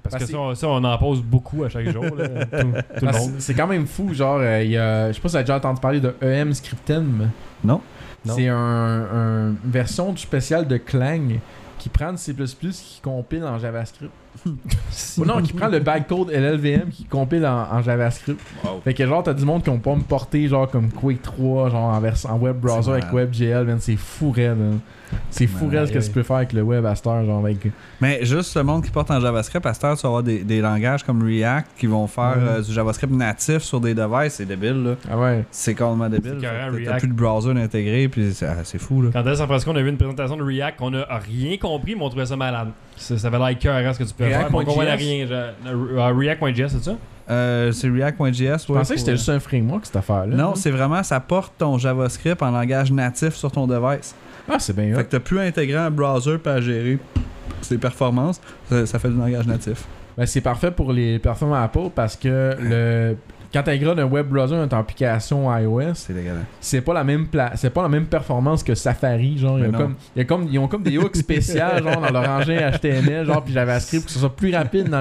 Parce 0.02 0.14
que 0.14 0.18
Parce 0.18 0.24
ça, 0.26 0.38
on- 0.38 0.54
ça, 0.54 0.68
on 0.68 0.84
en 0.84 0.98
pose 0.98 1.22
beaucoup 1.22 1.64
à 1.64 1.68
chaque 1.68 1.88
jour, 1.90 2.04
là. 2.04 2.28
Tout, 2.44 2.56
tout 2.60 2.60
le 2.62 3.00
Parce- 3.00 3.18
monde. 3.20 3.34
C'est 3.38 3.54
quand 3.54 3.66
même 3.66 3.86
fou, 3.86 4.12
genre, 4.12 4.38
euh, 4.40 4.62
il 4.62 4.70
y 4.70 4.76
a, 4.76 5.08
je 5.08 5.12
sais 5.14 5.20
pas 5.20 5.28
si 5.28 5.34
t'as 5.34 5.40
déjà 5.42 5.56
entendu 5.56 5.80
parler 5.80 6.00
de 6.00 6.14
EM 6.22 6.52
Scriptem. 6.52 7.30
Non. 7.64 7.80
Non. 8.26 8.34
C'est 8.34 8.48
un, 8.48 8.56
un- 8.56 9.48
une 9.50 9.56
version 9.70 10.12
du 10.12 10.20
spécial 10.20 10.66
de 10.66 10.76
Clang 10.76 11.38
qui 11.78 11.88
prend 11.88 12.10
du 12.12 12.18
C++ 12.18 12.34
qui 12.34 13.00
compile 13.02 13.44
en 13.44 13.58
JavaScript. 13.58 14.12
Ou 15.18 15.24
non, 15.24 15.42
qui 15.42 15.52
prend 15.52 15.68
le 15.68 15.78
bytecode 15.80 16.30
LLVM 16.30 16.88
qui 16.90 17.04
compile 17.04 17.46
en, 17.46 17.66
en 17.72 17.82
JavaScript. 17.82 18.40
Fait 18.84 18.94
que 18.94 19.06
genre, 19.06 19.22
t'as 19.22 19.34
du 19.34 19.44
monde 19.44 19.62
qui 19.62 19.70
ont 19.70 19.78
pas 19.78 19.94
me 19.94 20.02
porter 20.02 20.48
genre 20.48 20.70
comme 20.70 20.90
Quake 20.90 21.22
3, 21.22 21.70
genre 21.70 21.94
en, 21.94 22.00
vers- 22.00 22.26
en 22.28 22.36
web 22.38 22.56
browser 22.58 22.92
avec. 22.92 23.12
WebGL, 23.12 23.64
man, 23.64 23.78
c'est 23.80 23.96
fou 23.96 24.30
raide, 24.30 24.56
man. 24.58 24.78
C'est 25.30 25.46
fou 25.46 25.68
raide 25.68 25.86
ce 25.86 25.92
que 25.92 25.98
tu 25.98 26.10
peux 26.10 26.22
faire 26.22 26.36
avec 26.36 26.52
le 26.52 26.60
web 26.62 26.84
à 26.84 26.94
cette 26.94 27.06
heure, 27.06 27.24
genre 27.24 27.42
avec... 27.44 27.56
Mais 27.98 28.24
juste 28.26 28.54
le 28.56 28.62
monde 28.62 28.84
qui 28.84 28.90
porte 28.90 29.10
en 29.10 29.18
JavaScript, 29.20 29.64
à 29.64 29.72
cette 29.72 29.84
heure, 29.84 29.96
tu 29.96 30.02
vas 30.02 30.08
avoir 30.08 30.22
des, 30.22 30.44
des 30.44 30.60
langages 30.60 31.02
comme 31.02 31.22
React 31.22 31.70
qui 31.78 31.86
vont 31.86 32.06
faire 32.06 32.34
euh, 32.36 32.60
du 32.60 32.70
JavaScript 32.72 33.12
natif 33.14 33.58
sur 33.62 33.80
des 33.80 33.94
devices. 33.94 34.34
C'est 34.34 34.44
débile, 34.44 34.84
là. 34.84 34.94
Ah 35.10 35.18
ouais. 35.18 35.44
C'est 35.50 35.74
complètement 35.74 36.10
débile. 36.10 36.38
T'as 36.84 36.98
plus 36.98 37.08
de 37.08 37.14
browser 37.14 37.50
intégré, 37.52 38.08
puis 38.08 38.32
c'est 38.34 38.46
ah, 38.46 38.56
c'est 38.64 38.78
fou, 38.78 39.00
là. 39.02 39.10
Quand 39.12 39.26
est-ce 39.26 39.42
après 39.42 39.58
qu'on 39.64 39.76
a 39.76 39.82
vu 39.82 39.88
une 39.88 39.96
présentation 39.96 40.36
de 40.36 40.42
React 40.42 40.78
qu'on 40.78 40.92
a 40.94 41.06
rien 41.18 41.56
compris, 41.56 41.94
mais 41.94 42.02
on 42.02 42.08
trouvait 42.10 42.26
ça 42.26 42.36
malade. 42.36 42.68
Ça, 42.96 43.16
ça 43.16 43.28
avait 43.28 43.38
l'air 43.38 43.58
cœur 43.58 43.94
ce 43.94 43.98
que 44.00 44.04
tu 44.04 44.12
peux 44.14 44.27
On 44.52 44.58
React.js? 44.58 44.96
rien. 44.96 45.26
Je- 45.26 45.32
euh, 45.68 46.12
React.js, 46.14 46.68
c'est 46.68 46.84
ça? 46.84 46.96
Euh, 47.30 47.72
c'est 47.72 47.88
React.js. 47.90 48.34
Je 48.66 48.72
ouais, 48.72 48.78
pensais 48.78 48.94
que 48.94 49.00
c'était 49.00 49.16
juste 49.16 49.28
un 49.28 49.40
framework 49.40 49.84
cette 49.86 49.96
affaire-là. 49.96 50.34
Non, 50.34 50.54
c'est 50.54 50.70
vraiment, 50.70 51.02
ça 51.02 51.20
porte 51.20 51.52
ton 51.58 51.76
JavaScript 51.78 52.42
en 52.42 52.50
langage 52.50 52.90
natif 52.90 53.34
sur 53.34 53.52
ton 53.52 53.66
device. 53.66 54.14
Ah, 54.50 54.58
c'est 54.58 54.74
bien 54.74 54.94
Fait 54.94 55.00
hot. 55.00 55.04
que 55.04 55.10
t'as 55.10 55.20
plus 55.20 55.38
intégré 55.40 55.76
un 55.76 55.90
browser 55.90 56.38
pour 56.38 56.60
gérer 56.62 56.98
ses 57.60 57.76
performances. 57.76 58.40
Ça, 58.70 58.86
ça 58.86 58.98
fait 58.98 59.08
du 59.10 59.16
langage 59.18 59.46
natif. 59.46 59.84
Ben, 60.16 60.24
c'est 60.26 60.40
parfait 60.40 60.70
pour 60.70 60.92
les 60.92 61.18
plateformes 61.18 61.52
Apple 61.52 61.90
parce 61.94 62.16
que 62.16 62.56
le 62.60 63.16
quand 63.52 63.62
tu 63.62 63.70
un 63.70 64.04
web 64.04 64.28
browser 64.28 64.56
dans 64.56 64.68
ton 64.68 64.76
application 64.78 65.56
iOS, 65.56 65.94
C'est 66.60 66.80
pas 66.82 66.92
la 66.94 67.04
même 67.04 67.26
pla- 67.26 67.52
c'est 67.54 67.70
pas 67.70 67.82
la 67.82 67.88
même 67.88 68.06
performance 68.06 68.62
que 68.62 68.74
Safari, 68.74 69.38
genre 69.38 69.58
il 69.58 69.62
y 69.62 69.64
a 69.64 69.66
Mais 69.68 69.72
non. 69.72 69.78
comme 69.78 69.94
il 70.14 70.18
y 70.18 70.22
a 70.22 70.24
comme 70.24 70.48
ils 70.50 70.58
ont 70.58 70.68
comme 70.68 70.82
des 70.82 70.98
hooks 70.98 71.16
spéciales 71.16 71.82
genre 71.82 72.00
dans 72.00 72.10
leur 72.10 72.28
engin 72.28 72.70
HTML 72.70 73.24
genre 73.26 73.42
puis 73.42 73.52
JavaScript 73.54 74.02
pour 74.02 74.06
que 74.08 74.12
ce 74.12 74.18
soit 74.18 74.34
plus 74.36 74.54
rapide 74.54 74.88
dans 74.88 75.00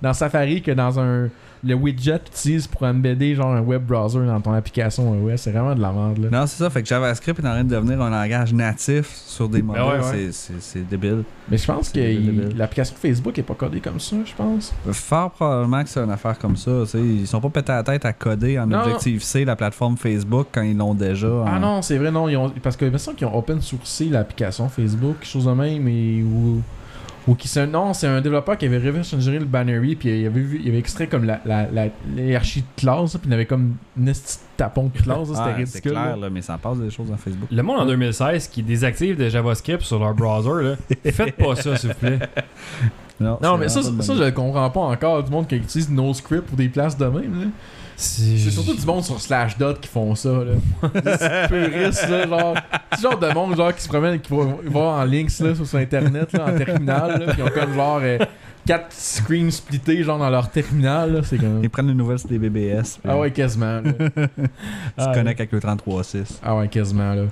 dans 0.00 0.12
Safari 0.12 0.62
que 0.62 0.70
dans 0.70 0.98
un 1.00 1.28
le 1.64 1.74
widget 1.74 2.18
que 2.18 2.24
tu 2.30 2.30
utilises 2.48 2.66
pour 2.66 2.82
embedder 2.82 3.34
genre 3.34 3.52
un 3.54 3.60
web 3.60 3.84
browser 3.84 4.26
dans 4.26 4.40
ton 4.40 4.52
application 4.52 5.14
iOS, 5.14 5.36
c'est 5.38 5.50
vraiment 5.52 5.74
de 5.74 5.80
la 5.80 5.92
merde 5.92 6.18
là. 6.18 6.40
Non, 6.40 6.46
c'est 6.46 6.62
ça. 6.62 6.70
Fait 6.70 6.82
que 6.82 6.88
JavaScript 6.88 7.38
est 7.40 7.46
en 7.46 7.50
train 7.52 7.64
de 7.64 7.74
devenir 7.74 8.00
un 8.02 8.10
langage 8.10 8.52
natif 8.52 9.06
sur 9.26 9.48
des 9.48 9.62
ouais, 9.62 9.78
ouais. 9.78 10.28
C'est- 10.32 10.88
débile. 10.88 11.24
Mais 11.50 11.56
je 11.58 11.66
pense 11.66 11.90
que 11.90 12.56
l'application 12.56 12.94
Facebook 13.00 13.38
est 13.38 13.42
pas 13.42 13.54
codée 13.54 13.80
comme 13.80 14.00
ça, 14.00 14.16
je 14.24 14.32
pense. 14.34 14.72
Fort 14.92 15.30
probablement 15.30 15.82
que 15.82 15.88
c'est 15.88 16.00
une 16.00 16.10
affaire 16.10 16.38
comme 16.38 16.56
ça. 16.56 16.70
tu 16.82 16.86
sais. 16.90 16.98
Ils 17.00 17.26
sont 17.26 17.40
pas 17.40 17.50
pétés 17.50 17.72
à 17.72 17.76
la 17.76 17.82
tête 17.82 18.04
à 18.04 18.12
coder 18.12 18.58
en. 18.58 18.70
Objective-C 18.70 19.44
la 19.44 19.56
plateforme 19.56 19.96
Facebook 19.96 20.48
quand 20.52 20.62
ils 20.62 20.76
l'ont 20.76 20.94
déjà. 20.94 21.28
en- 21.28 21.44
Ah 21.46 21.58
non, 21.58 21.80
c'est 21.82 21.96
vrai, 21.98 22.10
non. 22.10 22.28
Ils 22.28 22.36
ont, 22.36 22.50
parce 22.62 22.76
que 22.76 22.84
il 22.84 22.90
me 22.90 22.98
semble 22.98 23.16
qu'ils 23.16 23.26
ont 23.26 23.36
open 23.36 23.60
sourcé 23.60 24.06
l'application 24.06 24.68
Facebook, 24.68 25.16
quelque 25.20 25.28
chose 25.30 25.44
de 25.46 25.52
même, 25.52 25.86
et, 25.88 26.22
ou, 26.22 26.60
ou 27.26 27.34
qui 27.34 27.48
c'est 27.48 27.66
non, 27.66 27.94
c'est 27.94 28.06
un 28.06 28.20
développeur 28.20 28.58
qui 28.58 28.66
avait 28.66 28.78
reverse 28.78 29.12
engineer 29.14 29.38
le 29.38 29.44
Bannery, 29.46 29.96
puis 29.96 30.20
il 30.20 30.26
avait, 30.26 30.40
vu, 30.40 30.60
il 30.62 30.68
avait 30.68 30.78
extrait 30.78 31.06
comme 31.06 31.24
la, 31.24 31.40
la, 31.44 31.66
la, 31.70 31.86
de 31.86 32.62
classe, 32.76 33.12
puis 33.16 33.22
il 33.26 33.32
avait 33.32 33.46
comme 33.46 33.76
une 33.96 34.12
tapon 34.56 34.90
de 34.94 35.00
classe, 35.00 35.28
c'était 35.28 35.40
Ah, 35.40 35.52
c'est 35.56 35.62
ridicule. 35.78 35.92
clair, 35.92 36.16
là. 36.16 36.16
là, 36.16 36.30
mais 36.30 36.42
ça 36.42 36.58
passe 36.58 36.78
des 36.78 36.90
choses 36.90 37.08
dans 37.08 37.16
Facebook. 37.16 37.48
Le 37.50 37.62
monde 37.62 37.80
en 37.80 37.86
2016 37.86 38.48
qui 38.48 38.62
désactive 38.62 39.16
de 39.16 39.28
JavaScript 39.28 39.82
sur 39.82 39.98
leur 39.98 40.14
browser, 40.14 40.62
là, 40.62 40.76
faites 41.12 41.36
pas 41.36 41.56
ça, 41.56 41.76
s'il 41.76 41.90
vous 41.90 41.94
plaît. 41.96 42.18
Non, 43.20 43.38
c'est 43.40 43.56
mais 43.58 43.68
ça, 43.68 43.80
je 44.14 44.22
le 44.24 44.30
comprends 44.32 44.68
pas 44.70 44.80
encore, 44.80 45.22
du 45.22 45.30
monde 45.30 45.46
qui 45.46 45.56
utilise 45.56 45.88
NoScript 45.88 46.42
pour 46.46 46.56
des 46.56 46.68
places 46.68 46.96
de 46.98 47.06
même. 47.06 47.40
là. 47.40 47.46
C'est 47.96 48.50
surtout 48.50 48.74
du 48.74 48.84
monde 48.84 49.04
sur 49.04 49.20
Slashdot 49.20 49.74
qui 49.74 49.88
font 49.88 50.14
ça, 50.14 50.30
là. 50.30 50.52
C'est 51.18 51.48
puriste, 51.48 52.08
là, 52.08 52.26
genre. 52.26 52.54
C'est 52.92 53.02
genre 53.02 53.18
de 53.18 53.28
monde, 53.32 53.56
genre, 53.56 53.74
qui 53.74 53.82
se 53.82 53.88
promène, 53.88 54.18
qui 54.20 54.32
va, 54.34 54.44
va 54.66 54.80
en 54.80 55.04
links, 55.04 55.38
là, 55.40 55.54
sur 55.54 55.78
internet, 55.78 56.32
là, 56.32 56.46
en 56.46 56.56
terminal, 56.58 57.24
là. 57.26 57.32
Ils 57.38 57.42
ont 57.44 57.48
comme, 57.48 57.72
genre, 57.74 58.00
euh, 58.02 58.18
quatre 58.66 58.86
screens 58.92 59.50
splittés, 59.52 60.02
genre, 60.02 60.18
dans 60.18 60.30
leur 60.30 60.50
terminal, 60.50 61.12
là. 61.12 61.20
C'est 61.22 61.38
comme. 61.38 61.60
Ils 61.62 61.70
prennent 61.70 61.86
les 61.88 61.94
nouvelles 61.94 62.18
sur 62.18 62.28
des 62.28 62.38
BBS. 62.38 62.98
puis 63.00 63.08
Ah 63.08 63.16
ouais, 63.18 63.30
quasiment, 63.30 63.80
là. 63.80 63.82
Ils 64.16 64.48
Ah, 64.98 65.12
se 65.12 65.18
connectent 65.18 65.40
avec 65.40 65.52
le 65.52 65.60
33.6. 65.60 66.38
Ah 66.42 66.56
ouais, 66.56 66.66
quasiment, 66.68 67.14
là. 67.14 67.22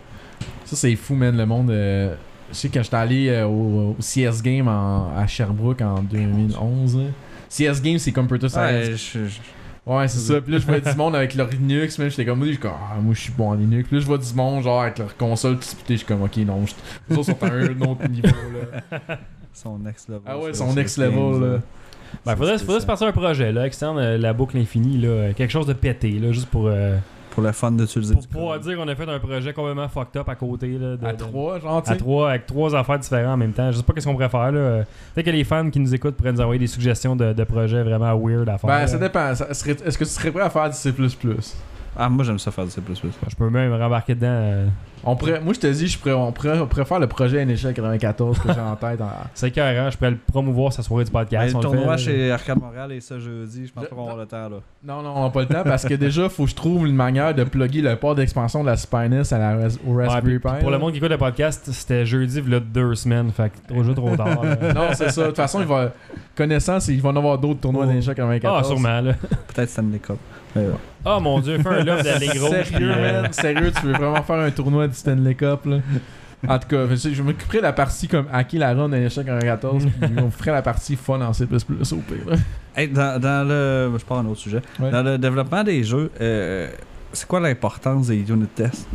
Ça, 0.65 0.77
c'est 0.77 0.95
fou, 0.97 1.15
man, 1.15 1.37
le 1.37 1.45
monde. 1.47 1.71
euh, 1.71 2.15
Je 2.51 2.57
sais, 2.57 2.69
quand 2.69 2.83
j'étais 2.83 2.97
allé 2.97 3.29
euh, 3.31 3.47
au, 3.47 3.91
au 3.91 3.97
CS 4.01 4.41
Game 4.43 4.69
en- 4.69 5.11
à 5.17 5.27
Sherbrooke 5.27 5.81
en 5.83 6.03
2011, 6.03 6.97
là. 6.99 7.03
CS 7.51 7.83
Game, 7.83 7.99
c'est 7.99 8.13
Computer 8.13 8.49
Science. 8.49 8.63
Ouais, 8.71 8.91
je- 8.93 9.25
je- 9.27 9.41
Ouais, 9.85 10.07
c'est 10.07 10.19
ça. 10.19 10.41
Puis 10.41 10.53
là, 10.53 10.59
je 10.59 10.67
vois 10.67 10.79
du 10.81 10.95
monde 10.97 11.17
avec 11.17 11.35
leur 11.35 11.49
Linux. 11.49 11.99
Mais 11.99 12.09
j'étais 12.11 12.25
comme, 12.25 12.39
moi, 12.39 12.47
je 12.47 12.53
suis 12.53 12.61
comme, 12.61 12.73
ah, 12.73 13.01
moi, 13.01 13.15
je 13.15 13.21
suis 13.21 13.33
bon 13.33 13.49
en 13.51 13.55
Linux. 13.55 13.89
Puis 13.89 13.97
là, 13.97 14.01
je 14.03 14.07
vois 14.07 14.19
du 14.19 14.33
monde, 14.35 14.63
genre, 14.63 14.83
avec 14.83 14.99
leur 14.99 15.17
console 15.17 15.57
tout 15.57 15.63
splitté. 15.63 15.95
Je 15.95 15.99
suis 15.99 16.07
comme, 16.07 16.23
ok, 16.23 16.37
non, 16.39 16.65
je- 16.67 16.75
les 17.11 17.17
autres 17.19 17.27
sont 17.33 17.43
à 17.45 17.49
un 17.51 17.81
autre 17.81 18.07
niveau, 18.09 18.29
là. 18.29 19.19
Son 19.53 19.79
next 19.79 20.09
level. 20.09 20.23
Ah 20.27 20.39
ouais, 20.39 20.55
son 20.55 20.73
next 20.73 20.97
15, 20.97 20.99
level, 20.99 21.41
là. 21.41 21.59
Ben, 22.27 22.37
faudrait, 22.37 22.59
faudrait 22.59 22.81
se 22.81 22.87
passer 22.87 23.05
un 23.07 23.13
projet, 23.13 23.53
là, 23.53 23.67
externe 23.67 23.99
euh, 23.99 24.19
la 24.19 24.33
boucle 24.35 24.57
infinie, 24.59 24.99
là, 24.99 25.09
euh, 25.09 25.33
quelque 25.33 25.51
chose 25.51 25.67
de 25.67 25.73
pété, 25.73 26.11
là, 26.13 26.31
juste 26.31 26.47
pour, 26.49 26.67
euh, 26.67 26.97
Pour 27.35 27.43
le 27.43 27.53
fun 27.53 27.73
d'utiliser 27.73 28.15
pour 28.15 28.27
pouvoir 28.29 28.61
dire 28.61 28.77
qu'on 28.77 28.87
a 28.89 28.95
fait 28.95 29.09
un 29.09 29.19
projet 29.19 29.53
complètement 29.53 29.89
fucked 29.89 30.21
up 30.21 30.29
à 30.29 30.35
côté, 30.35 30.69
là. 30.79 30.97
de- 30.97 31.07
À 31.07 31.13
de- 31.13 31.19
trois, 31.19 31.59
genre, 31.59 31.83
tu 31.83 31.91
à 31.91 31.97
trois, 31.97 32.31
avec 32.31 32.47
trois 32.47 32.75
affaires 32.75 32.99
différentes 32.99 33.35
en 33.35 33.37
même 33.39 33.53
temps. 33.53 33.71
Je 33.73 33.79
sais 33.79 33.83
pas 33.83 33.93
qu'est-ce 33.95 34.07
qu'on 34.07 34.13
pourrait 34.13 34.29
faire, 34.29 34.53
là. 34.53 34.85
Peut-être 35.15 35.27
que 35.27 35.31
les 35.31 35.45
fans 35.45 35.71
qui 35.71 35.81
nous 35.81 35.95
écoutent 35.95 36.15
pourraient 36.17 36.33
nous 36.33 36.41
envoyer 36.41 36.59
des 36.59 36.67
suggestions 36.67 37.17
de, 37.17 37.33
de 37.33 37.45
projets 37.45 37.83
vraiment 37.83 38.15
weird 38.19 38.49
à 38.49 38.59
faire. 38.59 38.69
Ben, 38.69 38.79
là. 38.81 38.87
ça 38.87 38.99
dépend. 38.99 39.33
Est-ce 39.33 39.65
que 39.99 40.05
tu 40.05 40.11
serais 40.11 40.31
prêt 40.31 40.43
à 40.43 40.51
faire 40.51 40.69
du 40.69 40.77
C++? 40.77 40.93
Ah, 41.97 42.09
moi 42.09 42.25
j'aime 42.25 42.39
ça 42.39 42.51
faire 42.51 42.65
du 42.65 42.71
C. 42.71 42.81
Je 43.29 43.37
peux 43.37 43.51
même 43.51 43.73
rembarquer 43.75 44.15
dedans. 44.15 44.27
euh, 44.29 44.67
On 45.05 45.15
pourrait, 45.17 45.41
moi, 45.41 45.53
je 45.53 45.59
te 45.61 45.67
dis, 45.67 45.89
je 45.89 45.99
pourrais, 45.99 46.13
on, 46.15 46.31
pourrait, 46.33 46.59
on 46.59 46.67
pourrait 46.67 46.85
faire 46.87 46.99
le 47.01 47.07
projet 47.07 47.45
NHL 47.45 47.75
94 47.75 48.39
que 48.39 48.53
j'ai 48.53 48.61
en 48.61 48.77
tête. 48.77 49.01
en- 49.01 49.11
C'est 49.35 49.51
carré, 49.51 49.91
je 49.91 49.97
pourrais 49.99 50.13
le 50.13 50.17
promouvoir 50.17 50.73
sa 50.73 50.83
soirée 50.83 51.05
du 51.05 51.11
podcast. 51.11 51.51
le 51.51 51.57
on 51.57 51.59
le 51.61 51.65
tournoi 51.65 51.99
fait, 51.99 52.05
chez 52.05 52.31
Arcade 52.33 52.59
Montréal 52.61 52.93
et 52.93 53.01
ça 53.01 53.19
jeudi, 53.19 53.67
je 53.67 53.73
pense 53.73 53.85
Je- 53.85 53.89
pas 53.91 53.95
qu'on 53.97 54.05
va 54.05 54.11
avoir 54.13 54.25
le 54.25 54.27
temps 54.27 54.49
là. 54.49 54.57
Non, 54.85 55.03
non, 55.03 55.13
on 55.17 55.25
n'a 55.25 55.31
pas 55.31 55.41
le 55.41 55.47
temps 55.49 55.65
parce 55.65 55.85
que 55.85 55.95
déjà, 55.95 56.29
faut 56.29 56.45
que 56.45 56.51
je 56.51 56.55
trouve 56.55 56.87
une 56.87 56.95
manière 56.97 57.35
de 57.35 57.45
plugger 57.45 57.83
le 57.83 57.97
port 57.97 58.15
d'expansion 58.15 58.63
de 58.63 58.69
la 58.69 58.77
Spinus 58.77 59.33
à 59.33 59.39
la, 59.39 59.57
au 59.87 59.93
Ouais, 59.93 60.07
Raspberry 60.07 60.39
puis 60.39 60.51
Pi. 60.51 60.59
pour 60.61 60.71
le 60.71 60.77
là. 60.77 60.79
monde 60.79 60.93
qui 60.93 60.99
écoute 60.99 61.11
le 61.11 61.19
podcast, 61.19 61.69
c'était 61.73 62.07
jeudi, 62.07 62.39
il 62.47 62.51
y 62.51 62.55
a 62.55 62.61
deux 62.61 62.95
semaines. 62.95 63.31
Fait 63.33 63.51
que 63.51 63.73
trop 63.75 63.83
jeu 63.83 63.93
trop 63.95 64.17
tard. 64.17 64.43
là. 64.43 64.73
Non, 64.73 64.87
c'est 64.95 65.11
ça. 65.11 65.23
De 65.23 65.27
toute 65.27 65.37
façon, 65.37 65.61
il 65.61 65.67
va, 65.67 65.91
connaissance, 66.37 66.89
il 66.89 67.03
va 67.03 67.11
en 67.11 67.17
avoir 67.17 67.37
d'autres 67.39 67.61
tournois 67.61 67.85
Oh. 67.87 67.93
NHL 67.93 68.15
94. 68.15 68.61
Ah, 68.61 68.65
sûrement, 68.65 69.01
là. 69.01 69.13
Peut-être 69.53 69.69
Stanley 69.69 69.99
Cup. 69.99 70.17
Oh 71.05 71.19
mon 71.21 71.41
dieu, 71.41 71.59
fais 71.59 71.69
un 71.69 71.85
love 71.85 72.03
d'Allegro. 72.03 72.49
Sérieux, 72.49 72.89
man? 72.89 73.33
Sérieux, 73.33 73.73
tu 73.79 73.87
veux 73.87 73.93
vraiment 73.93 74.23
faire 74.23 74.37
un 74.37 74.51
tournoi 74.51 74.89
du 74.89 74.95
Stanley 74.95 75.35
Cup, 75.35 75.67
là? 75.67 75.79
En 76.49 76.59
tout 76.59 76.69
cas, 76.69 76.87
je 76.95 77.23
m'occuperai 77.23 77.59
de 77.59 77.63
la 77.63 77.73
partie 77.73 78.09
comme 78.09 78.27
hacker 78.33 78.59
la 78.59 78.75
run 78.75 78.89
NHL 78.89 79.25
94, 79.25 79.87
puis 80.01 80.11
on 80.19 80.31
ferait 80.31 80.51
la 80.51 80.63
partie 80.63 80.97
fun 80.97 81.21
en 81.21 81.33
C++ 81.33 81.45
au 81.45 81.47
pire. 81.47 82.37
Hey, 82.75 82.89
dans, 82.89 83.21
dans 83.21 83.47
le. 83.47 83.93
Je 83.97 84.05
pars 84.05 84.19
à 84.19 84.21
un 84.23 84.27
autre 84.27 84.41
sujet. 84.41 84.61
Ouais. 84.81 84.91
Dans 84.91 85.03
le 85.05 85.19
développement 85.19 85.63
des 85.63 85.85
jeux, 85.85 86.11
euh, 86.21 86.69
c'est 87.13 87.29
quoi 87.29 87.39
l'importance 87.39 88.09
des 88.09 88.29
unit 88.29 88.47
tests? 88.47 88.89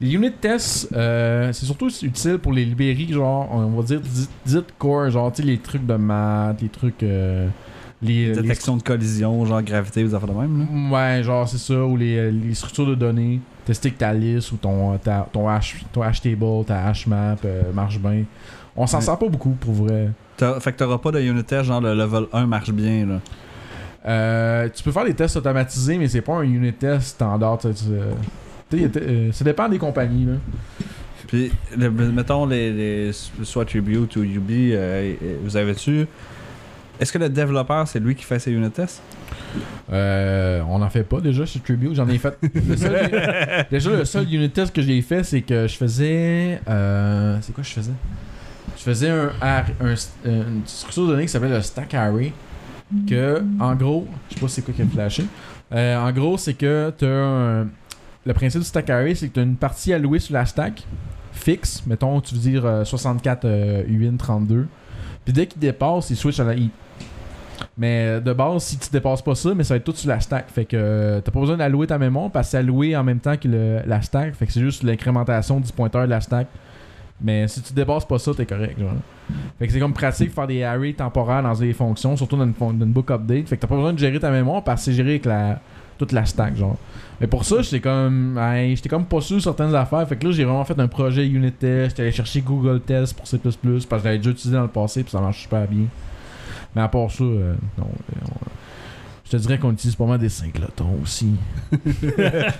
Les 0.00 0.12
unit 0.14 0.32
tests, 0.32 0.88
euh, 0.92 1.52
c'est 1.52 1.66
surtout 1.66 1.88
utile 2.02 2.38
pour 2.38 2.52
les 2.52 2.64
librairies, 2.64 3.12
genre, 3.12 3.48
on 3.52 3.66
va 3.80 3.82
dire, 3.82 4.00
dites 4.00 4.30
dites 4.46 4.74
core, 4.78 5.10
genre, 5.10 5.32
tu 5.32 5.42
sais, 5.42 5.48
les 5.48 5.58
trucs 5.58 5.84
de 5.84 5.94
maths, 5.94 6.62
les 6.62 6.68
trucs. 6.68 7.02
euh, 7.02 7.48
les, 8.02 8.34
les 8.34 8.42
Détection 8.42 8.76
de 8.76 8.82
collision, 8.82 9.44
genre 9.44 9.62
gravité, 9.62 10.02
des 10.02 10.14
affaires 10.14 10.28
de 10.28 10.34
même. 10.40 10.66
là. 10.90 11.16
Ouais, 11.16 11.22
genre 11.22 11.48
c'est 11.48 11.58
ça, 11.58 11.84
ou 11.84 11.96
les, 11.96 12.30
les 12.32 12.54
structures 12.54 12.86
de 12.86 12.94
données. 12.94 13.40
Tester 13.66 13.90
que 13.90 13.98
ta 13.98 14.12
liste 14.14 14.52
ou 14.52 14.56
ton, 14.56 14.96
ta- 14.98 15.28
ton, 15.32 15.48
hash, 15.48 15.84
ton 15.92 16.02
hash 16.02 16.20
table, 16.22 16.64
ta 16.66 16.86
hash 16.86 17.06
map 17.06 17.36
euh, 17.44 17.62
marche 17.74 17.98
bien. 18.00 18.24
On 18.74 18.86
s'en 18.86 18.98
Ouais. 18.98 19.04
sert 19.04 19.18
pas 19.18 19.28
beaucoup 19.28 19.50
pour 19.60 19.74
vrai. 19.74 20.08
Fait 20.60 20.72
que 20.72 20.78
t'auras 20.78 20.96
pas 20.98 21.10
de 21.12 21.20
unit 21.20 21.44
test, 21.44 21.64
genre 21.64 21.80
le 21.82 21.94
level 21.94 22.24
1 22.32 22.46
marche 22.46 22.72
bien. 22.72 23.04
là. 23.06 23.20
Euh, 24.06 24.68
tu 24.74 24.82
peux 24.82 24.92
faire 24.92 25.04
des 25.04 25.12
tests 25.12 25.36
automatisés, 25.36 25.98
mais 25.98 26.08
c'est 26.08 26.22
pas 26.22 26.36
un 26.36 26.42
unit 26.42 26.72
test 26.72 27.08
standard. 27.08 27.58
euh, 27.66 28.12
euh, 28.72 29.32
ça 29.32 29.44
dépend 29.44 29.68
des 29.68 29.78
compagnies. 29.78 30.24
Là. 30.24 30.32
Puis, 31.26 31.52
le- 31.76 31.90
mettons, 31.90 32.46
les, 32.46 32.72
les- 32.72 33.12
soit 33.42 33.66
Tribute 33.66 34.16
ou 34.16 34.22
UB, 34.22 34.50
euh, 34.50 35.14
vous 35.44 35.56
avez-tu. 35.56 36.06
Est-ce 37.00 37.12
que 37.12 37.18
le 37.18 37.28
développeur, 37.30 37.88
c'est 37.88 37.98
lui 37.98 38.14
qui 38.14 38.24
fait 38.24 38.38
ses 38.38 38.52
unit 38.52 38.70
tests? 38.70 39.02
Euh, 39.92 40.62
on 40.68 40.80
en 40.82 40.90
fait 40.90 41.02
pas 41.02 41.20
déjà 41.20 41.44
chez 41.46 41.58
Tribute. 41.60 41.94
J'en 41.94 42.08
ai 42.08 42.18
fait. 42.18 42.38
Le 42.68 42.76
seul- 42.76 43.66
déjà, 43.70 43.90
le 43.90 44.04
seul 44.04 44.32
unit 44.32 44.50
test 44.50 44.74
que 44.74 44.82
j'ai 44.82 45.00
fait, 45.02 45.24
c'est 45.24 45.40
que 45.42 45.66
je 45.66 45.76
faisais. 45.76 46.60
euh, 46.68 47.38
c'est 47.40 47.52
quoi 47.54 47.64
je 47.64 47.70
faisais? 47.72 47.92
Je 48.76 48.82
faisais 48.82 49.10
un, 49.10 49.30
un- 49.42 49.94
une 50.24 50.62
structure 50.66 51.04
de 51.06 51.08
données 51.12 51.22
qui 51.24 51.28
s'appelle 51.32 51.50
le 51.52 51.62
stack 51.62 51.94
array. 51.94 52.32
Que, 53.08 53.42
en 53.60 53.74
gros, 53.76 54.06
je 54.28 54.34
sais 54.34 54.40
pas 54.40 54.48
c'est 54.48 54.62
quoi 54.62 54.74
qui 54.74 54.82
a 54.82 54.86
flashé. 54.86 55.24
Euh, 55.72 55.96
en 55.96 56.10
gros, 56.12 56.36
c'est 56.38 56.54
que 56.54 56.92
tu 56.98 57.04
un. 57.06 57.68
Le 58.26 58.34
principe 58.34 58.60
du 58.60 58.66
stack 58.66 58.90
array, 58.90 59.14
c'est 59.14 59.28
que 59.28 59.34
tu 59.34 59.40
as 59.40 59.44
une 59.44 59.56
partie 59.56 59.92
allouée 59.94 60.18
sur 60.18 60.34
la 60.34 60.44
stack 60.44 60.82
fixe. 61.32 61.82
Mettons, 61.86 62.20
tu 62.20 62.34
veux 62.34 62.40
dire 62.40 62.66
euh, 62.66 62.84
64 62.84 63.44
euh, 63.44 63.82
UIN 63.88 64.16
32. 64.16 64.66
Puis 65.24 65.32
dès 65.32 65.46
qu'il 65.46 65.60
dépasse, 65.60 66.10
il 66.10 66.16
switch 66.16 66.38
à 66.40 66.44
la 66.44 66.54
I. 66.54 66.70
Mais 67.76 68.06
euh, 68.06 68.20
de 68.20 68.32
base, 68.32 68.62
si 68.64 68.78
tu 68.78 68.90
dépasses 68.90 69.22
pas 69.22 69.34
ça, 69.34 69.54
mais 69.54 69.64
ça 69.64 69.74
va 69.74 69.78
être 69.78 69.84
tout 69.84 69.92
sur 69.94 70.08
la 70.08 70.20
stack. 70.20 70.50
Fait 70.50 70.64
que 70.64 70.76
euh, 70.76 71.20
t'as 71.20 71.30
pas 71.30 71.40
besoin 71.40 71.56
d'allouer 71.56 71.86
ta 71.86 71.98
mémoire 71.98 72.30
parce 72.30 72.48
que 72.48 72.50
c'est 72.52 72.58
alloué 72.58 72.96
en 72.96 73.04
même 73.04 73.20
temps 73.20 73.36
que 73.36 73.48
le- 73.48 73.80
la 73.86 74.02
stack. 74.02 74.34
Fait 74.34 74.46
que 74.46 74.52
c'est 74.52 74.60
juste 74.60 74.82
l'incrémentation 74.82 75.60
du 75.60 75.70
pointeur 75.72 76.04
de 76.04 76.10
la 76.10 76.20
stack. 76.20 76.46
Mais 77.22 77.46
si 77.48 77.60
tu 77.60 77.72
dépasses 77.74 78.06
pas 78.06 78.18
ça, 78.18 78.32
t'es 78.34 78.46
correct. 78.46 78.78
Genre. 78.78 78.92
Fait 79.58 79.66
que 79.66 79.72
c'est 79.72 79.78
comme 79.80 79.92
pratique 79.92 80.28
de 80.28 80.34
faire 80.34 80.46
des 80.46 80.62
arrays 80.62 80.94
temporaires 80.94 81.42
dans 81.42 81.54
des 81.54 81.72
fonctions, 81.74 82.16
surtout 82.16 82.36
dans 82.36 82.44
une, 82.44 82.52
book 82.92 83.10
update. 83.10 83.48
Fait 83.48 83.56
que 83.56 83.60
t'as 83.60 83.68
pas 83.68 83.76
besoin 83.76 83.92
de 83.92 83.98
gérer 83.98 84.18
ta 84.18 84.30
mémoire 84.30 84.64
parce 84.64 84.80
que 84.80 84.84
c'est 84.86 84.94
géré 84.94 85.10
avec 85.10 85.26
la, 85.26 85.60
toute 85.98 86.12
la 86.12 86.24
stack. 86.24 86.56
genre. 86.56 86.76
Mais 87.20 87.26
pour 87.26 87.44
ça, 87.44 87.60
j'étais 87.60 87.80
comme 87.80 88.40
j'étais 88.74 88.88
comme 88.88 89.04
pas 89.04 89.20
sûr 89.20 89.40
certaines 89.42 89.74
affaires. 89.74 90.08
Fait 90.08 90.16
que 90.16 90.26
là, 90.26 90.32
j'ai 90.32 90.44
vraiment 90.44 90.64
fait 90.64 90.78
un 90.80 90.88
projet 90.88 91.26
unit 91.26 91.52
test. 91.52 91.90
J'étais 91.90 92.02
allé 92.02 92.12
chercher 92.12 92.40
Google 92.40 92.80
Test 92.80 93.14
pour 93.14 93.26
C++ 93.26 93.38
parce 93.38 93.56
que 93.56 93.68
j'avais 94.02 94.16
déjà 94.16 94.30
utilisé 94.30 94.56
dans 94.56 94.62
le 94.62 94.68
passé 94.68 95.02
puis 95.02 95.10
ça 95.12 95.20
marche 95.20 95.42
super 95.42 95.68
bien. 95.68 95.84
Mais 96.74 96.82
à 96.82 96.88
part 96.88 97.10
ça, 97.10 97.24
euh, 97.24 97.54
non. 97.78 97.84
euh, 97.86 98.26
je 99.30 99.36
te 99.36 99.42
dirais 99.42 99.58
qu'on 99.58 99.70
utilise 99.72 99.94
pas 99.94 100.06
mal 100.06 100.18
des 100.18 100.28
singletons 100.28 100.98
aussi. 101.02 101.30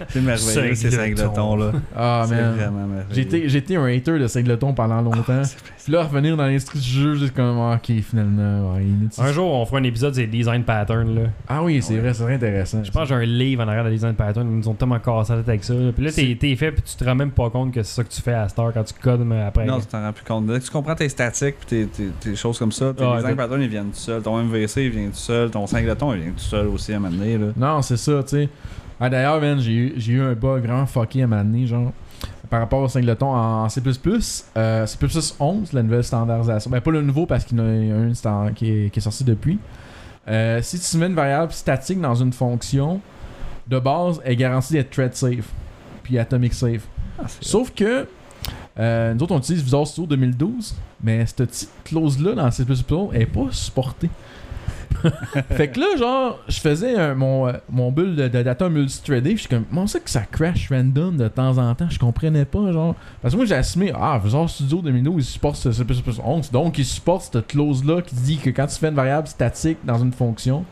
C'est 0.09 0.21
merveilleux, 0.21 0.75
ces 0.75 0.91
Singleton. 0.91 1.16
singletons-là. 1.27 1.73
Ah, 1.97 2.25
c'est 2.29 2.35
man. 2.37 2.55
vraiment 2.55 2.87
merveilleux. 2.87 3.07
J'ai 3.12 3.21
été, 3.23 3.49
j'ai 3.49 3.59
été 3.59 3.77
un 3.77 3.87
hater 3.87 4.18
de 4.18 4.27
singletons 4.27 4.73
pendant 4.73 5.01
longtemps. 5.01 5.23
Ah, 5.29 5.45
c'est 5.45 5.57
plaisant. 5.59 5.75
Puis 5.85 5.93
là, 5.93 6.03
revenir 6.05 6.37
dans 6.37 6.45
l'industrie 6.45 6.79
du 6.79 6.89
jeu, 6.89 7.14
j'ai 7.16 7.31
comme, 7.31 7.59
ah, 7.59 7.77
ok, 7.77 8.01
finalement, 8.03 8.75
ouais, 8.75 8.85
Un 9.18 9.33
jour, 9.33 9.53
on 9.53 9.64
fera 9.66 9.79
un 9.79 9.83
épisode 9.85 10.14
sur 10.14 10.21
les 10.23 10.27
design 10.29 10.62
patterns. 10.62 11.14
Là. 11.14 11.23
Ah 11.49 11.62
oui, 11.62 11.83
c'est 11.83 11.97
vrai, 11.99 12.14
c'est 12.14 12.23
vrai 12.23 12.35
intéressant. 12.35 12.85
Je 12.85 12.91
pense 12.91 13.03
que 13.03 13.09
j'ai 13.09 13.14
un 13.14 13.25
livre 13.25 13.64
en 13.64 13.68
arrière 13.68 13.85
de 13.85 13.91
design 13.91 14.14
pattern. 14.14 14.47
Ils 14.49 14.59
nous 14.59 14.68
ont 14.68 14.75
tellement 14.75 14.99
cassé 15.01 15.33
la 15.33 15.39
tête 15.39 15.49
avec 15.49 15.64
ça. 15.64 15.75
là. 15.75 15.91
Puis 15.93 16.05
là, 16.05 16.12
t'es, 16.12 16.57
fait, 16.57 16.73
puis 16.73 16.83
tu 16.83 16.95
te 16.97 17.05
rends 17.05 17.14
même 17.14 17.31
pas 17.33 17.51
compte 17.51 17.73
que 17.75 17.83
c'est 17.83 17.95
ça 17.97 18.05
que 18.05 18.09
tu 18.11 18.21
fais 18.23 18.35
à 18.35 18.49
Star 18.49 18.73
quand 18.73 18.85
tu 18.85 18.95
codes 18.95 19.25
mais 19.25 19.41
après. 19.43 19.64
Non, 19.64 19.81
tu 19.81 19.87
t'en 19.87 20.03
rends 20.03 20.12
plus 20.12 20.25
compte. 20.25 20.47
Dès 20.47 20.61
que 20.61 20.64
tu 20.64 20.71
comprends 20.71 20.95
tes 20.95 21.09
statiques 21.09 21.57
puis 21.61 21.66
tes, 21.66 21.87
tes- 21.87 22.11
tes 22.21 22.37
choses 22.37 22.59
comme 22.59 22.73
ça, 22.73 22.93
tes 22.95 23.05
Ah, 23.05 23.16
design 23.16 23.37
patterns 23.37 23.62
ils 23.62 23.68
viennent 23.68 23.91
tout 23.91 23.97
seuls. 23.99 24.23
Ton 24.23 24.39
MVC 24.43 24.85
il 24.85 24.91
vient 24.91 25.07
tout 25.09 25.14
seul. 25.16 25.51
Ton 25.51 25.66
singleton 25.66 26.12
il 26.14 26.23
vient 26.23 26.33
tout 26.33 26.39
seul 26.39 26.60
aussi 26.69 26.93
à 26.93 26.97
un 26.97 27.01
moment 27.01 27.17
donné, 27.17 27.39
là. 27.39 27.47
Non, 27.57 27.83
c'est 27.83 27.97
ça, 27.97 28.23
tu 28.23 28.29
sais. 28.29 28.49
Ah, 29.01 29.09
D'ailleurs, 29.09 29.41
man, 29.41 29.59
j'ai 29.61 29.73
eu, 29.73 30.21
un 30.21 30.35
bug 30.35 30.65
vraiment 30.65 30.87
fucké 30.87 31.23
à 31.23 31.25
un 31.25 31.29
moment 31.29 31.43
donné, 31.43 31.67
genre, 31.67 31.93
par 32.51 32.61
rapport 32.61 32.81
au 32.83 32.89
singleton 32.89 33.29
en 33.35 33.69
C++. 33.69 33.81
Euh, 34.57 34.87
C++ 34.87 34.99
11, 35.39 35.73
la 35.73 35.83
nouvelle 35.83 36.05
standardisation. 36.05 36.71
Ben, 36.71 36.81
pas 36.81 36.91
le 36.91 37.01
nouveau 37.03 37.25
parce 37.27 37.45
qu'il 37.45 37.57
y 37.59 37.61
en 37.61 37.65
a 37.65 37.69
un 38.09 38.13
stand- 38.15 38.53
qui, 38.55 38.71
est, 38.71 38.91
qui 38.91 38.99
est 38.99 39.03
sorti 39.03 39.25
depuis. 39.25 39.59
Euh, 40.29 40.61
si 40.63 40.79
tu 40.79 40.97
mets 40.99 41.07
une 41.07 41.15
variable 41.15 41.53
statique 41.53 42.01
dans 42.01 42.15
une 42.15 42.33
fonction, 42.33 43.01
de 43.67 43.79
base, 43.79 44.21
elle 44.25 44.33
est 44.33 44.37
garantie 44.37 44.75
d'être 44.75 44.91
thread 44.91 45.15
safe, 45.15 45.49
puis 46.03 46.19
atomic 46.19 46.53
safe. 46.53 46.87
Ah, 47.19 47.25
Sauf 47.41 47.73
que 47.73 48.07
euh, 48.79 49.15
nous 49.15 49.23
autres, 49.23 49.35
on 49.35 49.39
utilise 49.39 49.63
Visual 49.63 49.87
Studio 49.87 50.07
2012, 50.09 50.75
mais 51.03 51.25
cette 51.27 51.37
petite 51.49 51.71
clause-là 51.85 52.35
dans 52.35 52.51
C++ 52.51 52.65
elle 53.15 53.23
est 53.23 53.27
pas 53.27 53.47
supportée. 53.51 54.11
fait 55.51 55.69
que 55.69 55.81
là, 55.81 55.87
genre, 55.99 56.39
je 56.49 56.61
faisais 56.61 56.95
un- 56.97 57.15
mon, 57.15 57.49
euh, 57.49 57.53
mon 57.71 57.91
bulle 57.93 58.17
de, 58.17 58.29
de 58.29 58.43
data 58.43 58.69
multithreadé, 58.69 59.31
puis 59.31 59.37
je 59.37 59.41
suis 59.43 59.49
comme, 59.49 59.65
comment 59.65 59.87
ça 59.87 60.01
que 60.01 60.11
ça 60.11 60.23
crash 60.23 60.69
random 60.71 61.17
de 61.17 61.29
temps 61.29 61.59
en 61.59 61.75
temps? 61.75 61.89
Je 61.91 61.99
comprenais 61.99 62.45
pas, 62.45 62.73
genre. 62.73 62.95
Parce 63.23 63.35
que 63.35 63.37
moi, 63.37 63.47
j'ai 63.47 63.55
assumé, 63.55 63.93
ah, 63.95 64.21
Visual 64.23 64.49
Studio 64.49 64.83
2012, 64.83 65.25
il 65.25 65.25
supporte 65.27 65.57
ce 65.57 65.73
C++ 65.73 65.83
11, 66.25 66.51
donc 66.51 66.79
il 66.79 66.85
supporte 66.85 67.31
cette 67.33 67.47
clause-là 67.47 68.03
qui 68.03 68.15
dit 68.15 68.37
que 68.39 68.51
quand 68.51 68.67
tu 68.67 68.77
fais 68.77 68.89
une 68.89 68.95
variable 68.95 69.27
statique 69.29 69.79
dans 69.85 69.99
une 69.99 70.13
fonction, 70.13 70.65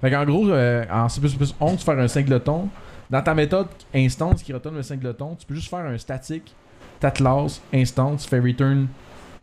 fait 0.00 0.10
qu'en 0.10 0.24
gros, 0.24 0.48
euh, 0.48 0.84
en 0.92 1.08
C++ 1.08 1.20
11, 1.60 1.82
faire 1.82 1.98
un 1.98 2.08
singleton, 2.08 2.68
dans 3.08 3.22
ta 3.22 3.34
méthode 3.34 3.68
instance 3.94 4.42
qui 4.42 4.52
retourne 4.52 4.74
le 4.76 4.82
singleton, 4.82 5.36
tu 5.38 5.46
peux 5.46 5.54
juste 5.54 5.70
faire 5.70 5.86
un 5.86 5.96
statique, 5.96 6.54
ta 6.98 7.10
classe, 7.10 7.60
instance, 7.72 8.24
tu 8.24 8.28
fais 8.28 8.40
return 8.40 8.88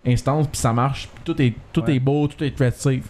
instance, 0.05 0.47
puis 0.47 0.57
ça 0.59 0.73
marche. 0.73 1.07
Tout 1.23 1.41
est, 1.41 1.53
tout 1.71 1.81
Ouais. 1.83 1.95
est 1.95 1.99
beau, 1.99 2.27
tout 2.27 2.43
est 2.43 2.51
thread 2.55 2.73
safe. 2.73 3.09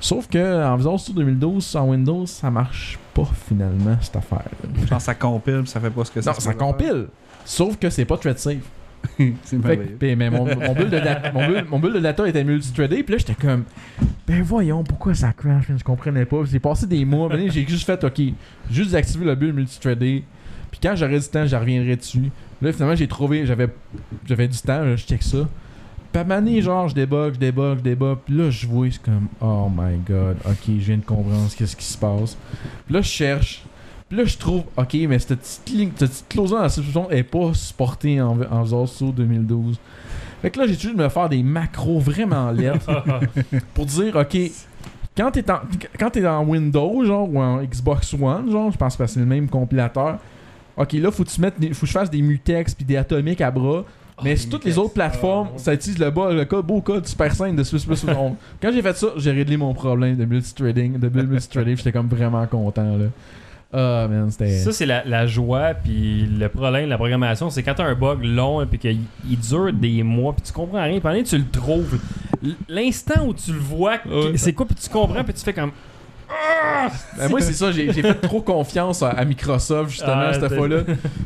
Sauf 0.00 0.28
que 0.28 0.64
en 0.64 0.76
Visual 0.76 0.98
Studio 0.98 1.22
2012, 1.22 1.76
en 1.76 1.88
Windows, 1.90 2.26
ça 2.26 2.50
marche 2.50 2.98
pas 3.14 3.28
finalement 3.48 3.96
cette 4.00 4.16
affaire. 4.16 4.44
Genre 4.88 5.00
ça 5.00 5.14
compile 5.14 5.62
ça 5.66 5.78
fait 5.80 5.90
pas 5.90 6.04
ce 6.04 6.10
que 6.10 6.20
Non, 6.20 6.32
c'est. 6.34 6.40
ça 6.40 6.54
compile. 6.54 7.06
Sauf 7.44 7.76
que 7.76 7.90
c'est 7.90 8.04
pas 8.06 8.16
thread 8.16 8.38
safe. 8.38 8.56
c'est 9.18 9.32
Fait 9.44 9.56
que- 9.56 9.56
merveilleux. 9.56 9.96
puis, 9.98 10.16
mais 10.16 10.28
mon, 10.30 10.44
mon, 10.44 10.74
bulle 10.74 10.90
de 10.90 10.98
data, 10.98 11.32
mon, 11.32 11.46
bulle, 11.46 11.64
mon 11.70 11.78
bulle 11.78 11.94
de 11.94 12.00
data 12.00 12.28
était 12.28 12.44
multithreadé, 12.44 13.02
puis 13.02 13.12
là 13.14 13.18
j'étais 13.18 13.34
comme, 13.34 13.64
ben 14.26 14.42
voyons, 14.42 14.84
pourquoi 14.84 15.14
ça 15.14 15.32
crash, 15.32 15.64
je 15.74 15.82
comprenais 15.82 16.26
pas. 16.26 16.36
J'ai 16.44 16.58
passé 16.60 16.86
des 16.86 17.04
mois, 17.06 17.28
mais 17.34 17.48
j'ai 17.48 17.66
juste 17.66 17.86
fait, 17.86 18.02
ok, 18.04 18.20
juste 18.70 18.88
désactiver 18.90 19.24
le 19.24 19.34
bulle 19.34 19.54
multithreadé, 19.54 20.22
puis 20.70 20.80
quand 20.82 20.94
j'aurai 20.96 21.18
du 21.18 21.26
temps, 21.28 21.46
je 21.46 21.56
reviendrai 21.56 21.96
dessus. 21.96 22.30
Là 22.60 22.72
finalement 22.72 22.94
j'ai 22.94 23.08
trouvé, 23.08 23.46
j'avais 23.46 23.68
j'avais 24.26 24.48
du 24.48 24.58
temps, 24.58 24.82
je 24.94 25.02
check 25.02 25.22
ça. 25.22 25.48
Moment 26.14 26.34
donné, 26.36 26.60
genre, 26.60 26.88
je 26.88 26.94
débug, 26.94 27.34
je 27.34 27.38
débug, 27.38 27.78
je 27.78 27.82
débug, 27.82 28.18
puis 28.24 28.36
là 28.36 28.50
je 28.50 28.66
vois, 28.66 28.88
c'est 28.90 29.00
comme, 29.02 29.28
oh 29.40 29.70
my 29.70 29.98
god, 29.98 30.36
ok, 30.44 30.64
je 30.66 30.72
viens 30.72 30.98
de 30.98 31.04
comprendre 31.04 31.48
ce 31.48 31.56
qu'est-ce 31.56 31.76
qui 31.76 31.84
se 31.84 31.96
passe. 31.96 32.36
Puis 32.86 32.94
là 32.94 33.00
je 33.00 33.08
cherche, 33.08 33.62
puis 34.10 34.18
là, 34.18 34.24
je 34.24 34.36
trouve, 34.36 34.64
ok, 34.76 34.94
mais 35.08 35.20
cette 35.20 35.38
petite 35.38 35.70
ligne, 35.70 35.90
cette 35.94 36.10
petite 36.10 36.28
clause 36.28 36.50
dans 36.50 37.06
la 37.06 37.16
est 37.16 37.22
pas 37.22 37.54
supportée 37.54 38.20
en, 38.20 38.36
en 38.50 38.86
Studio 38.86 39.12
2012. 39.12 39.78
Fait 40.42 40.50
que 40.50 40.58
là, 40.58 40.66
j'ai 40.66 40.72
essayé 40.72 40.92
de 40.92 40.98
me 40.98 41.08
faire 41.08 41.28
des 41.28 41.44
macros 41.44 42.00
vraiment 42.00 42.50
laides 42.50 42.80
pour 43.74 43.86
dire, 43.86 44.16
ok, 44.16 44.36
quand 45.16 45.30
t'es 45.30 45.48
en, 45.48 45.60
quand 45.96 46.10
t'es 46.10 46.26
en 46.26 46.44
Windows, 46.44 47.04
genre, 47.04 47.32
ou 47.32 47.38
en 47.38 47.62
Xbox 47.62 48.12
One, 48.14 48.50
genre, 48.50 48.72
je 48.72 48.76
pense 48.76 48.96
que 48.96 49.06
c'est 49.06 49.20
le 49.20 49.26
même 49.26 49.48
compilateur. 49.48 50.18
Ok, 50.76 50.92
là, 50.94 51.12
faut 51.12 51.22
que 51.22 51.30
tu 51.30 51.40
mettes, 51.40 51.54
faut 51.72 51.82
que 51.82 51.86
je 51.86 51.92
fasse 51.92 52.10
des 52.10 52.22
mutex 52.22 52.74
puis 52.74 52.84
des 52.84 52.96
atomiques 52.96 53.40
à 53.40 53.52
bras. 53.52 53.84
Mais 54.24 54.30
des 54.34 54.36
sur 54.36 54.50
toutes 54.50 54.64
les 54.64 54.78
autres 54.78 54.94
plateformes, 54.94 55.48
Ah, 55.54 55.58
ça 55.58 55.74
utilise 55.74 55.98
le, 55.98 56.10
bas, 56.10 56.32
le 56.32 56.44
code, 56.44 56.66
beau 56.66 56.80
code 56.80 57.06
super 57.06 57.34
simple 57.34 57.56
de 57.56 57.62
C++. 57.62 57.76
Donc, 58.06 58.36
Quand 58.62 58.72
j'ai 58.72 58.82
fait 58.82 58.96
ça, 58.96 59.08
j'ai 59.16 59.30
réglé 59.32 59.56
mon 59.56 59.72
problème 59.74 60.16
de 60.16 60.24
multithreading, 60.24 60.98
de 60.98 61.08
build 61.08 61.28
multithreading. 61.30 61.76
J'étais 61.76 61.92
comme 61.92 62.08
vraiment 62.08 62.46
content, 62.46 62.96
là. 62.96 63.06
Ah, 63.72 64.08
man, 64.10 64.28
c'était... 64.32 64.58
Ça, 64.58 64.72
c'est 64.72 64.84
la, 64.86 65.04
la 65.04 65.28
joie, 65.28 65.74
puis 65.74 66.26
le 66.26 66.48
problème 66.48 66.86
de 66.86 66.90
la 66.90 66.96
programmation, 66.98 67.50
c'est 67.50 67.62
quand 67.62 67.74
t'as 67.74 67.84
un 67.84 67.94
bug 67.94 68.24
long, 68.24 68.66
puis 68.66 68.78
qu'il 68.80 68.98
il 69.30 69.38
dure 69.38 69.72
des 69.72 70.02
mois, 70.02 70.32
puis 70.32 70.42
tu 70.42 70.52
comprends 70.52 70.82
rien, 70.82 70.94
puis 70.98 71.00
moment 71.04 71.14
donné, 71.14 71.22
tu 71.22 71.38
le 71.38 71.48
trouves. 71.48 71.98
L'instant 72.68 73.26
où 73.26 73.34
tu 73.34 73.52
le 73.52 73.58
vois, 73.60 73.98
que- 73.98 74.36
c'est 74.36 74.52
quoi, 74.52 74.66
puis 74.66 74.74
tu 74.74 74.88
comprends, 74.88 75.22
puis 75.22 75.34
tu 75.34 75.42
fais 75.42 75.52
comme. 75.52 75.70
Ben, 77.18 77.28
moi, 77.28 77.40
c'est 77.40 77.52
ça, 77.52 77.72
j'ai 77.72 77.92
fait 77.92 78.14
trop 78.14 78.40
confiance 78.40 79.02
à, 79.02 79.10
à 79.10 79.24
Microsoft, 79.24 79.90
justement, 79.90 80.12
Ah, 80.28 80.32
cette 80.34 80.54
fois-là. 80.54 80.82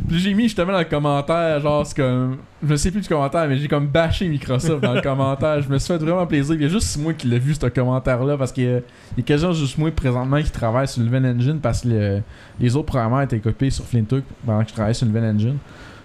Puis 0.09 0.18
j'ai 0.18 0.34
mis 0.34 0.44
justement 0.44 0.72
dans 0.72 0.78
le 0.78 0.84
commentaire, 0.84 1.61
genre, 1.61 1.86
c'est 1.86 1.96
comme. 1.96 2.38
Je 2.66 2.74
sais 2.76 2.90
plus 2.90 3.02
du 3.02 3.09
commentaire, 3.09 3.46
mais 3.46 3.57
j'ai 3.59 3.68
comme 3.68 3.86
bâché 3.86 4.26
Microsoft 4.28 4.82
dans 4.82 4.94
le 4.94 5.00
commentaire. 5.02 5.61
Je 5.62 5.68
me 5.68 5.78
suis 5.78 5.88
fait 5.92 5.98
vraiment 6.02 6.26
plaisir. 6.26 6.55
Il 6.55 6.62
y 6.62 6.64
a 6.64 6.68
juste 6.68 6.96
moi 6.98 7.12
qui 7.12 7.26
l'ai 7.28 7.38
vu, 7.38 7.55
ce 7.55 7.66
commentaire-là, 7.66 8.36
parce 8.38 8.52
qu'il 8.52 8.64
y 8.64 8.68
a 8.68 8.78
il 8.78 9.18
y 9.18 9.20
a 9.20 9.22
quasiment 9.22 9.52
juste 9.52 9.76
moi 9.78 9.90
présentement 9.90 10.40
qui 10.42 10.50
travaille 10.50 10.88
sur 10.88 11.02
le 11.02 11.09
Ven 11.11 11.24
Engine, 11.26 11.61
parce 11.61 11.82
que 11.82 11.88
le- 11.88 12.22
les 12.59 12.74
autres 12.74 12.86
programmeurs 12.86 13.22
étaient 13.22 13.38
copiés 13.38 13.70
sur 13.70 13.84
Flintook 13.84 14.24
pendant 14.44 14.62
que 14.62 14.68
je 14.70 14.74
travaillais 14.74 14.94
sur 14.94 15.07
le 15.07 15.12
Ven 15.12 15.24
Engine. 15.36 15.59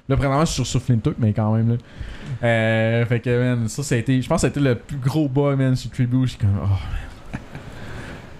Là, 0.07 0.17
présentement, 0.17 0.41
je 0.41 0.45
suis 0.47 0.55
sur, 0.55 0.67
sur 0.67 0.81
Flintook, 0.81 1.15
mais 1.19 1.33
quand 1.33 1.53
même, 1.55 1.69
là. 1.69 1.75
Euh, 2.43 3.05
fait 3.05 3.19
que, 3.19 3.29
man, 3.55 3.67
ça, 3.67 3.83
ça 3.83 3.95
a 3.95 3.97
été. 3.97 4.21
Je 4.21 4.27
pense 4.27 4.37
que 4.37 4.41
ça 4.41 4.47
a 4.47 4.49
été 4.49 4.59
le 4.59 4.75
plus 4.75 4.97
gros 4.97 5.27
bug, 5.27 5.57
man, 5.57 5.75
sur 5.75 5.89
Tribute. 5.91 6.23
Je 6.25 6.29
suis 6.31 6.37
comme, 6.39 6.49
oh, 6.63 6.67
man. 6.67 6.77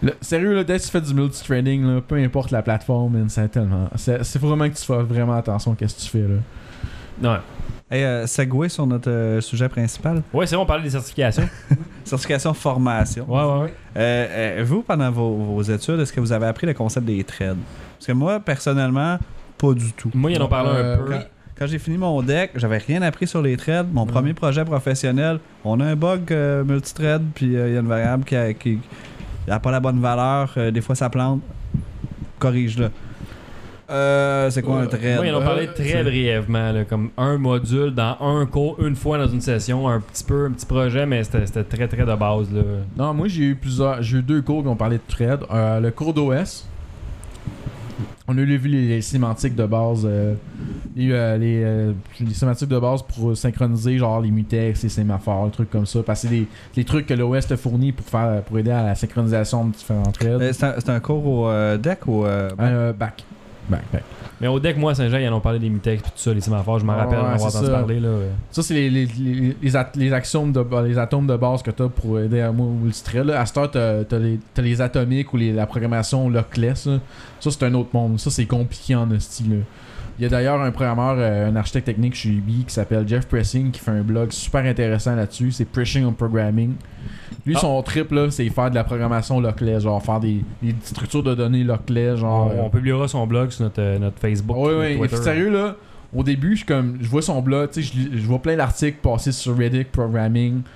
Le- 0.02 0.14
sérieux, 0.22 0.56
là, 0.56 0.64
dès 0.64 0.78
que 0.78 0.84
tu 0.84 0.90
fais 0.90 1.02
du 1.02 1.14
multi-trading, 1.14 1.84
là, 1.86 2.02
peu 2.02 2.16
importe 2.16 2.52
la 2.52 2.62
plateforme, 2.62 3.14
man, 3.18 3.30
c'est 3.30 3.50
tellement. 3.50 3.90
C'est 3.96 4.24
c'est 4.24 4.40
vraiment 4.40 4.70
que 4.70 4.76
tu 4.76 4.86
fasses 4.86 5.04
vraiment 5.04 5.34
attention 5.36 5.72
à 5.80 5.88
ce 5.88 5.96
que 5.96 6.02
tu 6.02 6.08
fais, 6.08 6.22
là. 6.22 6.40
Non. 7.22 7.38
Hey, 7.92 8.04
euh, 8.04 8.28
segway 8.28 8.70
sur 8.70 8.86
notre 8.86 9.10
euh, 9.10 9.42
sujet 9.42 9.68
principal. 9.68 10.22
Ouais, 10.32 10.46
c'est 10.46 10.56
bon, 10.56 10.62
on 10.62 10.66
parlait 10.66 10.84
des 10.84 10.92
certifications. 10.92 11.50
Certification 12.06 12.54
formation. 12.54 13.26
Ouais, 13.28 13.42
ouais, 13.44 13.64
ouais. 13.64 13.74
Euh, 13.98 14.60
euh, 14.60 14.64
vous, 14.64 14.84
pendant 14.84 15.10
vos, 15.12 15.36
vos 15.36 15.62
études, 15.64 16.00
est-ce 16.00 16.14
que 16.14 16.20
vous 16.20 16.32
avez 16.32 16.46
appris 16.46 16.68
le 16.68 16.74
concept 16.76 17.06
des 17.08 17.24
trades? 17.24 17.58
Parce 17.98 18.06
que 18.06 18.12
moi, 18.12 18.40
personnellement, 18.40 19.18
pas 19.58 19.74
du 19.74 19.92
tout. 19.94 20.12
Moi, 20.14 20.32
ils 20.32 20.42
en 20.42 20.46
ont 20.46 20.50
parlé 20.50 20.70
Euh, 20.76 20.94
un 20.94 20.98
peu. 20.98 21.12
Quand, 21.12 21.24
quand 21.58 21.68
j'ai 21.68 21.80
fini 21.80 21.98
mon 21.98 22.22
deck, 22.22 22.52
j'avais 22.56 22.78
rien 22.78 23.02
appris 23.02 23.26
sur 23.28 23.42
les 23.42 23.58
trades. 23.58 23.88
Mon 23.92 24.06
premier 24.06 24.34
projet 24.36 24.64
professionnel, 24.64 25.40
on 25.66 25.80
a 25.80 25.86
un 25.86 25.96
bug 25.96 26.32
euh, 26.32 26.64
multithread, 26.64 27.24
puis 27.34 27.56
euh, 27.58 27.70
il 27.70 27.74
y 27.74 27.78
a 27.78 27.80
une 27.80 27.88
variable 27.88 28.24
qui 28.24 28.36
a, 28.36 28.54
qui, 28.54 28.80
qui 29.50 29.56
a 29.56 29.60
pas 29.60 29.72
la 29.72 29.80
bonne 29.80 30.00
valeur. 30.00 30.54
euh, 30.58 30.70
des 30.72 30.82
fois, 30.82 30.94
ça 30.96 31.10
plante. 31.10 31.42
Corrige-le. 32.38 32.90
Euh, 33.90 34.52
c'est 34.52 34.62
quoi 34.62 34.78
un 34.78 34.82
Ouais. 34.82 34.88
thread? 34.88 35.16
Moi, 35.16 35.26
ils 35.26 35.34
en 35.34 35.42
ont 35.42 35.44
parlé 35.44 35.68
Euh, 35.68 35.74
très 35.74 36.04
brièvement, 36.04 36.72
là, 36.72 36.86
comme 36.86 37.10
un 37.18 37.40
module 37.40 37.92
dans 37.96 38.16
un 38.22 38.46
cours, 38.46 38.78
une 38.86 38.96
fois 38.96 39.18
dans 39.18 39.28
une 39.28 39.42
session, 39.42 39.90
un 39.90 40.00
petit 40.00 40.24
peu, 40.24 40.46
un 40.46 40.52
petit 40.52 40.68
projet, 40.68 41.08
mais 41.08 41.24
c'était 41.24 41.48
c'était 41.48 41.64
très 41.64 41.88
très 41.88 42.06
de 42.06 42.16
base. 42.16 42.54
Là. 42.54 42.62
Non, 42.96 43.16
moi 43.16 43.28
j'ai 43.28 43.46
eu 43.46 43.56
plusieurs. 43.56 44.04
J'ai 44.04 44.18
eu 44.18 44.22
deux 44.22 44.44
cours 44.44 44.62
qui 44.62 44.68
ont 44.68 44.76
parlé 44.76 44.98
de 44.98 45.02
thread. 45.08 45.40
Euh, 45.52 45.80
le 45.80 45.90
cours 45.90 46.14
d'OS. 46.14 46.68
On 48.32 48.38
a 48.38 48.42
vu 48.42 48.68
les, 48.68 48.88
les 48.88 49.02
sémantiques 49.02 49.56
de 49.56 49.66
base. 49.66 50.04
euh, 50.06 50.36
les, 50.96 51.12
euh, 51.12 51.38
les, 51.38 51.64
euh, 51.64 51.94
les 52.20 52.34
sémantiques 52.34 52.70
de 52.70 52.78
base 52.78 53.02
pour 53.02 53.36
synchroniser 53.36 53.98
genre 53.98 54.22
les 54.22 54.30
mutex, 54.30 54.84
les 54.84 54.90
sémaphores, 54.90 55.46
des 55.46 55.52
trucs 55.52 55.72
comme 55.72 55.86
ça. 55.88 56.04
Parce 56.04 56.22
que 56.22 56.28
c'est 56.28 56.46
des, 56.76 56.84
trucs 56.84 57.08
que 57.08 57.14
l'OS 57.16 57.48
te 57.48 57.56
fournit 57.56 57.92
pour 57.92 58.06
faire 58.06 58.42
pour 58.44 58.60
aider 58.60 58.72
à 58.72 58.84
la 58.84 58.96
synchronisation 58.96 59.66
de 59.66 59.72
différents 59.72 60.04
threads. 60.12 60.42
Euh, 60.42 60.54
c'est 60.54 60.90
un, 60.90 60.96
un 60.96 61.00
cours 61.00 61.26
au 61.26 61.78
deck 61.78 62.06
ou. 62.08 62.26
euh, 62.26 62.50
Euh, 62.60 62.94
back. 62.94 63.00
Back, 63.00 63.24
back. 63.70 64.04
Mais 64.42 64.48
au 64.48 64.60
deck, 64.60 64.78
moi, 64.78 64.96
Saint-Jean, 64.96 65.18
ils 65.18 65.28
en 65.30 65.36
ont 65.38 65.42
parlé 65.42 65.60
des 65.60 65.70
mutex 65.70 66.02
puis 66.02 66.12
tout 66.12 66.18
ça, 66.18 66.34
les 66.34 66.42
sémaphores, 66.42 66.80
je 66.80 66.86
m'en 66.86 66.96
rappelle, 66.96 67.20
on 67.20 67.38
c'est 67.38 67.58
entendu 67.58 67.72
parler. 67.72 68.00
Là. 68.00 68.10
Ça, 68.52 68.64
c'est 68.64 68.74
les, 68.74 68.90
les, 68.90 69.06
les, 69.06 69.56
les, 69.62 69.76
at- 69.76 69.92
les 69.96 70.14
axiomes 70.14 70.52
de, 70.52 70.64
les 70.86 70.98
atomes 70.98 71.28
de 71.28 71.36
base 71.36 71.62
que 71.62 71.72
tu 71.72 71.84
as 71.84 71.90
pour 71.90 72.20
aider 72.20 72.42
à 72.42 72.52
thread. 73.04 73.26
Là. 73.26 73.42
À 73.42 73.46
cette 73.46 73.58
heure, 73.58 73.70
tu 74.08 74.16
as, 74.16 74.20
les, 74.20 74.40
t'as 74.54 74.62
les 74.62 74.82
atomiques 74.82 75.34
ou 75.34 75.38
les, 75.38 75.52
la 75.52 75.66
programmation 75.66 76.30
lockless. 76.30 76.86
là. 76.86 77.00
Ça, 77.40 77.52
c'est 77.52 77.64
un 77.64 77.74
autre 77.74 77.90
monde. 77.94 78.20
Ça, 78.20 78.30
c'est 78.30 78.46
compliqué 78.46 78.96
en 78.96 79.10
hostie. 79.12 79.46
Il 80.20 80.24
y 80.24 80.26
a 80.26 80.30
d'ailleurs 80.30 80.62
un 80.62 80.72
programmeur, 80.72 81.16
euh, 81.18 81.50
un 81.50 81.56
architecte 81.56 81.86
technique 81.86 82.14
chez 82.14 82.28
Ubi 82.28 82.66
qui 82.68 82.74
s'appelle 82.74 83.08
Jeff 83.08 83.26
Pressing 83.26 83.72
qui 83.72 83.80
fait 83.80 83.92
un 83.92 84.02
blog 84.02 84.32
super 84.34 84.66
intéressant 84.66 85.16
là-dessus. 85.16 85.54
C'est 85.54 85.64
Pressing 85.64 86.04
on 86.04 86.12
Programming. 86.12 86.74
Lui, 87.46 87.56
Ah. 87.56 87.60
son 87.62 87.82
trip, 87.84 88.12
là, 88.12 88.30
c'est 88.30 88.50
faire 88.50 88.70
de 88.70 88.76
la 88.76 88.84
programmation 88.84 89.40
lockless. 89.40 89.84
Genre 89.84 90.04
faire 90.04 90.20
des, 90.20 90.44
des 90.62 90.76
structures 90.84 91.24
de 91.24 91.34
données 91.36 91.64
lockless. 91.64 92.18
Genre, 92.20 92.52
on, 92.54 92.66
on 92.66 92.70
publiera 92.70 93.08
son 93.08 93.26
blog 93.28 93.52
sur 93.52 93.64
notre, 93.64 93.82
euh, 93.82 93.98
notre 93.98 94.20
Facebook. 94.20 94.58
oui, 94.60 94.74
ou 94.74 94.80
oui. 94.82 94.98
Twitter. 95.08 95.16
Sérieux, 95.24 95.50
là, 95.52 95.76
au 96.14 96.22
début, 96.24 96.58
je 96.58 96.66
comme, 96.66 96.98
je 97.00 97.08
vois 97.08 97.22
son 97.22 97.42
blog, 97.42 97.70
tu 97.72 97.82
sais, 97.82 97.94
je, 98.12 98.18
je 98.18 98.26
vois 98.28 98.40
plein 98.40 98.58
d'articles 98.58 98.98
passer 99.02 99.32
sur 99.32 99.58
Reddit, 99.58 99.86
Programming. 99.86 100.62
Puis 100.64 100.70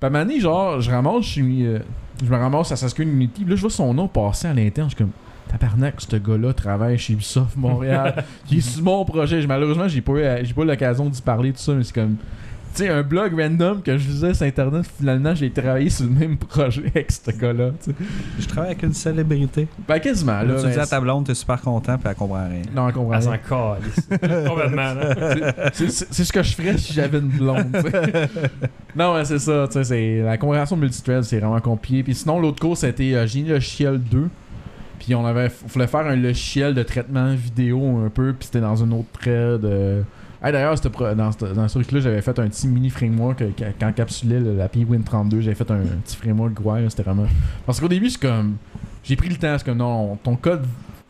à 0.00 0.06
un 0.06 0.10
moment 0.10 0.24
donné, 0.24 0.40
genre, 0.40 0.80
je 0.80 0.90
ramasse, 0.90 1.24
je, 1.24 1.28
suis, 1.32 1.66
euh, 1.66 1.80
je 2.24 2.30
me 2.30 2.36
ramasse 2.36 2.72
à 2.72 2.76
Saskia 2.76 3.04
Unity, 3.04 3.42
puis 3.42 3.50
là, 3.50 3.56
je 3.56 3.60
vois 3.60 3.70
son 3.70 3.92
nom 3.92 4.08
passer 4.08 4.48
à 4.48 4.54
l'interne, 4.54 4.88
je 4.88 4.94
suis 4.96 5.04
comme, 5.04 5.12
tabarnak, 5.48 5.94
ce 6.00 6.16
gars-là 6.16 6.52
travaille 6.52 6.98
chez 6.98 7.12
Ubisoft 7.14 7.56
Montréal. 7.56 8.24
Il 8.50 8.58
est 8.58 8.60
sur 8.60 8.82
mon 8.82 9.04
projet. 9.04 9.44
Malheureusement, 9.46 9.88
j'ai 9.88 10.00
pas 10.00 10.12
eu, 10.12 10.44
j'ai 10.44 10.54
pas 10.54 10.62
eu 10.62 10.66
l'occasion 10.66 11.08
d'y 11.08 11.22
parler, 11.22 11.52
tout 11.52 11.58
ça, 11.58 11.72
mais 11.74 11.84
c'est 11.84 11.94
comme. 11.94 12.16
Tu 12.74 12.82
sais, 12.82 12.90
un 12.90 13.02
blog 13.02 13.32
random 13.40 13.80
que 13.80 13.96
je 13.96 14.04
faisais 14.06 14.34
sur 14.34 14.44
Internet, 14.46 14.84
finalement, 14.98 15.34
j'ai 15.34 15.50
travaillé 15.50 15.88
sur 15.88 16.04
le 16.04 16.10
même 16.10 16.36
projet 16.36 16.82
avec 16.94 17.10
ce 17.10 17.30
gars-là. 17.30 17.70
Je 18.38 18.46
travaille 18.46 18.72
avec 18.72 18.82
une 18.82 18.92
célébrité. 18.92 19.66
Ben, 19.88 19.98
quasiment, 19.98 20.42
là. 20.42 20.56
tu 20.56 20.64
ben, 20.66 20.72
dis 20.72 20.78
à 20.78 20.86
ta 20.86 21.00
blonde, 21.00 21.24
t'es 21.24 21.34
super 21.34 21.58
content, 21.62 21.96
puis 21.96 22.06
elle 22.10 22.14
comprend 22.14 22.46
rien. 22.46 22.60
Non, 22.74 22.88
on 22.88 22.92
comprend 22.92 23.14
Elle 23.14 23.28
rien. 23.28 23.38
s'en 23.48 23.78
calisse. 23.80 24.08
Complètement. 24.46 24.92
là. 24.92 25.70
C'est- 25.72 26.22
ce 26.22 26.30
que 26.30 26.42
je 26.42 26.54
ferais 26.54 26.76
si 26.76 26.92
j'avais 26.92 27.18
une 27.18 27.28
blonde. 27.28 27.74
non, 28.94 29.14
ouais, 29.14 29.24
c'est 29.24 29.38
ça. 29.38 29.66
tu 29.72 29.82
sais, 29.82 30.20
La 30.22 30.36
conversion 30.36 30.76
multithread, 30.76 31.22
c'est 31.22 31.38
vraiment 31.38 31.60
compliqué. 31.60 32.02
Puis 32.02 32.14
sinon, 32.14 32.38
l'autre 32.40 32.60
cours, 32.60 32.76
c'était 32.76 33.14
euh, 33.14 33.26
Génie 33.26 33.48
logiciel 33.48 33.98
2. 33.98 34.28
Puis 34.98 35.14
on 35.14 35.24
avait, 35.26 35.50
on 35.64 35.66
voulait 35.68 35.86
faire 35.86 36.06
un 36.06 36.16
logiciel 36.16 36.74
de 36.74 36.82
traitement 36.82 37.34
vidéo 37.34 37.98
un 38.04 38.08
peu. 38.10 38.32
Puis 38.32 38.46
c'était 38.46 38.60
dans 38.60 38.76
une 38.76 38.92
autre 38.92 39.08
thread. 39.20 39.64
euh. 39.64 40.02
Ah, 40.42 40.52
D'ailleurs, 40.52 40.74
dans, 41.16 41.32
ce- 41.32 41.54
dans 41.54 41.66
ce 41.66 41.78
truc-là, 41.78 42.00
j'avais 42.00 42.20
fait 42.22 42.38
un 42.38 42.46
petit 42.48 42.68
mini 42.68 42.90
framework 42.90 43.40
euh, 43.42 43.50
qui 43.56 43.84
encapsulait 43.84 44.38
le- 44.38 44.54
l'API 44.56 44.84
Win32. 44.84 45.40
J'avais 45.40 45.54
fait 45.54 45.70
un, 45.70 45.78
petit 46.04 46.16
framework 46.16 46.52
là, 46.64 46.90
C'était 46.90 47.02
vraiment. 47.02 47.26
Parce 47.64 47.80
qu'au 47.80 47.88
début, 47.88 48.10
c'est 48.10 48.20
comme. 48.20 48.56
J'ai 49.02 49.16
pris 49.16 49.28
le 49.28 49.36
temps. 49.36 49.56
C'est 49.58 49.64
comme 49.64 49.78
non, 49.78 50.16
ton 50.22 50.36
code 50.36 50.64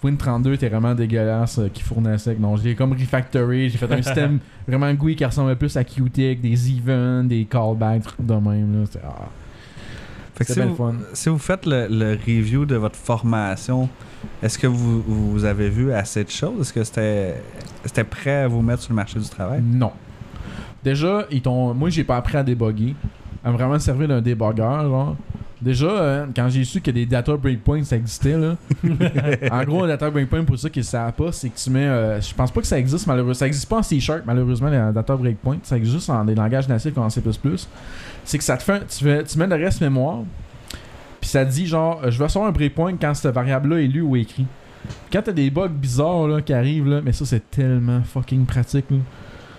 Win32 0.05 0.55
était 0.55 0.69
vraiment 0.69 0.95
dégueulasse 0.95 1.59
euh, 1.59 1.69
qui 1.73 1.83
fournissait. 1.83 2.35
Donc, 2.37 2.61
j'ai 2.63 2.75
comme 2.75 2.93
refactoré. 2.93 3.69
J'ai 3.69 3.79
fait 3.79 3.91
un 3.93 4.01
système 4.03 4.39
vraiment 4.69 4.93
GUI 4.95 5.17
qui 5.17 5.25
ressemblait 5.25 5.57
plus 5.57 5.77
à 5.77 5.83
Qt 5.85 6.19
avec 6.19 6.41
des 6.41 6.71
events, 6.71 7.25
des 7.25 7.45
callbacks, 7.47 8.03
trucs 8.05 8.25
de 8.27 8.35
même. 8.35 8.81
Là. 8.83 9.01
Ah, 9.05 9.29
Fait 10.37 10.45
que 10.45 10.53
c'était 10.53 10.63
si 10.63 10.69
vous, 10.69 10.77
fun. 10.77 10.95
si 11.13 11.29
vous 11.29 11.39
faites 11.39 11.65
le, 11.67 11.87
le 11.89 12.11
review 12.13 12.67
de 12.67 12.77
votre 12.77 12.97
formation, 12.97 13.89
est-ce 14.43 14.59
que 14.59 14.67
vous, 14.67 15.03
vous 15.03 15.45
avez 15.45 15.69
vu 15.69 15.93
assez 15.93 16.25
de 16.25 16.31
choses? 16.31 16.61
Est-ce 16.61 16.73
que 16.73 16.85
c'était 16.85 18.05
prêt 18.05 18.43
à 18.43 18.49
vous 18.49 18.61
mettre 18.63 18.83
sur 18.83 18.93
le 18.93 18.97
marché 18.97 19.19
du 19.19 19.29
travail? 19.29 19.63
Non. 19.65 19.93
Déjà, 20.85 21.27
ils 21.31 21.43
t'ont. 21.43 21.75
Moi, 21.75 21.91
j'ai 21.91 22.05
pas 22.05 22.17
appris 22.17 22.37
à 22.37 22.43
débugger. 22.43 22.95
À 23.45 23.51
me 23.51 23.57
vraiment 23.57 23.79
servir 23.79 24.09
d'un 24.09 24.21
débogueur, 24.21 24.83
genre. 24.83 25.17
Déjà, 25.61 25.87
euh, 25.87 26.27
quand 26.37 26.51
j'ai 26.51 26.65
su 26.65 26.83
que 26.83 26.91
des 26.91 27.07
data 27.07 27.35
breakpoints 27.35 27.83
ça 27.85 27.97
existait, 27.97 28.37
là. 28.37 28.57
en 29.51 29.65
gros, 29.65 29.85
un 29.85 29.89
data 29.89 30.11
breakpoint, 30.11 30.45
pour 30.45 30.59
ceux 30.59 30.69
qui 30.69 30.81
ne 30.81 30.85
savent 30.85 31.13
pas, 31.13 31.33
c'est 31.33 31.49
que 31.49 31.57
tu 31.57 31.71
mets. 31.71 31.87
euh, 31.87 32.21
je 32.21 32.35
pense 32.35 32.51
pas 32.51 32.61
que 32.61 32.67
ça 32.67 32.79
existe, 32.79 33.07
malheureusement. 33.07 33.35
Ça 33.39 33.47
existe 33.47 33.69
pas 33.69 33.79
en 33.79 33.83
C 33.83 33.99
Sharp, 33.99 34.23
malheureusement, 34.27 34.69
les 34.69 34.93
data 34.93 35.17
breakpoints. 35.17 35.59
Ça 35.63 35.79
existe 35.79 36.11
en 36.11 36.25
des 36.27 36.35
langages 36.35 36.69
natifs 36.69 36.93
comme 36.93 37.05
en 37.05 37.11
C. 37.11 37.23
C'est 38.27 38.37
que 38.39 38.45
ça 38.45 38.57
te 38.59 38.63
fait. 38.63 38.87
Tu, 38.89 39.05
fais- 39.05 39.25
tu 39.25 39.39
mets 39.39 39.47
le 39.47 39.55
reste 39.57 39.81
mémoire, 39.81 40.19
puis 41.21 41.31
ça 41.31 41.45
te 41.47 41.51
dit, 41.51 41.67
genre, 41.67 42.01
euh, 42.05 42.11
je 42.11 42.19
vais 42.19 42.25
recevoir 42.25 42.49
un 42.51 42.53
breakpoint 42.53 42.95
quand 43.01 43.15
cette 43.15 43.33
variable-là 43.35 43.81
est 43.81 43.87
lue 43.87 44.03
ou 44.03 44.17
écrit. 44.17 44.47
Quand 45.13 45.23
t'as 45.23 45.33
des 45.33 45.49
bugs 45.51 45.69
bizarres 45.69 46.29
là, 46.29 46.43
qui 46.43 46.53
arrivent, 46.53 46.89
là, 46.89 47.01
mais 47.05 47.13
ça, 47.13 47.25
c'est 47.25 47.51
tellement 47.51 48.03
fucking 48.03 48.45
pratique, 48.45 48.85
là. 48.91 48.99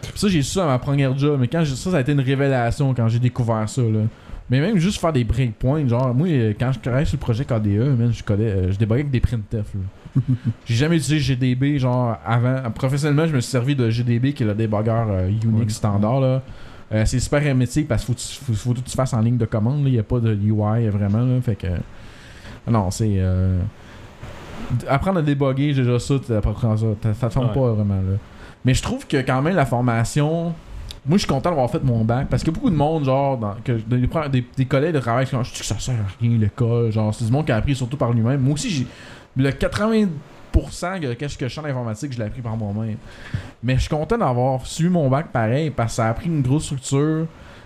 Puis 0.01 0.11
ça, 0.15 0.28
j'ai 0.30 0.41
su 0.41 0.51
ça 0.53 0.63
à 0.63 0.68
ma 0.68 0.80
première 0.80 1.18
job, 1.18 1.38
mais 1.39 1.47
quand 1.47 1.63
j'ai- 1.63 1.76
ça, 1.76 1.91
ça 1.91 1.97
a 1.97 2.01
été 2.01 2.11
une 2.11 2.22
révélation 2.22 2.93
quand 2.93 3.07
j'ai 3.09 3.20
découvert 3.20 3.68
ça, 3.68 3.82
là. 3.82 4.01
Mais 4.49 4.61
même 4.61 4.78
juste 4.78 5.01
faire 5.01 5.11
des 5.11 5.26
breakpoints, 5.26 5.86
genre, 5.89 6.13
moi, 6.13 6.28
euh, 6.30 6.53
quand 6.57 6.72
je 6.72 6.80
travaillais 6.80 7.05
sur 7.05 7.18
le 7.18 7.22
projet 7.22 7.43
KDE, 7.43 7.97
man, 7.97 8.13
je 8.13 8.24
connais, 8.24 8.45
euh, 8.45 8.72
je 8.72 8.78
débuguais 8.78 9.01
avec 9.01 9.11
des 9.11 9.20
printf, 9.20 9.53
là. 9.53 10.22
j'ai 10.65 10.76
jamais 10.76 10.95
utilisé 10.95 11.20
GDB, 11.20 11.78
genre, 11.80 12.18
avant. 12.26 12.70
Professionnellement, 12.72 13.28
je 13.28 13.36
me 13.36 13.41
suis 13.41 13.51
servi 13.51 13.76
de 13.76 13.89
GDB, 13.89 14.32
qui 14.34 14.43
est 14.43 14.45
le 14.45 14.55
débogueur 14.55 15.07
euh, 15.09 15.28
Unix 15.30 15.59
Ouais. 15.59 15.70
standard, 15.70 16.22
là. 16.22 16.41
Euh, 16.93 17.03
c'est 17.05 17.19
super 17.19 17.45
hermétique 17.45 17.88
parce 17.88 18.05
qu'il 18.05 18.15
faut, 18.15 18.53
faut, 18.53 18.73
que 18.73 18.79
tu 18.79 18.95
fasses 18.95 19.13
en 19.13 19.19
ligne 19.19 19.38
de 19.38 19.45
commande, 19.45 19.81
il 19.85 19.91
n'y 19.93 19.99
a 19.99 20.03
pas 20.03 20.19
de 20.19 20.33
UI 20.33 20.88
vraiment, 20.88 21.19
là. 21.19 21.41
Fait 21.41 21.55
que. 21.55 21.67
Non, 22.69 22.91
c'est. 22.91 23.15
euh, 23.17 23.59
Apprendre 24.88 25.19
à 25.19 25.21
débugger, 25.21 25.73
j'ai 25.73 25.83
déjà 25.83 25.99
ça, 25.99 26.15
ça. 26.27 26.41
Ça 27.13 27.27
te 27.27 27.33
forme 27.33 27.47
Ouais. 27.47 27.53
pas 27.53 27.71
vraiment, 27.73 27.95
là. 27.95 28.17
Mais 28.65 28.73
je 28.73 28.81
trouve 28.81 29.05
que 29.07 29.17
quand 29.17 29.41
même 29.41 29.55
la 29.55 29.65
formation 29.65 30.53
moi, 31.05 31.15
je 31.17 31.19
suis 31.19 31.27
content 31.29 31.51
d'avoir 31.51 31.69
fait 31.71 31.81
mon 31.81 32.03
bac 32.03 32.27
parce 32.29 32.43
que 32.43 32.51
beaucoup 32.51 32.69
de 32.69 32.75
monde, 32.75 33.05
genre, 33.05 33.38
dans- 33.38 33.55
que, 33.63 33.71
des, 33.73 34.07
des, 34.29 34.45
des 34.57 34.65
collègues 34.65 34.93
de 34.93 34.99
travail, 34.99 35.25
qui 35.25 35.38
disent 35.38 35.51
que 35.51 35.63
ça 35.63 35.79
sert 35.79 35.95
à 35.95 35.99
rien 36.19 36.38
l'école. 36.38 36.91
Genre, 36.91 37.13
c'est 37.15 37.23
du 37.23 37.31
monde 37.31 37.45
qui 37.45 37.53
a 37.53 37.55
appris 37.55 37.75
surtout 37.75 37.95
par 37.95 38.11
lui-même. 38.11 38.41
Moi 38.41 38.55
aussi, 38.55 38.69
j'ai. 38.69 38.85
Le 39.38 39.49
80% 39.51 40.07
que 40.60 41.14
qu'est-ce 41.14 41.38
que 41.38 41.47
je 41.47 41.53
chante 41.53 41.66
d'informatique, 41.66 42.14
je 42.14 42.20
l'ai 42.20 42.26
appris 42.26 42.41
par 42.41 42.58
moi-même. 42.58 42.97
Mais 43.64 43.76
je 43.76 43.82
suis 43.82 43.89
content 43.89 44.18
d'avoir 44.18 44.66
suivi 44.66 44.89
mon 44.89 45.10
bac 45.10 45.28
pareil 45.32 45.70
parce 45.70 45.93
que 45.93 45.95
ça 45.97 46.10
a 46.10 46.14
pris 46.14 46.28
une 46.28 46.41
grosse 46.41 46.66
structure. 46.66 47.26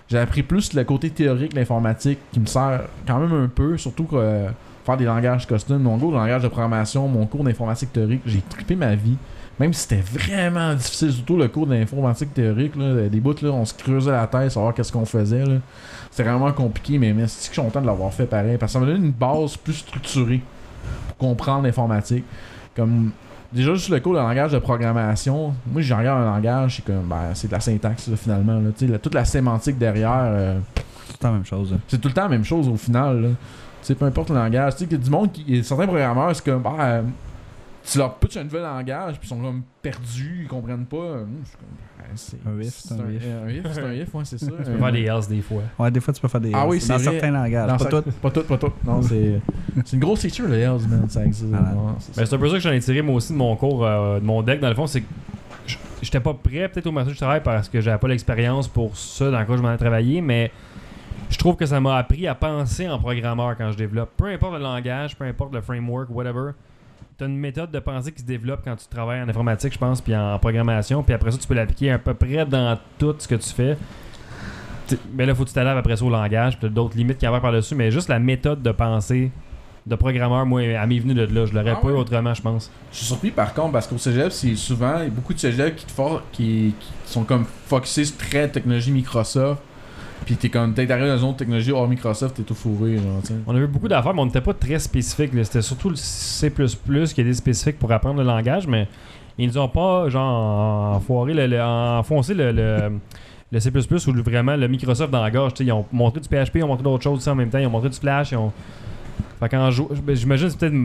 J'ai 0.09 0.19
appris 0.19 0.43
plus 0.43 0.73
le 0.73 0.83
côté 0.83 1.09
théorique 1.09 1.53
de 1.53 1.59
l'informatique 1.59 2.19
qui 2.31 2.39
me 2.39 2.45
sert 2.45 2.81
quand 3.07 3.19
même 3.19 3.33
un 3.33 3.47
peu, 3.47 3.77
surtout 3.77 4.03
que 4.03 4.15
euh, 4.15 4.49
faire 4.85 4.97
des 4.97 5.05
langages 5.05 5.47
custom. 5.47 5.81
Mon 5.81 5.97
cours 5.97 6.11
de 6.11 6.17
langage 6.17 6.43
de 6.43 6.47
programmation, 6.49 7.07
mon 7.07 7.25
cours 7.25 7.43
d'informatique 7.43 7.93
théorique, 7.93 8.21
j'ai 8.25 8.41
trippé 8.41 8.75
ma 8.75 8.95
vie. 8.95 9.17
Même 9.59 9.73
si 9.73 9.81
c'était 9.81 10.01
vraiment 10.01 10.73
difficile, 10.73 11.11
surtout 11.11 11.37
le 11.37 11.47
cours 11.47 11.67
d'informatique 11.67 12.33
théorique, 12.33 12.73
des 12.77 13.19
bouts, 13.19 13.35
là, 13.41 13.51
on 13.51 13.63
se 13.63 13.73
creusait 13.73 14.11
la 14.11 14.25
tête, 14.25 14.51
savoir 14.51 14.73
qu'est-ce 14.73 14.91
qu'on 14.91 15.05
faisait. 15.05 15.43
C'était 16.09 16.27
vraiment 16.27 16.51
compliqué, 16.51 16.97
mais, 16.97 17.13
mais 17.13 17.27
c'est 17.27 17.49
que 17.49 17.55
je 17.55 17.61
suis 17.61 17.61
content 17.61 17.79
de 17.79 17.85
l'avoir 17.85 18.11
fait 18.11 18.25
pareil. 18.25 18.57
Parce 18.57 18.71
que 18.71 18.79
ça 18.79 18.83
m'a 18.83 18.91
donné 18.91 19.05
une 19.05 19.11
base 19.11 19.55
plus 19.57 19.75
structurée 19.75 20.41
pour 21.07 21.17
comprendre 21.17 21.63
l'informatique. 21.63 22.23
Comme 22.75 23.11
déjà 23.51 23.73
juste 23.73 23.89
le 23.89 23.99
cours 23.99 24.13
de 24.13 24.19
langage 24.19 24.51
de 24.53 24.59
programmation, 24.59 25.53
moi 25.71 25.81
je 25.81 25.93
regarde 25.93 26.21
un 26.23 26.25
langage, 26.35 26.77
c'est 26.77 26.85
comme 26.85 27.07
ben, 27.07 27.31
c'est 27.33 27.47
de 27.47 27.51
la 27.53 27.59
syntaxe 27.59 28.07
là, 28.07 28.15
finalement. 28.15 28.53
Là, 28.59 28.69
la- 28.87 28.99
toute 28.99 29.13
la 29.13 29.25
sémantique 29.25 29.77
derrière, 29.77 30.21
euh, 30.23 30.59
C'est 31.07 31.17
tout 31.17 31.25
la 31.27 31.31
même 31.33 31.45
chose. 31.45 31.71
là. 31.71 31.77
c'est 31.87 31.99
tout 31.99 32.07
le 32.07 32.13
temps 32.13 32.23
la 32.23 32.29
même 32.29 32.45
chose 32.45 32.67
au 32.69 32.77
final. 32.77 33.21
Là. 33.21 33.27
Tu 33.29 33.35
sais, 33.87 33.95
peu 33.95 34.05
importe 34.05 34.29
le 34.29 34.35
langage. 34.35 34.73
Tu 34.73 34.79
sais, 34.79 34.85
qu'il 34.87 34.97
y 34.97 35.01
a 35.01 35.03
du 35.03 35.09
monde 35.09 35.31
qui. 35.31 35.63
Certains 35.63 35.87
programmeurs, 35.87 36.35
c'est 36.35 36.45
comme. 36.45 36.63
Euh, 36.79 37.01
tu 37.83 37.97
leur 37.97 38.15
pitches 38.15 38.37
un 38.37 38.43
nouvel 38.43 38.61
langage, 38.63 39.19
puis 39.19 39.27
ils 39.27 39.29
sont 39.29 39.39
comme 39.41 39.63
perdus, 39.81 40.41
ils 40.43 40.47
comprennent 40.47 40.85
pas. 40.85 40.97
Hum, 40.97 41.29
ben, 41.97 42.05
c'est 42.15 42.37
Un 42.45 42.59
if, 42.61 42.73
c'est 42.73 42.93
un 42.93 43.09
if. 43.09 43.23
Un 43.45 43.49
if, 43.49 43.73
c'est 43.73 43.83
un 43.83 43.93
if, 43.93 44.13
ouais, 44.15 44.25
c'est 44.25 44.37
ça. 44.37 44.45
Tu 44.45 44.51
peux 44.71 44.77
faire 44.77 44.91
des 44.91 45.03
else 45.03 45.27
des 45.27 45.41
fois. 45.41 45.63
Ouais, 45.79 45.91
des 45.91 45.99
fois, 45.99 46.13
tu 46.13 46.21
peux 46.21 46.27
faire 46.27 46.41
des. 46.41 46.51
Ah 46.53 46.67
oui, 46.67 46.77
dans 46.79 46.85
c'est 46.85 46.93
vrai. 46.93 47.03
certains 47.19 47.31
langages. 47.31 47.67
Dans 47.67 47.77
pas 47.77 48.01
tout. 48.01 48.11
Pas 48.21 48.31
tout, 48.31 48.43
pas 48.43 48.57
tout. 48.57 48.71
Non, 48.85 49.01
c'est. 49.01 49.39
C'est 49.85 49.93
une 49.93 49.99
grosse 50.01 50.21
feature, 50.21 50.47
le 50.47 50.57
Hells, 50.59 50.87
man. 50.89 51.09
Ça 51.09 51.23
existe. 51.25 51.51
Ouais, 51.51 51.57
c'est 51.99 52.09
Mais 52.17 52.25
ça. 52.25 52.29
c'est 52.29 52.35
un 52.35 52.39
peu 52.39 52.47
ça 52.49 52.53
que 52.55 52.59
j'en 52.59 52.71
ai 52.71 52.79
tiré 52.79 53.01
moi 53.01 53.15
aussi 53.15 53.31
de 53.33 53.37
mon 53.37 53.55
cours, 53.55 53.85
euh, 53.85 54.19
de 54.19 54.25
mon 54.25 54.41
deck 54.43 54.59
dans 54.59 54.69
le 54.69 54.75
fond, 54.75 54.87
c'est 54.87 55.01
que 55.01 55.07
j'étais 56.01 56.19
pas 56.19 56.33
prêt 56.33 56.67
peut-être 56.67 56.87
au 56.87 56.91
marché 56.91 57.11
du 57.11 57.17
travail 57.17 57.41
parce 57.43 57.69
que 57.69 57.79
j'avais 57.79 57.97
pas 57.99 58.07
l'expérience 58.07 58.67
pour 58.67 58.97
ça 58.97 59.29
dans 59.31 59.45
quoi 59.45 59.55
je 59.57 59.61
m'en 59.61 59.73
ai 59.73 59.77
travaillé, 59.77 60.19
mais 60.21 60.51
je 61.29 61.37
trouve 61.37 61.55
que 61.55 61.65
ça 61.65 61.79
m'a 61.79 61.97
appris 61.97 62.27
à 62.27 62.35
penser 62.35 62.89
en 62.89 62.99
programmeur 62.99 63.55
quand 63.57 63.71
je 63.71 63.77
développe. 63.77 64.09
Peu 64.17 64.25
importe 64.25 64.53
le 64.55 64.59
langage, 64.59 65.15
peu 65.15 65.23
importe 65.23 65.53
le 65.53 65.61
framework, 65.61 66.09
whatever. 66.09 66.51
T'as 67.21 67.27
une 67.27 67.37
méthode 67.37 67.69
de 67.69 67.77
pensée 67.77 68.11
qui 68.11 68.21
se 68.23 68.25
développe 68.25 68.61
quand 68.63 68.75
tu 68.75 68.87
travailles 68.87 69.21
en 69.21 69.29
informatique, 69.29 69.71
je 69.73 69.77
pense, 69.77 70.01
puis 70.01 70.15
en 70.15 70.39
programmation, 70.39 71.03
puis 71.03 71.13
après 71.13 71.29
ça, 71.29 71.37
tu 71.37 71.45
peux 71.47 71.53
l'appliquer 71.53 71.91
à 71.91 71.99
peu 71.99 72.15
près 72.15 72.47
dans 72.47 72.75
tout 72.97 73.13
ce 73.19 73.27
que 73.27 73.35
tu 73.35 73.47
fais. 73.49 73.77
Mais 75.13 75.27
là, 75.27 75.35
faut 75.35 75.43
que 75.43 75.49
tu 75.49 75.53
t'adaptes 75.53 75.77
après 75.77 75.97
ça 75.97 76.03
au 76.03 76.09
langage, 76.09 76.57
puis 76.57 76.67
t'as 76.67 76.73
d'autres 76.73 76.97
limites 76.97 77.19
qu'il 77.19 77.27
y 77.27 77.31
avait 77.31 77.39
par-dessus, 77.39 77.75
mais 77.75 77.91
juste 77.91 78.09
la 78.09 78.17
méthode 78.17 78.63
de 78.63 78.71
pensée 78.71 79.29
de 79.85 79.95
programmeur, 79.95 80.47
moi, 80.47 80.63
elle 80.63 80.87
m'est 80.89 80.97
venue 80.97 81.13
de 81.13 81.25
là. 81.25 81.45
Je 81.45 81.53
l'aurais 81.53 81.73
Ah 81.73 81.75
pas 81.75 81.89
eu 81.89 81.91
ouais? 81.91 81.99
autrement, 81.99 82.33
je 82.33 82.41
pense. 82.41 82.71
Je 82.91 82.97
suis 82.97 83.05
surpris 83.05 83.29
par 83.29 83.53
contre 83.53 83.73
parce 83.73 83.85
qu'au 83.85 83.99
cégep, 83.99 84.31
c'est 84.31 84.55
souvent 84.55 84.97
il 84.97 85.03
y 85.03 85.07
a 85.07 85.09
beaucoup 85.11 85.35
de 85.35 85.39
cégep 85.39 85.75
qui, 85.75 85.85
te 85.85 85.91
for- 85.91 86.23
qui, 86.31 86.73
qui 86.79 86.89
sont 87.05 87.23
comme 87.23 87.45
focusés 87.67 88.05
sur 88.05 88.17
très 88.17 88.47
technologie 88.49 88.91
Microsoft. 88.91 89.61
Puis 90.25 90.35
t'es 90.35 90.49
comme, 90.49 90.73
t'es 90.73 90.89
arrivé 90.89 91.07
dans 91.07 91.17
une 91.17 91.33
de 91.33 91.37
technologie 91.37 91.71
hors 91.71 91.87
Microsoft, 91.87 92.35
t'es 92.35 92.43
tout 92.43 92.53
fourré. 92.53 92.97
Genre. 92.97 93.21
On 93.47 93.55
avait 93.55 93.67
beaucoup 93.67 93.87
d'affaires, 93.87 94.13
mais 94.13 94.21
on 94.21 94.25
n'était 94.25 94.41
pas 94.41 94.53
très 94.53 94.79
spécifique. 94.79 95.31
C'était 95.43 95.61
surtout 95.61 95.89
le 95.89 95.95
C++ 95.95 96.51
qui 96.51 97.21
était 97.21 97.33
spécifique 97.33 97.79
pour 97.79 97.91
apprendre 97.91 98.19
le 98.19 98.25
langage, 98.25 98.67
mais 98.67 98.87
ils 99.37 99.47
nous 99.47 99.57
ont 99.57 99.67
pas, 99.67 100.09
genre, 100.09 101.01
le, 101.09 101.61
enfoncé 101.61 102.33
le, 102.33 103.59
C++ 103.59 103.71
ou 104.07 104.23
vraiment 104.23 104.55
le 104.55 104.67
Microsoft 104.67 105.11
dans 105.11 105.23
la 105.23 105.31
gorge. 105.31 105.53
Ils 105.59 105.71
ont 105.71 105.85
montré 105.91 106.21
du 106.21 106.29
PHP, 106.29 106.55
ils 106.55 106.63
ont 106.63 106.67
montré 106.67 106.83
d'autres 106.83 107.03
choses 107.03 107.27
en 107.27 107.35
même 107.35 107.49
temps, 107.49 107.57
ils 107.57 107.67
ont 107.67 107.71
montré 107.71 107.89
du 107.89 107.97
Flash. 107.97 108.31
Ils 108.31 108.37
ont... 108.37 108.51
Fait 109.41 109.49
qu'en 109.49 109.69
ben, 110.03 110.15
J'imagine 110.15 110.45
que 110.47 110.51
c'est 110.51 110.59
peut-être 110.59 110.75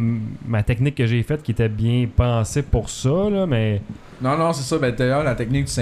ma 0.48 0.62
technique 0.62 0.94
que 0.94 1.06
j'ai 1.06 1.22
faite 1.22 1.42
qui 1.42 1.50
était 1.50 1.68
bien 1.68 2.08
pensée 2.14 2.62
pour 2.62 2.88
ça, 2.88 3.28
là, 3.30 3.46
mais 3.46 3.82
Non, 4.22 4.36
non, 4.38 4.52
c'est 4.54 4.62
ça. 4.62 4.78
Ben, 4.78 4.94
d'ailleurs, 4.96 5.22
la 5.22 5.34
technique 5.34 5.66
du 5.66 5.72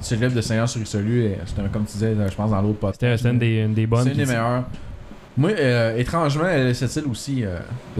cégep 0.00 0.34
de 0.34 0.40
Seigneur-sur-Richelieu, 0.42 1.24
euh, 1.24 1.34
c'était 1.46 1.62
un- 1.62 1.68
comme 1.68 1.86
tu 1.86 1.94
disais, 1.94 2.14
je 2.30 2.34
pense, 2.36 2.50
dans 2.50 2.60
l'autre 2.60 2.78
podcast. 2.80 3.16
c'était 3.22 3.30
une 3.32 3.38
des, 3.38 3.62
une 3.62 3.72
des 3.72 3.86
bonnes. 3.86 4.04
C'est 4.04 4.10
une 4.10 4.18
des 4.18 4.26
meilleures. 4.26 4.64
Moi, 5.38 5.50
euh, 5.58 5.96
étrangement, 5.96 6.44
euh, 6.46 6.74
cette 6.74 6.94
île 6.96 7.04
aussi, 7.10 7.42
euh, 7.42 7.56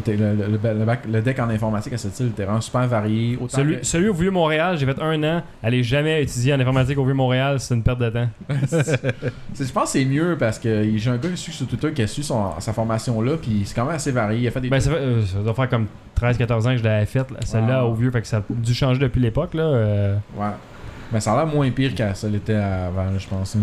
le, 0.07 0.12
le, 0.16 0.35
le- 0.35 0.78
le 0.78 0.85
bac- 0.85 1.07
le 1.11 1.22
deck 1.22 1.39
en 1.39 1.49
informatique 1.49 1.95
à 1.95 1.97
cette 1.97 2.18
île 2.20 2.26
était 2.26 2.45
vraiment 2.45 2.61
super 2.61 2.87
varié. 2.87 3.39
Celui, 3.49 3.78
que- 3.78 3.87
celui 3.87 4.09
au 4.11 4.12
Vieux-Montréal, 4.14 4.76
j'ai 4.78 4.85
fait 4.85 5.01
un 5.01 5.22
an. 5.24 5.43
Allez 5.62 5.83
jamais 5.83 6.22
étudier 6.22 6.53
en 6.53 6.61
informatique 6.61 6.99
au 6.99 7.05
Vieux-Montréal, 7.07 7.59
c'est 7.59 7.74
une 7.74 7.83
perte 7.83 8.01
de 8.01 8.11
temps. 8.11 8.28
Je 8.51 9.72
pense 9.72 9.85
que 9.85 9.89
c'est 9.99 10.05
mieux 10.05 10.37
parce 10.39 10.59
que 10.59 10.87
j'ai 10.97 11.11
un 11.11 11.16
gars 11.16 11.28
qui 11.30 11.37
suit 11.37 11.53
sur 11.53 11.66
Twitter 11.66 11.93
qui 11.93 12.03
a 12.03 12.07
su 12.07 12.22
son- 12.22 12.59
sa 12.61 12.72
formation 12.72 13.20
là, 13.22 13.37
puis 13.41 13.62
c'est 13.64 13.74
quand 13.74 13.85
même 13.87 13.95
assez 13.97 14.12
varié. 14.12 14.41
Il 14.41 14.49
a 14.49 14.51
fait 14.51 14.61
des. 14.61 14.68
Ben, 14.68 14.80
ça, 14.80 14.91
fait- 14.91 14.97
euh, 14.99 15.24
ça 15.24 15.39
doit 15.39 15.55
faire 15.55 15.68
comme 15.70 15.87
13-14 16.20 16.66
ans 16.66 16.70
que 16.72 16.76
je 16.78 16.85
l'avais 16.85 17.07
faite, 17.07 17.30
là, 17.30 17.39
celle-là 17.45 17.85
Wow. 17.85 17.93
au 17.93 17.95
vieux, 17.95 18.11
fait 18.11 18.20
que 18.20 18.26
ça 18.26 18.39
a 18.39 18.43
dû 18.51 18.74
changer 18.74 19.01
depuis 19.01 19.20
l'époque. 19.20 19.55
là. 19.55 19.62
euh. 19.62 20.16
Ouais. 20.37 20.47
Mais 21.12 21.20
ça 21.20 21.33
a 21.33 21.37
l'air 21.45 21.47
moins 21.55 21.70
pire 21.70 21.95
que 21.95 22.14
ça 22.14 22.28
l'était 22.28 22.55
avant, 22.55 23.18
je 23.18 23.26
pense. 23.28 23.57
hein. 23.57 23.61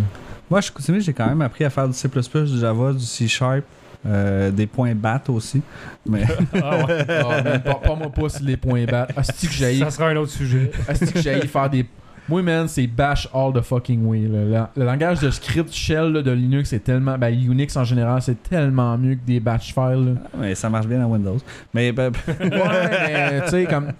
Moi, 0.50 0.62
je 0.62 0.72
continue, 0.72 1.02
j'ai 1.02 1.14
quand 1.14 1.28
même 1.28 1.42
appris 1.42 1.64
à 1.64 1.70
faire 1.70 1.88
du 1.88 1.94
C, 1.94 2.08
du 2.08 2.60
Java, 2.60 2.94
du 2.94 3.06
C 3.06 3.28
Sharp, 3.28 3.64
euh, 4.06 4.50
des 4.50 4.66
points 4.66 4.96
bat 4.96 5.22
aussi. 5.28 5.62
Mais 6.06 6.24
Ah 6.64 6.86
ouais. 6.86 7.06
Ah, 7.08 7.60
pas, 7.60 7.76
pas 7.76 7.96
moi 7.96 8.10
pas 8.12 8.30
sur 8.30 8.44
les 8.46 8.58
points 8.58 8.86
battre. 8.86 9.14
Asti 9.18 9.48
que 9.48 9.54
j'ai 9.54 9.80
ça 9.80 9.92
sera 9.92 10.08
un 10.10 10.16
autre 10.16 10.32
sujet. 10.32 10.72
Asti 10.88 11.12
que 11.12 11.22
j'ai 11.22 11.46
faire 11.48 11.70
des. 11.70 11.86
Moi, 12.28 12.44
man, 12.44 12.68
c'est 12.68 12.86
bash 12.86 13.28
all 13.34 13.52
the 13.54 13.62
fucking 13.62 14.06
way. 14.06 14.20
là. 14.22 14.68
Le, 14.76 14.82
le 14.82 14.86
langage 14.86 15.20
de 15.20 15.32
script 15.32 15.74
shell 15.74 16.14
là, 16.14 16.22
de 16.22 16.32
Linux, 16.32 16.70
c'est 16.70 16.84
tellement. 16.84 17.18
Ben, 17.18 17.34
Unix 17.34 17.76
en 17.76 17.84
général, 17.84 18.22
c'est 18.22 18.42
tellement 18.44 18.98
mieux 18.98 19.16
que 19.16 19.26
des 19.26 19.40
batch 19.40 19.74
files. 19.74 20.14
là. 20.14 20.40
mais 20.40 20.56
ça 20.56 20.70
marche 20.70 20.86
bien 20.86 21.00
dans 21.00 21.08
Windows. 21.08 21.38
Mais 21.74 21.92
ben, 21.92 22.12
Ouais, 22.40 22.90
mais 23.08 23.42
tu 23.46 23.50
sais, 23.50 23.66
comme. 23.66 23.92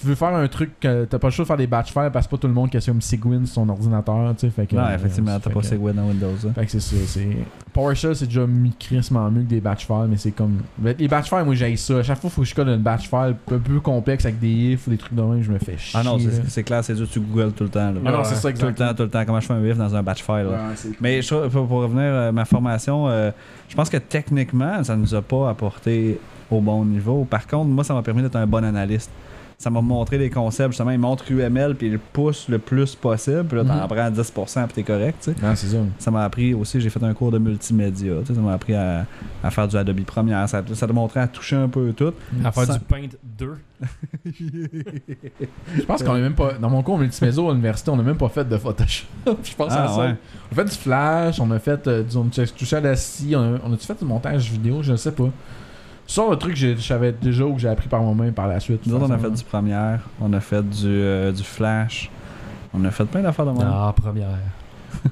Tu 0.00 0.06
veux 0.06 0.14
faire 0.14 0.34
un 0.34 0.46
truc 0.48 0.70
que 0.80 1.04
t'as 1.04 1.18
pas 1.18 1.28
le 1.28 1.32
choix 1.32 1.44
de 1.44 1.46
faire 1.48 1.56
des 1.56 1.66
batch 1.66 1.92
files 1.92 2.10
parce 2.12 2.26
que 2.26 2.30
pas 2.32 2.36
tout 2.38 2.46
le 2.46 2.52
monde 2.54 2.70
qui 2.70 2.76
a 2.76 2.80
comme 2.80 3.00
Sigwin 3.00 3.44
sur 3.46 3.54
son 3.56 3.68
ordinateur, 3.68 4.34
tu 4.34 4.40
sais. 4.46 4.50
Fait 4.50 4.66
que. 4.66 4.76
non, 4.76 4.82
euh, 4.82 4.94
effectivement, 4.94 5.38
t'as 5.40 5.50
fait 5.50 5.54
pas 5.54 5.62
Segway 5.62 5.92
dans 5.92 6.06
Windows. 6.06 6.34
hein. 6.46 6.52
Fait 6.54 6.64
que 6.66 6.70
c'est 6.72 6.80
ça, 6.80 6.96
c'est. 7.06 7.28
PowerShell, 7.72 8.16
c'est 8.16 8.26
déjà 8.26 8.46
crissement 8.78 9.30
mieux 9.30 9.42
que 9.42 9.48
des 9.48 9.60
batch 9.60 9.86
files, 9.86 10.06
mais 10.08 10.16
c'est 10.16 10.30
comme. 10.30 10.58
Les 10.98 11.08
batch 11.08 11.28
files, 11.28 11.44
moi, 11.44 11.54
j'ai 11.54 11.76
ça. 11.76 11.98
À 11.98 12.02
chaque 12.02 12.20
fois, 12.20 12.30
faut 12.30 12.42
que 12.42 12.48
je 12.48 12.54
code 12.54 12.68
une 12.68 12.76
batch 12.82 13.08
file 13.08 13.36
un 13.52 13.58
peu 13.58 13.80
complexe 13.80 14.24
avec 14.24 14.38
des 14.40 14.48
ifs 14.48 14.86
ou 14.86 14.90
des 14.90 14.96
trucs 14.98 15.14
de 15.14 15.22
même, 15.22 15.42
je 15.42 15.50
me 15.52 15.58
fais 15.58 15.76
chier. 15.76 15.98
Ah 16.00 16.02
non, 16.04 16.18
c'est 16.18 16.48
c'est 16.48 16.62
clair, 16.62 16.82
c'est 16.84 16.94
dur, 16.94 17.08
tu 17.10 17.20
googles 17.20 17.52
tout 17.52 17.64
le 17.64 17.70
temps. 17.70 17.90
là. 17.90 18.00
Ah 18.04 18.10
non, 18.10 18.18
Ouais. 18.18 18.24
c'est 18.24 18.34
ça, 18.34 18.40
Tout 18.40 18.46
le 18.46 18.50
exactement. 18.70 18.88
temps, 18.90 18.94
tout 18.94 19.02
le 19.04 19.10
temps. 19.10 19.24
Comment 19.26 19.40
je 19.40 19.46
fais 19.46 19.54
un 19.54 19.64
if 19.64 19.76
dans 19.76 19.94
un 19.94 20.02
batch 20.02 20.22
file. 20.22 20.34
là. 20.50 20.68
Ouais, 20.70 20.90
Mais 21.00 21.22
je- 21.22 21.48
pour, 21.48 21.66
pour 21.66 21.82
revenir 21.82 22.12
à 22.14 22.32
ma 22.32 22.44
formation, 22.44 23.08
euh, 23.08 23.30
je 23.68 23.74
pense 23.76 23.88
que 23.90 23.96
techniquement, 23.98 24.82
ça 24.84 24.96
nous 24.96 25.14
a 25.14 25.22
pas 25.22 25.50
apporté 25.50 26.18
au 26.50 26.60
bon 26.60 26.84
niveau. 26.84 27.24
Par 27.28 27.46
contre, 27.46 27.66
moi, 27.68 27.84
ça 27.84 27.92
m'a 27.94 28.02
permis 28.02 28.22
d'être 28.22 28.36
un 28.36 28.46
bon 28.46 28.64
analyste. 28.64 29.10
Ça 29.60 29.70
m'a 29.70 29.80
montré 29.80 30.18
les 30.18 30.30
concepts, 30.30 30.70
justement, 30.70 30.92
il 30.92 31.00
montre 31.00 31.24
UML 31.32 31.74
puis 31.74 31.88
il 31.88 31.98
pousse 31.98 32.48
le 32.48 32.60
plus 32.60 32.94
possible. 32.94 33.44
Puis 33.44 33.56
là, 33.58 33.64
t'en 33.64 33.74
Mhm. 33.74 33.88
prends 33.88 34.10
10% 34.12 34.64
puis 34.66 34.74
t'es 34.74 34.82
correct, 34.84 35.16
tu 35.20 35.32
sais. 35.32 35.36
Non, 35.44 35.52
c'est 35.56 35.66
ça. 35.66 35.78
Ça 35.98 36.12
m'a 36.12 36.22
appris 36.22 36.54
aussi, 36.54 36.80
j'ai 36.80 36.90
fait 36.90 37.02
un 37.02 37.12
cours 37.12 37.32
de 37.32 37.38
multimédia. 37.38 38.14
tu 38.20 38.26
sais, 38.26 38.34
Ça 38.34 38.40
m'a 38.40 38.52
appris 38.52 38.74
à, 38.74 39.04
à 39.42 39.50
faire 39.50 39.66
du 39.66 39.76
Adobe 39.76 40.00
Premiere. 40.04 40.48
Ça, 40.48 40.62
ça 40.74 40.86
te 40.86 40.92
montrait 40.92 41.18
à 41.20 41.26
toucher 41.26 41.56
un 41.56 41.68
peu 41.68 41.92
tout. 41.92 42.12
À 42.44 42.52
faire 42.52 42.66
Ça- 42.66 42.74
du 42.74 42.78
Paint 42.84 43.08
2. 43.36 43.56
Je 45.76 45.82
pense 45.86 46.02
qu'on 46.02 46.14
a 46.14 46.18
même 46.20 46.34
pas. 46.34 46.52
Dans 46.54 46.70
mon 46.70 46.82
cours 46.82 46.98
multimédia 46.98 47.42
à 47.42 47.48
l'université, 47.50 47.90
on 47.90 47.98
a 47.98 48.02
même 48.02 48.16
pas 48.16 48.28
fait 48.28 48.48
de 48.48 48.56
Photoshop. 48.56 49.06
je 49.42 49.54
pense 49.54 49.72
à 49.72 49.84
Ah, 49.84 49.88
ça. 49.88 49.98
ouais. 50.00 50.14
On 50.50 50.52
a 50.52 50.54
fait 50.64 50.70
du 50.70 50.76
flash, 50.76 51.40
on 51.40 51.50
a 51.50 51.58
fait 51.58 51.86
euh, 51.88 52.02
du, 52.02 52.16
on 52.16 52.26
a 52.28 52.46
touché 52.46 52.76
à 52.76 52.80
la 52.80 52.96
scie, 52.96 53.34
on 53.36 53.56
a, 53.56 53.58
on 53.64 53.72
a-tu 53.72 53.86
fait 53.86 53.98
du 53.98 54.04
montage 54.04 54.50
vidéo, 54.50 54.82
je 54.82 54.92
ne 54.92 54.96
sais 54.96 55.12
pas. 55.12 55.28
Ça, 56.08 56.22
le 56.28 56.36
truc 56.36 56.54
que 56.54 56.58
j'ai- 56.58 56.74
je 56.74 56.80
savais 56.80 57.12
déjà 57.12 57.44
ou 57.44 57.52
que 57.54 57.60
j'ai 57.60 57.68
appris 57.68 57.86
par 57.88 58.00
moi-même 58.02 58.32
par 58.32 58.48
la 58.48 58.58
suite. 58.60 58.80
Nous 58.86 58.94
autres, 58.94 59.04
on 59.08 59.10
a 59.12 59.18
fait 59.18 59.30
du 59.30 59.44
Premiere, 59.44 60.00
on 60.20 60.32
a 60.32 60.40
fait 60.40 60.62
du, 60.68 60.86
euh, 60.86 61.30
du 61.30 61.42
Flash, 61.44 62.10
on 62.74 62.82
a 62.84 62.90
fait 62.90 63.04
plein 63.04 63.20
d'affaires 63.20 63.44
de 63.46 63.50
même. 63.52 63.68
Ah, 63.70 63.92
première. 63.94 64.28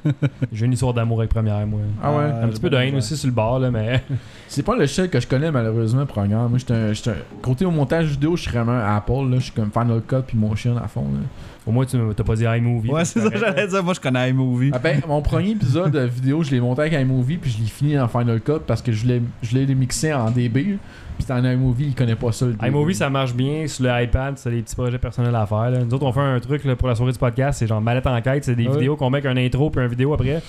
J'ai 0.53 0.66
une 0.66 0.72
histoire 0.72 0.95
d'amour 0.95 1.20
avec 1.20 1.31
première, 1.31 1.66
moi. 1.66 1.81
Ah 2.03 2.12
ouais? 2.12 2.24
Un 2.43 2.49
petit 2.49 2.61
peu 2.61 2.70
de 2.70 2.77
haine 2.77 2.97
aussi 2.97 3.16
sur 3.16 3.29
le 3.29 3.35
bord, 3.35 3.59
là, 3.59 3.70
mais. 3.70 4.03
C'est 4.49 4.62
pas 4.62 4.77
le 4.77 4.87
seul 4.87 5.11
que 5.11 5.18
je 5.18 5.27
connais 5.27 5.51
malheureusement 5.51 6.07
programme. 6.07 6.51
Moi, 6.51 6.59
j'étais 6.59 7.11
un, 7.11 7.14
côté 7.43 7.64
au 7.64 7.70
montage 7.70 8.07
vidéo, 8.07 8.37
je 8.37 8.43
suis 8.43 8.51
vraiment 8.51 8.79
Apple. 8.79 9.29
Là. 9.29 9.39
Je 9.39 9.45
suis 9.45 9.53
comme 9.53 9.70
Final 9.72 10.01
Cut 10.07 10.22
puis 10.27 10.39
Motion 10.39 10.77
à 10.77 10.87
fond. 10.87 11.03
Là. 11.03 11.20
Au 11.66 11.72
moins, 11.72 11.85
tu 11.85 11.99
t'as 12.14 12.22
pas 12.24 12.37
dit 12.37 12.45
iMovie. 12.45 12.91
Ouais, 12.91 13.05
c'est 13.05 13.20
ça, 13.20 13.29
j'allais 13.35 13.66
dire. 13.66 13.83
Moi, 13.83 13.95
je 13.95 14.01
connais 14.01 14.31
iMovie. 14.31 14.70
Ah 14.72 14.79
ben, 14.79 15.01
mon 15.09 15.20
premier 15.20 15.51
épisode 15.51 15.91
de 15.91 16.01
vidéo, 16.01 16.45
je 16.45 16.53
l'ai 16.53 16.61
monté 16.61 16.83
avec 16.83 16.93
iMovie 16.93 17.39
puis 17.39 17.51
je 17.51 17.59
l'ai 17.59 17.68
fini 17.68 17.99
en 17.99 18.07
Final 18.07 18.41
Cut 18.41 18.61
parce 18.66 18.83
que 18.83 18.93
je 18.93 19.05
l'ai, 19.07 19.22
je 19.43 19.59
l'ai 19.59 19.74
mixé 19.74 20.12
en 20.12 20.31
DB. 20.31 20.79
Puis 21.19 21.27
en 21.33 21.45
iMovie, 21.45 21.87
il 21.89 21.95
connaît 21.95 22.14
pas 22.14 22.31
ça. 22.33 22.47
Le 22.47 22.55
iMovie, 22.69 22.95
ça 22.95 23.09
marche 23.11 23.35
bien. 23.35 23.67
Sur 23.67 23.85
le 23.85 24.03
iPad, 24.03 24.37
c'est 24.39 24.51
des 24.51 24.62
petits 24.62 24.77
projets 24.77 24.99
personnels 24.99 25.35
à 25.35 25.47
faire. 25.47 25.71
là. 25.71 25.79
Nous 25.85 25.93
autres, 25.95 26.05
on 26.07 26.12
fait 26.12 26.21
un 26.21 26.39
truc 26.41 26.64
là, 26.64 26.77
pour 26.77 26.89
la 26.89 26.95
soirée 26.95 27.12
du 27.12 27.19
podcast. 27.19 27.59
C'est 27.59 27.67
genre 27.67 27.81
mallette 27.81 28.07
en 28.07 28.21
quête. 28.21 28.45
C'est 28.45 28.55
des 28.55 28.67
Ouais. 28.67 28.73
vidéos 28.75 28.97
qu'on 28.97 29.11
met 29.11 29.19
avec 29.19 29.31
un 29.31 29.37
intro 29.37 29.71
puis 29.71 29.81
un 29.83 29.87
vidéo 29.89 30.12
après. 30.14 30.43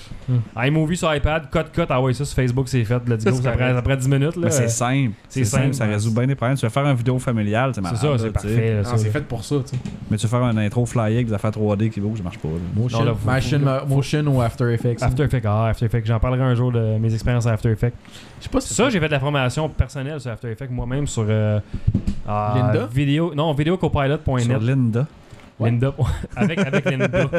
IMovie 0.56 0.98
sur 0.98 1.14
iPad, 1.14 1.50
cut, 1.50 1.60
cut. 1.74 1.84
Ah 1.90 2.02
ouais, 2.02 2.14
ça 2.14 2.26
sur 2.26 2.36
Facebook, 2.36 2.68
c'est 2.68 2.84
fait. 2.84 3.02
Let's 3.08 3.24
go. 3.24 3.32
C'est 3.32 3.42
Ça 3.44 3.52
prend, 3.52 3.74
ça 3.74 3.82
prend 3.82 3.96
10 3.96 4.08
minutes. 4.10 4.36
Là. 4.36 4.42
Mais 4.46 4.52
c'est 4.52 4.68
simple. 4.68 5.12
c'est 5.30 5.40
C'est 5.44 5.46
simple, 5.46 5.64
simple, 5.64 5.76
ça 5.76 5.86
ouais. 5.86 5.94
résout 5.94 6.14
bien 6.14 6.28
des 6.28 6.36
problèmes. 6.36 6.58
Tu 6.58 6.66
veux 6.66 6.70
faire 6.72 6.86
une 6.86 6.96
vidéo 6.96 7.18
familiale, 7.20 7.72
c'est 7.74 7.76
C'est 7.76 7.82
malade. 7.82 8.00
ça, 8.02 8.18
c'est 8.18 8.32
parfait. 8.32 8.74
là, 8.74 8.78
Non, 8.78 8.84
ça, 8.84 8.98
c'est 8.98 9.10
fait 9.10 9.22
pour 9.22 9.44
ça, 9.44 9.56
tu 9.64 9.76
sais. 9.76 9.82
Mais 10.12 10.18
tu 10.18 10.26
veux 10.28 10.30
faire 10.30 10.44
un 10.44 10.58
intro 10.58 10.86
flyer 10.86 10.98
travailler 10.98 11.16
avec 11.18 11.28
des 11.28 11.34
affaires 11.34 11.52
3D 11.52 11.90
qui 11.90 12.02
bougent, 12.02 12.18
ça 12.18 12.24
marche 12.24 12.40
pas. 12.40 12.48
là. 12.50 12.54
Motion, 12.76 13.00
Non, 13.00 13.06
là, 13.06 13.14
faut- 13.14 13.30
motion, 13.30 13.60
faut- 13.60 13.96
motion 13.96 14.24
ou 14.28 14.42
After 14.42 14.74
Effects. 14.74 15.02
After 15.04 15.24
Effects, 15.24 15.46
ah, 15.46 15.68
After 15.68 15.86
Effects. 15.86 16.06
J'en 16.08 16.20
parlerai 16.20 16.42
un 16.44 16.56
jour 16.56 16.72
de 16.72 16.98
mes 16.98 17.14
expériences 17.14 17.46
à 17.46 17.52
After 17.54 17.70
Effects. 17.70 17.94
Je 18.40 18.44
sais 18.46 18.50
pas 18.50 18.60
si 18.62 18.74
Ça, 18.74 18.90
j'ai 18.90 19.00
fait 19.00 19.08
de 19.08 19.12
la 19.14 19.20
formation 19.20 19.70
personnelle 19.70 20.20
sur 20.20 20.32
After 20.32 20.50
Effects 20.50 20.57
moi-même 20.70 21.08
sur 21.08 21.26
euh, 21.28 21.60
Linda? 22.28 22.88
vidéo, 22.92 23.34
non, 23.36 23.50
Sur 23.50 23.58
videocopilot.net. 23.58 24.62
Linda. 24.62 25.08
Ouais. 25.60 25.72
Linda. 25.72 25.94
avec, 26.36 26.60
avec 26.60 26.86
Linda. 26.86 27.08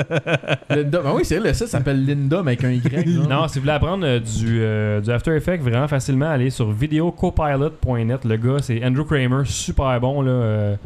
Linda. 0.71 1.01
Ben 1.03 1.13
oui, 1.15 1.25
c'est 1.25 1.39
vrai, 1.39 1.49
le 1.49 1.55
site 1.55 1.69
s'appelle 1.69 2.05
Linda, 2.05 2.43
mais 2.43 2.53
avec 2.53 2.65
un 2.65 2.71
Y. 2.71 3.19
Non, 3.29 3.47
si 3.49 3.59
vous 3.59 3.63
voulez 3.63 3.73
apprendre 3.75 4.05
euh, 4.05 4.19
du, 4.19 4.61
euh, 4.61 5.01
du 5.01 5.11
After 5.11 5.37
Effects 5.37 5.63
vraiment 5.63 5.87
facilement, 5.89 6.29
allez 6.29 6.51
sur 6.51 6.71
videocopilot.net. 6.71 8.25
Le 8.25 8.37
gars, 8.37 8.57
c'est 8.61 8.85
Andrew 8.85 9.05
Kramer, 9.05 9.43
super 9.45 10.01
bon. 10.01 10.23
Là, 10.23 10.31
euh, 10.31 10.77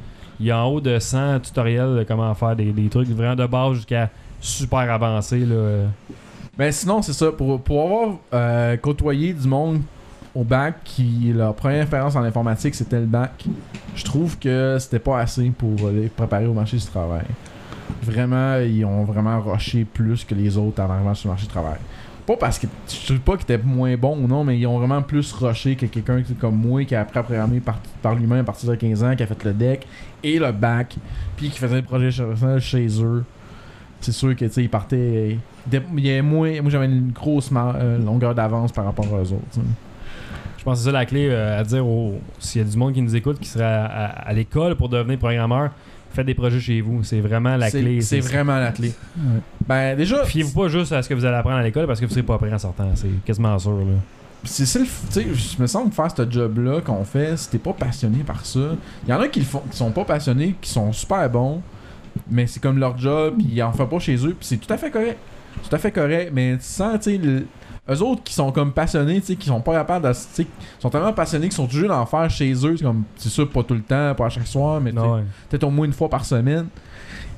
il 0.41 0.47
y 0.47 0.51
a 0.51 0.62
en 0.62 0.66
haut 0.68 0.80
de 0.80 0.99
100 0.99 1.41
tutoriels 1.41 1.97
de 1.99 2.05
comment 2.05 2.35
faire 2.35 2.57
des, 2.57 2.72
des 2.72 2.89
trucs 2.89 3.09
vraiment 3.09 3.37
de 3.37 3.47
base 3.47 3.74
jusqu'à 3.74 4.11
super 4.41 4.80
avancé. 4.80 5.39
Là. 5.39 5.85
Ben 6.59 6.70
sinon, 6.70 7.01
c'est 7.01 7.14
ça. 7.14 7.33
Pour, 7.33 7.62
pour 7.62 7.83
avoir 7.85 8.16
euh, 8.35 8.76
côtoyé 8.76 9.33
du 9.33 9.49
monde 9.49 9.80
au 10.35 10.45
bac 10.45 10.76
qui, 10.85 11.33
leur 11.35 11.55
première 11.55 11.83
expérience 11.83 12.16
en 12.16 12.22
informatique, 12.22 12.74
c'était 12.74 13.01
le 13.01 13.07
bac, 13.07 13.45
je 13.95 14.05
trouve 14.05 14.39
que 14.39 14.76
c'était 14.80 14.99
pas 14.99 15.20
assez 15.20 15.51
pour 15.51 15.91
les 15.91 16.09
préparer 16.09 16.47
au 16.47 16.55
marché 16.55 16.76
du 16.78 16.85
travail. 16.85 17.24
Vraiment, 18.03 18.57
ils 18.59 18.85
ont 18.85 19.05
vraiment 19.05 19.41
rushé 19.41 19.85
plus 19.85 20.24
que 20.24 20.35
les 20.35 20.57
autres 20.57 20.83
en 20.83 20.91
arrivant 20.91 21.14
sur 21.14 21.28
le 21.28 21.33
marché 21.33 21.47
du 21.47 21.53
travail. 21.53 21.76
Pas 22.26 22.37
parce 22.37 22.59
que 22.59 22.66
je 22.89 23.14
dis 23.14 23.18
pas 23.18 23.33
qu'ils 23.37 23.43
étaient 23.43 23.59
moins 23.62 23.97
bons 23.97 24.16
ou 24.16 24.26
non, 24.28 24.45
mais 24.45 24.57
ils 24.59 24.66
ont 24.66 24.78
vraiment 24.78 25.03
plus 25.03 25.33
rushé 25.33 25.74
que 25.76 25.87
quelqu'un 25.87 26.22
comme 26.41 26.57
moi 26.57 26.85
qui 26.85 26.95
a 26.95 27.01
appris 27.01 27.18
à 27.18 27.22
programmer 27.24 27.61
par, 27.61 27.78
par 28.01 28.14
lui-même 28.14 28.39
à 28.41 28.45
partir 28.45 28.70
de 28.70 28.76
15 28.76 29.03
ans, 29.05 29.16
qui 29.16 29.22
a 29.24 29.26
fait 29.26 29.45
le 29.45 29.53
deck 29.53 29.87
et 30.22 30.39
le 30.39 30.53
bac, 30.53 30.95
puis 31.37 31.51
qui 31.51 31.59
faisait 31.59 31.76
le 31.76 31.83
projet 31.83 32.11
personnel 32.24 32.61
chez 32.61 32.87
eux. 33.03 33.24
C'est 34.01 34.12
sûr 34.12 34.35
que 34.37 34.45
ils 34.61 34.70
partaient. 34.70 35.37
des- 35.66 35.83
y 35.97 36.11
avait 36.11 36.22
moins, 36.22 36.61
moi 36.62 36.70
j'avais 36.70 36.87
une 36.87 37.11
grosse 37.11 37.51
euh, 37.55 37.99
longueur 37.99 38.35
d'avance 38.35 38.72
par 38.72 38.85
rapport 38.85 39.12
aux 39.12 39.33
autres. 39.33 39.61
Je 40.62 40.64
pense 40.64 40.78
que 40.78 40.84
c'est 40.84 40.90
ça 40.90 40.92
la 40.92 41.06
clé 41.06 41.26
euh, 41.28 41.58
à 41.58 41.64
dire 41.64 41.84
aux- 41.84 42.20
s'il 42.38 42.62
y 42.62 42.64
a 42.64 42.68
du 42.70 42.76
monde 42.76 42.92
qui 42.94 43.02
nous 43.02 43.16
écoute 43.16 43.40
qui 43.40 43.48
serait 43.48 43.64
à, 43.64 43.84
à- 43.84 44.06
à 44.28 44.32
l'école 44.32 44.76
pour 44.76 44.88
devenir 44.88 45.18
programmeur. 45.18 45.70
Faites 46.14 46.24
des 46.26 46.34
projets 46.34 46.60
chez 46.60 46.80
vous. 46.80 47.02
C'est 47.02 47.18
vraiment 47.20 47.56
la 47.56 47.68
clé. 47.80 48.00
C'est 48.00 48.20
vraiment 48.20 48.58
la 48.60 48.70
clé. 48.70 48.92
Ben 49.66 49.96
déjà, 49.96 50.24
Fiez-vous 50.24 50.52
pas 50.52 50.68
juste 50.68 50.92
à 50.92 51.02
ce 51.02 51.08
que 51.08 51.14
vous 51.14 51.24
allez 51.24 51.34
apprendre 51.36 51.56
à 51.56 51.62
l'école 51.64 51.88
parce 51.88 51.98
que 51.98 52.04
vous 52.06 52.12
serez 52.12 52.22
pas 52.22 52.38
prêt 52.38 52.52
en 52.54 52.58
sortant. 52.60 52.88
C'est 52.94 53.08
quasiment 53.24 53.58
sûr. 53.58 53.72
Là. 53.76 53.84
c'est 54.44 54.66
ça 54.66 54.78
le 54.78 54.84
f- 54.84 54.88
tu 55.08 55.12
sais, 55.14 55.26
je 55.56 55.60
me 55.60 55.66
sens 55.66 55.88
que 55.88 55.94
faire 55.96 56.08
ce 56.16 56.30
job-là 56.30 56.80
qu'on 56.80 57.02
fait, 57.02 57.36
si 57.36 57.48
t'es 57.50 57.58
pas 57.58 57.72
passionné 57.72 58.18
par 58.18 58.44
ça, 58.46 58.60
il 59.04 59.10
y 59.10 59.12
en 59.12 59.20
a 59.20 59.26
qui 59.26 59.40
le 59.40 59.46
font, 59.46 59.62
qui 59.68 59.76
sont 59.76 59.90
pas 59.90 60.04
passionnés, 60.04 60.54
qui 60.60 60.70
sont 60.70 60.92
super 60.92 61.28
bons, 61.28 61.60
mais 62.30 62.46
c'est 62.46 62.60
comme 62.60 62.78
leur 62.78 62.96
job, 62.98 63.34
puis 63.38 63.48
ils 63.52 63.62
en 63.64 63.72
font 63.72 63.86
pas 63.86 63.98
chez 63.98 64.14
eux, 64.16 64.36
puis 64.38 64.46
c'est 64.46 64.58
tout 64.58 64.72
à 64.72 64.76
fait 64.76 64.90
correct. 64.92 65.16
C'est 65.62 65.68
Tout 65.70 65.74
à 65.76 65.78
fait 65.78 65.92
correct, 65.92 66.30
mais 66.32 66.56
tu 66.58 66.64
sens, 66.64 66.98
tu 67.00 67.10
sais, 67.12 67.18
le- 67.18 67.46
eux 67.91 68.01
autres 68.03 68.22
qui 68.22 68.33
sont 68.35 68.53
comme 68.53 68.72
passionnés, 68.72 69.20
tu 69.20 69.28
sais, 69.28 69.37
qui 69.37 69.49
sont 69.49 69.61
pas 69.61 69.72
capables 69.72 70.07
de. 70.07 70.12
tu 70.12 70.18
sais, 70.33 70.47
sont 70.78 70.91
tellement 70.91 71.12
passionnés 71.12 71.47
qu'ils 71.47 71.57
sont 71.57 71.66
toujours 71.66 71.89
d'en 71.89 72.07
faire 72.07 72.30
chez 72.30 72.53
eux, 72.53 72.76
c'est 72.76 72.85
comme, 72.85 73.03
c'est 73.16 73.28
sûr, 73.28 73.49
pas 73.51 73.62
tout 73.62 73.74
le 73.74 73.83
temps, 73.83 74.14
pas 74.14 74.26
à 74.26 74.28
chaque 74.28 74.47
soir, 74.47 74.80
mais 74.80 74.93
ouais. 74.93 75.22
peut-être 75.51 75.64
au 75.64 75.70
moins 75.70 75.87
une 75.87 75.93
fois 75.93 76.09
par 76.09 76.24
semaine. 76.24 76.66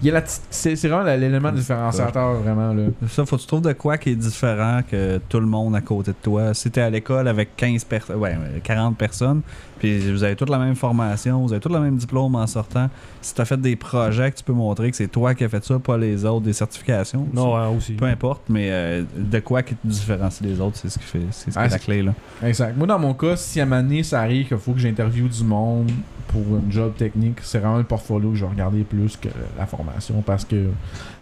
Il 0.02 0.08
y 0.08 0.10
a 0.10 0.14
la 0.14 0.22
petite- 0.22 0.42
c'est 0.50 0.74
vraiment 0.86 1.04
l'élément 1.04 1.50
différenciateur, 1.52 2.34
vraiment, 2.34 2.74
là. 2.74 2.82
Ça, 3.08 3.24
faut 3.24 3.36
que 3.36 3.40
tu 3.40 3.46
trouves 3.46 3.62
de 3.62 3.72
quoi 3.72 3.96
qui 3.96 4.10
est 4.10 4.16
différent 4.16 4.80
que 4.86 5.18
tout 5.28 5.40
le 5.40 5.46
monde 5.46 5.74
à 5.76 5.80
côté 5.80 6.10
de 6.10 6.16
toi. 6.20 6.52
Si 6.52 6.70
t'es 6.70 6.80
à 6.82 6.90
l'école 6.90 7.26
avec 7.26 7.56
15 7.56 7.84
personnes, 7.84 8.16
ouais, 8.16 8.34
euh, 8.34 8.58
40 8.62 8.98
personnes, 8.98 9.40
puis 9.84 10.10
vous 10.12 10.24
avez 10.24 10.36
toute 10.36 10.50
la 10.50 10.58
même 10.58 10.74
formation, 10.74 11.40
vous 11.42 11.52
avez 11.52 11.60
tous 11.60 11.72
le 11.72 11.80
même 11.80 11.96
diplôme 11.96 12.34
en 12.34 12.46
sortant, 12.46 12.88
si 13.20 13.34
t'as 13.34 13.44
fait 13.44 13.60
des 13.60 13.76
projets 13.76 14.30
que 14.30 14.36
tu 14.38 14.44
peux 14.44 14.52
montrer 14.52 14.90
que 14.90 14.96
c'est 14.96 15.08
toi 15.08 15.34
qui 15.34 15.44
as 15.44 15.48
fait 15.48 15.64
ça, 15.64 15.78
pas 15.78 15.96
les 15.96 16.24
autres, 16.24 16.44
des 16.44 16.52
certifications, 16.52 17.26
Non, 17.32 17.54
ouais, 17.54 17.76
aussi. 17.76 17.92
peu 17.94 18.06
importe, 18.06 18.42
mais 18.48 18.68
euh, 18.70 19.04
de 19.16 19.38
quoi 19.40 19.62
qui 19.62 19.74
te 19.74 19.86
différencie 19.86 20.42
des 20.42 20.60
autres, 20.60 20.76
c'est 20.76 20.88
ce 20.88 20.98
qui 20.98 21.04
fait, 21.04 21.20
c'est 21.30 21.50
ce 21.50 21.58
qui 21.58 21.64
Ah, 21.64 21.68
la 21.68 21.78
clé 21.78 22.02
là. 22.02 22.12
Exact. 22.42 22.76
Moi, 22.76 22.86
dans 22.86 22.98
mon 22.98 23.14
cas, 23.14 23.36
si 23.36 23.60
à 23.60 23.64
un 23.64 23.66
moment 23.66 23.82
donné, 23.82 24.02
ça 24.02 24.20
arrive 24.20 24.48
qu'il 24.48 24.56
faut 24.58 24.72
que 24.72 24.78
j'interviewe 24.80 25.28
du 25.28 25.44
monde 25.44 25.90
pour 26.28 26.42
un 26.56 26.70
job 26.70 26.94
technique, 26.96 27.36
c'est 27.42 27.58
vraiment 27.58 27.78
le 27.78 27.84
portfolio 27.84 28.30
que 28.30 28.36
je 28.36 28.44
vais 28.44 28.50
regarder 28.50 28.82
plus 28.82 29.16
que 29.16 29.28
la 29.56 29.66
formation 29.66 30.20
parce 30.22 30.44
que 30.44 30.68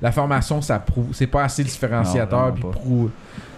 la 0.01 0.11
formation, 0.13 0.63
ça 0.63 0.79
prouve, 0.79 1.09
c'est 1.13 1.27
pas 1.27 1.45
assez 1.45 1.63
différenciateur 1.65 2.55
puis 2.55 2.63
prouve- 2.63 3.11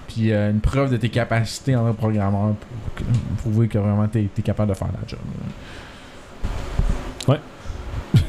puis 0.08 0.32
euh, 0.32 0.50
une 0.50 0.60
preuve 0.60 0.90
de 0.90 0.96
tes 0.96 1.08
capacités 1.08 1.76
en 1.76 1.84
tant 1.84 1.92
que 1.92 1.98
programmeur 1.98 2.54
pour 2.54 3.06
prouver 3.38 3.68
que 3.68 3.78
vraiment 3.78 4.06
t'es 4.08 4.28
es 4.36 4.42
capable 4.42 4.70
de 4.70 4.76
faire 4.76 4.88
la 4.88 5.06
job. 5.06 5.20
Ouais. 7.28 7.40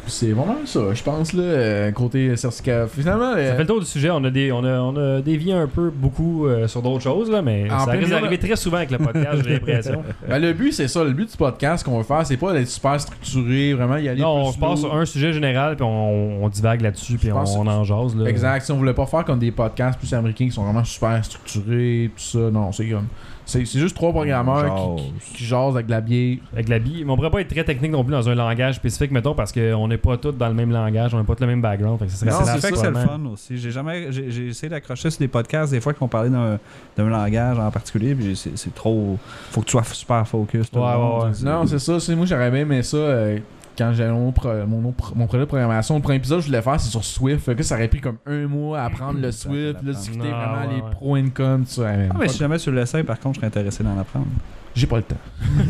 C'est 0.08 0.32
vraiment 0.32 0.58
ça, 0.66 0.93
je 0.93 1.03
pense, 1.03 1.34
là, 1.34 1.43
euh, 1.43 1.91
côté 1.91 2.36
certificat. 2.36 2.88
Finalement, 2.88 3.34
euh, 3.36 3.49
Ça 3.49 3.56
fait 3.56 3.62
le 3.62 3.68
tour 3.68 3.80
du 3.80 3.86
sujet. 3.86 4.12
On 4.12 4.24
a, 4.24 4.30
des, 4.30 4.51
on 4.51 4.64
a, 4.64 4.80
on 4.80 4.95
a 4.95 5.22
dévié 5.22 5.53
un 5.53 5.68
peu 5.68 5.89
beaucoup 5.89 6.47
euh, 6.47 6.68
sur 6.68 6.82
d'autres 6.82 7.01
choses, 7.03 7.30
là, 7.30 7.41
mais 7.41 7.70
En 7.72 7.86
ça 7.86 7.91
risque 7.91 8.10
d'arriver 8.10 8.38
très 8.38 8.56
souvent 8.56 8.78
avec 8.78 8.91
le 8.91 8.99
podcast, 8.99 9.41
j'ai 9.43 9.53
l'impression. 9.53 10.03
ben, 10.30 10.39
le 10.39 10.53
but, 10.53 10.72
c'est 10.72 10.88
ça. 10.88 11.03
Le 11.03 11.12
but 11.12 11.30
du 11.30 11.38
podcast 11.38 11.84
qu'on 11.84 11.97
veut 11.97 12.03
faire, 12.03 12.26
c'est 12.26 12.38
pas 12.38 12.53
d'être 12.53 12.68
super 12.68 12.99
structuré, 12.99 13.74
vraiment 13.74 13.97
y 13.97 14.08
aller 14.08 14.22
non, 14.22 14.30
on 14.30 14.43
plus 14.45 14.53
se 14.53 14.60
passe 14.60 14.80
sur 14.80 14.95
un 14.95 15.06
sujet 15.06 15.34
général, 15.34 15.76
puis 15.76 15.86
on, 15.86 16.43
on 16.43 16.49
divague 16.49 16.82
là-dessus, 16.82 17.18
puis 17.18 17.32
on, 17.32 17.43
on 17.43 17.68
en 17.68 17.84
jase. 17.84 18.16
Là. 18.16 18.30
Exact. 18.30 18.64
Si 18.66 18.72
on 18.72 18.78
voulait 18.78 18.93
pas 18.93 19.06
faire 19.06 19.26
comme 19.26 19.39
des 19.39 19.51
podcasts 19.51 19.97
plus 19.97 20.14
américains 20.14 20.45
qui 20.45 20.51
sont 20.51 20.64
vraiment 20.64 20.84
super 20.84 21.24
structurés, 21.24 22.12
tout 22.16 22.24
ça, 22.24 22.51
non, 22.51 22.72
c'est 22.72 22.88
comme. 22.88 23.08
C'est 23.46 23.64
c'est 23.66 23.80
juste 23.80 23.96
trois 23.96 24.12
programmeurs 24.12 24.96
qui, 24.98 25.36
qui, 25.36 25.46
jasent 25.46 25.76
avec 25.76 25.89
la 25.89 26.02
bière. 26.02 26.38
Avec 26.54 26.68
la 26.68 26.80
bille. 26.80 27.04
Mais 27.06 27.12
on 27.12 27.16
pourrait 27.16 27.30
pas 27.30 27.41
être 27.41 27.48
très 27.54 27.64
technique 27.64 27.91
non 27.91 28.04
plus 28.04 28.12
dans 28.12 28.28
un 28.28 28.36
langage 28.36 28.76
spécifique, 28.76 29.12
mettons, 29.12 29.36
parce 29.36 29.52
qu'on 29.52 29.88
n'est 29.88 29.98
pas 29.98 30.18
tous 30.18 30.32
dans 30.32 30.48
le 30.48 30.54
même 30.54 30.72
langage, 30.72 31.14
on 31.14 31.18
n'a 31.18 31.24
pas 31.24 31.36
tous 31.36 31.41
le 31.41 31.48
même 31.48 31.62
background. 31.62 32.00
Fait 32.00 32.06
que 32.06 32.12
ça 32.12 32.18
serait 32.18 32.32
Non, 32.32 32.38
c'est 32.43 32.60
ça 32.60 32.72
que 32.72 32.78
c'est 32.78 32.89
le 32.89 32.96
fun 32.96 33.22
aussi. 33.32 33.58
J'ai 33.58 33.72
jamais, 33.72 34.12
j'ai 34.12 34.32
j'ai 34.32 34.48
essayé 34.48 34.70
d'accrocher 34.70 35.10
sur 35.10 35.20
des 35.20 35.28
podcasts 35.28 35.72
des 35.72 35.80
fois 35.82 35.93
qui 35.93 36.02
ont 36.02 36.08
parlé 36.08 36.30
d'un 36.30 36.60
d'un 36.98 37.10
langage 37.10 37.60
en 37.60 37.70
particulier, 37.72 38.16
puis 38.16 38.36
c'est 38.36 38.58
c'est 38.58 38.74
trop. 38.74 39.18
Faut 39.52 39.62
que 39.62 39.66
tu 39.68 39.72
sois 39.72 39.84
super 39.84 40.28
focus. 40.28 40.72
tout 40.72 40.80
le 40.80 40.86
Ouais, 40.86 40.93
monde. 40.96 41.20
ouais, 41.22 41.26
ouais. 41.28 41.34
C'est- 41.34 41.46
Non, 41.46 41.66
c'est 41.68 41.80
ça. 41.80 42.00
c'est- 42.00 42.16
Moi, 42.16 42.26
j'aurais 42.26 42.50
bien 42.50 42.62
aimé 42.62 42.82
ça 42.84 42.98
euh, 42.98 43.38
quand 43.78 43.91
j'avais 43.93 44.11
mon, 44.11 44.32
pro- 44.32 44.49
mon, 44.67 44.82
mon 45.15 45.26
projet 45.28 45.39
de 45.41 45.45
programmation. 45.45 45.95
Le 45.95 46.01
premier 46.01 46.17
épisode 46.17 46.38
que 46.39 46.43
je 46.43 46.47
voulais 46.49 46.61
faire, 46.61 46.80
c'est 46.80 46.89
sur 46.89 47.03
Swift. 47.03 47.43
Fait 47.45 47.55
que 47.55 47.63
ça 47.63 47.76
aurait 47.76 47.88
pris 47.88 48.01
comme 48.01 48.17
un 48.26 48.47
mois 48.47 48.80
à 48.82 48.86
apprendre 48.86 49.19
le 49.19 49.32
Swift, 49.32 49.82
là, 49.84 49.91
discuter 49.93 50.19
Non, 50.30 50.38
vraiment 50.38 50.61
ouais, 50.67 50.76
les 50.76 50.82
ouais. 50.82 50.91
pros 50.91 51.17
and 51.17 51.28
cons, 51.34 51.59
tout 51.65 51.82
ça. 51.82 51.89
Ah, 51.89 52.15
mais 52.19 52.28
si 52.28 52.38
jamais 52.38 52.57
tu 52.57 52.71
l'essayes, 52.71 53.03
par 53.03 53.19
contre, 53.19 53.36
je 53.36 53.39
serais 53.39 53.47
intéressé 53.47 53.84
d'en 53.84 53.97
apprendre. 53.99 54.28
J'ai 54.76 54.88
pas 54.88 54.97
le 54.97 55.03
temps. 55.03 55.15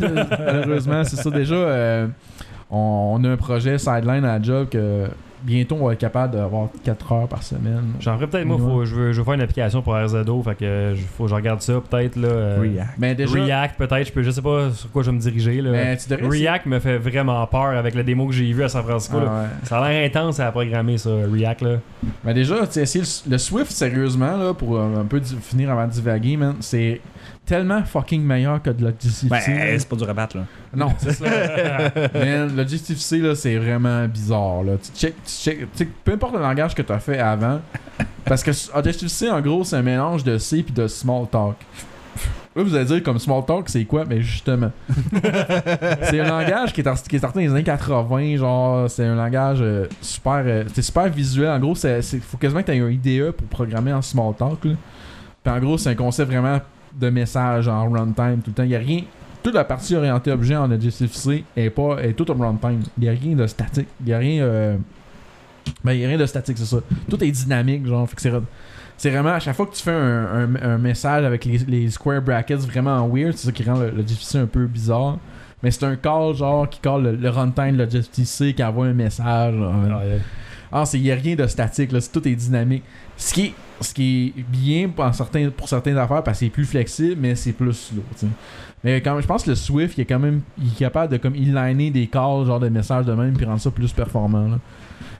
Malheureusement, 0.38 1.04
c'est 1.04 1.16
ça. 1.16 1.30
Déjà, 1.30 1.54
euh, 1.54 2.08
on, 2.70 3.12
on 3.20 3.24
a 3.24 3.30
un 3.30 3.36
projet 3.36 3.78
sideline 3.78 4.24
à 4.24 4.38
la 4.38 4.42
job 4.42 4.68
que 4.68 5.06
bientôt 5.42 5.76
on 5.80 5.86
va 5.86 5.92
être 5.92 5.98
capable 6.00 6.34
d'avoir 6.34 6.68
4 6.84 7.12
heures 7.12 7.28
par 7.28 7.42
semaine. 7.42 7.92
J'en 8.00 8.16
ferais 8.16 8.26
peut-être, 8.26 8.46
moi, 8.46 8.58
faut, 8.58 8.84
je, 8.84 8.94
veux, 8.94 9.12
je 9.12 9.18
veux 9.18 9.24
faire 9.24 9.34
une 9.34 9.40
application 9.40 9.82
pour 9.82 9.94
RZO, 9.94 10.42
fait 10.42 10.54
que 10.56 10.92
je- 10.96 11.02
faut 11.02 11.24
que 11.24 11.30
je 11.30 11.34
regarde 11.34 11.60
ça 11.60 11.74
peut-être. 11.88 12.16
là. 12.16 12.28
euh, 12.28 12.58
React. 12.60 12.90
Mais 12.98 13.14
déjà, 13.14 13.32
React, 13.42 13.76
peut-être, 13.78 14.06
je 14.08 14.12
peux, 14.12 14.22
je 14.22 14.30
sais 14.30 14.42
pas 14.42 14.70
sur 14.70 14.90
quoi 14.90 15.02
je 15.02 15.10
vais 15.10 15.16
me 15.16 15.20
diriger. 15.20 15.60
Là. 15.60 15.70
mais 15.72 15.96
tu 15.96 16.08
devrais 16.08 16.26
essayer- 16.26 16.48
React 16.48 16.66
me 16.66 16.78
fait 16.80 16.98
vraiment 16.98 17.46
peur 17.46 17.66
avec 17.76 17.94
la 17.94 18.02
démo 18.02 18.26
que 18.26 18.32
j'ai 18.34 18.52
vue 18.52 18.64
à 18.64 18.68
San 18.68 18.82
Francisco. 18.82 19.18
là. 19.20 19.26
Ah 19.28 19.42
ouais. 19.42 19.48
Ça 19.64 19.78
a 19.82 19.88
l'air 19.90 20.06
intense 20.06 20.40
à 20.40 20.50
programmer 20.50 20.98
ça, 20.98 21.10
React. 21.32 21.62
Là. 21.62 21.76
Mais 22.24 22.34
déjà, 22.34 22.66
tu 22.66 22.72
sais, 22.72 22.82
essayer 22.82 23.04
le, 23.26 23.30
le 23.32 23.38
Swift, 23.38 23.70
sérieusement, 23.70 24.36
là, 24.36 24.54
pour 24.54 24.76
euh, 24.76 25.00
un 25.00 25.04
peu 25.04 25.20
finir 25.40 25.70
avant 25.70 25.86
de 25.86 25.92
divaguer, 25.92 26.36
man, 26.36 26.54
c'est 26.60 27.00
tellement 27.46 27.82
fucking 27.84 28.22
meilleur 28.22 28.60
que 28.60 28.70
de 28.70 28.82
l'Objective-C. 28.84 29.28
Ben, 29.28 29.36
là. 29.36 29.78
c'est 29.78 29.88
pas 29.88 29.96
du 29.96 30.04
rabattre, 30.04 30.36
là. 30.36 30.44
non, 30.74 30.92
c'est 30.98 31.12
ça. 31.12 31.24
Man, 32.14 32.56
l'Objective-C, 32.56 33.18
là, 33.18 33.34
c'est 33.34 33.56
vraiment 33.56 34.06
bizarre, 34.08 34.64
là. 34.64 34.72
Tu 34.82 34.90
check, 34.98 35.14
tu 35.24 35.30
check, 35.32 35.58
tu 35.60 35.66
sais, 35.74 35.88
peu 36.04 36.12
importe 36.12 36.34
le 36.34 36.40
langage 36.40 36.74
que 36.74 36.82
tu 36.82 36.92
as 36.92 36.98
fait 36.98 37.18
avant, 37.18 37.60
parce 38.24 38.42
que 38.42 38.50
Objective-C, 38.76 39.30
en 39.30 39.40
gros, 39.40 39.64
c'est 39.64 39.76
un 39.76 39.82
mélange 39.82 40.24
de 40.24 40.36
C 40.38 40.62
puis 40.62 40.74
de 40.74 40.88
small 40.88 41.26
talk. 41.30 41.54
Là, 42.56 42.62
vous 42.62 42.74
allez 42.74 42.86
dire, 42.86 43.02
comme 43.02 43.18
small 43.18 43.44
talk, 43.44 43.68
c'est 43.68 43.84
quoi? 43.84 44.04
Mais 44.06 44.22
justement. 44.22 44.72
c'est 46.02 46.20
un 46.20 46.28
langage 46.28 46.72
qui 46.72 46.80
est, 46.80 47.08
qui 47.08 47.16
est 47.16 47.18
sorti 47.18 47.38
dans 47.38 47.44
les 47.44 47.50
années 47.50 47.62
80, 47.62 48.36
genre, 48.38 48.90
c'est 48.90 49.04
un 49.04 49.14
langage 49.14 49.58
euh, 49.60 49.86
super, 50.00 50.42
euh, 50.46 50.64
c'est 50.72 50.80
super 50.82 51.08
visuel. 51.10 51.50
En 51.50 51.58
gros, 51.58 51.74
c'est, 51.74 52.00
c'est- 52.00 52.18
faut 52.18 52.38
quasiment 52.38 52.62
que 52.62 52.72
tu 52.72 52.72
aies 52.72 52.80
un 52.80 52.88
IDE 52.88 53.30
pour 53.32 53.46
programmer 53.46 53.92
en 53.92 54.00
small 54.00 54.34
talk, 54.34 54.64
là. 54.64 54.72
Puis 55.44 55.54
en 55.54 55.60
gros, 55.60 55.76
c'est 55.78 55.90
un 55.90 55.94
concept 55.94 56.30
vraiment 56.32 56.58
de 56.98 57.10
message 57.10 57.68
en 57.68 57.88
runtime 57.90 58.40
tout 58.42 58.50
le 58.50 58.54
temps. 58.54 58.62
Il 58.62 58.70
y 58.70 58.76
a 58.76 58.80
rien. 58.80 59.02
Toute 59.42 59.54
la 59.54 59.64
partie 59.64 59.94
orientée 59.94 60.32
objet 60.32 60.56
en 60.56 60.70
Objective-C 60.70 61.44
est 61.56 61.70
pas 61.70 61.98
est 62.02 62.14
tout 62.14 62.28
en 62.30 62.34
runtime. 62.34 62.82
Il 62.98 63.04
y 63.04 63.08
a 63.08 63.12
rien 63.12 63.36
de 63.36 63.46
statique. 63.46 63.88
Il 64.00 64.08
y 64.08 64.12
a 64.12 64.18
rien. 64.18 64.42
euh, 64.42 64.76
Ben, 65.84 65.92
il 65.92 66.04
a 66.04 66.08
rien 66.08 66.18
de 66.18 66.26
statique, 66.26 66.58
c'est 66.58 66.64
ça. 66.64 66.78
Tout 67.08 67.22
est 67.22 67.30
dynamique, 67.30 67.86
genre. 67.86 68.08
C'est 68.98 69.10
vraiment 69.10 69.34
à 69.34 69.40
chaque 69.40 69.54
fois 69.54 69.66
que 69.66 69.74
tu 69.74 69.82
fais 69.82 69.92
un, 69.92 70.78
message 70.78 71.24
avec 71.24 71.44
les, 71.44 71.90
square 71.90 72.22
brackets 72.22 72.60
vraiment 72.60 73.06
weird, 73.06 73.34
c'est 73.36 73.46
ça 73.46 73.52
qui 73.52 73.62
rend 73.62 73.78
le, 73.78 73.90
le 73.90 74.02
GFC 74.02 74.38
un 74.38 74.46
peu 74.46 74.66
bizarre. 74.66 75.18
Mais 75.62 75.70
c'est 75.70 75.84
un 75.84 75.96
call 75.96 76.34
genre 76.34 76.68
qui 76.68 76.80
call 76.80 77.18
le, 77.20 77.30
runtime 77.30 77.76
de 77.76 77.84
le 77.84 78.52
qui 78.52 78.64
envoie 78.64 78.86
un 78.86 78.92
message. 78.92 79.54
Ouais. 79.54 80.20
Ah, 80.72 80.84
c'est 80.84 80.98
y 80.98 81.12
a 81.12 81.14
rien 81.14 81.36
de 81.36 81.46
statique 81.46 81.92
là, 81.92 82.00
tout 82.00 82.26
est 82.26 82.34
dynamique. 82.34 82.82
Ce 83.16 83.32
qui 83.32 83.46
est 83.46 83.54
ce 83.80 83.92
qui 83.92 84.34
est 84.36 84.42
bien 84.42 84.88
pour 84.88 85.12
certains, 85.14 85.50
pour 85.50 85.68
certaines 85.68 85.98
affaires 85.98 86.22
parce 86.22 86.38
que 86.38 86.46
c'est 86.46 86.50
plus 86.50 86.64
flexible, 86.64 87.16
mais 87.20 87.34
c'est 87.34 87.52
plus 87.52 87.74
slow. 87.74 88.02
tu 88.12 88.26
sais. 88.26 88.32
Mais 88.84 89.00
quand 89.00 89.12
même, 89.12 89.22
je 89.22 89.26
pense 89.26 89.42
que 89.42 89.50
le 89.50 89.56
Swift, 89.56 89.98
il 89.98 90.02
est 90.02 90.04
quand 90.04 90.18
même 90.18 90.40
il 90.58 90.68
est 90.68 90.78
capable 90.78 91.12
de 91.12 91.18
comme 91.18 91.34
inliner 91.34 91.90
des 91.90 92.06
calls, 92.06 92.46
genre 92.46 92.60
de 92.60 92.68
messages 92.68 93.04
de 93.04 93.12
même, 93.12 93.34
puis 93.34 93.44
rendre 93.44 93.60
ça 93.60 93.70
plus 93.70 93.92
performant. 93.92 94.48
là. 94.48 94.58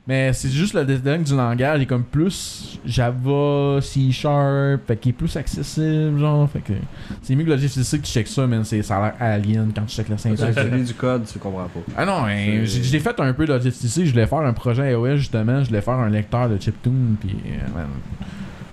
Mais 0.09 0.33
c'est 0.33 0.51
juste 0.51 0.73
le 0.75 0.85
design 0.85 1.25
du 1.25 1.35
langage, 1.35 1.81
il 1.81 1.83
est 1.83 1.87
comme 1.87 2.05
plus 2.05 2.79
Java, 2.85 3.81
C 3.83 4.13
Sharp, 4.13 4.83
fait 4.87 4.97
qu'il 4.97 5.11
est 5.11 5.13
plus 5.13 5.37
accessible, 5.37 6.19
genre. 6.21 6.49
Fait 6.49 6.61
que 6.61 6.73
c'est 7.23 7.35
mieux 7.35 7.43
que 7.45 7.51
le 7.51 7.57
GCC 7.57 7.99
qui 7.99 8.13
check 8.13 8.29
ça, 8.29 8.47
mais 8.47 8.63
ça 8.63 8.97
a 8.99 9.01
l'air 9.01 9.15
alien 9.19 9.73
quand 9.75 9.85
tu 9.85 9.97
check 9.97 10.09
la 10.09 10.15
Tu 10.15 10.23
syntaxe. 10.37 10.57
lis 10.73 10.85
du 10.85 10.95
code, 10.95 11.25
tu 11.31 11.41
comprends 11.41 11.65
pas. 11.65 11.81
Ah 11.97 12.07
non, 12.07 12.25
hein, 12.27 12.63
j'ai 12.65 13.01
fait 13.01 13.19
un 13.19 13.33
peu 13.33 13.47
de 13.47 13.59
GCC, 13.59 14.07
je 14.07 14.13
voulais 14.13 14.27
faire 14.29 14.39
un 14.39 14.53
projet 14.53 14.93
iOS 14.93 15.17
justement, 15.17 15.63
je 15.65 15.69
voulais 15.69 15.81
faire 15.81 15.95
un 15.95 16.09
lecteur 16.09 16.49
de 16.49 16.57
chiptune, 16.61 17.17
puis 17.21 17.35
euh, 17.47 17.85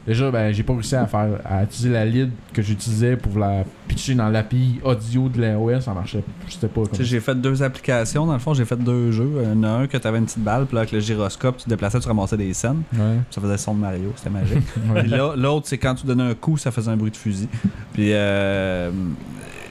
déjà 0.05 0.29
ben 0.31 0.51
j'ai 0.53 0.63
pas 0.63 0.73
réussi 0.73 0.95
à 0.95 1.05
faire 1.07 1.27
à 1.45 1.63
utiliser 1.63 1.89
la 1.89 2.05
lead 2.05 2.29
que 2.53 2.61
j'utilisais 2.61 3.15
pour 3.15 3.37
la 3.39 3.63
pitcher 3.87 4.15
dans 4.15 4.29
l'API 4.29 4.79
audio 4.83 5.29
de 5.29 5.41
l'iOS, 5.41 5.81
ça 5.81 5.93
marchait, 5.93 6.23
c'était 6.49 6.67
pas 6.67 6.81
comme 6.85 7.01
j'ai 7.03 7.19
fait 7.19 7.35
deux 7.35 7.61
applications. 7.63 8.25
Dans 8.25 8.33
le 8.33 8.39
fond, 8.39 8.53
j'ai 8.53 8.65
fait 8.65 8.75
deux 8.77 9.11
jeux. 9.11 9.29
Il 9.41 9.47
y 9.49 9.51
en 9.51 9.63
a 9.63 9.69
un 9.69 9.87
que 9.87 9.97
tu 9.97 10.07
avais 10.07 10.17
une 10.17 10.25
petite 10.25 10.43
balle, 10.43 10.65
puis 10.65 10.75
là, 10.75 10.81
avec 10.81 10.91
le 10.91 10.99
gyroscope, 10.99 11.57
tu 11.57 11.63
te 11.65 11.69
déplaçais, 11.69 11.99
tu 11.99 12.07
ramassais 12.07 12.37
des 12.37 12.53
scènes. 12.53 12.81
Ouais. 12.93 13.17
Ça 13.29 13.39
faisait 13.41 13.53
le 13.53 13.57
son 13.57 13.73
de 13.75 13.79
Mario, 13.79 14.11
c'était 14.15 14.29
magique. 14.29 14.57
Ouais. 14.93 15.03
L'autre, 15.37 15.67
c'est 15.67 15.77
quand 15.77 15.95
tu 15.95 16.05
donnais 16.05 16.23
un 16.23 16.33
coup, 16.35 16.57
ça 16.57 16.71
faisait 16.71 16.89
un 16.91 16.97
bruit 16.97 17.11
de 17.11 17.17
fusil. 17.17 17.47
Puis 17.93 18.09
euh, 18.13 18.91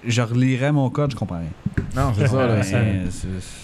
je 0.07 0.22
relirais 0.22 0.72
mon 0.72 0.89
code, 0.91 1.11
je 1.12 1.16
comprends 1.16 1.39
rien. 1.39 1.85
Non, 1.97 2.12
c'est 2.16 2.26
ça, 2.26 2.47
Ouais, 2.47 2.61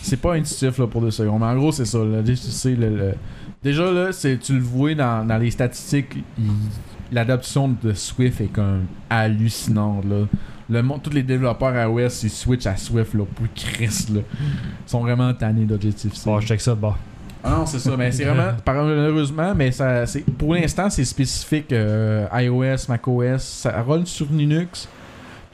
c'est- 0.03 0.17
pas 0.17 0.35
intuitif 0.35 0.79
là, 0.79 0.87
pour 0.87 1.01
deux 1.01 1.11
secondes. 1.11 1.41
Mais 1.41 1.47
en 1.47 1.57
gros, 1.57 1.73
c'est 1.73 1.85
ça. 1.85 1.99
Là. 1.99 2.23
Tu 2.25 2.37
sais, 2.37 2.75
le- 2.75 2.97
le- 2.97 3.15
Déjà, 3.63 3.91
là, 3.91 4.13
c'est, 4.13 4.39
tu 4.39 4.53
le 4.55 4.61
vois 4.61 4.95
dans, 4.95 5.27
dans 5.27 5.39
les 5.39 5.51
statistiques, 5.51 6.17
il- 6.39 6.45
l'adoption 7.11 7.75
de 7.83 7.93
Swift 7.93 8.41
est 8.41 8.53
comme 8.53 8.87
hallucinante. 9.11 10.05
Là. 10.05 10.27
Le 10.71 10.83
monde, 10.83 11.03
tous 11.03 11.11
les 11.11 11.23
développeurs 11.23 11.75
iOS, 11.75 12.09
ils 12.25 12.31
switchent 12.31 12.67
à 12.67 12.77
Swift 12.77 13.15
là, 13.15 13.25
pour 13.35 13.47
Chris. 13.55 14.07
Là. 14.15 14.21
Ils 14.41 14.91
sont 14.91 15.01
vraiment 15.01 15.33
tannés 15.35 15.65
d'Objective-C. 15.65 16.23
Bon, 16.27 16.39
je 16.41 16.47
check 16.47 16.61
ça 16.61 16.73
de 16.75 16.81
bord. 16.81 16.99
Ah 17.43 17.51
non, 17.59 17.67
c'est 17.67 17.79
ça. 17.79 17.97
Mais 17.97 18.13
c'est 18.13 18.25
vraiment, 18.25 18.53
par- 18.65 18.75
malheureusement, 18.85 19.55
mais 19.55 19.73
ça, 19.73 20.07
c'est, 20.07 20.21
pour 20.25 20.55
l'instant, 20.55 20.91
c'est 20.91 21.05
spécifique 21.05 21.73
euh, 21.73 22.27
iOS, 22.35 22.87
macOS. 22.89 23.43
Ça 23.43 23.81
roule 23.83 24.07
sur 24.07 24.27
Linux. 24.31 24.89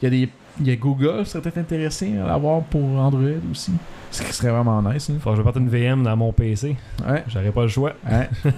Il 0.03 0.05
y 0.05 0.07
a 0.09 0.11
des, 0.11 0.33
il 0.61 0.67
y 0.67 0.71
a 0.73 0.77
Google 0.77 1.25
serait 1.25 1.41
peut-être 1.43 1.59
intéressé 1.59 2.17
à 2.19 2.27
l'avoir 2.27 2.63
pour 2.63 2.83
Android 2.99 3.23
aussi. 3.51 3.73
Ce 4.15 4.23
qui 4.23 4.33
serait 4.33 4.51
vraiment 4.51 4.81
nice. 4.83 5.11
hein. 5.11 5.15
Faut 5.21 5.31
que 5.33 5.37
je 5.37 5.43
parte 5.43 5.57
une 5.57 5.69
VM 5.69 6.03
dans 6.03 6.17
mon 6.17 6.33
PC. 6.33 6.77
Ouais. 7.09 7.25
J'aurais 7.29 7.51
pas 7.51 7.63
le 7.63 7.69
choix. 7.69 7.93
Ouais. 8.11 8.29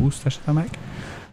Où 0.00 0.10
tu 0.10 0.18
t'achètes 0.18 0.42
un 0.48 0.52
Mac? 0.52 0.68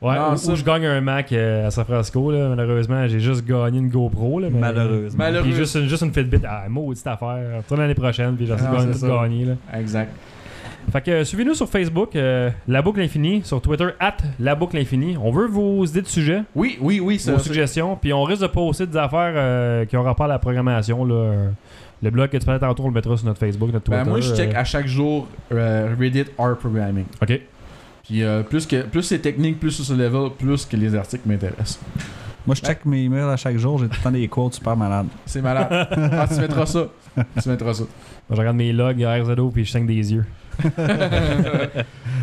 Ouais, 0.02 0.16
Non, 0.16 0.32
ou, 0.32 0.38
ça- 0.38 0.52
ou 0.54 0.56
je 0.56 0.64
gagne 0.64 0.86
un 0.86 1.02
Mac 1.02 1.32
euh, 1.34 1.68
à 1.68 1.72
San 1.72 1.84
Francisco, 1.84 2.32
là. 2.32 2.48
Malheureusement, 2.56 3.06
j'ai 3.08 3.20
juste 3.20 3.46
gagné 3.46 3.80
une 3.80 3.90
GoPro, 3.90 4.40
là. 4.40 4.48
mais- 4.50 4.60
Malheureusement. 4.60 5.26
Puis 5.42 5.54
juste, 5.54 5.76
une- 5.76 5.88
juste 5.90 6.04
une 6.04 6.14
Fitbit. 6.14 6.40
Ah, 6.48 6.64
maudite 6.70 7.06
affaire. 7.06 7.58
Retourne 7.58 7.82
l'année 7.82 7.96
prochaine, 7.96 8.36
puis 8.38 8.46
j'essaie 8.46 8.64
de 8.64 8.68
Ah, 8.78 8.86
tout 8.86 8.94
ça. 8.98 9.08
gagner, 9.08 9.44
là. 9.46 9.54
Exact. 9.78 10.12
Fait 10.94 11.02
que 11.02 11.12
euh, 11.12 11.24
suivez-nous 11.26 11.54
sur 11.54 11.68
Facebook, 11.70 12.16
euh, 12.16 12.50
La 12.68 12.82
Boucle 12.82 13.02
Infinie, 13.02 13.42
sur 13.44 13.62
Twitter, 13.62 13.88
at 14.00 14.16
La 14.40 14.56
Boucle 14.56 14.78
Infinie. 14.78 15.18
On 15.22 15.32
veut 15.32 15.48
vos 15.48 15.86
idées 15.86 16.02
de 16.02 16.08
sujets, 16.08 16.44
Oui, 16.56 16.78
oui, 16.82 17.00
oui. 17.02 17.20
ça- 17.20 17.34
vos 17.34 17.40
suggestions, 17.40 17.98
puis 17.98 18.14
on 18.14 18.24
risque 18.24 18.42
de 18.42 18.48
poster 18.48 18.88
des 18.88 18.98
affaires 18.98 19.34
euh, 19.36 19.86
qui 19.86 19.98
ont 19.98 20.04
rapport 20.04 20.26
à 20.26 20.30
la 20.30 20.40
programmation, 20.40 21.04
là. 21.06 21.34
Le 22.02 22.12
blog 22.12 22.30
que 22.30 22.38
tu 22.38 22.46
parlais 22.46 22.60
tantôt, 22.60 22.84
on 22.84 22.88
le 22.88 22.94
mettra 22.94 23.18
sur 23.18 23.26
notre 23.26 23.40
Facebook, 23.40 23.72
notre 23.74 23.86
Twitter. 23.86 24.04
Ben, 24.04 24.10
moi, 24.10 24.22
je 24.22 24.34
check 24.34 24.54
euh, 24.54 24.60
à 24.60 24.64
chaque 24.64 24.88
jour 24.88 25.28
euh, 25.52 25.94
Reddit 26.00 26.26
R 26.38 26.56
Programming. 26.58 27.06
Ok. 27.22 27.42
Puis 28.04 28.24
euh, 28.24 28.42
plus, 28.42 28.66
que, 28.66 28.84
plus 28.84 29.04
c'est 29.04 29.20
technique, 29.20 29.60
plus 29.60 29.72
sur 29.72 29.86
ce 29.86 29.94
level, 29.94 30.32
plus 30.38 30.66
que 30.66 30.78
les 30.78 30.96
articles 30.96 31.28
m'intéressent. 31.28 31.80
Moi, 32.48 32.56
je 32.56 32.62
check 32.62 32.86
mes 32.86 33.04
emails 33.04 33.30
à 33.30 33.36
chaque 33.36 33.58
jour. 33.58 33.78
J'ai 33.80 33.88
tout 33.88 33.98
le 33.98 34.04
temps 34.04 34.12
des 34.12 34.28
quotes 34.28 34.54
super 34.54 34.78
malades. 34.78 35.08
C'est 35.26 35.42
malade. 35.42 35.68
ah, 35.70 36.26
tu 36.28 36.40
mettras 36.40 36.66
ça. 36.66 36.88
Tu 37.42 37.50
mettras 37.50 37.74
ça. 37.74 37.84
Moi, 37.84 38.36
je 38.36 38.36
regarde 38.38 38.56
mes 38.56 38.72
logs 38.72 39.04
RZO 39.04 39.52
puis 39.52 39.66
je 39.66 39.72
saigne 39.72 39.86
des 39.86 40.14
yeux. 40.14 40.26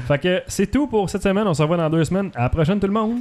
fait 0.09 0.18
que 0.18 0.43
c'est 0.47 0.70
tout 0.70 0.87
pour 0.87 1.09
cette 1.09 1.22
semaine. 1.22 1.47
On 1.47 1.55
se 1.55 1.62
revoit 1.62 1.77
dans 1.77 1.91
deux 1.91 2.05
semaines. 2.05 2.31
À 2.35 2.43
la 2.43 2.49
prochaine, 2.49 2.81
tout 2.81 2.87
le 2.87 2.93
monde. 2.93 3.20